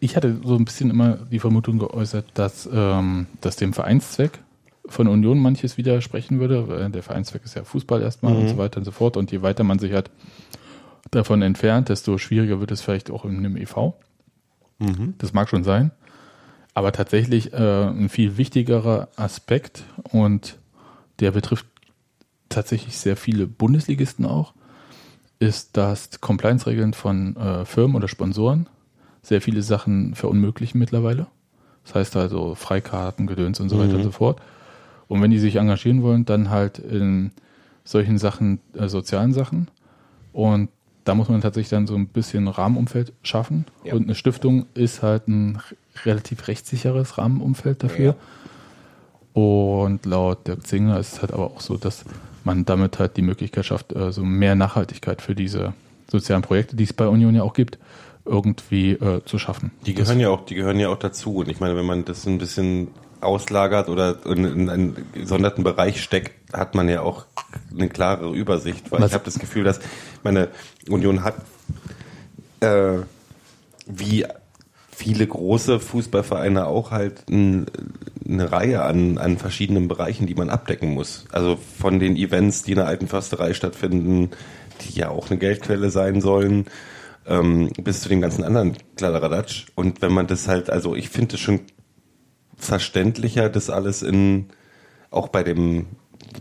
ich 0.00 0.16
hatte 0.16 0.38
so 0.44 0.56
ein 0.56 0.64
bisschen 0.64 0.90
immer 0.90 1.18
die 1.30 1.38
Vermutung 1.38 1.78
geäußert, 1.78 2.26
dass, 2.34 2.68
ähm, 2.72 3.26
dass 3.40 3.56
dem 3.56 3.72
Vereinszweck 3.74 4.38
von 4.86 5.06
Union 5.08 5.38
manches 5.38 5.76
widersprechen 5.76 6.40
würde. 6.40 6.90
Der 6.90 7.02
Vereinszweck 7.02 7.44
ist 7.44 7.54
ja 7.54 7.62
Fußball 7.64 8.00
erstmal 8.02 8.34
und 8.34 8.48
so 8.48 8.56
weiter 8.56 8.78
und 8.78 8.84
so 8.84 8.90
fort. 8.90 9.16
Und 9.16 9.30
je 9.30 9.42
weiter 9.42 9.62
man 9.62 9.78
sich 9.78 9.92
halt 9.92 10.10
davon 11.10 11.42
entfernt, 11.42 11.90
desto 11.90 12.16
schwieriger 12.18 12.58
wird 12.60 12.70
es 12.72 12.80
vielleicht 12.80 13.10
auch 13.10 13.24
in 13.24 13.36
einem 13.36 13.56
EV. 13.56 13.92
Das 15.18 15.32
mag 15.34 15.48
schon 15.50 15.62
sein. 15.62 15.90
Aber 16.80 16.92
tatsächlich 16.92 17.52
äh, 17.52 17.88
ein 17.88 18.08
viel 18.08 18.38
wichtigerer 18.38 19.08
Aspekt 19.16 19.84
und 20.12 20.56
der 21.18 21.30
betrifft 21.30 21.66
tatsächlich 22.48 22.96
sehr 22.96 23.18
viele 23.18 23.46
Bundesligisten 23.46 24.24
auch, 24.24 24.54
ist, 25.40 25.76
dass 25.76 26.22
Compliance-Regeln 26.22 26.94
von 26.94 27.36
äh, 27.36 27.66
Firmen 27.66 27.96
oder 27.96 28.08
Sponsoren 28.08 28.66
sehr 29.20 29.42
viele 29.42 29.60
Sachen 29.60 30.14
verunmöglichen 30.14 30.78
mittlerweile. 30.78 31.26
Das 31.84 31.96
heißt 31.96 32.16
also 32.16 32.54
Freikarten, 32.54 33.26
Gedöns 33.26 33.60
und 33.60 33.68
so 33.68 33.78
weiter 33.78 33.96
und 33.96 34.04
so 34.04 34.10
fort. 34.10 34.40
Und 35.06 35.20
wenn 35.20 35.30
die 35.30 35.38
sich 35.38 35.56
engagieren 35.56 36.02
wollen, 36.02 36.24
dann 36.24 36.48
halt 36.48 36.78
in 36.78 37.32
solchen 37.84 38.16
Sachen, 38.16 38.58
äh, 38.72 38.88
sozialen 38.88 39.34
Sachen. 39.34 39.68
Und 40.32 40.70
da 41.04 41.14
muss 41.14 41.28
man 41.28 41.40
tatsächlich 41.40 41.70
dann 41.70 41.86
so 41.86 41.94
ein 41.94 42.06
bisschen 42.06 42.48
Rahmenumfeld 42.48 43.12
schaffen. 43.22 43.66
Ja. 43.84 43.94
Und 43.94 44.04
eine 44.04 44.14
Stiftung 44.14 44.66
ist 44.74 45.02
halt 45.02 45.28
ein 45.28 45.60
relativ 46.04 46.48
rechtssicheres 46.48 47.18
Rahmenumfeld 47.18 47.82
dafür. 47.82 48.16
Und 49.32 50.04
laut 50.06 50.46
Dirk 50.46 50.66
Zinger 50.66 50.98
ist 50.98 51.14
es 51.14 51.22
halt 51.22 51.32
aber 51.32 51.46
auch 51.46 51.60
so, 51.60 51.76
dass 51.76 52.04
man 52.44 52.64
damit 52.64 52.98
halt 52.98 53.16
die 53.16 53.22
Möglichkeit 53.22 53.66
schafft, 53.66 53.94
äh, 53.94 54.12
so 54.12 54.24
mehr 54.24 54.54
Nachhaltigkeit 54.54 55.22
für 55.22 55.34
diese 55.34 55.74
sozialen 56.10 56.42
Projekte, 56.42 56.76
die 56.76 56.84
es 56.84 56.92
bei 56.92 57.06
Union 57.06 57.34
ja 57.34 57.42
auch 57.42 57.52
gibt, 57.52 57.78
irgendwie 58.24 58.92
äh, 58.92 59.24
zu 59.24 59.38
schaffen. 59.38 59.70
Die 59.86 59.94
gehören 59.94 60.20
ja 60.20 60.30
auch, 60.30 60.44
die 60.44 60.54
gehören 60.54 60.78
ja 60.78 60.88
auch 60.88 60.98
dazu. 60.98 61.36
Und 61.36 61.48
ich 61.48 61.60
meine, 61.60 61.76
wenn 61.76 61.86
man 61.86 62.04
das 62.04 62.26
ein 62.26 62.38
bisschen 62.38 62.88
auslagert 63.20 63.88
oder 63.88 64.16
in, 64.26 64.44
in 64.44 64.70
einen 64.70 65.06
gesonderten 65.12 65.64
Bereich 65.64 66.02
steckt, 66.02 66.32
hat 66.52 66.74
man 66.74 66.88
ja 66.88 67.02
auch 67.02 67.26
eine 67.72 67.88
klare 67.88 68.30
Übersicht. 68.32 68.90
Weil 68.90 69.00
Was- 69.00 69.08
ich 69.10 69.14
habe 69.14 69.24
das 69.24 69.38
Gefühl, 69.38 69.64
dass 69.64 69.80
meine 70.22 70.48
Union 70.88 71.24
hat 71.24 71.36
äh, 72.60 72.98
wie 73.86 74.26
viele 74.90 75.26
große 75.26 75.80
Fußballvereine 75.80 76.66
auch 76.66 76.90
halt 76.90 77.24
ein, 77.30 77.66
eine 78.28 78.52
Reihe 78.52 78.82
an, 78.82 79.16
an 79.16 79.38
verschiedenen 79.38 79.88
Bereichen, 79.88 80.26
die 80.26 80.34
man 80.34 80.50
abdecken 80.50 80.90
muss. 80.92 81.24
Also 81.32 81.58
von 81.78 81.98
den 81.98 82.16
Events, 82.16 82.62
die 82.62 82.72
in 82.72 82.76
der 82.76 82.86
alten 82.86 83.08
Försterei 83.08 83.54
stattfinden, 83.54 84.30
die 84.82 84.98
ja 84.98 85.08
auch 85.08 85.30
eine 85.30 85.38
Geldquelle 85.38 85.88
sein 85.88 86.20
sollen, 86.20 86.66
ähm, 87.26 87.70
bis 87.82 88.02
zu 88.02 88.10
den 88.10 88.20
ganzen 88.20 88.44
anderen 88.44 88.76
Kladderadatsch. 88.96 89.68
Und 89.74 90.02
wenn 90.02 90.12
man 90.12 90.26
das 90.26 90.48
halt, 90.48 90.68
also 90.68 90.94
ich 90.94 91.08
finde 91.08 91.36
es 91.36 91.40
schon 91.40 91.60
verständlicher, 92.56 93.48
das 93.48 93.70
alles 93.70 94.02
in, 94.02 94.50
auch 95.10 95.28
bei 95.28 95.42
dem, 95.42 95.86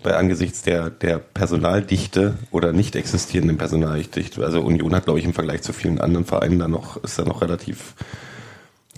bei 0.03 0.15
angesichts 0.15 0.61
der, 0.61 0.89
der 0.89 1.17
Personaldichte 1.17 2.35
oder 2.51 2.73
nicht 2.73 2.95
existierenden 2.95 3.57
Personaldichte, 3.57 4.43
also 4.43 4.61
Union 4.61 4.95
hat, 4.95 5.05
glaube 5.05 5.19
ich, 5.19 5.25
im 5.25 5.33
Vergleich 5.33 5.61
zu 5.61 5.73
vielen 5.73 5.99
anderen 5.99 6.25
Vereinen 6.25 6.59
da 6.59 6.67
noch, 6.67 7.03
ist 7.03 7.19
da 7.19 7.23
noch 7.23 7.41
relativ 7.41 7.95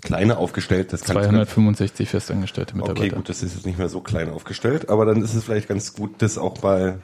kleiner 0.02 0.38
aufgestellt. 0.38 0.94
Das 0.94 1.02
kann 1.02 1.18
ich 1.18 1.24
265 1.24 2.10
festangestellte 2.10 2.76
Mitarbeiter. 2.76 3.02
Okay, 3.06 3.16
gut, 3.16 3.30
das 3.30 3.44
ist 3.44 3.56
jetzt 3.56 3.66
nicht 3.66 3.78
mehr 3.78 3.90
so 3.90 4.02
klein 4.02 4.30
aufgestellt, 4.30 4.90
aber 4.90 5.06
dann 5.06 5.22
ist 5.22 5.34
es 5.34 5.44
vielleicht 5.44 5.68
ganz 5.68 5.94
gut, 5.94 6.16
das 6.20 6.38
auch 6.38 6.62
mal 6.62 7.02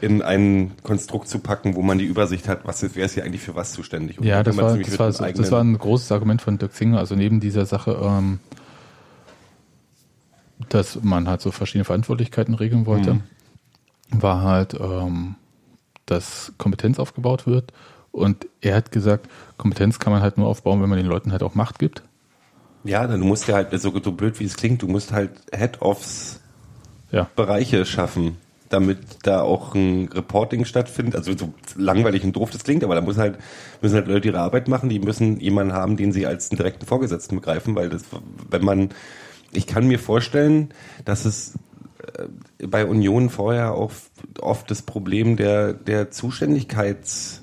in 0.00 0.20
ein 0.22 0.72
Konstrukt 0.82 1.28
zu 1.28 1.38
packen, 1.38 1.74
wo 1.74 1.82
man 1.82 1.98
die 1.98 2.04
Übersicht 2.04 2.48
hat, 2.48 2.66
was 2.66 2.84
wer 2.94 3.06
ist 3.06 3.14
hier 3.14 3.24
eigentlich 3.24 3.42
für 3.42 3.54
was 3.54 3.72
zuständig. 3.72 4.18
Und 4.18 4.26
Ja, 4.26 4.42
das 4.42 4.56
war, 4.56 4.76
das, 4.76 4.98
war, 4.98 5.10
das 5.10 5.50
war 5.50 5.62
ein 5.62 5.78
großes 5.78 6.12
Argument 6.12 6.42
von 6.42 6.58
Dirk 6.58 6.74
Zinger. 6.74 6.98
Also 6.98 7.14
neben 7.14 7.40
dieser 7.40 7.64
Sache, 7.64 7.98
ähm, 8.02 8.38
dass 10.68 11.02
man 11.02 11.28
halt 11.28 11.40
so 11.40 11.50
verschiedene 11.50 11.84
Verantwortlichkeiten 11.84 12.54
regeln 12.54 12.86
wollte, 12.86 13.14
Mhm. 13.14 13.22
war 14.10 14.42
halt, 14.42 14.74
ähm, 14.74 15.34
dass 16.06 16.52
Kompetenz 16.58 16.98
aufgebaut 16.98 17.46
wird. 17.46 17.72
Und 18.12 18.46
er 18.60 18.76
hat 18.76 18.92
gesagt, 18.92 19.28
Kompetenz 19.58 19.98
kann 19.98 20.12
man 20.12 20.22
halt 20.22 20.38
nur 20.38 20.46
aufbauen, 20.46 20.80
wenn 20.80 20.88
man 20.88 20.98
den 20.98 21.06
Leuten 21.06 21.32
halt 21.32 21.42
auch 21.42 21.54
Macht 21.54 21.78
gibt. 21.78 22.02
Ja, 22.84 23.06
dann 23.06 23.20
du 23.20 23.26
musst 23.26 23.48
ja 23.48 23.56
halt, 23.56 23.78
so, 23.80 23.92
so 24.02 24.12
blöd 24.12 24.38
wie 24.40 24.44
es 24.44 24.56
klingt, 24.56 24.80
du 24.82 24.86
musst 24.88 25.12
halt 25.12 25.30
Head-Offs 25.54 26.40
Ja. 27.10 27.28
Bereiche 27.36 27.84
schaffen, 27.84 28.36
damit 28.68 28.98
da 29.24 29.42
auch 29.42 29.74
ein 29.74 30.08
Reporting 30.12 30.64
stattfindet. 30.64 31.16
Also 31.16 31.36
so 31.36 31.52
langweilig 31.76 32.24
und 32.24 32.34
doof 32.34 32.50
das 32.50 32.64
klingt, 32.64 32.84
aber 32.84 32.94
da 32.94 33.00
muss 33.00 33.18
halt, 33.18 33.38
müssen 33.82 33.96
halt 33.96 34.06
Leute 34.08 34.28
ihre 34.28 34.40
Arbeit 34.40 34.68
machen, 34.68 34.88
die 34.88 34.98
müssen 35.00 35.38
jemanden 35.40 35.72
haben, 35.72 35.96
den 35.96 36.12
sie 36.12 36.26
als 36.26 36.50
einen 36.50 36.56
direkten 36.58 36.86
Vorgesetzten 36.86 37.36
begreifen, 37.36 37.74
weil 37.74 37.90
das, 37.90 38.04
wenn 38.50 38.64
man, 38.64 38.90
ich 39.56 39.66
kann 39.66 39.86
mir 39.86 39.98
vorstellen, 39.98 40.72
dass 41.04 41.24
es 41.24 41.54
äh, 42.18 42.66
bei 42.66 42.86
Union 42.86 43.30
vorher 43.30 43.72
auch 43.72 43.92
oft 44.40 44.70
das 44.70 44.82
Problem 44.82 45.36
der, 45.36 45.72
der 45.72 46.10
Zuständigkeits- 46.10 47.40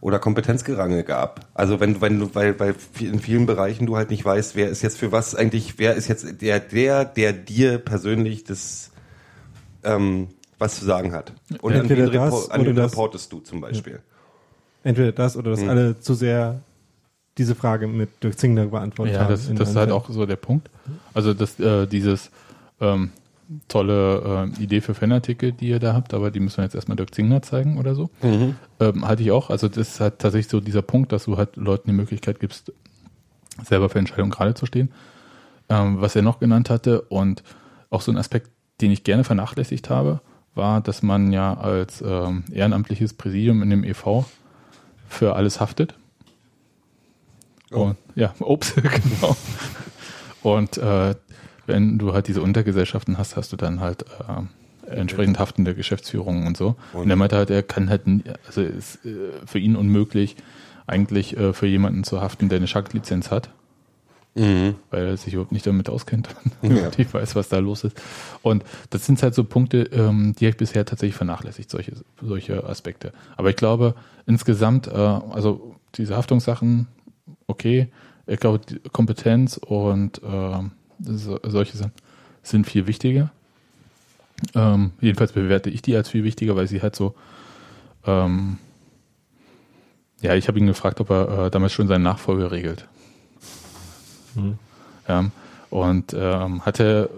oder 0.00 0.18
Kompetenzgerange 0.18 1.04
gab. 1.04 1.46
Also 1.54 1.78
wenn, 1.78 2.00
wenn 2.00 2.18
du, 2.18 2.34
weil, 2.34 2.58
weil 2.58 2.74
in 2.98 3.20
vielen 3.20 3.46
Bereichen 3.46 3.86
du 3.86 3.96
halt 3.96 4.10
nicht 4.10 4.24
weißt, 4.24 4.56
wer 4.56 4.68
ist 4.68 4.82
jetzt 4.82 4.98
für 4.98 5.12
was 5.12 5.36
eigentlich, 5.36 5.78
wer 5.78 5.94
ist 5.94 6.08
jetzt 6.08 6.42
der, 6.42 6.58
der, 6.58 7.04
der 7.04 7.32
dir 7.32 7.78
persönlich 7.78 8.42
das, 8.42 8.90
ähm, 9.84 10.28
was 10.58 10.80
zu 10.80 10.84
sagen 10.84 11.12
hat. 11.12 11.32
Und 11.60 11.72
an 11.74 11.82
Entweder 11.82 12.06
wen, 12.06 12.14
das 12.14 12.34
repor- 12.34 12.50
an 12.50 12.60
oder 12.62 12.70
wen 12.70 12.76
das. 12.76 12.92
reportest 12.92 13.32
du 13.32 13.38
zum 13.40 13.60
Beispiel? 13.60 14.00
Entweder 14.82 15.12
das 15.12 15.36
oder 15.36 15.52
dass 15.52 15.60
Hm. 15.60 15.68
alle 15.68 16.00
zu 16.00 16.14
sehr 16.14 16.62
diese 17.38 17.54
Frage 17.54 17.86
mit 17.86 18.22
Dirk 18.22 18.38
Zingler 18.38 18.66
beantwortet 18.66 19.14
Ja, 19.14 19.22
haben. 19.22 19.30
das, 19.30 19.48
in 19.48 19.56
das 19.56 19.70
ist 19.70 19.76
halt 19.76 19.90
auch 19.90 20.08
so 20.10 20.26
der 20.26 20.36
Punkt. 20.36 20.68
Also 21.14 21.32
das, 21.34 21.58
äh, 21.58 21.86
dieses 21.86 22.30
ähm, 22.80 23.10
tolle 23.68 24.50
äh, 24.58 24.62
Idee 24.62 24.80
für 24.80 24.94
Fanartikel, 24.94 25.52
die 25.52 25.68
ihr 25.68 25.78
da 25.78 25.94
habt, 25.94 26.14
aber 26.14 26.30
die 26.30 26.40
müssen 26.40 26.58
wir 26.58 26.64
jetzt 26.64 26.74
erstmal 26.74 26.96
Dirk 26.96 27.14
Zingler 27.14 27.42
zeigen 27.42 27.78
oder 27.78 27.94
so. 27.94 28.10
Ähm, 28.22 29.06
halte 29.06 29.22
ich 29.22 29.30
auch. 29.30 29.50
Also 29.50 29.68
das 29.68 29.88
ist 29.88 30.00
halt 30.00 30.18
tatsächlich 30.18 30.48
so 30.50 30.60
dieser 30.60 30.82
Punkt, 30.82 31.12
dass 31.12 31.24
du 31.24 31.36
halt 31.36 31.56
Leuten 31.56 31.88
die 31.88 31.96
Möglichkeit 31.96 32.40
gibst, 32.40 32.72
selber 33.64 33.88
für 33.88 33.98
Entscheidungen 33.98 34.30
gerade 34.30 34.54
zu 34.54 34.66
stehen. 34.66 34.90
Ähm, 35.68 36.00
was 36.00 36.16
er 36.16 36.22
noch 36.22 36.38
genannt 36.40 36.70
hatte 36.70 37.02
und 37.02 37.42
auch 37.90 38.00
so 38.02 38.10
ein 38.10 38.18
Aspekt, 38.18 38.50
den 38.80 38.90
ich 38.90 39.04
gerne 39.04 39.24
vernachlässigt 39.24 39.90
habe, 39.90 40.20
war, 40.54 40.80
dass 40.80 41.02
man 41.02 41.32
ja 41.32 41.54
als 41.54 42.02
ähm, 42.06 42.44
ehrenamtliches 42.52 43.14
Präsidium 43.14 43.62
in 43.62 43.70
dem 43.70 43.84
EV 43.84 44.24
für 45.08 45.34
alles 45.36 45.60
haftet. 45.60 45.94
Und, 47.72 47.96
ja, 48.14 48.34
Obst, 48.40 48.74
genau. 48.76 49.36
Und 50.42 50.76
äh, 50.78 51.14
wenn 51.66 51.98
du 51.98 52.12
halt 52.12 52.28
diese 52.28 52.42
Untergesellschaften 52.42 53.18
hast, 53.18 53.36
hast 53.36 53.52
du 53.52 53.56
dann 53.56 53.80
halt 53.80 54.02
äh, 54.02 54.90
entsprechend 54.96 55.38
haftende 55.38 55.74
Geschäftsführungen 55.74 56.46
und 56.46 56.56
so. 56.56 56.74
Und, 56.92 57.08
er 57.08 57.16
meinte 57.16 57.36
halt, 57.36 57.50
er 57.50 57.62
kann 57.62 57.88
halt, 57.88 58.02
also 58.46 58.62
ist 58.62 59.04
äh, 59.06 59.16
für 59.46 59.58
ihn 59.58 59.76
unmöglich, 59.76 60.36
eigentlich 60.86 61.36
äh, 61.36 61.52
für 61.52 61.66
jemanden 61.66 62.02
zu 62.04 62.20
haften, 62.20 62.48
der 62.48 62.56
eine 62.56 62.66
Schanklizenz 62.66 63.30
hat, 63.30 63.50
Mhm. 64.34 64.76
weil 64.90 65.04
er 65.08 65.16
sich 65.18 65.34
überhaupt 65.34 65.52
nicht 65.52 65.66
damit 65.66 65.90
auskennt 65.90 66.28
und 66.62 66.74
Ja. 66.76 66.90
nicht 66.96 67.12
weiß, 67.12 67.36
was 67.36 67.50
da 67.50 67.58
los 67.58 67.84
ist. 67.84 68.00
Und 68.40 68.64
das 68.88 69.04
sind 69.04 69.22
halt 69.22 69.34
so 69.34 69.44
Punkte, 69.44 69.82
ähm, 69.92 70.32
die 70.38 70.46
habe 70.46 70.52
ich 70.52 70.56
bisher 70.56 70.86
tatsächlich 70.86 71.16
vernachlässigt, 71.16 71.70
solche, 71.70 71.92
solche 72.20 72.64
Aspekte. 72.66 73.12
Aber 73.36 73.50
ich 73.50 73.56
glaube, 73.56 73.94
insgesamt, 74.26 74.86
äh, 74.86 74.92
also 74.92 75.76
diese 75.96 76.16
Haftungssachen, 76.16 76.86
okay, 77.46 77.88
Ich 78.26 78.40
glaube, 78.40 78.60
Kompetenz 78.92 79.56
und 79.56 80.20
ähm, 80.24 80.72
so, 81.00 81.38
solche 81.42 81.76
Sachen 81.76 81.92
sind 82.42 82.66
viel 82.66 82.86
wichtiger. 82.86 83.30
Ähm, 84.54 84.92
jedenfalls 85.00 85.32
bewerte 85.32 85.70
ich 85.70 85.82
die 85.82 85.94
als 85.96 86.08
viel 86.08 86.24
wichtiger, 86.24 86.56
weil 86.56 86.66
sie 86.66 86.82
halt 86.82 86.96
so, 86.96 87.14
ähm, 88.06 88.58
ja, 90.20 90.34
ich 90.34 90.48
habe 90.48 90.58
ihn 90.58 90.66
gefragt, 90.66 91.00
ob 91.00 91.10
er 91.10 91.46
äh, 91.46 91.50
damals 91.50 91.72
schon 91.72 91.88
seinen 91.88 92.02
Nachfolger 92.02 92.50
regelt. 92.50 92.86
Mhm. 94.34 94.58
Ja, 95.08 95.30
und 95.70 96.14
ähm, 96.16 96.64
hat 96.64 96.80
er 96.80 97.08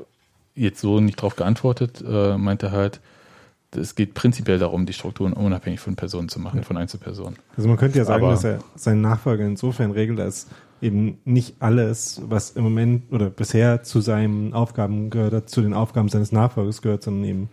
jetzt 0.55 0.81
so 0.81 1.01
nicht 1.01 1.19
darauf 1.19 1.37
geantwortet, 1.37 2.03
äh, 2.07 2.39
meinte 2.39 2.71
halt, 2.71 3.01
es 3.77 3.95
geht 3.95 4.15
prinzipiell 4.15 4.59
darum, 4.59 4.87
die 4.87 4.93
Strukturen 4.93 5.33
unabhängig 5.33 5.81
von 5.81 5.97
Personen 5.97 6.29
zu 6.29 6.41
machen, 6.41 6.63
von 6.65 6.77
Einzelpersonen. 6.77 7.37
Also 7.57 7.69
man 7.69 7.77
könnte 7.77 7.99
ja 7.99 8.05
sagen, 8.05 8.25
Aber- 8.25 8.33
dass 8.33 8.45
er 8.45 8.59
seinen 8.77 9.01
Nachfolger 9.01 9.45
insofern 9.45 9.91
regelt, 9.91 10.21
als 10.21 10.49
eben 10.81 11.19
nicht 11.25 11.57
alles, 11.61 12.21
was 12.27 12.51
im 12.51 12.65
Moment 12.65 13.13
oder 13.13 13.31
bisher 13.31 13.83
zu 13.83 14.01
seinen 14.01 14.53
Aufgaben 14.53 15.11
gehört, 15.11 15.49
zu 15.49 15.63
den 15.63 15.73
Aufgaben 15.73 16.09
seines 16.09 16.33
Nachfolgers 16.33 16.83
gehört, 16.83 17.03
sondern 17.03 17.25
eben 17.25 17.49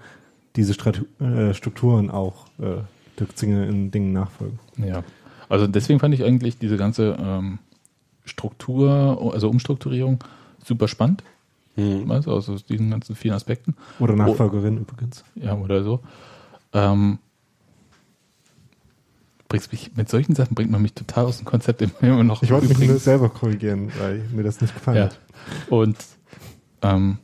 diese 0.55 0.73
Stratu 0.73 1.05
äh, 1.19 1.53
Strukturen 1.53 2.09
auch 2.09 2.47
äh, 2.59 2.81
Dirk 3.19 3.41
in 3.43 3.91
Dingen 3.91 4.13
nachfolgen. 4.13 4.59
Ja, 4.77 5.03
also 5.47 5.67
deswegen 5.67 5.99
fand 5.99 6.13
ich 6.13 6.23
eigentlich 6.23 6.57
diese 6.57 6.77
ganze 6.77 7.17
ähm, 7.19 7.59
Struktur, 8.25 9.31
also 9.33 9.49
Umstrukturierung 9.49 10.23
super 10.63 10.87
spannend. 10.87 11.23
Hm. 11.75 12.11
Also 12.11 12.31
aus 12.31 12.65
diesen 12.65 12.89
ganzen 12.91 13.15
vielen 13.15 13.33
Aspekten. 13.33 13.75
Oder 13.99 14.15
Nachfolgerin 14.15 14.77
übrigens. 14.77 15.23
Ja, 15.35 15.55
oder 15.55 15.83
so. 15.83 16.01
Ähm, 16.73 17.19
bringst 19.47 19.71
mich, 19.71 19.91
mit 19.95 20.09
solchen 20.09 20.35
Sachen 20.35 20.55
bringt 20.55 20.71
man 20.71 20.81
mich 20.81 20.93
total 20.93 21.25
aus 21.25 21.37
dem 21.37 21.45
Konzept 21.45 21.81
immer 21.81 22.23
noch. 22.23 22.41
Ich 22.43 22.51
wollte 22.51 22.67
mich 22.67 22.79
nur 22.79 22.97
selber 22.99 23.29
korrigieren, 23.29 23.91
weil 23.99 24.19
mir 24.33 24.43
das 24.43 24.61
nicht 24.61 24.73
gefallen 24.73 24.97
Ja. 24.97 25.03
hat. 25.05 25.19
Und 25.69 25.97
ähm, 26.81 27.17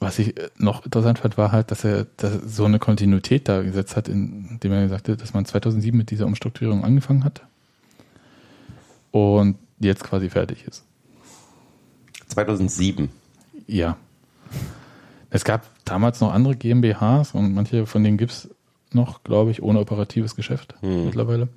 was 0.00 0.18
ich 0.18 0.38
äh, 0.38 0.48
noch 0.56 0.84
interessant 0.84 1.18
fand, 1.18 1.36
war 1.36 1.52
halt, 1.52 1.70
dass 1.70 1.84
er 1.84 2.06
dass 2.16 2.34
er 2.36 2.48
so 2.48 2.64
eine 2.64 2.78
Kontinuität 2.78 3.48
da 3.48 3.62
gesetzt 3.62 3.96
hat, 3.96 4.08
indem 4.08 4.72
er 4.72 4.82
gesagt 4.82 5.08
hat, 5.08 5.20
dass 5.20 5.34
man 5.34 5.44
2007 5.44 5.96
mit 5.96 6.10
dieser 6.10 6.26
Umstrukturierung 6.26 6.84
angefangen 6.84 7.22
hat 7.24 7.42
und 9.10 9.56
jetzt 9.78 10.04
quasi 10.04 10.30
fertig 10.30 10.66
ist. 10.66 10.84
2007. 12.28 13.10
Ja. 13.66 13.96
Es 15.30 15.44
gab 15.44 15.66
damals 15.84 16.20
noch 16.20 16.32
andere 16.32 16.56
GmbHs 16.56 17.34
und 17.34 17.54
manche 17.54 17.86
von 17.86 18.02
denen 18.02 18.16
gibt 18.18 18.32
es 18.32 18.50
noch, 18.92 19.22
glaube 19.22 19.50
ich, 19.52 19.62
ohne 19.62 19.78
operatives 19.80 20.34
Geschäft 20.34 20.74
Hm. 20.80 21.04
mittlerweile. 21.06 21.48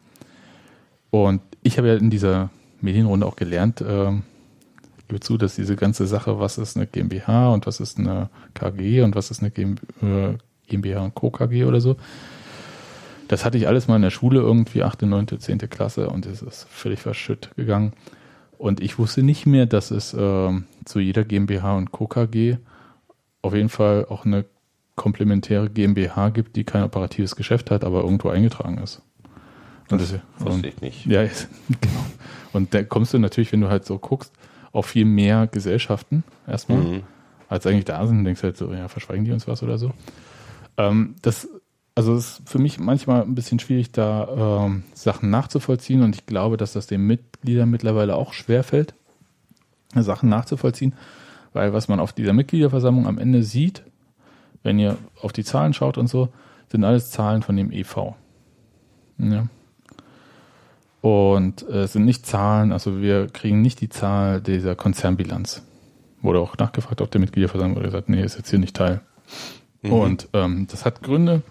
Und 1.10 1.42
ich 1.64 1.78
habe 1.78 1.88
ja 1.88 1.96
in 1.96 2.10
dieser 2.10 2.50
Medienrunde 2.82 3.26
auch 3.26 3.36
gelernt, 3.36 3.82
ich 3.82 5.08
gebe 5.08 5.20
zu, 5.20 5.38
dass 5.38 5.56
diese 5.56 5.76
ganze 5.76 6.08
Sache, 6.08 6.40
was 6.40 6.58
ist 6.58 6.76
eine 6.78 6.88
GmbH 6.88 7.50
und 7.54 7.66
was 7.68 7.80
ist 7.80 7.98
eine 8.00 8.30
KG 8.54 9.02
und 9.02 9.16
was 9.16 9.32
ist 9.32 9.42
eine 9.42 9.52
GmbH, 9.52 9.82
äh, 10.02 10.38
GmbH 10.68 11.02
und 11.02 11.14
Co. 11.16 11.30
KG 11.30 11.66
oder 11.66 11.82
so, 11.82 11.98
das 13.28 13.46
hatte 13.46 13.58
ich 13.58 13.68
alles 13.68 13.88
mal 13.88 13.96
in 13.96 14.02
der 14.02 14.10
Schule 14.12 14.40
irgendwie, 14.40 14.84
8., 14.84 15.04
9., 15.04 15.40
10. 15.40 15.58
Klasse 15.70 16.10
und 16.10 16.26
es 16.26 16.42
ist 16.42 16.68
völlig 16.70 17.00
verschütt 17.00 17.50
gegangen. 17.56 17.94
Und 18.58 18.82
ich 18.82 18.98
wusste 18.98 19.24
nicht 19.24 19.46
mehr, 19.46 19.66
dass 19.66 19.92
es 19.92 20.16
ähm, 20.18 20.66
zu 20.86 21.00
jeder 21.00 21.24
GmbH 21.24 21.76
und 21.76 21.92
Co. 21.92 22.08
KG 22.08 22.58
auf 23.42 23.54
jeden 23.54 23.70
Fall 23.70 24.06
auch 24.10 24.26
eine 24.26 24.46
komplementäre 24.96 25.70
GmbH 25.70 26.30
gibt, 26.30 26.56
die 26.56 26.64
kein 26.64 26.84
operatives 26.84 27.36
Geschäft 27.36 27.72
hat, 27.72 27.84
aber 27.84 28.02
irgendwo 28.04 28.30
eingetragen 28.30 28.78
ist. 28.78 29.02
Und 29.90 30.00
das, 30.02 30.14
und, 30.40 30.46
Wusste 30.48 30.68
ich 30.68 30.82
nicht. 30.82 31.06
ja, 31.06 31.24
genau. 31.82 32.06
Und 32.54 32.74
da 32.74 32.84
kommst 32.84 33.14
du 33.14 33.20
natürlich, 33.20 33.52
wenn 33.52 33.62
du 33.62 33.70
halt 33.70 33.86
so 33.86 33.98
guckst, 34.00 34.32
auf 34.72 34.86
viel 34.86 35.06
mehr 35.06 35.48
Gesellschaften 35.48 36.24
erstmal, 36.48 36.80
Mhm. 36.80 37.04
als 37.50 37.66
eigentlich 37.68 37.86
da 37.86 38.06
sind, 38.08 38.20
und 38.20 38.24
denkst 38.26 38.44
halt 38.44 38.56
so, 38.58 38.72
ja, 38.72 38.88
verschweigen 38.88 39.26
die 39.26 39.32
uns 39.32 39.48
was 39.48 39.62
oder 39.62 39.78
so. 39.78 39.92
Ähm, 40.78 41.16
das, 41.22 41.48
also 41.96 42.16
es 42.16 42.40
ist 42.40 42.50
für 42.50 42.60
mich 42.60 42.80
manchmal 42.80 43.22
ein 43.22 43.36
bisschen 43.36 43.60
schwierig, 43.60 43.92
da 43.92 44.66
ähm, 44.66 44.84
Sachen 44.94 45.30
nachzuvollziehen 45.30 46.02
und 46.02 46.16
ich 46.16 46.26
glaube, 46.26 46.58
dass 46.58 46.74
das 46.74 46.88
den 46.88 47.02
Mitgliedern 47.02 47.70
mittlerweile 47.70 48.16
auch 48.16 48.34
schwerfällt, 48.34 48.96
Sachen 49.96 50.30
nachzuvollziehen, 50.30 50.96
weil 51.54 51.74
was 51.74 51.88
man 51.88 52.00
auf 52.00 52.14
dieser 52.14 52.34
Mitgliederversammlung 52.34 53.06
am 53.06 53.20
Ende 53.20 53.44
sieht, 53.44 53.84
wenn 54.64 54.80
ihr 54.80 54.98
auf 55.22 55.34
die 55.34 55.44
Zahlen 55.44 55.74
schaut 55.74 55.98
und 55.98 56.08
so, 56.08 56.30
sind 56.70 56.84
alles 56.84 57.12
Zahlen 57.12 57.44
von 57.44 57.56
dem 57.56 57.72
EV. 57.72 58.16
Ja. 59.20 59.48
Und 61.02 61.68
äh, 61.70 61.84
es 61.84 61.94
sind 61.94 62.06
nicht 62.06 62.26
Zahlen, 62.26 62.72
also 62.72 63.02
wir 63.02 63.28
kriegen 63.28 63.62
nicht 63.62 63.82
die 63.82 63.90
Zahl 63.90 64.42
dieser 64.42 64.76
Konzernbilanz. 64.76 65.62
Wurde 66.22 66.40
auch 66.40 66.58
nachgefragt 66.58 67.02
auf 67.02 67.10
der 67.10 67.22
Mitgliederversammlung, 67.22 67.76
wurde 67.76 67.88
gesagt, 67.88 68.10
nee, 68.10 68.24
ist 68.24 68.38
jetzt 68.38 68.50
hier 68.50 68.60
nicht 68.60 68.76
Teil. 68.76 69.02
Und 69.84 70.30
ähm, 70.32 70.66
das 70.72 70.86
hat 70.86 71.04
Gründe 71.04 71.44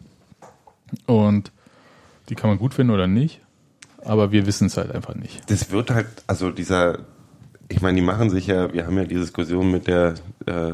und 1.06 1.52
die 2.28 2.34
kann 2.34 2.50
man 2.50 2.58
gut 2.58 2.74
finden 2.74 2.92
oder 2.92 3.06
nicht, 3.06 3.40
aber 4.04 4.32
wir 4.32 4.46
wissen 4.46 4.66
es 4.66 4.76
halt 4.76 4.92
einfach 4.92 5.14
nicht. 5.14 5.42
Das 5.50 5.70
wird 5.70 5.90
halt, 5.90 6.06
also 6.26 6.50
dieser, 6.50 6.98
ich 7.68 7.80
meine, 7.80 7.96
die 7.96 8.06
machen 8.06 8.30
sich 8.30 8.46
ja, 8.46 8.72
wir 8.72 8.86
haben 8.86 8.96
ja 8.96 9.04
die 9.04 9.16
Diskussion 9.16 9.70
mit 9.70 9.86
der, 9.86 10.14
äh, 10.46 10.72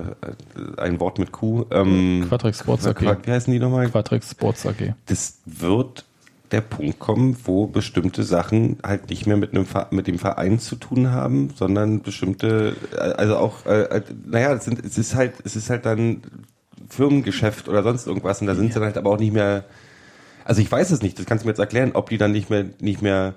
ein 0.77 1.01
Wort 1.01 1.19
mit 1.19 1.33
Q. 1.33 1.67
Ähm, 1.71 2.27
Quatrex 2.29 2.61
Sports 2.61 2.87
AG. 2.87 3.01
Wie 3.01 3.31
heißen 3.31 3.53
die 3.53 3.59
nochmal? 3.59 3.89
Quatrex 3.89 4.31
Sports 4.31 4.67
AG. 4.67 4.95
Das 5.07 5.39
wird 5.47 6.05
der 6.51 6.61
Punkt 6.61 6.99
kommen, 6.99 7.37
wo 7.45 7.67
bestimmte 7.67 8.23
Sachen 8.23 8.79
halt 8.83 9.11
nicht 9.11 9.27
mehr 9.27 9.37
mit 9.37 9.53
einem 9.53 9.67
mit 9.91 10.07
dem 10.07 10.19
Verein 10.19 10.59
zu 10.59 10.77
tun 10.77 11.11
haben, 11.11 11.51
sondern 11.57 12.03
bestimmte, 12.03 12.77
äh, 12.93 12.99
also 12.99 13.37
auch, 13.37 13.67
äh, 13.67 13.83
äh, 13.83 14.03
naja, 14.27 14.55
es, 14.55 14.65
sind, 14.65 14.85
es 14.85 14.99
ist 14.99 15.15
halt, 15.15 15.35
es 15.45 15.57
ist 15.57 15.71
halt 15.71 15.85
dann 15.87 16.23
Firmengeschäft 16.89 17.69
oder 17.69 17.83
sonst 17.83 18.07
irgendwas 18.07 18.41
und 18.41 18.47
da 18.47 18.55
sind 18.55 18.69
sie 18.69 18.75
dann 18.75 18.85
halt 18.85 18.97
aber 18.97 19.11
auch 19.11 19.19
nicht 19.19 19.33
mehr, 19.33 19.65
also 20.49 20.61
ich 20.63 20.71
weiß 20.73 20.91
es 20.91 21.03
nicht, 21.03 21.19
das 21.19 21.27
kannst 21.27 21.45
du 21.45 21.47
mir 21.47 21.53
jetzt 21.53 21.59
erklären, 21.59 21.93
ob 21.95 22.09
die 22.11 22.19
dann 22.19 22.33
nicht 22.33 22.51
mehr, 22.51 22.65
nicht 22.81 23.03
mehr, 23.03 23.35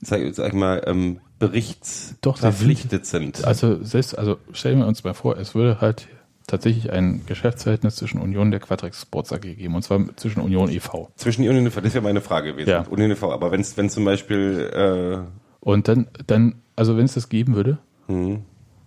sag, 0.00 0.20
sag 0.34 0.48
ich 0.48 0.54
mal, 0.54 0.82
ähm, 0.86 1.20
Doch, 1.40 1.52
sie 1.52 1.58
sind- 1.62 2.18
berichtsverpflichtet 2.18 3.06
sind. 3.06 3.44
Also 3.44 3.82
selbst, 3.84 4.18
also 4.18 4.38
stellen 4.52 4.80
wir 4.80 4.86
uns 4.86 5.04
mal 5.04 5.14
vor, 5.14 5.38
es 5.38 5.54
würde 5.54 5.80
halt 5.80 6.08
tatsächlich 6.46 6.90
ein 6.90 7.24
Geschäftsverhältnis 7.26 7.96
zwischen 7.96 8.20
Union 8.20 8.46
und 8.48 8.50
der 8.50 8.60
Quatrex 8.60 9.02
Sports 9.02 9.32
AG 9.32 9.40
geben, 9.40 9.74
und 9.74 9.82
zwar 9.82 10.00
zwischen 10.16 10.40
Union 10.40 10.70
e.V. 10.70 11.10
Zwischen 11.16 11.42
Union 11.46 11.66
und 11.66 11.76
das 11.76 11.94
wäre 11.94 12.02
meine 12.02 12.20
Frage 12.22 12.52
gewesen. 12.52 12.70
Ja. 12.70 12.84
Union 12.88 13.12
und 13.12 13.22
aber 13.22 13.50
wenn 13.52 13.60
es 13.60 13.76
wenn 13.76 13.88
zum 13.90 14.04
Beispiel 14.04 15.26
Und 15.60 15.88
dann, 15.88 16.08
dann, 16.26 16.56
also 16.74 16.96
wenn 16.96 17.04
es 17.04 17.14
das 17.14 17.28
geben 17.28 17.54
würde, 17.54 17.78
äh, 18.08 18.12
hm, 18.12 18.42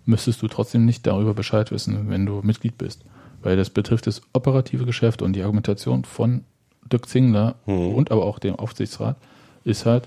müsstest 0.05 0.41
du 0.41 0.47
trotzdem 0.47 0.85
nicht 0.85 1.05
darüber 1.05 1.33
Bescheid 1.33 1.71
wissen, 1.71 2.09
wenn 2.09 2.25
du 2.25 2.41
Mitglied 2.43 2.77
bist. 2.77 3.05
Weil 3.43 3.55
das 3.57 3.69
betrifft 3.69 4.07
das 4.07 4.21
operative 4.33 4.85
Geschäft 4.85 5.21
und 5.21 5.33
die 5.33 5.41
Argumentation 5.43 6.03
von 6.03 6.43
Dirk 6.91 7.07
Zingler 7.07 7.55
Mhm. 7.65 7.93
und 7.95 8.11
aber 8.11 8.25
auch 8.25 8.39
dem 8.39 8.55
Aufsichtsrat 8.55 9.15
ist 9.63 9.85
halt, 9.85 10.03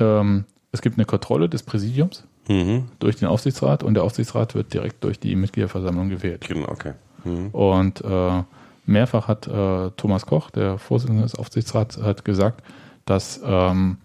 ähm, 0.00 0.44
es 0.72 0.82
gibt 0.82 0.98
eine 0.98 1.04
Kontrolle 1.06 1.48
des 1.48 1.62
Präsidiums 1.62 2.24
mhm, 2.48 2.84
durch 2.98 3.16
den 3.16 3.28
Aufsichtsrat 3.28 3.82
und 3.82 3.94
der 3.94 4.04
Aufsichtsrat 4.04 4.54
wird 4.54 4.72
direkt 4.74 5.02
durch 5.04 5.18
die 5.18 5.34
Mitgliederversammlung 5.36 6.08
gewählt. 6.10 6.46
genau, 6.48 6.68
okay. 6.68 6.92
Hm. 7.24 7.48
Und 7.50 8.02
äh, 8.04 8.42
mehrfach 8.84 9.26
hat 9.26 9.48
äh, 9.48 9.90
Thomas 9.96 10.26
Koch, 10.26 10.50
der 10.50 10.78
Vorsitzende 10.78 11.22
des 11.22 11.34
Aufsichtsrats, 11.34 11.98
hat 12.00 12.24
gesagt, 12.24 12.62
dass 13.04 13.40
ähm, 13.44 13.96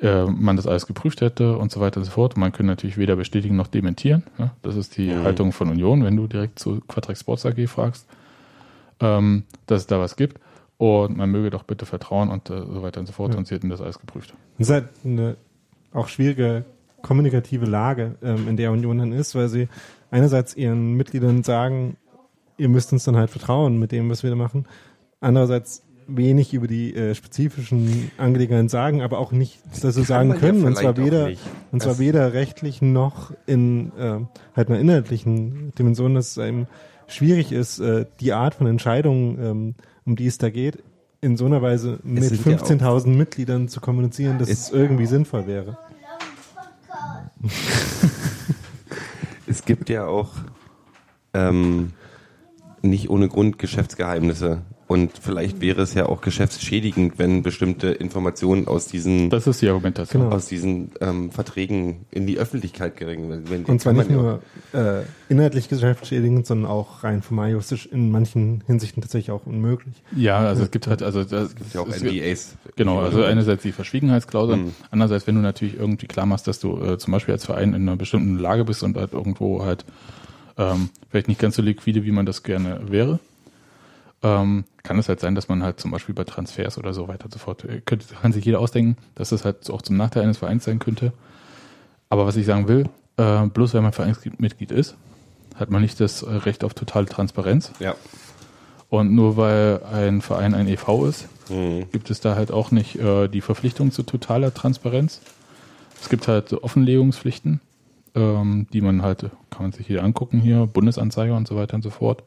äh, 0.00 0.24
man 0.24 0.56
das 0.56 0.66
alles 0.66 0.86
geprüft 0.86 1.20
hätte 1.20 1.56
und 1.58 1.70
so 1.70 1.80
weiter 1.80 1.98
und 1.98 2.04
so 2.04 2.10
fort. 2.12 2.36
Man 2.36 2.52
könnte 2.52 2.68
natürlich 2.70 2.96
weder 2.96 3.16
bestätigen 3.16 3.56
noch 3.56 3.66
dementieren. 3.66 4.22
Ne? 4.38 4.50
Das 4.62 4.76
ist 4.76 4.96
die 4.96 5.08
Mhm. 5.12 5.24
Haltung 5.24 5.52
von 5.52 5.68
Union, 5.68 6.02
wenn 6.04 6.16
du 6.16 6.26
direkt 6.26 6.58
zu 6.58 6.80
Quatrex 6.88 7.20
Sports 7.20 7.44
AG 7.44 7.66
fragst, 7.68 8.06
ähm, 9.00 9.42
dass 9.66 9.82
es 9.82 9.86
da 9.86 9.98
was 10.00 10.16
gibt. 10.16 10.40
Und 10.76 11.16
man 11.16 11.30
möge 11.30 11.50
doch 11.50 11.62
bitte 11.62 11.86
vertrauen 11.86 12.30
und 12.30 12.50
äh, 12.50 12.58
so 12.66 12.82
weiter 12.82 13.00
und 13.00 13.06
so 13.06 13.12
fort. 13.12 13.32
Ja. 13.32 13.38
Und 13.38 13.46
sie 13.46 13.54
hätten 13.54 13.68
das 13.68 13.80
alles 13.80 13.98
geprüft. 13.98 14.34
Das 14.58 14.68
ist 14.68 14.72
halt 14.72 14.88
eine 15.04 15.36
auch 15.92 16.08
schwierige 16.08 16.64
kommunikative 17.02 17.66
Lage, 17.66 18.16
ähm, 18.22 18.48
in 18.48 18.56
der 18.56 18.72
Union 18.72 18.98
dann 18.98 19.12
ist, 19.12 19.34
weil 19.34 19.48
sie 19.48 19.68
einerseits 20.10 20.56
ihren 20.56 20.94
Mitgliedern 20.94 21.42
sagen, 21.42 21.96
ihr 22.56 22.68
müsst 22.68 22.92
uns 22.92 23.04
dann 23.04 23.16
halt 23.16 23.30
vertrauen 23.30 23.78
mit 23.78 23.92
dem, 23.92 24.10
was 24.10 24.22
wir 24.22 24.30
da 24.30 24.36
machen. 24.36 24.66
Andererseits 25.20 25.82
wenig 26.06 26.52
über 26.52 26.66
die 26.66 26.94
äh, 26.94 27.14
spezifischen 27.14 28.10
Angelegenheiten 28.18 28.68
sagen, 28.68 29.02
aber 29.02 29.18
auch 29.18 29.32
nicht 29.32 29.60
dazu 29.82 30.02
sagen 30.02 30.28
man 30.28 30.36
ja 30.36 30.40
können. 30.40 30.64
und 30.64 30.76
zwar 30.76 30.96
weder 30.96 31.30
und 31.72 31.82
zwar 31.82 31.98
weder 31.98 32.32
rechtlich 32.34 32.82
noch 32.82 33.32
in 33.46 33.92
äh, 33.98 34.20
halt 34.54 34.68
einer 34.68 34.78
inhaltlichen 34.78 35.72
Dimension, 35.78 36.14
dass 36.14 36.32
es 36.32 36.38
einem 36.38 36.66
schwierig 37.06 37.52
ist, 37.52 37.78
äh, 37.78 38.06
die 38.20 38.32
Art 38.32 38.54
von 38.54 38.66
Entscheidungen, 38.66 39.38
ähm, 39.40 39.74
um 40.06 40.16
die 40.16 40.26
es 40.26 40.38
da 40.38 40.50
geht, 40.50 40.82
in 41.20 41.36
so 41.36 41.46
einer 41.46 41.62
Weise 41.62 41.98
mit 42.02 42.22
sind 42.24 42.44
ja 42.46 42.56
auch- 42.56 42.66
15.000 42.66 43.16
Mitgliedern 43.16 43.68
zu 43.68 43.80
kommunizieren, 43.80 44.38
dass 44.38 44.48
Es- 44.48 44.64
es 44.66 44.70
irgendwie 44.70 45.06
sinnvoll 45.06 45.46
wäre. 45.46 45.78
Es 49.46 49.64
gibt 49.64 49.88
ja 49.90 50.06
auch 50.06 50.30
ähm, 51.34 51.92
nicht 52.82 53.10
ohne 53.10 53.28
Grund 53.28 53.58
Geschäftsgeheimnisse 53.58 54.62
Und 54.86 55.12
vielleicht 55.18 55.62
wäre 55.62 55.80
es 55.80 55.94
ja 55.94 56.04
auch 56.06 56.20
geschäftsschädigend, 56.20 57.18
wenn 57.18 57.42
bestimmte 57.42 57.88
Informationen 57.88 58.68
aus 58.68 58.86
diesen, 58.86 59.30
Das 59.30 59.46
ist 59.46 59.62
die 59.62 59.68
Argumentation. 59.68 60.24
Genau. 60.24 60.34
aus 60.36 60.46
diesen 60.46 60.90
ähm, 61.00 61.30
Verträgen 61.30 62.04
in 62.10 62.26
die 62.26 62.36
Öffentlichkeit 62.38 62.98
geringen. 62.98 63.30
Wenn, 63.30 63.48
wenn- 63.48 63.64
Und 63.64 63.80
zwar 63.80 63.94
nicht 63.94 64.10
nur 64.10 64.42
äh, 64.74 65.00
inhaltlich 65.30 65.70
geschäftsschädigend, 65.70 66.46
sondern 66.46 66.70
auch 66.70 67.02
rein 67.02 67.22
formalistisch 67.22 67.86
in 67.86 68.10
manchen 68.10 68.62
Hinsichten 68.66 69.00
tatsächlich 69.00 69.30
auch 69.30 69.46
unmöglich. 69.46 69.94
Ja, 70.14 70.38
also 70.40 70.64
es 70.64 70.70
gibt 70.70 70.86
halt, 70.86 71.02
also 71.02 71.24
das 71.24 71.54
ist 71.54 71.74
ja 71.74 71.80
auch 71.80 71.88
es- 71.88 72.02
NDAs. 72.02 72.56
Genau, 72.76 73.00
also 73.00 73.24
einerseits 73.24 73.62
die 73.62 73.72
Verschwiegenheitsklausel, 73.72 74.56
Mhm. 74.58 74.72
andererseits, 74.90 75.26
wenn 75.26 75.36
du 75.36 75.40
natürlich 75.40 75.78
irgendwie 75.78 76.06
klar 76.06 76.26
machst, 76.26 76.46
dass 76.46 76.60
du 76.60 76.76
äh, 76.82 76.98
zum 76.98 77.12
Beispiel 77.12 77.32
als 77.32 77.46
Verein 77.46 77.70
in 77.72 77.82
einer 77.88 77.96
bestimmten 77.96 78.38
Lage 78.38 78.66
bist 78.66 78.82
und 78.82 78.98
halt 78.98 79.14
irgendwo 79.14 79.64
halt 79.64 79.86
ähm, 80.58 80.90
vielleicht 81.10 81.28
nicht 81.28 81.40
ganz 81.40 81.56
so 81.56 81.62
liquide, 81.62 82.04
wie 82.04 82.12
man 82.12 82.26
das 82.26 82.42
gerne 82.42 82.80
wäre, 82.88 83.18
ähm, 84.24 84.64
kann 84.82 84.98
es 84.98 85.08
halt 85.08 85.20
sein, 85.20 85.36
dass 85.36 85.48
man 85.48 85.62
halt 85.62 85.78
zum 85.78 85.92
Beispiel 85.92 86.14
bei 86.14 86.24
Transfers 86.24 86.76
oder 86.78 86.92
so 86.92 87.06
weiter 87.06 87.26
und 87.26 87.32
so 87.32 87.38
fort, 87.38 87.64
äh, 87.64 87.80
könnte, 87.84 88.06
kann 88.20 88.32
sich 88.32 88.44
jeder 88.44 88.58
ausdenken, 88.58 88.96
dass 89.14 89.28
das 89.28 89.44
halt 89.44 89.70
auch 89.70 89.82
zum 89.82 89.96
Nachteil 89.96 90.24
eines 90.24 90.38
Vereins 90.38 90.64
sein 90.64 90.80
könnte. 90.80 91.12
Aber 92.08 92.26
was 92.26 92.34
ich 92.36 92.46
sagen 92.46 92.66
will, 92.66 92.88
äh, 93.16 93.46
bloß 93.46 93.74
weil 93.74 93.82
man 93.82 93.92
Vereinsmitglied 93.92 94.72
ist, 94.72 94.96
hat 95.54 95.70
man 95.70 95.82
nicht 95.82 96.00
das 96.00 96.26
Recht 96.26 96.64
auf 96.64 96.74
totale 96.74 97.06
Transparenz. 97.06 97.70
Ja. 97.78 97.94
Und 98.88 99.14
nur 99.14 99.36
weil 99.36 99.80
ein 99.92 100.20
Verein 100.20 100.54
ein 100.54 100.66
EV 100.68 101.06
ist, 101.06 101.28
Mhm. 101.50 101.90
gibt 101.92 102.10
es 102.10 102.20
da 102.20 102.36
halt 102.36 102.50
auch 102.50 102.70
nicht 102.70 102.96
äh, 102.96 103.28
die 103.28 103.42
Verpflichtung 103.42 103.90
zu 103.92 104.02
totaler 104.02 104.54
Transparenz. 104.54 105.20
Es 106.00 106.08
gibt 106.08 106.26
halt 106.26 106.48
so 106.48 106.62
Offenlegungspflichten, 106.62 107.60
ähm, 108.14 108.66
die 108.72 108.80
man 108.80 109.02
halt, 109.02 109.20
kann 109.50 109.62
man 109.62 109.72
sich 109.72 109.86
hier 109.86 110.02
angucken 110.02 110.40
hier, 110.40 110.66
Bundesanzeiger 110.66 111.36
und 111.36 111.46
so 111.46 111.56
weiter 111.56 111.74
und 111.74 111.82
so 111.82 111.90
fort. 111.90 112.22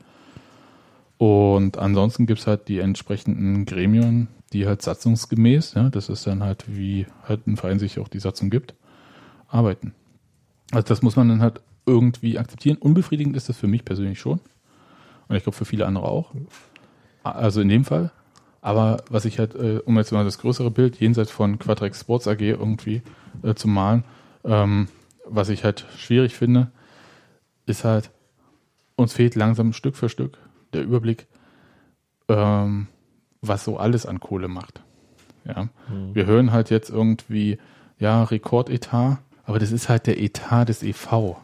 Und 1.17 1.77
ansonsten 1.77 2.27
gibt 2.27 2.41
es 2.41 2.47
halt 2.47 2.67
die 2.67 2.79
entsprechenden 2.79 3.65
Gremien, 3.65 4.27
die 4.53 4.67
halt 4.67 4.81
satzungsgemäß, 4.81 5.73
ja, 5.73 5.89
das 5.89 6.09
ist 6.09 6.27
dann 6.27 6.43
halt, 6.43 6.65
wie 6.67 7.07
halt 7.27 7.47
ein 7.47 7.57
Verein 7.57 7.79
sich 7.79 7.99
auch 7.99 8.07
die 8.07 8.19
Satzung 8.19 8.49
gibt, 8.49 8.75
arbeiten. 9.47 9.93
Also 10.71 10.87
das 10.87 11.01
muss 11.01 11.15
man 11.15 11.29
dann 11.29 11.41
halt 11.41 11.61
irgendwie 11.85 12.37
akzeptieren. 12.37 12.77
Unbefriedigend 12.77 13.35
ist 13.35 13.49
das 13.49 13.57
für 13.57 13.67
mich 13.67 13.83
persönlich 13.83 14.19
schon. 14.19 14.39
Und 15.27 15.35
ich 15.35 15.43
glaube 15.43 15.55
für 15.55 15.65
viele 15.65 15.85
andere 15.85 16.05
auch. 16.05 16.33
Also 17.23 17.61
in 17.61 17.69
dem 17.69 17.83
Fall. 17.83 18.11
Aber 18.61 18.97
was 19.09 19.25
ich 19.25 19.39
halt, 19.39 19.55
äh, 19.55 19.79
um 19.85 19.97
jetzt 19.97 20.11
mal 20.11 20.23
das 20.23 20.39
größere 20.39 20.71
Bild 20.71 20.99
jenseits 20.99 21.31
von 21.31 21.57
Quadrex 21.57 22.01
Sports 22.01 22.27
AG 22.27 22.41
irgendwie 22.41 23.01
äh, 23.43 23.53
zu 23.53 23.67
malen, 23.67 24.03
ähm, 24.43 24.87
was 25.25 25.49
ich 25.49 25.63
halt 25.63 25.85
schwierig 25.97 26.35
finde, 26.35 26.71
ist 27.65 27.83
halt, 27.83 28.11
uns 28.95 29.13
fehlt 29.13 29.35
langsam 29.35 29.73
Stück 29.73 29.95
für 29.95 30.09
Stück 30.09 30.37
der 30.73 30.83
Überblick, 30.83 31.27
ähm, 32.27 32.87
was 33.41 33.63
so 33.63 33.77
alles 33.77 34.05
an 34.05 34.19
Kohle 34.19 34.47
macht. 34.47 34.81
Ja. 35.45 35.69
Wir 36.13 36.25
hören 36.25 36.51
halt 36.51 36.69
jetzt 36.69 36.89
irgendwie, 36.89 37.57
ja, 37.99 38.23
Rekordetat, 38.23 39.19
aber 39.45 39.59
das 39.59 39.71
ist 39.71 39.87
halt 39.87 40.07
der 40.07 40.21
Etat 40.21 40.65
des 40.65 40.83
EV. 40.83 41.37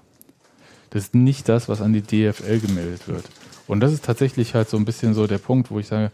Das 0.89 1.05
ist 1.05 1.15
nicht 1.15 1.47
das, 1.47 1.69
was 1.69 1.81
an 1.81 1.93
die 1.93 2.01
DFL 2.01 2.59
gemeldet 2.59 3.07
wird. 3.07 3.29
Und 3.65 3.79
das 3.79 3.93
ist 3.93 4.03
tatsächlich 4.03 4.55
halt 4.55 4.69
so 4.69 4.77
ein 4.77 4.85
bisschen 4.85 5.13
so 5.13 5.25
der 5.25 5.37
Punkt, 5.37 5.71
wo 5.71 5.79
ich 5.79 5.87
sage, 5.87 6.11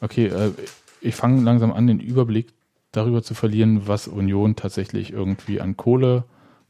okay, 0.00 0.26
äh, 0.26 0.52
ich 1.00 1.16
fange 1.16 1.42
langsam 1.42 1.72
an, 1.72 1.86
den 1.86 2.00
Überblick 2.00 2.54
darüber 2.92 3.22
zu 3.22 3.34
verlieren, 3.34 3.86
was 3.88 4.08
Union 4.08 4.56
tatsächlich 4.56 5.12
irgendwie 5.12 5.60
an 5.60 5.76
Kohle 5.76 6.24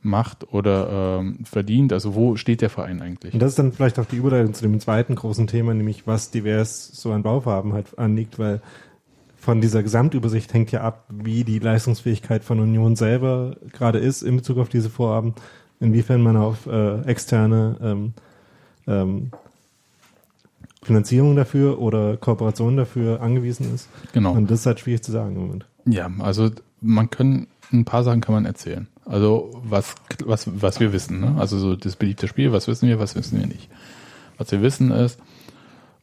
macht 0.07 0.53
oder 0.53 1.19
ähm, 1.21 1.45
verdient. 1.45 1.93
Also 1.93 2.15
wo 2.15 2.37
steht 2.37 2.63
der 2.63 2.71
Verein 2.71 3.03
eigentlich? 3.03 3.35
Und 3.35 3.41
das 3.41 3.51
ist 3.51 3.59
dann 3.59 3.73
vielleicht 3.73 3.99
auch 3.99 4.07
die 4.07 4.17
Überleitung 4.17 4.55
zu 4.55 4.63
dem 4.63 4.81
zweiten 4.81 5.15
großen 5.15 5.47
Thema, 5.47 5.75
nämlich 5.75 6.07
was 6.07 6.31
divers 6.31 6.91
so 6.95 7.13
an 7.13 7.23
Baufarben 7.23 7.73
halt 7.73 7.99
anliegt, 7.99 8.39
weil 8.39 8.61
von 9.39 9.61
dieser 9.61 9.83
Gesamtübersicht 9.83 10.53
hängt 10.55 10.73
ja 10.73 10.81
ab, 10.81 11.05
wie 11.09 11.45
die 11.45 11.59
Leistungsfähigkeit 11.59 12.43
von 12.43 12.59
Union 12.61 12.97
selber 12.97 13.57
gerade 13.73 13.99
ist 13.99 14.23
in 14.23 14.37
Bezug 14.37 14.59
auf 14.59 14.69
diese 14.69 14.91
Vorhaben, 14.91 15.35
inwiefern 15.79 16.23
man 16.23 16.37
auf 16.37 16.67
äh, 16.67 17.03
externe 17.03 17.77
ähm, 17.83 18.13
ähm, 18.87 19.31
Finanzierung 20.83 21.37
dafür 21.37 21.81
oder 21.81 22.17
Kooperation 22.17 22.77
dafür 22.77 23.21
angewiesen 23.21 23.75
ist. 23.75 23.89
Genau. 24.13 24.33
Und 24.33 24.51
das 24.51 24.61
ist 24.61 24.67
halt 24.67 24.81
schwierig 24.81 25.03
zu 25.03 25.13
sagen 25.13 25.37
im 25.37 25.43
Moment. 25.43 25.67
Ja, 25.85 26.11
also 26.19 26.51
man 26.81 27.11
kann 27.11 27.47
ein 27.73 27.85
paar 27.85 28.05
Sachen 28.05 28.21
kann 28.21 28.35
man 28.35 28.47
erzählen. 28.47 28.89
Also 29.05 29.61
was 29.65 29.95
was 30.25 30.49
was 30.61 30.81
wir 30.81 30.93
wissen, 30.93 31.21
ne? 31.21 31.37
Also 31.39 31.59
so 31.59 31.77
das 31.77 31.97
beliebte 31.97 32.29
Spiel, 32.29 32.53
was 32.53 32.69
wissen 32.69 32.89
wir, 32.89 32.99
was 32.99 33.15
wissen 33.15 33.39
wir 33.39 33.47
nicht. 33.47 33.69
Was 34.39 34.53
wir 34.53 34.63
wissen 34.63 34.91
ist, 34.91 35.19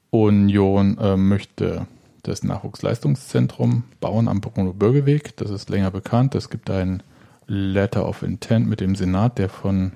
Union 0.10 0.98
äh, 0.98 1.18
möchte 1.18 1.88
das 2.23 2.44
Nachwuchsleistungszentrum 2.44 3.84
bauen 3.99 4.27
am 4.27 4.41
Bruno-Bürgerweg. 4.41 5.35
Das 5.38 5.49
ist 5.49 5.69
länger 5.69 5.91
bekannt. 5.91 6.35
Es 6.35 6.49
gibt 6.49 6.69
ein 6.69 7.03
Letter 7.48 8.07
of 8.07 8.23
Intent 8.23 8.68
mit 8.68 8.80
dem 8.80 8.95
Senat, 8.95 9.38
der 9.38 9.49
von 9.49 9.91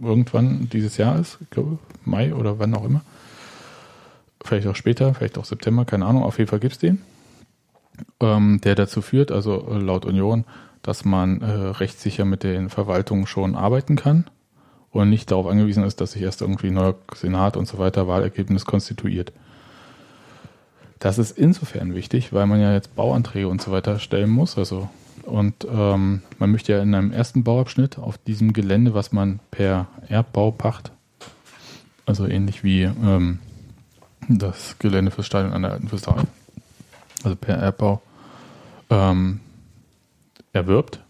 irgendwann 0.00 0.68
dieses 0.70 0.96
Jahr 0.96 1.18
ist, 1.18 1.38
ich 1.40 1.50
glaube 1.50 1.78
Mai 2.04 2.34
oder 2.34 2.58
wann 2.58 2.74
auch 2.74 2.84
immer. 2.84 3.02
Vielleicht 4.44 4.66
auch 4.66 4.74
später, 4.74 5.14
vielleicht 5.14 5.38
auch 5.38 5.44
September, 5.44 5.84
keine 5.84 6.06
Ahnung. 6.06 6.24
Auf 6.24 6.38
jeden 6.38 6.48
Fall 6.48 6.58
gibt's 6.58 6.78
den 6.78 7.02
ähm, 8.20 8.60
der 8.62 8.74
dazu 8.74 9.02
führt, 9.02 9.32
also 9.32 9.68
äh, 9.70 9.78
laut 9.78 10.04
Union, 10.04 10.44
dass 10.82 11.04
man 11.04 11.40
äh, 11.40 11.46
rechtssicher 11.46 12.24
mit 12.24 12.42
den 12.42 12.68
Verwaltungen 12.68 13.26
schon 13.26 13.54
arbeiten 13.54 13.96
kann 13.96 14.24
und 14.90 15.10
nicht 15.10 15.30
darauf 15.30 15.46
angewiesen 15.46 15.84
ist, 15.84 16.00
dass 16.00 16.12
sich 16.12 16.22
erst 16.22 16.42
irgendwie 16.42 16.68
ein 16.68 16.74
neuer 16.74 16.94
Senat 17.14 17.56
und 17.56 17.66
so 17.66 17.78
weiter 17.78 18.08
Wahlergebnis 18.08 18.64
konstituiert. 18.64 19.32
Das 20.98 21.18
ist 21.18 21.36
insofern 21.36 21.94
wichtig, 21.94 22.32
weil 22.32 22.46
man 22.46 22.60
ja 22.60 22.72
jetzt 22.72 22.94
Bauanträge 22.94 23.48
und 23.48 23.60
so 23.60 23.72
weiter 23.72 23.98
stellen 23.98 24.30
muss. 24.30 24.56
Also 24.56 24.88
und 25.24 25.66
ähm, 25.70 26.22
man 26.38 26.50
möchte 26.50 26.72
ja 26.72 26.82
in 26.82 26.94
einem 26.94 27.12
ersten 27.12 27.44
Bauabschnitt 27.44 27.98
auf 27.98 28.18
diesem 28.18 28.52
Gelände, 28.52 28.94
was 28.94 29.12
man 29.12 29.40
per 29.50 29.86
Erbbau 30.08 30.50
pacht, 30.50 30.92
also 32.06 32.26
ähnlich 32.26 32.64
wie 32.64 32.82
ähm, 32.82 33.38
das 34.28 34.78
Gelände 34.78 35.10
fürs 35.10 35.26
Stadion 35.26 35.52
an 35.52 35.62
der 35.62 35.72
Alten 35.72 35.88
Fürsterei, 35.88 36.22
also 37.24 37.36
per 37.36 37.56
Erbbau, 37.56 38.02
ähm, 38.90 39.40
erwirbt. 40.52 41.00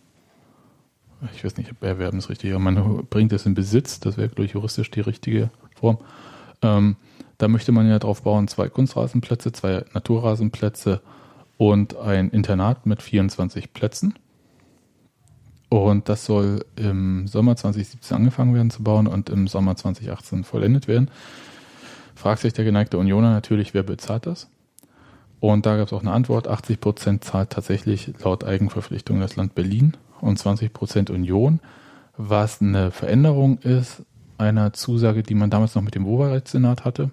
Ich 1.35 1.45
weiß 1.45 1.57
nicht, 1.57 1.71
ob 1.71 1.83
erwerben 1.83 2.19
ist 2.19 2.31
richtig, 2.31 2.51
aber 2.51 2.59
man 2.61 3.07
bringt 3.07 3.33
es 3.33 3.47
in 3.47 3.55
Besitz, 3.55 4.01
das 4.01 4.17
wäre, 4.17 4.29
glaube 4.29 4.45
ich, 4.45 4.53
juristisch 4.53 4.91
die 4.91 5.01
richtige 5.01 5.51
Form. 5.77 5.99
Ähm, 6.63 6.97
da 7.39 7.49
möchte 7.49 7.73
man 7.73 7.89
ja 7.89 7.99
drauf 7.99 8.23
bauen, 8.23 8.49
zwei 8.49 8.69
Kunstrasenplätze, 8.69 9.53
zwei 9.53 9.85
Naturrasenplätze 9.95 11.01
und 11.59 11.97
ein 11.97 12.31
Internat 12.31 12.87
mit 12.87 13.03
24 13.03 13.73
Plätzen. 13.73 14.15
Und 15.69 16.09
das 16.09 16.27
soll 16.27 16.65
im 16.77 17.27
Sommer 17.29 17.57
2017 17.57 18.17
angefangen 18.17 18.55
werden 18.55 18.71
zu 18.71 18.83
bauen 18.83 19.07
und 19.07 19.31
im 19.31 19.49
Sommer 19.49 19.75
2018 19.75 20.45
vollendet 20.45 20.87
werden. 20.87 21.11
Fragt 22.15 22.43
sich 22.43 22.53
der 22.53 22.65
geneigte 22.65 22.99
Unioner 22.99 23.31
natürlich, 23.31 23.73
wer 23.73 23.83
bezahlt 23.83 24.27
das? 24.27 24.49
Und 25.43 25.67
da 25.67 25.77
gab 25.77 25.89
es 25.89 25.93
auch 25.93 26.03
eine 26.03 26.13
Antwort. 26.13 26.47
80 26.47 26.81
Prozent 26.81 27.25
zahlt 27.25 27.51
tatsächlich 27.51 28.13
laut 28.23 28.45
Eigenverpflichtung 28.45 29.19
das 29.19 29.35
Land 29.35 29.57
Berlin 29.57 29.97
und 30.21 30.39
20 30.39 30.73
Prozent 30.73 31.11
Union, 31.11 31.59
was 32.17 32.63
eine 32.63 32.93
Veränderung 32.93 33.59
ist 33.59 34.05
einer 34.39 34.73
Zusage, 34.73 35.25
die 35.25 35.35
man 35.35 35.51
damals 35.51 35.75
noch 35.75 35.83
mit 35.83 35.97
dem 35.97 36.05
Wohlfahrtssenat 36.05 36.85
hatte. 36.85 37.11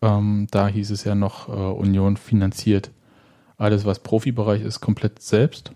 Ähm, 0.00 0.46
da 0.50 0.66
hieß 0.66 0.90
es 0.90 1.04
ja 1.04 1.14
noch, 1.14 1.50
äh, 1.50 1.52
Union 1.52 2.16
finanziert 2.16 2.90
alles, 3.58 3.84
was 3.84 3.98
Profibereich 3.98 4.62
ist, 4.62 4.80
komplett 4.80 5.20
selbst. 5.20 5.72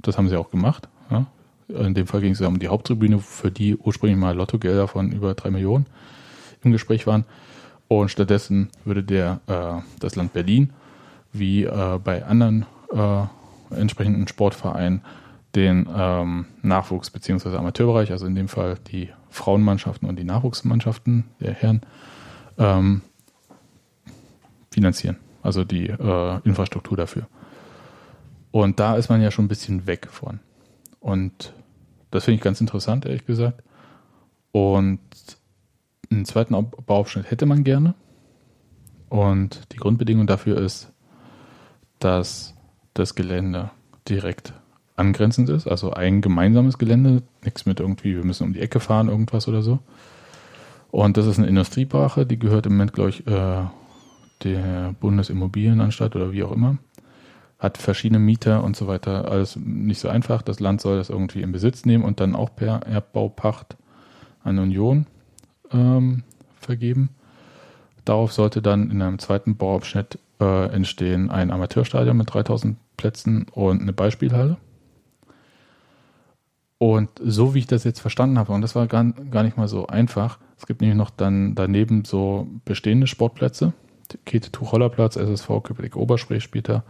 Das 0.00 0.16
haben 0.16 0.30
sie 0.30 0.36
auch 0.38 0.50
gemacht. 0.50 0.88
Ja. 1.10 1.26
In 1.68 1.92
dem 1.92 2.06
Fall 2.06 2.22
ging 2.22 2.32
es 2.32 2.38
ja 2.38 2.48
um 2.48 2.58
die 2.58 2.68
Haupttribüne, 2.68 3.18
für 3.18 3.50
die 3.50 3.76
ursprünglich 3.76 4.18
mal 4.18 4.34
Lottogelder 4.34 4.88
von 4.88 5.12
über 5.12 5.34
drei 5.34 5.50
Millionen 5.50 5.84
im 6.62 6.72
Gespräch 6.72 7.06
waren. 7.06 7.26
Und 7.88 8.10
stattdessen 8.10 8.68
würde 8.84 9.02
der, 9.02 9.40
äh, 9.46 9.80
das 9.98 10.14
Land 10.14 10.32
Berlin, 10.34 10.72
wie 11.32 11.64
äh, 11.64 11.98
bei 12.02 12.24
anderen 12.24 12.66
äh, 12.92 13.24
entsprechenden 13.74 14.28
Sportvereinen, 14.28 15.02
den 15.54 15.88
ähm, 15.94 16.46
Nachwuchs- 16.62 17.10
bzw. 17.10 17.56
Amateurbereich, 17.56 18.12
also 18.12 18.26
in 18.26 18.34
dem 18.34 18.48
Fall 18.48 18.76
die 18.90 19.08
Frauenmannschaften 19.30 20.08
und 20.08 20.18
die 20.18 20.24
Nachwuchsmannschaften 20.24 21.24
der 21.40 21.54
Herren, 21.54 21.80
ähm, 22.58 23.02
finanzieren. 24.70 25.16
Also 25.42 25.64
die 25.64 25.88
äh, 25.88 26.40
Infrastruktur 26.44 26.96
dafür. 26.96 27.26
Und 28.50 28.80
da 28.80 28.96
ist 28.96 29.08
man 29.08 29.22
ja 29.22 29.30
schon 29.30 29.46
ein 29.46 29.48
bisschen 29.48 29.86
weg 29.86 30.08
von. 30.10 30.40
Und 31.00 31.52
das 32.10 32.24
finde 32.24 32.36
ich 32.36 32.42
ganz 32.42 32.60
interessant, 32.60 33.06
ehrlich 33.06 33.26
gesagt. 33.26 33.62
Und 34.52 35.00
einen 36.10 36.24
zweiten 36.24 36.54
Bauabschnitt 36.86 37.30
hätte 37.30 37.46
man 37.46 37.64
gerne. 37.64 37.94
Und 39.08 39.72
die 39.72 39.76
Grundbedingung 39.76 40.26
dafür 40.26 40.58
ist, 40.58 40.92
dass 41.98 42.54
das 42.94 43.14
Gelände 43.14 43.70
direkt 44.08 44.52
angrenzend 44.96 45.48
ist, 45.48 45.68
also 45.68 45.92
ein 45.92 46.20
gemeinsames 46.20 46.78
Gelände, 46.78 47.22
nichts 47.44 47.66
mit 47.66 47.80
irgendwie, 47.80 48.16
wir 48.16 48.24
müssen 48.24 48.44
um 48.44 48.52
die 48.52 48.60
Ecke 48.60 48.80
fahren, 48.80 49.08
irgendwas 49.08 49.46
oder 49.48 49.62
so. 49.62 49.78
Und 50.90 51.16
das 51.16 51.26
ist 51.26 51.38
eine 51.38 51.46
Industriebrache, 51.46 52.26
die 52.26 52.38
gehört 52.38 52.66
im 52.66 52.72
Moment, 52.72 52.92
glaube 52.92 53.10
ich, 53.10 53.26
äh, 53.26 53.64
der 54.42 54.94
Bundesimmobilienanstalt 55.00 56.16
oder 56.16 56.32
wie 56.32 56.42
auch 56.42 56.52
immer. 56.52 56.78
Hat 57.58 57.78
verschiedene 57.78 58.18
Mieter 58.18 58.62
und 58.62 58.76
so 58.76 58.86
weiter. 58.86 59.30
Alles 59.30 59.56
nicht 59.56 60.00
so 60.00 60.08
einfach. 60.08 60.42
Das 60.42 60.60
Land 60.60 60.80
soll 60.80 60.96
das 60.96 61.10
irgendwie 61.10 61.42
in 61.42 61.50
Besitz 61.50 61.84
nehmen 61.84 62.04
und 62.04 62.20
dann 62.20 62.36
auch 62.36 62.54
per 62.54 62.82
Erbbaupacht 62.86 63.76
an 64.44 64.58
Union 64.58 65.06
ähm, 65.72 66.22
vergeben. 66.60 67.10
Darauf 68.04 68.32
sollte 68.32 68.62
dann 68.62 68.90
in 68.90 69.02
einem 69.02 69.18
zweiten 69.18 69.56
Bauabschnitt 69.56 70.18
äh, 70.40 70.70
entstehen 70.70 71.30
ein 71.30 71.50
Amateurstadion 71.50 72.16
mit 72.16 72.32
3000 72.32 72.78
Plätzen 72.96 73.46
und 73.52 73.82
eine 73.82 73.92
Beispielhalle. 73.92 74.56
Und 76.78 77.10
so 77.22 77.54
wie 77.54 77.58
ich 77.58 77.66
das 77.66 77.84
jetzt 77.84 78.00
verstanden 78.00 78.38
habe, 78.38 78.52
und 78.52 78.62
das 78.62 78.74
war 78.74 78.86
gar, 78.86 79.04
gar 79.04 79.42
nicht 79.42 79.56
mal 79.56 79.68
so 79.68 79.88
einfach, 79.88 80.38
es 80.56 80.66
gibt 80.66 80.80
nämlich 80.80 80.96
noch 80.96 81.10
dann 81.10 81.54
daneben 81.54 82.04
so 82.04 82.48
bestehende 82.64 83.06
Sportplätze. 83.06 83.72
Käthe 84.24 84.50
Tucholler-Platz, 84.50 85.16
SSV 85.16 85.62
Köpenick 85.62 85.96
Oberspree 85.96 86.40
später, 86.40 86.84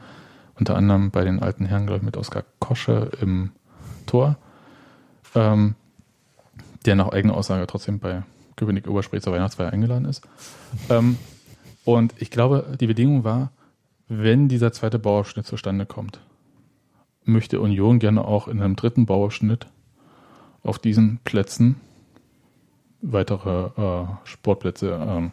unter 0.58 0.76
anderem 0.76 1.10
bei 1.10 1.24
den 1.24 1.42
alten 1.42 1.64
Herren, 1.66 1.86
glaube 1.86 1.98
ich, 1.98 2.04
mit 2.04 2.16
Oskar 2.16 2.44
Kosche 2.60 3.10
im 3.20 3.50
Tor, 4.06 4.36
ähm, 5.34 5.74
der 6.86 6.94
nach 6.94 7.08
eigener 7.08 7.34
Aussage 7.34 7.66
trotzdem 7.66 7.98
bei 7.98 8.22
Köpenick 8.58 8.86
Oberspree 8.86 9.20
zur 9.20 9.32
Weihnachtsfeier 9.32 9.72
eingeladen 9.72 10.04
ist. 10.04 10.22
Ähm, 10.90 11.16
und 11.84 12.12
ich 12.18 12.30
glaube, 12.30 12.76
die 12.78 12.86
Bedingung 12.86 13.24
war, 13.24 13.50
wenn 14.08 14.48
dieser 14.48 14.72
zweite 14.72 14.98
Bauabschnitt 14.98 15.46
zustande 15.46 15.86
kommt, 15.86 16.20
möchte 17.24 17.60
Union 17.60 17.98
gerne 17.98 18.24
auch 18.24 18.48
in 18.48 18.60
einem 18.60 18.76
dritten 18.76 19.06
Bauabschnitt 19.06 19.66
auf 20.62 20.78
diesen 20.78 21.18
Plätzen 21.24 21.76
weitere 23.00 23.66
äh, 23.76 24.06
Sportplätze 24.24 24.98
ähm, 25.00 25.32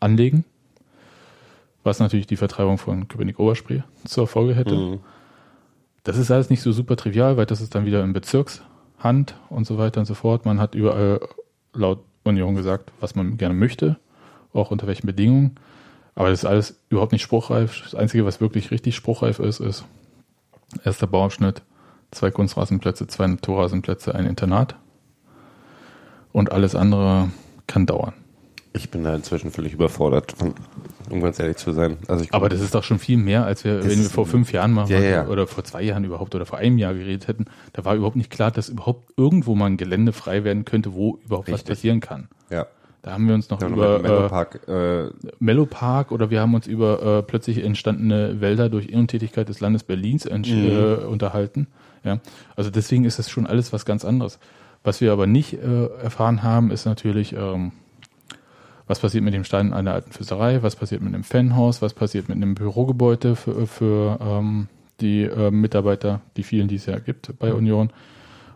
anlegen, 0.00 0.44
was 1.84 2.00
natürlich 2.00 2.26
die 2.26 2.36
Vertreibung 2.36 2.78
von 2.78 3.06
Köpenick 3.06 3.38
Oberspree 3.38 3.82
zur 4.04 4.26
Folge 4.26 4.54
hätte. 4.54 4.74
Mhm. 4.74 5.00
Das 6.02 6.16
ist 6.16 6.30
alles 6.30 6.50
nicht 6.50 6.62
so 6.62 6.72
super 6.72 6.96
trivial, 6.96 7.36
weil 7.36 7.46
das 7.46 7.60
ist 7.60 7.74
dann 7.74 7.86
wieder 7.86 8.02
in 8.02 8.12
Bezirkshand 8.12 9.36
und 9.50 9.66
so 9.66 9.78
weiter 9.78 10.00
und 10.00 10.06
so 10.06 10.14
fort. 10.14 10.46
Man 10.46 10.58
hat 10.58 10.74
überall 10.74 11.20
laut 11.74 12.00
Union 12.30 12.54
gesagt, 12.54 12.92
was 13.00 13.14
man 13.14 13.36
gerne 13.36 13.54
möchte, 13.54 13.98
auch 14.52 14.70
unter 14.70 14.86
welchen 14.86 15.06
Bedingungen. 15.06 15.56
Aber 16.14 16.30
das 16.30 16.40
ist 16.40 16.44
alles 16.44 16.80
überhaupt 16.88 17.12
nicht 17.12 17.22
spruchreif. 17.22 17.82
Das 17.84 17.94
Einzige, 17.94 18.24
was 18.24 18.40
wirklich 18.40 18.70
richtig 18.70 18.96
spruchreif 18.96 19.38
ist, 19.38 19.60
ist 19.60 19.84
erster 20.84 21.06
Bauabschnitt, 21.06 21.62
zwei 22.10 22.30
Kunstrasenplätze, 22.30 23.06
zwei 23.06 23.26
Naturrasenplätze, 23.26 24.14
ein 24.14 24.26
Internat. 24.26 24.76
Und 26.32 26.52
alles 26.52 26.74
andere 26.74 27.30
kann 27.66 27.86
dauern. 27.86 28.14
Ich 28.72 28.90
bin 28.90 29.02
da 29.02 29.14
inzwischen 29.16 29.50
völlig 29.50 29.72
überfordert, 29.72 30.34
um 31.10 31.20
ganz 31.20 31.40
ehrlich 31.40 31.56
zu 31.56 31.72
sein. 31.72 31.96
Also 32.06 32.24
Aber 32.30 32.48
das 32.48 32.60
ist 32.60 32.74
doch 32.74 32.84
schon 32.84 33.00
viel 33.00 33.16
mehr, 33.16 33.44
als 33.44 33.64
wir, 33.64 33.82
wenn 33.84 33.98
wir 34.00 34.08
vor 34.10 34.26
fünf 34.26 34.52
Jahren 34.52 34.72
mal 34.72 34.88
Ja, 34.88 35.00
ja. 35.00 35.26
oder 35.26 35.48
vor 35.48 35.64
zwei 35.64 35.82
Jahren 35.82 36.04
überhaupt 36.04 36.34
oder 36.36 36.46
vor 36.46 36.58
einem 36.58 36.78
Jahr 36.78 36.94
geredet 36.94 37.26
hätten. 37.26 37.46
Da 37.72 37.84
war 37.84 37.96
überhaupt 37.96 38.14
nicht 38.16 38.30
klar, 38.30 38.52
dass 38.52 38.68
überhaupt 38.68 39.12
irgendwo 39.16 39.56
mal 39.56 39.66
ein 39.66 39.76
Gelände 39.76 40.12
frei 40.12 40.44
werden 40.44 40.64
könnte, 40.64 40.94
wo 40.94 41.18
überhaupt 41.24 41.48
was 41.48 41.54
Richtig. 41.60 41.68
passieren 41.76 42.00
kann. 42.00 42.28
ja. 42.50 42.66
Da 43.02 43.12
haben 43.12 43.26
wir 43.28 43.34
uns 43.34 43.48
noch 43.48 43.62
Ja, 43.62 43.68
noch 43.70 43.76
über 43.78 43.94
dem 43.98 44.02
Menlo 44.02 44.26
äh, 44.26 44.28
Park, 44.28 44.68
äh, 44.68 45.08
Mellow 45.38 45.64
Park 45.64 46.12
oder 46.12 46.28
wir 46.28 46.42
haben 46.42 46.52
uns 46.52 46.66
über 46.66 47.02
äh, 47.20 47.22
plötzlich 47.22 47.64
entstandene 47.64 48.42
Wälder 48.42 48.68
durch 48.68 48.92
Untätigkeit 48.92 49.48
des 49.48 49.60
Landes 49.60 49.84
Berlins 49.84 50.26
Mhm. 50.26 50.44
äh, 50.44 50.94
unterhalten. 51.06 51.66
Ja, 52.04 52.20
also 52.56 52.68
deswegen 52.68 53.06
ist 53.06 53.18
das 53.18 53.30
schon 53.30 53.46
alles 53.46 53.72
was 53.72 53.86
ganz 53.86 54.04
anderes. 54.04 54.38
Was 54.84 55.00
wir 55.00 55.12
aber 55.12 55.26
nicht 55.26 55.54
äh, 55.54 55.86
erfahren 56.02 56.42
haben, 56.42 56.70
ist 56.70 56.84
natürlich, 56.84 57.32
ähm, 57.32 57.72
was 58.90 58.98
passiert 58.98 59.22
mit 59.22 59.34
dem 59.34 59.44
Stein 59.44 59.72
einer 59.72 59.92
alten 59.92 60.10
Fürsterei, 60.10 60.64
was 60.64 60.74
passiert 60.74 61.00
mit 61.00 61.14
einem 61.14 61.22
Fanhaus, 61.22 61.80
was 61.80 61.94
passiert 61.94 62.28
mit 62.28 62.34
einem 62.34 62.56
Bürogebäude 62.56 63.36
für, 63.36 63.68
für 63.68 64.18
ähm, 64.20 64.66
die 65.00 65.22
äh, 65.22 65.52
Mitarbeiter, 65.52 66.22
die 66.36 66.42
vielen, 66.42 66.66
die 66.66 66.74
es 66.74 66.86
ja 66.86 66.98
gibt 66.98 67.38
bei 67.38 67.54
Union. 67.54 67.92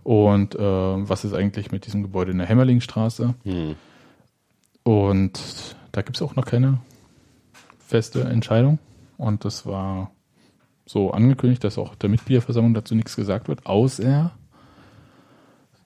Und 0.02 0.56
äh, 0.56 0.58
was 0.58 1.24
ist 1.24 1.34
eigentlich 1.34 1.70
mit 1.70 1.86
diesem 1.86 2.02
Gebäude 2.02 2.32
in 2.32 2.38
der 2.38 2.48
Hämmerlingstraße? 2.48 3.34
hm. 3.44 3.76
Und 4.82 5.40
da 5.92 6.02
gibt 6.02 6.16
es 6.16 6.22
auch 6.22 6.34
noch 6.34 6.46
keine 6.46 6.78
feste 7.78 8.22
Entscheidung. 8.24 8.80
Und 9.16 9.44
das 9.44 9.66
war 9.66 10.10
so 10.84 11.12
angekündigt, 11.12 11.62
dass 11.62 11.78
auch 11.78 11.94
der 11.94 12.10
Mitgliederversammlung 12.10 12.74
dazu 12.74 12.96
nichts 12.96 13.14
gesagt 13.14 13.46
wird, 13.46 13.66
außer 13.66 14.32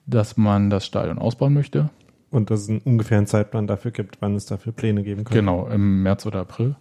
dass 0.07 0.37
man 0.37 0.71
das 0.71 0.87
Stadion 0.87 1.19
ausbauen 1.19 1.53
möchte. 1.53 1.91
Und 2.31 2.51
dass 2.51 2.61
es 2.61 2.69
einen 2.69 2.79
ungefähren 2.79 3.25
Zeitplan 3.25 3.67
dafür 3.67 3.91
gibt, 3.91 4.21
wann 4.21 4.35
es 4.35 4.45
dafür 4.45 4.71
Pläne 4.71 5.03
geben 5.03 5.23
kann. 5.23 5.35
Genau, 5.35 5.67
im 5.67 6.03
März 6.03 6.25
oder 6.25 6.41
April. 6.41 6.75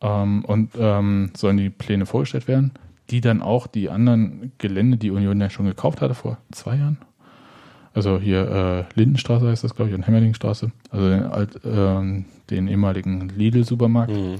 Ähm, 0.00 0.44
und 0.44 0.72
ähm, 0.78 1.30
sollen 1.36 1.56
die 1.56 1.70
Pläne 1.70 2.06
vorgestellt 2.06 2.48
werden, 2.48 2.72
die 3.10 3.20
dann 3.20 3.42
auch 3.42 3.66
die 3.66 3.90
anderen 3.90 4.52
Gelände, 4.58 4.96
die 4.96 5.10
Union 5.10 5.40
ja 5.40 5.50
schon 5.50 5.66
gekauft 5.66 6.00
hatte 6.00 6.14
vor 6.14 6.38
zwei 6.50 6.76
Jahren. 6.76 6.98
Also 7.94 8.18
hier 8.20 8.86
äh, 8.94 8.98
Lindenstraße 8.98 9.48
heißt 9.48 9.64
das, 9.64 9.74
glaube 9.74 9.90
ich, 9.90 9.94
und 9.96 10.06
Hemmerlingstraße. 10.06 10.70
Also 10.90 11.08
den, 11.08 11.22
alt, 11.24 11.60
ähm, 11.64 12.26
den 12.50 12.68
ehemaligen 12.68 13.28
Lidl-Supermarkt. 13.28 14.12
Hm. 14.12 14.36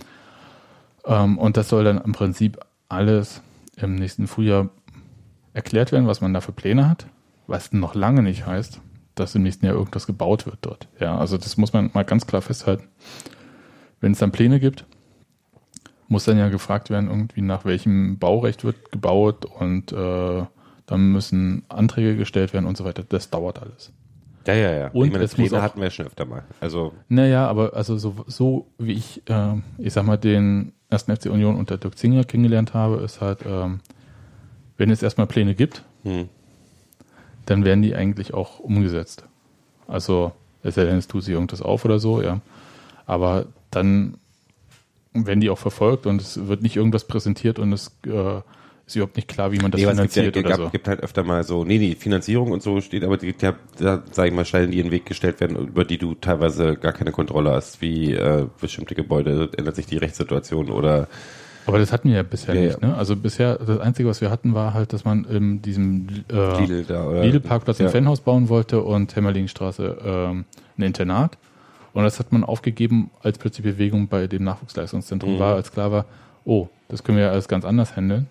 Ähm, 1.07 1.39
und 1.39 1.57
das 1.57 1.69
soll 1.69 1.85
dann 1.85 2.01
im 2.01 2.13
Prinzip 2.13 2.59
alles 2.89 3.43
im 3.77 3.95
nächsten 3.95 4.27
Frühjahr 4.27 4.69
erklärt 5.55 5.93
werden, 5.93 6.07
was 6.07 6.21
man 6.21 6.35
da 6.35 6.41
für 6.41 6.53
Pläne 6.53 6.89
hat. 6.89 7.07
Was 7.47 7.73
noch 7.73 7.95
lange 7.95 8.23
nicht 8.23 8.47
heißt, 8.47 8.81
dass 9.19 9.35
im 9.35 9.43
nächsten 9.43 9.67
Jahr 9.67 9.75
irgendwas 9.75 10.07
gebaut 10.07 10.47
wird 10.47 10.59
dort. 10.63 10.89
Ja, 11.01 11.17
also 11.19 11.37
das 11.39 11.57
muss 11.57 11.73
man 11.73 11.91
mal 11.95 12.05
ganz 12.05 12.27
klar 12.27 12.43
festhalten. 12.43 12.85
Wenn 14.01 14.13
es 14.13 14.19
dann 14.19 14.33
Pläne 14.33 14.61
gibt, 14.61 14.85
muss 16.09 16.25
dann 16.25 16.39
ja 16.39 16.49
gefragt 16.49 16.91
werden, 16.91 17.09
irgendwie 17.11 17.43
nach 17.43 17.65
welchem 17.65 18.19
Baurecht 18.19 18.65
wird 18.65 18.91
gebaut 18.93 19.45
und 19.45 19.93
äh, 19.93 20.43
dann 20.87 21.13
müssen 21.13 21.65
Anträge 21.69 22.17
gestellt 22.17 22.53
werden 22.53 22.67
und 22.67 22.77
so 22.77 22.85
weiter. 22.85 23.05
Das 23.07 23.29
dauert 23.31 23.61
alles. 23.61 23.93
Ja, 24.47 24.55
ja, 24.55 24.73
ja. 24.73 24.89
Und 24.93 25.07
ich 25.07 25.13
meine, 25.13 25.27
Pläne 25.29 25.59
auch- 25.59 25.63
hatten 25.63 25.81
wir 25.81 25.91
schon 25.91 26.07
öfter 26.07 26.25
mal. 26.25 26.45
Also, 26.61 26.95
Naja, 27.09 27.47
aber 27.47 27.75
also 27.75 27.99
so, 27.99 28.15
so 28.27 28.69
wie 28.79 28.93
ich, 28.93 29.23
äh, 29.29 29.53
ich 29.77 29.93
sag 29.93 30.07
mal, 30.07 30.17
den 30.17 30.73
ersten 30.89 31.15
FC 31.15 31.27
Union 31.27 31.57
unter 31.57 31.77
Dirk 31.77 31.99
Zinger 31.99 32.25
kennengelernt 32.25 32.73
habe, 32.73 32.97
ist 33.03 33.21
halt, 33.21 33.41
ähm, 33.47 33.81
wenn 34.79 34.89
es 34.91 35.03
erstmal 35.03 35.27
Pläne 35.27 35.55
gibt, 35.55 35.85
hm. 36.05 36.31
Dann 37.49 37.65
werden 37.65 37.83
die 37.83 37.95
eigentlich 37.95 38.35
auch 38.35 38.59
umgesetzt. 38.59 39.25
Also, 39.87 40.33
es 40.63 40.75
sei 40.75 40.85
denn, 40.85 40.99
es 40.99 41.09
tut 41.09 41.25
sich 41.25 41.33
irgendwas 41.33 41.63
auf 41.63 41.85
oder 41.85 41.99
so, 41.99 42.21
ja. 42.21 42.41
Aber 43.07 43.47
dann 43.71 44.19
werden 45.15 45.41
die 45.41 45.49
auch 45.49 45.59
verfolgt 45.59 46.07
und 46.07 46.21
es 46.21 46.47
wird 46.47 46.63
nicht 46.63 46.77
irgendwas 46.77 47.05
präsentiert 47.05 47.59
und 47.59 47.73
es 47.73 47.97
äh, 48.07 48.41
ist 48.87 48.97
überhaupt 48.97 49.17
nicht 49.17 49.29
klar, 49.29 49.51
wie 49.51 49.59
man 49.59 49.71
das 49.71 49.81
Nee, 49.81 49.87
es 49.87 49.97
gibt, 49.97 50.17
ja, 50.17 50.23
finanziert 50.23 50.37
oder 50.37 50.49
gab, 50.49 50.59
so. 50.59 50.71
gibt 50.71 50.89
halt 50.89 51.01
öfter 51.01 51.25
mal 51.25 51.43
so, 51.43 51.65
nee, 51.65 51.79
die 51.79 51.95
Finanzierung 51.95 52.53
und 52.53 52.63
so 52.63 52.83
steht, 52.83 53.03
aber 53.03 53.17
die, 53.17 53.33
die, 53.33 53.51
da, 53.79 54.03
sag 54.11 54.27
ich 54.27 54.33
mal, 54.35 54.45
Stellen, 54.45 54.71
die 54.71 54.79
in 54.79 54.87
den 54.87 54.93
Weg 54.93 55.07
gestellt 55.07 55.41
werden, 55.41 55.57
über 55.57 55.87
die 55.87 55.97
du 55.97 56.15
teilweise 56.15 56.77
gar 56.77 56.93
keine 56.93 57.13
Kontrolle 57.13 57.53
hast, 57.53 57.81
wie 57.81 58.13
äh, 58.13 58.47
bestimmte 58.61 58.95
Gebäude, 58.95 59.51
ändert 59.57 59.77
sich 59.77 59.87
die 59.87 59.97
Rechtssituation 59.97 60.71
oder 60.71 61.09
Aber 61.69 61.79
das 61.79 61.93
hatten 61.93 62.09
wir 62.09 62.17
ja 62.17 62.23
bisher 62.23 62.55
Ja, 62.55 62.61
nicht. 62.63 62.83
Ne? 62.83 62.97
Also 62.97 63.15
bisher, 63.15 63.57
das 63.57 63.79
Einzige, 63.79 64.09
was 64.09 64.21
wir 64.21 64.31
hatten, 64.31 64.55
war 64.55 64.75
halt, 64.75 64.93
dass 64.93 65.05
man 65.05 65.25
in 65.25 65.61
diesem 65.63 66.09
äh, 66.31 66.61
Lidl 66.65 66.87
Lidl-Parkplatz 67.23 67.79
ja. 67.79 67.87
ein 67.87 67.93
Fanhaus 67.93 68.21
bauen 68.21 68.49
wollte 68.49 68.83
und 68.83 69.15
Hämmerlingstraße 69.15 69.99
ähm, 70.05 70.45
ein 70.79 70.83
Internat. 70.83 71.37
Und 71.93 72.05
das 72.05 72.19
hat 72.19 72.33
man 72.33 72.43
aufgegeben, 72.45 73.11
als 73.23 73.39
plötzlich 73.39 73.65
Bewegung 73.65 74.09
bei 74.09 74.27
dem 74.27 74.45
Nachwuchsleistungszentrum 74.45 75.35
Mhm. 75.35 75.39
war, 75.39 75.55
als 75.57 75.73
klar 75.73 75.93
war, 75.93 76.05
oh, 76.45 76.69
das 76.89 77.05
können 77.05 77.19
wir 77.19 77.25
ja 77.27 77.31
alles 77.33 77.49
ganz 77.49 77.65
anders 77.65 77.97
handeln. 77.97 78.29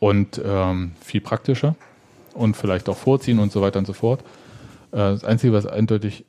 Und 0.00 0.40
ähm, 0.44 0.92
viel 1.00 1.20
praktischer 1.20 1.76
und 2.34 2.56
vielleicht 2.56 2.88
auch 2.88 2.96
vorziehen 2.96 3.38
und 3.38 3.52
so 3.52 3.62
weiter 3.62 3.78
und 3.78 3.86
so 3.86 3.92
fort. 3.92 4.20
Äh, 4.90 4.96
das 4.96 5.24
Einzige, 5.24 5.52
was 5.52 5.66
eindeutig 5.66 6.24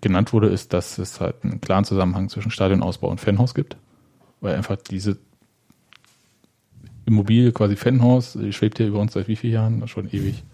genannt 0.00 0.32
wurde, 0.32 0.48
ist, 0.48 0.72
dass 0.72 0.98
es 0.98 1.20
halt 1.20 1.36
einen 1.42 1.60
klaren 1.60 1.84
Zusammenhang 1.84 2.28
zwischen 2.28 2.50
Stadionausbau 2.50 3.08
und 3.08 3.20
Fanhaus 3.20 3.54
gibt. 3.54 3.76
Weil 4.42 4.56
einfach 4.56 4.76
diese 4.76 5.16
Immobilie, 7.06 7.52
quasi 7.52 7.76
Fanhaus, 7.76 8.34
die 8.34 8.52
schwebt 8.52 8.78
ja 8.78 8.86
über 8.86 8.98
uns 8.98 9.14
seit 9.14 9.28
wie 9.28 9.36
vielen 9.36 9.54
Jahren? 9.54 9.88
Schon 9.88 10.08
ewig. 10.10 10.44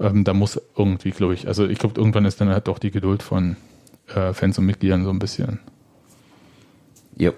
Ähm, 0.00 0.24
da 0.24 0.32
muss 0.32 0.60
irgendwie, 0.76 1.10
glaube 1.10 1.34
ich, 1.34 1.46
also 1.46 1.66
ich 1.66 1.78
glaube, 1.78 2.00
irgendwann 2.00 2.24
ist 2.24 2.40
dann 2.40 2.48
halt 2.48 2.68
auch 2.68 2.78
die 2.78 2.90
Geduld 2.90 3.22
von 3.22 3.56
äh, 4.14 4.32
Fans 4.32 4.58
und 4.58 4.66
Mitgliedern 4.66 5.04
so 5.04 5.10
ein 5.10 5.18
bisschen 5.18 5.60
Ja. 7.16 7.32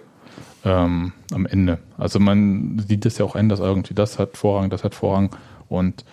ähm, 0.64 1.12
am 1.32 1.46
Ende. 1.46 1.78
Also 1.98 2.20
man 2.20 2.78
sieht 2.86 3.04
es 3.06 3.18
ja 3.18 3.24
auch 3.24 3.34
ein, 3.34 3.48
dass 3.48 3.60
irgendwie 3.60 3.94
das 3.94 4.18
hat 4.18 4.36
Vorrang, 4.36 4.70
das 4.70 4.84
hat 4.84 4.94
Vorrang 4.94 5.34
und 5.68 6.04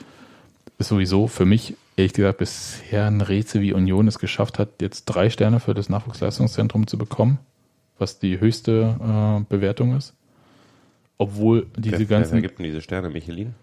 ist 0.77 0.89
sowieso 0.89 1.27
für 1.27 1.45
mich, 1.45 1.75
ehrlich 1.95 2.13
gesagt, 2.13 2.39
bisher 2.39 3.05
ein 3.05 3.21
Rätsel, 3.21 3.61
wie 3.61 3.73
Union 3.73 4.07
es 4.07 4.19
geschafft 4.19 4.59
hat, 4.59 4.81
jetzt 4.81 5.05
drei 5.05 5.29
Sterne 5.29 5.59
für 5.59 5.73
das 5.73 5.89
Nachwuchsleistungszentrum 5.89 6.87
zu 6.87 6.97
bekommen, 6.97 7.39
was 8.01 8.19
die 8.19 8.39
höchste 8.39 8.97
äh, 8.99 9.45
Bewertung 9.47 9.95
ist. 9.95 10.13
Obwohl 11.17 11.67
diese 11.77 11.99
wer, 11.99 12.17
ganzen 12.17 12.33
wer 12.33 12.41
gibt 12.41 12.57
denn 12.57 12.65
diese 12.65 12.81
Sterne? 12.81 13.09
Michelin? 13.09 13.53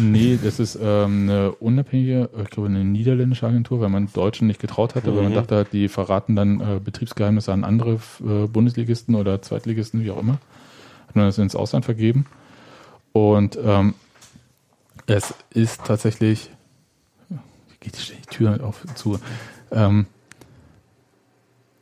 Nee, 0.00 0.38
das 0.42 0.60
ist 0.60 0.78
ähm, 0.80 1.28
eine 1.28 1.50
unabhängige, 1.56 2.30
ich 2.44 2.50
glaube 2.50 2.68
eine 2.68 2.84
niederländische 2.84 3.48
Agentur, 3.48 3.80
weil 3.80 3.88
man 3.88 4.08
Deutschen 4.12 4.46
nicht 4.46 4.60
getraut 4.60 4.94
hatte, 4.94 5.12
weil 5.12 5.24
man 5.24 5.32
Mhm. 5.32 5.36
dachte 5.36 5.56
halt, 5.56 5.72
die 5.72 5.88
verraten 5.88 6.36
dann 6.36 6.60
äh, 6.60 6.80
Betriebsgeheimnisse 6.82 7.52
an 7.52 7.64
andere 7.64 7.98
äh, 8.24 8.46
Bundesligisten 8.46 9.16
oder 9.16 9.42
Zweitligisten, 9.42 10.04
wie 10.04 10.12
auch 10.12 10.20
immer. 10.20 10.38
Hat 11.08 11.16
man 11.16 11.24
das 11.26 11.38
ins 11.38 11.56
Ausland 11.56 11.84
vergeben. 11.84 12.26
Und 13.12 13.58
ähm, 13.60 13.94
es 15.06 15.34
ist 15.52 15.84
tatsächlich, 15.84 16.50
geht 17.80 17.96
die 17.96 18.22
Tür 18.30 18.60
auf 18.62 18.86
zu. 18.94 19.18
Ähm, 19.72 20.06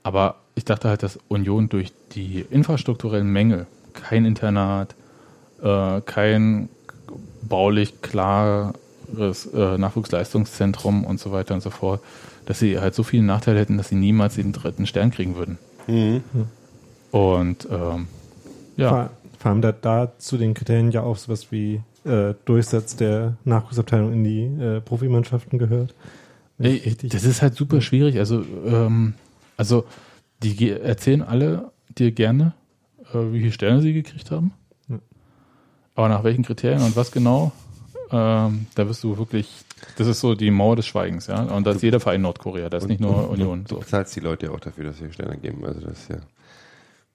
aber 0.03 0.37
ich 0.57 0.65
dachte 0.65 0.89
halt, 0.89 1.05
dass 1.05 1.21
Union 1.29 1.69
durch 1.69 1.93
die 2.13 2.45
infrastrukturellen 2.51 3.29
Mängel, 3.29 3.67
kein 3.93 4.25
Internat, 4.25 4.97
äh, 5.63 6.01
kein 6.01 6.69
baulich 7.43 8.03
klares 8.03 9.47
äh, 9.55 9.79
Nachwuchsleistungszentrum 9.79 11.05
und 11.05 11.21
so 11.21 11.31
weiter 11.31 11.55
und 11.55 11.63
so 11.63 11.71
fort, 11.71 12.01
dass 12.47 12.59
sie 12.59 12.81
halt 12.81 12.95
so 12.95 13.03
viele 13.03 13.23
Nachteile 13.23 13.61
hätten, 13.61 13.77
dass 13.77 13.91
sie 13.91 13.95
niemals 13.95 14.37
den 14.37 14.53
dritten 14.53 14.87
Stern 14.87 15.11
kriegen 15.11 15.37
würden. 15.37 15.59
Mhm. 15.87 16.23
Und 17.13 17.69
ähm, 17.71 18.09
ja, 18.77 18.89
Vor, 18.89 19.11
vor 19.39 19.51
allem 19.51 19.61
da, 19.61 19.73
da 19.73 20.13
zu 20.19 20.39
den 20.39 20.55
Kriterien 20.55 20.91
ja 20.91 21.03
auch 21.03 21.19
sowas 21.19 21.53
wie 21.53 21.83
äh, 22.05 22.35
Durchsatz 22.47 22.97
der 22.97 23.37
Nachwuchsabteilung 23.45 24.13
in 24.13 24.25
die 24.25 24.45
äh, 24.45 24.81
Profimannschaften 24.81 25.59
gehört. 25.59 25.95
Ey, 26.59 26.97
das 27.03 27.25
ist 27.25 27.43
halt 27.43 27.55
super 27.55 27.83
schwierig. 27.83 28.19
Also, 28.19 28.43
ähm, 28.67 29.15
also 29.59 29.85
die 30.43 30.71
erzählen 30.71 31.23
alle 31.23 31.73
dir 31.97 32.13
gerne, 32.13 32.55
äh, 33.13 33.33
wie 33.33 33.41
viele 33.41 33.53
Sterne 33.53 33.83
sie 33.83 33.93
gekriegt 33.93 34.31
haben. 34.31 34.53
Ja. 34.89 34.99
Aber 35.95 36.09
nach 36.09 36.25
welchen 36.25 36.45
Kriterien 36.45 36.83
und 36.83 36.97
was 36.97 37.11
genau, 37.11 37.53
ähm, 38.11 38.67
da 38.75 38.89
wirst 38.89 39.03
du 39.03 39.19
wirklich, 39.19 39.65
das 39.99 40.07
ist 40.07 40.21
so 40.21 40.35
die 40.35 40.51
Mauer 40.51 40.77
des 40.77 40.87
Schweigens, 40.87 41.27
ja. 41.27 41.43
Und 41.43 41.67
das 41.67 41.77
ist 41.77 41.83
jeder 41.83 42.01
Verein 42.01 42.23
Nordkorea, 42.23 42.69
das 42.69 42.85
ist 42.85 42.89
nicht 42.89 43.01
nur 43.01 43.29
Union. 43.31 43.65
Du 43.65 43.75
So. 43.75 43.81
bezahlst 43.81 44.15
die 44.15 44.21
Leute 44.21 44.47
ja 44.47 44.53
auch 44.53 44.61
dafür, 44.61 44.85
dass 44.85 44.99
sie 44.99 45.13
Sterne 45.13 45.39
geben. 45.39 45.65
Also 45.65 45.81
das 45.81 45.99
ist 46.01 46.11
ja. 46.11 46.19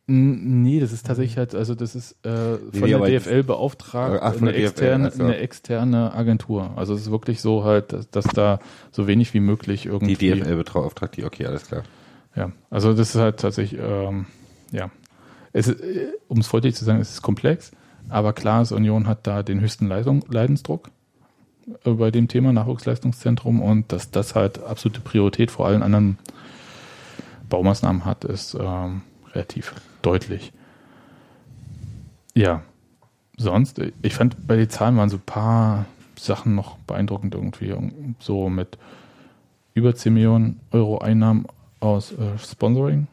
Nee, 0.07 0.79
das 0.81 0.91
ist 0.91 1.05
tatsächlich 1.05 1.37
halt, 1.37 1.55
also 1.55 1.73
das 1.73 1.95
ist 1.95 2.17
äh, 2.25 2.57
von 2.57 2.81
nee, 2.81 2.89
der 2.89 3.19
DFL 3.19 3.43
beauftragt, 3.43 4.19
Ach, 4.21 4.35
eine, 4.35 4.51
DFL, 4.51 4.63
externe, 4.63 5.05
also. 5.05 5.23
eine 5.23 5.37
externe 5.37 6.13
Agentur. 6.13 6.71
Also 6.75 6.95
es 6.95 7.01
ist 7.01 7.11
wirklich 7.11 7.39
so 7.39 7.63
halt, 7.63 7.93
dass, 7.93 8.09
dass 8.09 8.25
da 8.25 8.59
so 8.91 9.07
wenig 9.07 9.33
wie 9.33 9.39
möglich 9.39 9.85
irgendwie. 9.85 10.15
Die 10.15 10.31
DFL 10.31 10.63
beauftragt 10.63 11.15
die, 11.15 11.23
okay, 11.23 11.45
alles 11.45 11.67
klar. 11.67 11.83
Ja, 12.35 12.51
also 12.69 12.93
das 12.93 13.13
ist 13.13 13.21
halt 13.21 13.39
tatsächlich, 13.39 13.79
ähm, 13.81 14.25
ja, 14.71 14.89
äh, 15.53 15.63
um 16.27 16.39
es 16.39 16.47
freundlich 16.47 16.75
zu 16.75 16.85
sagen, 16.85 16.99
es 16.99 17.11
ist 17.11 17.21
komplex, 17.21 17.71
aber 18.09 18.33
klar 18.33 18.61
ist, 18.61 18.71
Union 18.71 19.07
hat 19.07 19.27
da 19.27 19.43
den 19.43 19.59
höchsten 19.59 19.87
Leistung, 19.87 20.23
Leidensdruck 20.29 20.89
äh, 21.85 21.91
bei 21.91 22.11
dem 22.11 22.27
Thema 22.27 22.53
Nachwuchsleistungszentrum 22.53 23.61
und 23.61 23.91
dass 23.91 24.11
das 24.11 24.35
halt 24.35 24.63
absolute 24.63 25.01
Priorität 25.01 25.51
vor 25.51 25.67
allen 25.67 25.83
anderen 25.83 26.17
Baumaßnahmen 27.49 28.05
hat, 28.05 28.23
ist 28.23 28.55
ähm, 28.59 29.01
relativ 29.33 29.75
deutlich. 30.01 30.53
Ja, 32.33 32.63
sonst, 33.37 33.79
äh, 33.79 33.91
ich 34.01 34.13
fand 34.13 34.47
bei 34.47 34.55
den 34.55 34.69
Zahlen 34.69 34.95
waren 34.97 35.09
so 35.09 35.17
ein 35.17 35.25
paar 35.25 35.85
Sachen 36.17 36.55
noch 36.55 36.77
beeindruckend 36.79 37.35
irgendwie, 37.35 37.75
so 38.19 38.49
mit 38.49 38.77
über 39.73 39.95
10 39.95 40.13
Millionen 40.13 40.59
Euro 40.71 40.99
Einnahmen 40.99 41.45
aus 41.81 42.13
äh, 42.13 42.37
Sponsoring. 42.37 43.07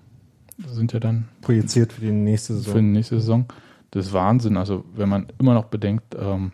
Das 0.59 0.75
sind 0.75 0.93
ja 0.93 1.01
dann 1.01 1.29
projiziert 1.41 1.93
für 1.93 2.01
die 2.01 2.11
nächste 2.13 2.53
für 2.55 2.59
die 2.59 2.65
Saison. 2.65 2.93
nächste 2.93 3.21
Saison. 3.21 3.47
Das 3.91 4.07
ist 4.07 4.13
Wahnsinn. 4.13 4.57
Also 4.57 4.85
wenn 4.95 5.09
man 5.09 5.27
immer 5.39 5.55
noch 5.55 5.65
bedenkt, 5.65 6.17
ähm, 6.17 6.53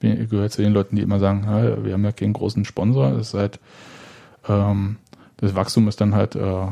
gehört 0.00 0.52
zu 0.52 0.62
den 0.62 0.72
Leuten, 0.72 0.96
die 0.96 1.02
immer 1.02 1.18
sagen, 1.18 1.44
"Ja, 1.44 1.84
wir 1.84 1.92
haben 1.92 2.04
ja 2.04 2.12
keinen 2.12 2.32
großen 2.32 2.64
Sponsor. 2.64 3.10
Das 3.12 3.34
halt, 3.34 3.60
ähm, 4.48 4.96
das 5.36 5.54
Wachstum 5.54 5.88
ist 5.88 6.00
dann 6.00 6.14
halt 6.14 6.36
äh, 6.36 6.66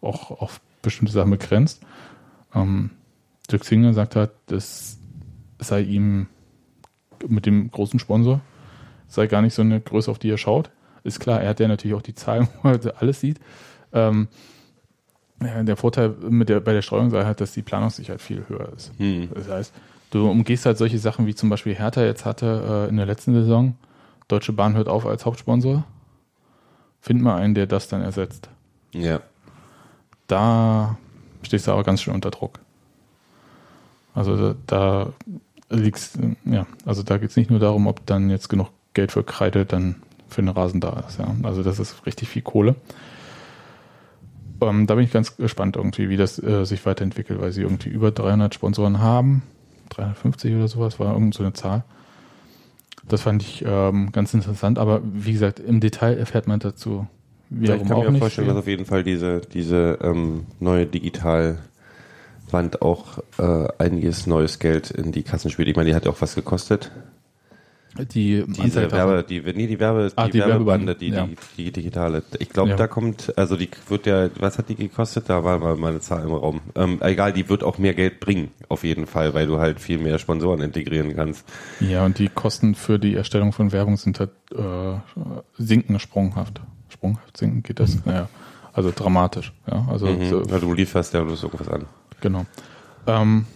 auch 0.00 0.30
auf 0.30 0.60
bestimmte 0.82 1.12
Sachen 1.12 1.30
begrenzt. 1.30 1.82
Ähm, 2.54 2.90
Dirk 3.50 3.64
Singer 3.64 3.94
sagt 3.94 4.16
halt, 4.16 4.30
das 4.46 4.98
sei 5.58 5.82
ihm 5.82 6.26
mit 7.28 7.46
dem 7.46 7.70
großen 7.70 8.00
Sponsor 8.00 8.40
sei 9.10 9.26
gar 9.26 9.42
nicht 9.42 9.54
so 9.54 9.62
eine 9.62 9.80
Größe, 9.80 10.10
auf 10.10 10.18
die 10.18 10.30
er 10.30 10.38
schaut. 10.38 10.70
Ist 11.02 11.20
klar, 11.20 11.42
er 11.42 11.50
hat 11.50 11.60
ja 11.60 11.68
natürlich 11.68 11.96
auch 11.96 12.02
die 12.02 12.14
Zahlen, 12.14 12.48
wo 12.62 12.68
er 12.68 13.02
alles 13.02 13.20
sieht. 13.20 13.40
Ähm, 13.92 14.28
der 15.40 15.76
Vorteil 15.76 16.10
mit 16.28 16.48
der, 16.48 16.60
bei 16.60 16.72
der 16.72 16.82
Streuung 16.82 17.10
sei 17.10 17.24
halt, 17.24 17.40
dass 17.40 17.52
die 17.52 17.62
Planungssicherheit 17.62 18.20
viel 18.20 18.44
höher 18.48 18.72
ist. 18.76 18.92
Hm. 18.98 19.30
Das 19.34 19.48
heißt, 19.48 19.74
du 20.10 20.30
umgehst 20.30 20.66
halt 20.66 20.76
solche 20.76 20.98
Sachen, 20.98 21.26
wie 21.26 21.34
zum 21.34 21.48
Beispiel 21.48 21.74
Hertha 21.74 22.02
jetzt 22.02 22.26
hatte 22.26 22.86
äh, 22.86 22.90
in 22.90 22.96
der 22.96 23.06
letzten 23.06 23.32
Saison. 23.32 23.74
Deutsche 24.28 24.52
Bahn 24.52 24.74
hört 24.74 24.88
auf 24.88 25.06
als 25.06 25.24
Hauptsponsor. 25.24 25.84
Find 27.00 27.22
mal 27.22 27.36
einen, 27.36 27.54
der 27.54 27.66
das 27.66 27.88
dann 27.88 28.02
ersetzt. 28.02 28.50
Ja. 28.92 29.20
Da 30.26 30.98
stehst 31.42 31.66
du 31.66 31.72
aber 31.72 31.84
ganz 31.84 32.02
schön 32.02 32.14
unter 32.14 32.30
Druck. 32.30 32.60
Also 34.14 34.36
da, 34.36 34.54
da 34.66 35.12
liegt's, 35.70 36.18
ja, 36.44 36.66
also 36.84 37.02
da 37.02 37.16
geht 37.18 37.30
es 37.30 37.36
nicht 37.36 37.50
nur 37.50 37.60
darum, 37.60 37.86
ob 37.86 38.04
dann 38.06 38.28
jetzt 38.28 38.48
genug 38.48 38.68
Geld 38.92 39.12
für 39.12 39.24
Kreide 39.24 39.64
dann 39.64 40.02
für 40.28 40.42
den 40.42 40.48
Rasen 40.48 40.80
da 40.80 41.04
ist. 41.08 41.18
Ja. 41.18 41.34
Also 41.42 41.62
das 41.62 41.78
ist 41.78 42.06
richtig 42.06 42.28
viel 42.28 42.42
Kohle. 42.42 42.74
Ähm, 44.60 44.86
da 44.86 44.94
bin 44.94 45.04
ich 45.04 45.12
ganz 45.12 45.36
gespannt 45.36 45.76
irgendwie, 45.76 46.08
wie 46.08 46.16
das 46.16 46.42
äh, 46.42 46.64
sich 46.64 46.84
weiterentwickelt, 46.86 47.40
weil 47.40 47.52
sie 47.52 47.62
irgendwie 47.62 47.88
über 47.90 48.10
300 48.10 48.54
Sponsoren 48.54 49.00
haben. 49.00 49.42
350 49.90 50.54
oder 50.54 50.68
sowas 50.68 50.98
war 50.98 51.12
irgend 51.12 51.34
so 51.34 51.42
eine 51.42 51.52
Zahl. 51.52 51.84
Das 53.08 53.22
fand 53.22 53.42
ich 53.42 53.64
ähm, 53.66 54.12
ganz 54.12 54.34
interessant, 54.34 54.78
aber 54.78 55.00
wie 55.04 55.32
gesagt, 55.32 55.58
im 55.58 55.80
Detail 55.80 56.16
erfährt 56.16 56.46
man 56.46 56.60
dazu 56.60 57.06
Ja, 57.50 57.74
ich 57.74 57.80
wiederum 57.80 57.88
kann 57.88 58.12
mir 58.12 58.18
vorstellen, 58.18 58.46
viel. 58.46 58.54
dass 58.54 58.62
auf 58.62 58.68
jeden 58.68 58.84
Fall 58.84 59.02
diese, 59.02 59.40
diese 59.40 59.98
ähm, 60.02 60.46
neue 60.60 60.86
Digitalwand 60.86 61.58
auch 62.82 63.18
äh, 63.38 63.68
einiges 63.78 64.26
neues 64.26 64.58
Geld 64.58 64.90
in 64.90 65.12
die 65.12 65.22
Kassen 65.22 65.50
spielt. 65.50 65.68
Ich 65.68 65.76
meine, 65.76 65.90
die 65.90 65.96
hat 65.96 66.04
ja 66.04 66.12
auch 66.12 66.20
was 66.20 66.34
gekostet. 66.34 66.92
Die 68.14 68.44
Diese 68.46 68.90
Werbe, 68.92 69.24
die, 69.28 69.40
nee, 69.40 69.66
die 69.66 69.80
Werbe, 69.80 70.12
Ah, 70.14 70.26
die, 70.26 70.32
die 70.32 70.38
Werbebande, 70.38 70.94
die, 70.94 71.08
ja. 71.08 71.26
die, 71.26 71.36
die 71.56 71.72
digitale. 71.72 72.22
Ich 72.38 72.48
glaube, 72.50 72.70
Ja. 72.70 72.76
da 72.76 72.86
kommt, 72.86 73.36
also 73.36 73.56
die 73.56 73.68
wird 73.88 74.06
ja, 74.06 74.30
was 74.38 74.58
hat 74.58 74.68
die 74.68 74.76
gekostet? 74.76 75.28
Da 75.28 75.42
war 75.42 75.58
mal 75.58 75.76
meine 75.76 75.98
Zahl 76.00 76.22
im 76.22 76.32
Raum. 76.32 76.60
Ähm, 76.76 76.98
egal, 77.02 77.32
die 77.32 77.48
wird 77.48 77.64
auch 77.64 77.78
mehr 77.78 77.94
Geld 77.94 78.20
bringen, 78.20 78.52
auf 78.68 78.84
jeden 78.84 79.06
Fall, 79.06 79.34
weil 79.34 79.46
du 79.48 79.58
halt 79.58 79.80
viel 79.80 79.98
mehr 79.98 80.18
Sponsoren 80.20 80.60
integrieren 80.62 81.16
kannst. 81.16 81.44
Ja, 81.80 82.04
und 82.04 82.18
die 82.20 82.28
Kosten 82.28 82.76
für 82.76 83.00
die 83.00 83.16
Erstellung 83.16 83.52
von 83.52 83.72
Werbung 83.72 83.96
sind 83.96 84.20
halt 84.20 84.30
äh, 84.54 84.98
sinken 85.58 85.98
sprunghaft. 85.98 86.60
Sprunghaft 86.88 87.36
sinken 87.36 87.64
geht 87.64 87.80
das? 87.80 88.04
Naja, 88.06 88.28
also 88.72 88.92
dramatisch. 88.94 89.52
Ja, 89.66 89.86
also 89.90 90.06
Mhm. 90.06 90.28
so, 90.28 90.38
Also 90.38 90.60
du 90.60 90.74
lieferst 90.74 91.12
ja 91.12 91.24
bloß 91.24 91.42
irgendwas 91.42 91.68
an. 91.68 91.86
genau. 92.20 92.46
Ähm, 93.08 93.46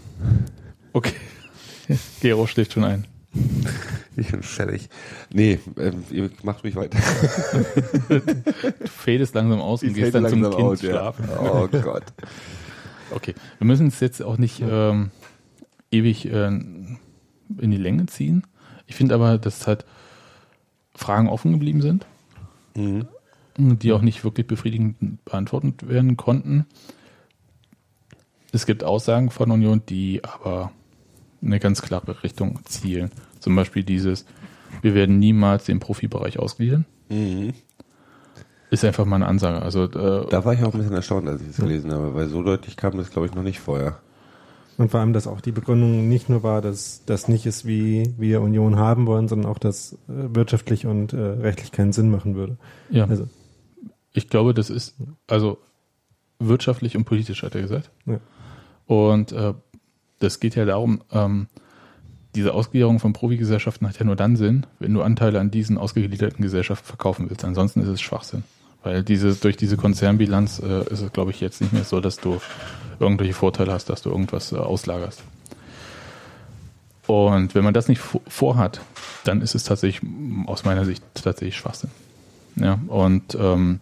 okay. 0.93 1.12
Gero 2.20 2.47
schläft 2.48 2.73
schon 2.73 2.82
ein. 2.85 3.06
Ich 4.16 4.31
bin 4.31 4.44
fertig. 4.44 4.89
Nee, 5.32 5.59
ähm, 5.77 6.05
ihr 6.12 6.31
macht 6.44 6.62
ruhig 6.62 6.77
weiter. 6.77 6.97
Du 8.09 8.86
fadest 8.86 9.35
langsam 9.35 9.61
aus 9.61 9.82
und 9.82 9.93
gehst 9.94 10.15
dann 10.15 10.28
zum 10.28 10.48
Kind 10.55 10.78
schlafen. 10.78 11.28
Oh 11.36 11.66
Gott. 11.66 12.05
Okay, 13.11 13.35
wir 13.59 13.66
müssen 13.66 13.89
es 13.89 13.98
jetzt 13.98 14.23
auch 14.23 14.39
nicht 14.39 14.62
ähm, 14.65 15.11
ewig 15.90 16.27
äh, 16.27 16.47
in 16.47 16.98
die 17.59 17.77
Länge 17.77 18.06
ziehen. 18.06 18.47
Ich 18.86 18.94
finde 18.94 19.16
aber, 19.16 19.36
dass 19.39 19.66
halt 19.66 19.85
Fragen 20.94 21.28
offen 21.28 21.51
geblieben 21.52 21.82
sind, 21.82 22.06
Mhm. 22.77 23.06
die 23.56 23.93
auch 23.93 24.01
nicht 24.02 24.23
wirklich 24.23 24.47
befriedigend 24.47 25.24
beantwortet 25.24 25.89
werden 25.89 26.16
konnten. 26.16 26.66
Es 28.52 28.65
gibt 28.66 28.85
Aussagen 28.85 29.31
von 29.31 29.51
Union, 29.51 29.82
die 29.89 30.23
aber 30.24 30.70
eine 31.44 31.60
ganz 31.60 31.82
klare 31.82 32.22
Richtung 32.22 32.60
zielen. 32.64 33.10
Zum 33.40 33.54
Beispiel 33.54 33.82
dieses, 33.82 34.24
wir 34.82 34.94
werden 34.94 35.18
niemals 35.18 35.64
den 35.64 35.80
Profibereich 35.80 36.38
ausgliedern. 36.38 36.84
Mhm. 37.10 37.52
Ist 38.70 38.84
einfach 38.84 39.04
mal 39.04 39.16
eine 39.16 39.26
Ansage. 39.26 39.62
Also 39.62 39.84
äh, 39.84 40.26
Da 40.30 40.44
war 40.44 40.54
ich 40.54 40.62
auch 40.64 40.72
ein 40.74 40.78
bisschen 40.78 40.94
erstaunt, 40.94 41.28
als 41.28 41.40
ich 41.42 41.48
das 41.48 41.56
gelesen 41.56 41.92
habe, 41.92 42.14
weil 42.14 42.28
so 42.28 42.42
deutlich 42.42 42.76
kam 42.76 42.96
das, 42.96 43.10
glaube 43.10 43.28
ich, 43.28 43.34
noch 43.34 43.42
nicht 43.42 43.60
vorher. 43.60 43.98
Und 44.76 44.90
vor 44.90 44.98
allem, 44.98 45.12
dass 45.12 45.28
auch 45.28 45.40
die 45.40 45.52
Begründung 45.52 46.08
nicht 46.08 46.28
nur 46.28 46.42
war, 46.42 46.60
dass 46.60 47.04
das 47.06 47.28
nicht 47.28 47.46
ist, 47.46 47.64
wie 47.64 48.12
wir 48.18 48.40
Union 48.40 48.76
haben 48.76 49.06
wollen, 49.06 49.28
sondern 49.28 49.48
auch, 49.50 49.58
dass 49.58 49.92
äh, 49.92 50.34
wirtschaftlich 50.34 50.86
und 50.86 51.12
äh, 51.12 51.16
rechtlich 51.20 51.70
keinen 51.70 51.92
Sinn 51.92 52.10
machen 52.10 52.34
würde. 52.34 52.56
ja. 52.90 53.06
Also, 53.06 53.28
Ich 54.12 54.28
glaube, 54.28 54.54
das 54.54 54.70
ist 54.70 54.96
also 55.28 55.58
wirtschaftlich 56.40 56.96
und 56.96 57.04
politisch, 57.04 57.44
hat 57.44 57.54
er 57.54 57.62
gesagt. 57.62 57.90
Ja. 58.06 58.18
Und 58.86 59.30
äh, 59.32 59.54
das 60.24 60.40
geht 60.40 60.55
ja 60.55 60.64
darum, 60.64 61.02
ähm, 61.12 61.46
diese 62.34 62.52
Ausgliederung 62.52 62.98
von 62.98 63.12
Profigesellschaften 63.12 63.86
hat 63.88 63.98
ja 63.98 64.05
nur 64.05 64.16
dann 64.16 64.36
Sinn, 64.36 64.66
wenn 64.80 64.92
du 64.92 65.02
Anteile 65.02 65.38
an 65.38 65.51
diesen 65.51 65.78
ausgegliederten 65.78 66.42
Gesellschaften 66.42 66.86
verkaufen 66.86 67.30
willst. 67.30 67.44
Ansonsten 67.44 67.80
ist 67.80 67.88
es 67.88 68.01
Schwachsinn. 68.01 68.42
Weil 68.82 69.02
diese, 69.02 69.34
durch 69.34 69.56
diese 69.56 69.76
Konzernbilanz 69.76 70.59
äh, 70.59 70.82
ist 70.90 71.01
es, 71.01 71.12
glaube 71.12 71.30
ich, 71.30 71.40
jetzt 71.40 71.60
nicht 71.60 71.72
mehr 71.72 71.84
so, 71.84 72.01
dass 72.01 72.16
du 72.16 72.40
irgendwelche 72.98 73.32
Vorteile 73.32 73.72
hast, 73.72 73.88
dass 73.88 74.02
du 74.02 74.10
irgendwas 74.10 74.52
äh, 74.52 74.56
auslagerst. 74.56 75.22
Und 77.06 77.55
wenn 77.55 77.64
man 77.64 77.74
das 77.74 77.88
nicht 77.88 78.01
vorhat, 78.28 78.80
dann 79.24 79.40
ist 79.42 79.55
es 79.55 79.64
tatsächlich 79.64 80.01
aus 80.46 80.64
meiner 80.64 80.84
Sicht 80.84 81.02
tatsächlich 81.14 81.56
Schwachsinn. 81.56 81.90
Ja, 82.56 82.78
und 82.88 83.36
ähm, 83.38 83.80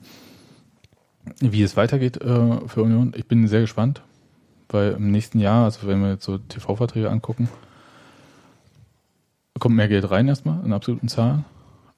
wie 1.41 1.63
es 1.63 1.77
weitergeht 1.77 2.17
äh, 2.19 2.69
für 2.69 2.83
Union, 2.83 3.13
ich 3.17 3.27
bin 3.27 3.47
sehr 3.49 3.61
gespannt, 3.61 4.03
weil 4.73 4.93
im 4.93 5.11
nächsten 5.11 5.39
Jahr, 5.41 5.65
also 5.65 5.87
wenn 5.87 6.03
wir 6.03 6.11
jetzt 6.11 6.25
so 6.25 6.39
TV-Verträge 6.39 7.11
angucken, 7.11 7.49
kommt 9.59 9.77
mehr 9.77 9.89
Geld 9.89 10.11
rein 10.11 10.29
erstmal 10.29 10.65
in 10.65 10.73
absoluten 10.73 11.09
Zahlen. 11.09 11.45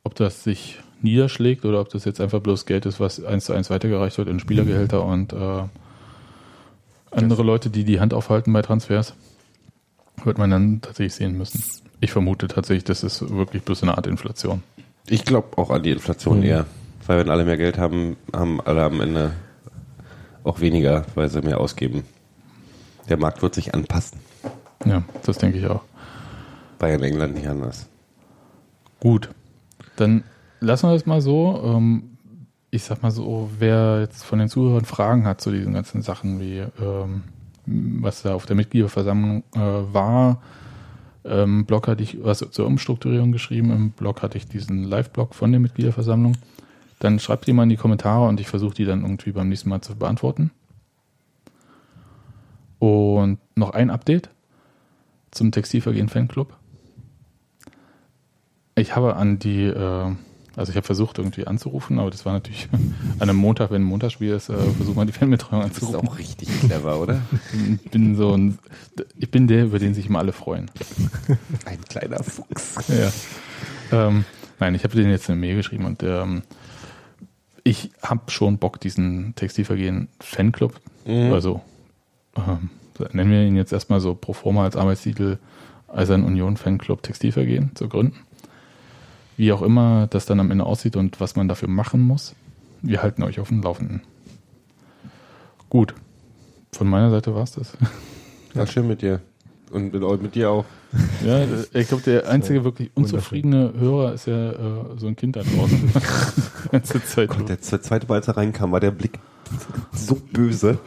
Ob 0.03 0.15
das 0.15 0.45
sich 0.45 0.81
niederschlägt 1.01 1.65
oder 1.65 1.81
ob 1.81 1.89
das 1.89 2.05
jetzt 2.05 2.21
einfach 2.21 2.41
bloß 2.41 2.67
Geld 2.67 2.87
ist, 2.87 3.01
was 3.01 3.25
eins 3.25 3.47
zu 3.47 3.53
eins 3.53 3.71
weitergereicht 3.71 4.19
wird 4.19 4.29
in 4.29 4.41
Spielergehälter 4.41 5.05
und 5.05 5.33
äh, 5.33 5.63
andere 7.11 7.43
Leute, 7.43 7.71
die 7.71 7.85
die 7.85 8.01
Hand 8.01 8.13
aufhalten 8.13 8.53
bei 8.53 8.63
Transfers, 8.63 9.15
wird 10.25 10.39
man 10.39 10.51
dann 10.51 10.81
tatsächlich 10.81 11.15
sehen 11.15 11.39
müssen. 11.39 11.63
Ich 12.01 12.13
vermute 12.13 12.49
tatsächlich, 12.49 12.85
das 12.85 13.03
ist 13.03 13.31
wirklich 13.31 13.63
bloß 13.63 13.83
eine 13.83 13.97
Art 13.97 14.07
Inflation. 14.07 14.63
Ich 15.07 15.25
glaube 15.25 15.57
auch 15.57 15.71
an 15.71 15.83
die 15.83 15.91
Inflation 15.91 16.39
mhm. 16.39 16.45
eher. 16.45 16.67
Weil 17.07 17.19
wenn 17.19 17.31
alle 17.31 17.45
mehr 17.45 17.57
Geld 17.57 17.79
haben, 17.79 18.17
haben 18.33 18.61
alle 18.61 18.83
am 18.83 19.01
Ende 19.01 19.33
auch 20.43 20.61
weniger, 20.61 21.05
weil 21.15 21.29
sie 21.29 21.43
mehr 21.43 21.61
ausgeben. 21.61 22.05
Der 23.09 23.17
Markt 23.17 23.43
wird 23.43 23.55
sich 23.55 23.75
anpassen. 23.75 24.19
Ja, 24.85 25.03
das 25.25 25.39
denke 25.39 25.59
ich 25.59 25.67
auch. 25.67 25.83
War 26.79 26.89
ja 26.89 26.97
in 26.97 27.03
England 27.03 27.35
nicht 27.35 27.49
anders. 27.49 27.87
Gut. 29.01 29.31
Dann 29.97 30.25
lassen 30.61 30.89
wir 30.89 30.95
das 30.95 31.07
mal 31.07 31.21
so. 31.21 31.63
Ähm, 31.65 32.17
ich 32.71 32.83
sag 32.83 33.03
mal 33.03 33.11
so, 33.11 33.51
wer 33.59 34.01
jetzt 34.01 34.25
von 34.25 34.39
den 34.39 34.49
Zuhörern 34.49 34.85
Fragen 34.85 35.27
hat 35.27 35.41
zu 35.41 35.53
diesen 35.53 35.75
ganzen 35.75 36.03
Sachen, 36.03 36.41
wie 36.41 36.65
ähm, 36.81 37.23
was 37.67 38.23
da 38.23 38.35
auf 38.35 38.47
der 38.47 38.57
Mitgliederversammlung 38.57 39.45
äh, 39.55 39.61
war, 39.61 40.41
ähm, 41.25 41.65
Blog 41.65 41.89
hatte 41.89 42.03
ich 42.03 42.23
was 42.23 42.39
zur 42.51 42.67
Umstrukturierung 42.67 43.33
geschrieben. 43.33 43.71
Im 43.71 43.91
Blog 43.91 44.23
hatte 44.23 44.37
ich 44.37 44.47
diesen 44.47 44.85
Live-Blog 44.85 45.35
von 45.35 45.51
der 45.51 45.61
Mitgliederversammlung. 45.61 46.37
Dann 46.99 47.19
schreibt 47.19 47.47
die 47.47 47.53
mal 47.53 47.65
in 47.65 47.71
die 47.71 47.77
Kommentare 47.77 48.29
und 48.29 48.41
ich 48.41 48.49
versuche 48.49 48.75
die 48.75 48.85
dann 48.85 49.03
irgendwie 49.03 49.33
beim 49.33 49.49
nächsten 49.49 49.69
Mal 49.69 49.81
zu 49.81 49.95
beantworten. 49.97 50.51
Und 52.85 53.39
noch 53.55 53.71
ein 53.71 53.89
Update 53.89 54.29
zum 55.31 55.53
Textilvergehen 55.53 56.11
Fanclub. 56.11 56.55
Ich 58.75 58.95
habe 58.95 59.17
an 59.17 59.39
die, 59.39 59.63
äh, 59.63 60.13
also 60.55 60.69
ich 60.71 60.77
habe 60.77 60.85
versucht 60.85 61.17
irgendwie 61.17 61.47
anzurufen, 61.47 61.99
aber 61.99 62.11
das 62.11 62.27
war 62.27 62.35
natürlich 62.35 62.69
an 63.19 63.23
einem 63.23 63.39
Montag, 63.39 63.71
wenn 63.71 63.81
ein 63.81 63.87
Montagsspiel 63.87 64.35
ist, 64.35 64.51
äh, 64.51 64.59
versucht 64.59 64.97
man 64.97 65.07
die 65.07 65.15
Fanbetreuung 65.15 65.63
anzurufen. 65.63 65.95
Das 65.95 66.03
ist 66.03 66.11
auch 66.11 66.19
richtig 66.19 66.61
clever, 66.61 67.01
oder? 67.01 67.23
Ich 67.83 67.91
bin 67.91 68.17
so 68.17 68.37
ein, 68.37 68.59
ich 69.17 69.31
bin 69.31 69.47
der, 69.47 69.65
über 69.65 69.79
den 69.79 69.95
sich 69.95 70.05
immer 70.05 70.19
alle 70.19 70.35
freuen. 70.35 70.71
Ein 71.65 71.81
kleiner 71.89 72.23
Fuchs. 72.23 72.87
Ja. 72.89 74.09
Ähm, 74.09 74.27
nein, 74.61 74.75
ich 74.75 74.85
habe 74.85 74.95
denen 74.95 75.11
jetzt 75.11 75.31
eine 75.31 75.41
Mail 75.41 75.57
geschrieben 75.57 75.87
und 75.87 76.03
ähm, 76.03 76.43
ich 77.63 77.93
habe 78.03 78.31
schon 78.31 78.59
Bock, 78.59 78.79
diesen 78.79 79.35
Textilvergehen 79.37 80.09
Fanclub, 80.21 80.79
mhm. 81.07 81.33
also 81.33 81.63
ähm, 82.37 82.71
nennen 83.13 83.31
wir 83.31 83.43
ihn 83.43 83.57
jetzt 83.57 83.73
erstmal 83.73 84.01
so 84.01 84.15
pro 84.15 84.33
forma 84.33 84.65
als 84.65 84.77
Arbeitstitel 84.77 85.39
Eisern 85.89 86.25
Union 86.25 86.57
Fanclub 86.57 87.03
Textilvergehen 87.03 87.75
zu 87.75 87.89
gründen 87.89 88.17
wie 89.37 89.53
auch 89.53 89.63
immer 89.63 90.07
das 90.09 90.27
dann 90.27 90.41
am 90.41 90.51
Ende 90.51 90.65
aussieht 90.65 90.97
und 90.97 91.21
was 91.21 91.37
man 91.37 91.49
dafür 91.49 91.69
machen 91.69 92.01
muss. 92.01 92.35
Wir 92.83 93.03
halten 93.03 93.23
euch 93.23 93.41
auf 93.41 93.49
dem 93.49 93.63
Laufenden. 93.63 94.03
Gut. 95.71 95.95
Von 96.73 96.89
meiner 96.89 97.11
Seite 97.11 97.35
war 97.35 97.45
es 97.45 97.53
das. 97.53 97.77
Ja, 98.55 98.67
schön 98.67 98.87
mit 98.87 99.03
dir. 99.03 99.21
Und 99.71 99.93
mit, 99.93 100.23
mit 100.23 100.35
dir 100.35 100.51
auch. 100.51 100.65
Ja, 101.27 101.45
ich 101.73 101.89
glaube, 101.89 102.05
der 102.05 102.29
einzige 102.29 102.63
wirklich 102.63 102.93
unzufriedene 102.95 103.73
Hörer 103.77 104.13
ist 104.13 104.29
ja 104.29 104.53
äh, 104.53 104.85
so 104.97 105.09
ein 105.09 105.17
Kind 105.17 105.35
da 105.35 105.43
draußen. 105.43 105.93
Ganze 106.71 107.05
Zeit. 107.05 107.31
Gott, 107.31 107.49
der 107.49 107.61
zweite 107.61 108.09
als 108.11 108.29
er 108.29 108.37
reinkam, 108.37 108.71
war 108.71 108.79
der 108.79 108.93
Blick 108.93 109.19
so 109.93 110.15
böse. 110.15 110.79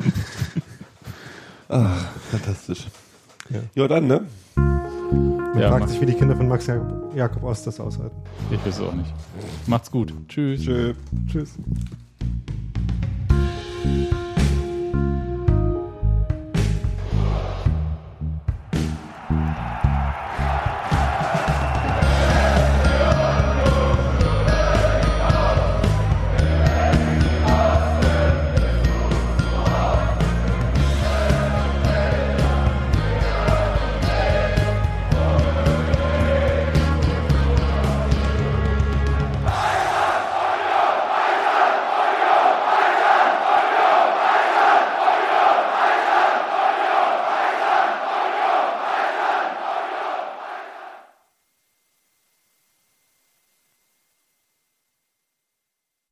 Ah, 1.70 1.98
fantastisch. 2.32 2.88
Ja. 3.50 3.60
ja, 3.76 3.88
dann, 3.88 4.08
ne? 4.08 4.26
Man 4.56 5.60
ja, 5.60 5.70
fragt 5.70 5.90
sich, 5.90 6.02
wie 6.02 6.06
die 6.06 6.14
Kinder 6.14 6.36
von 6.36 6.48
Max 6.48 6.68
Jakob 7.16 7.44
Ost 7.44 7.66
das 7.66 7.80
aushalten. 7.80 8.16
Ich 8.52 8.64
weiß 8.66 8.76
es 8.76 8.82
auch 8.82 8.94
nicht. 8.94 9.12
Macht's 9.66 9.90
gut. 9.90 10.14
Tschüss. 10.28 10.62
Tschö. 10.62 10.94
Tschüss. 11.28 11.56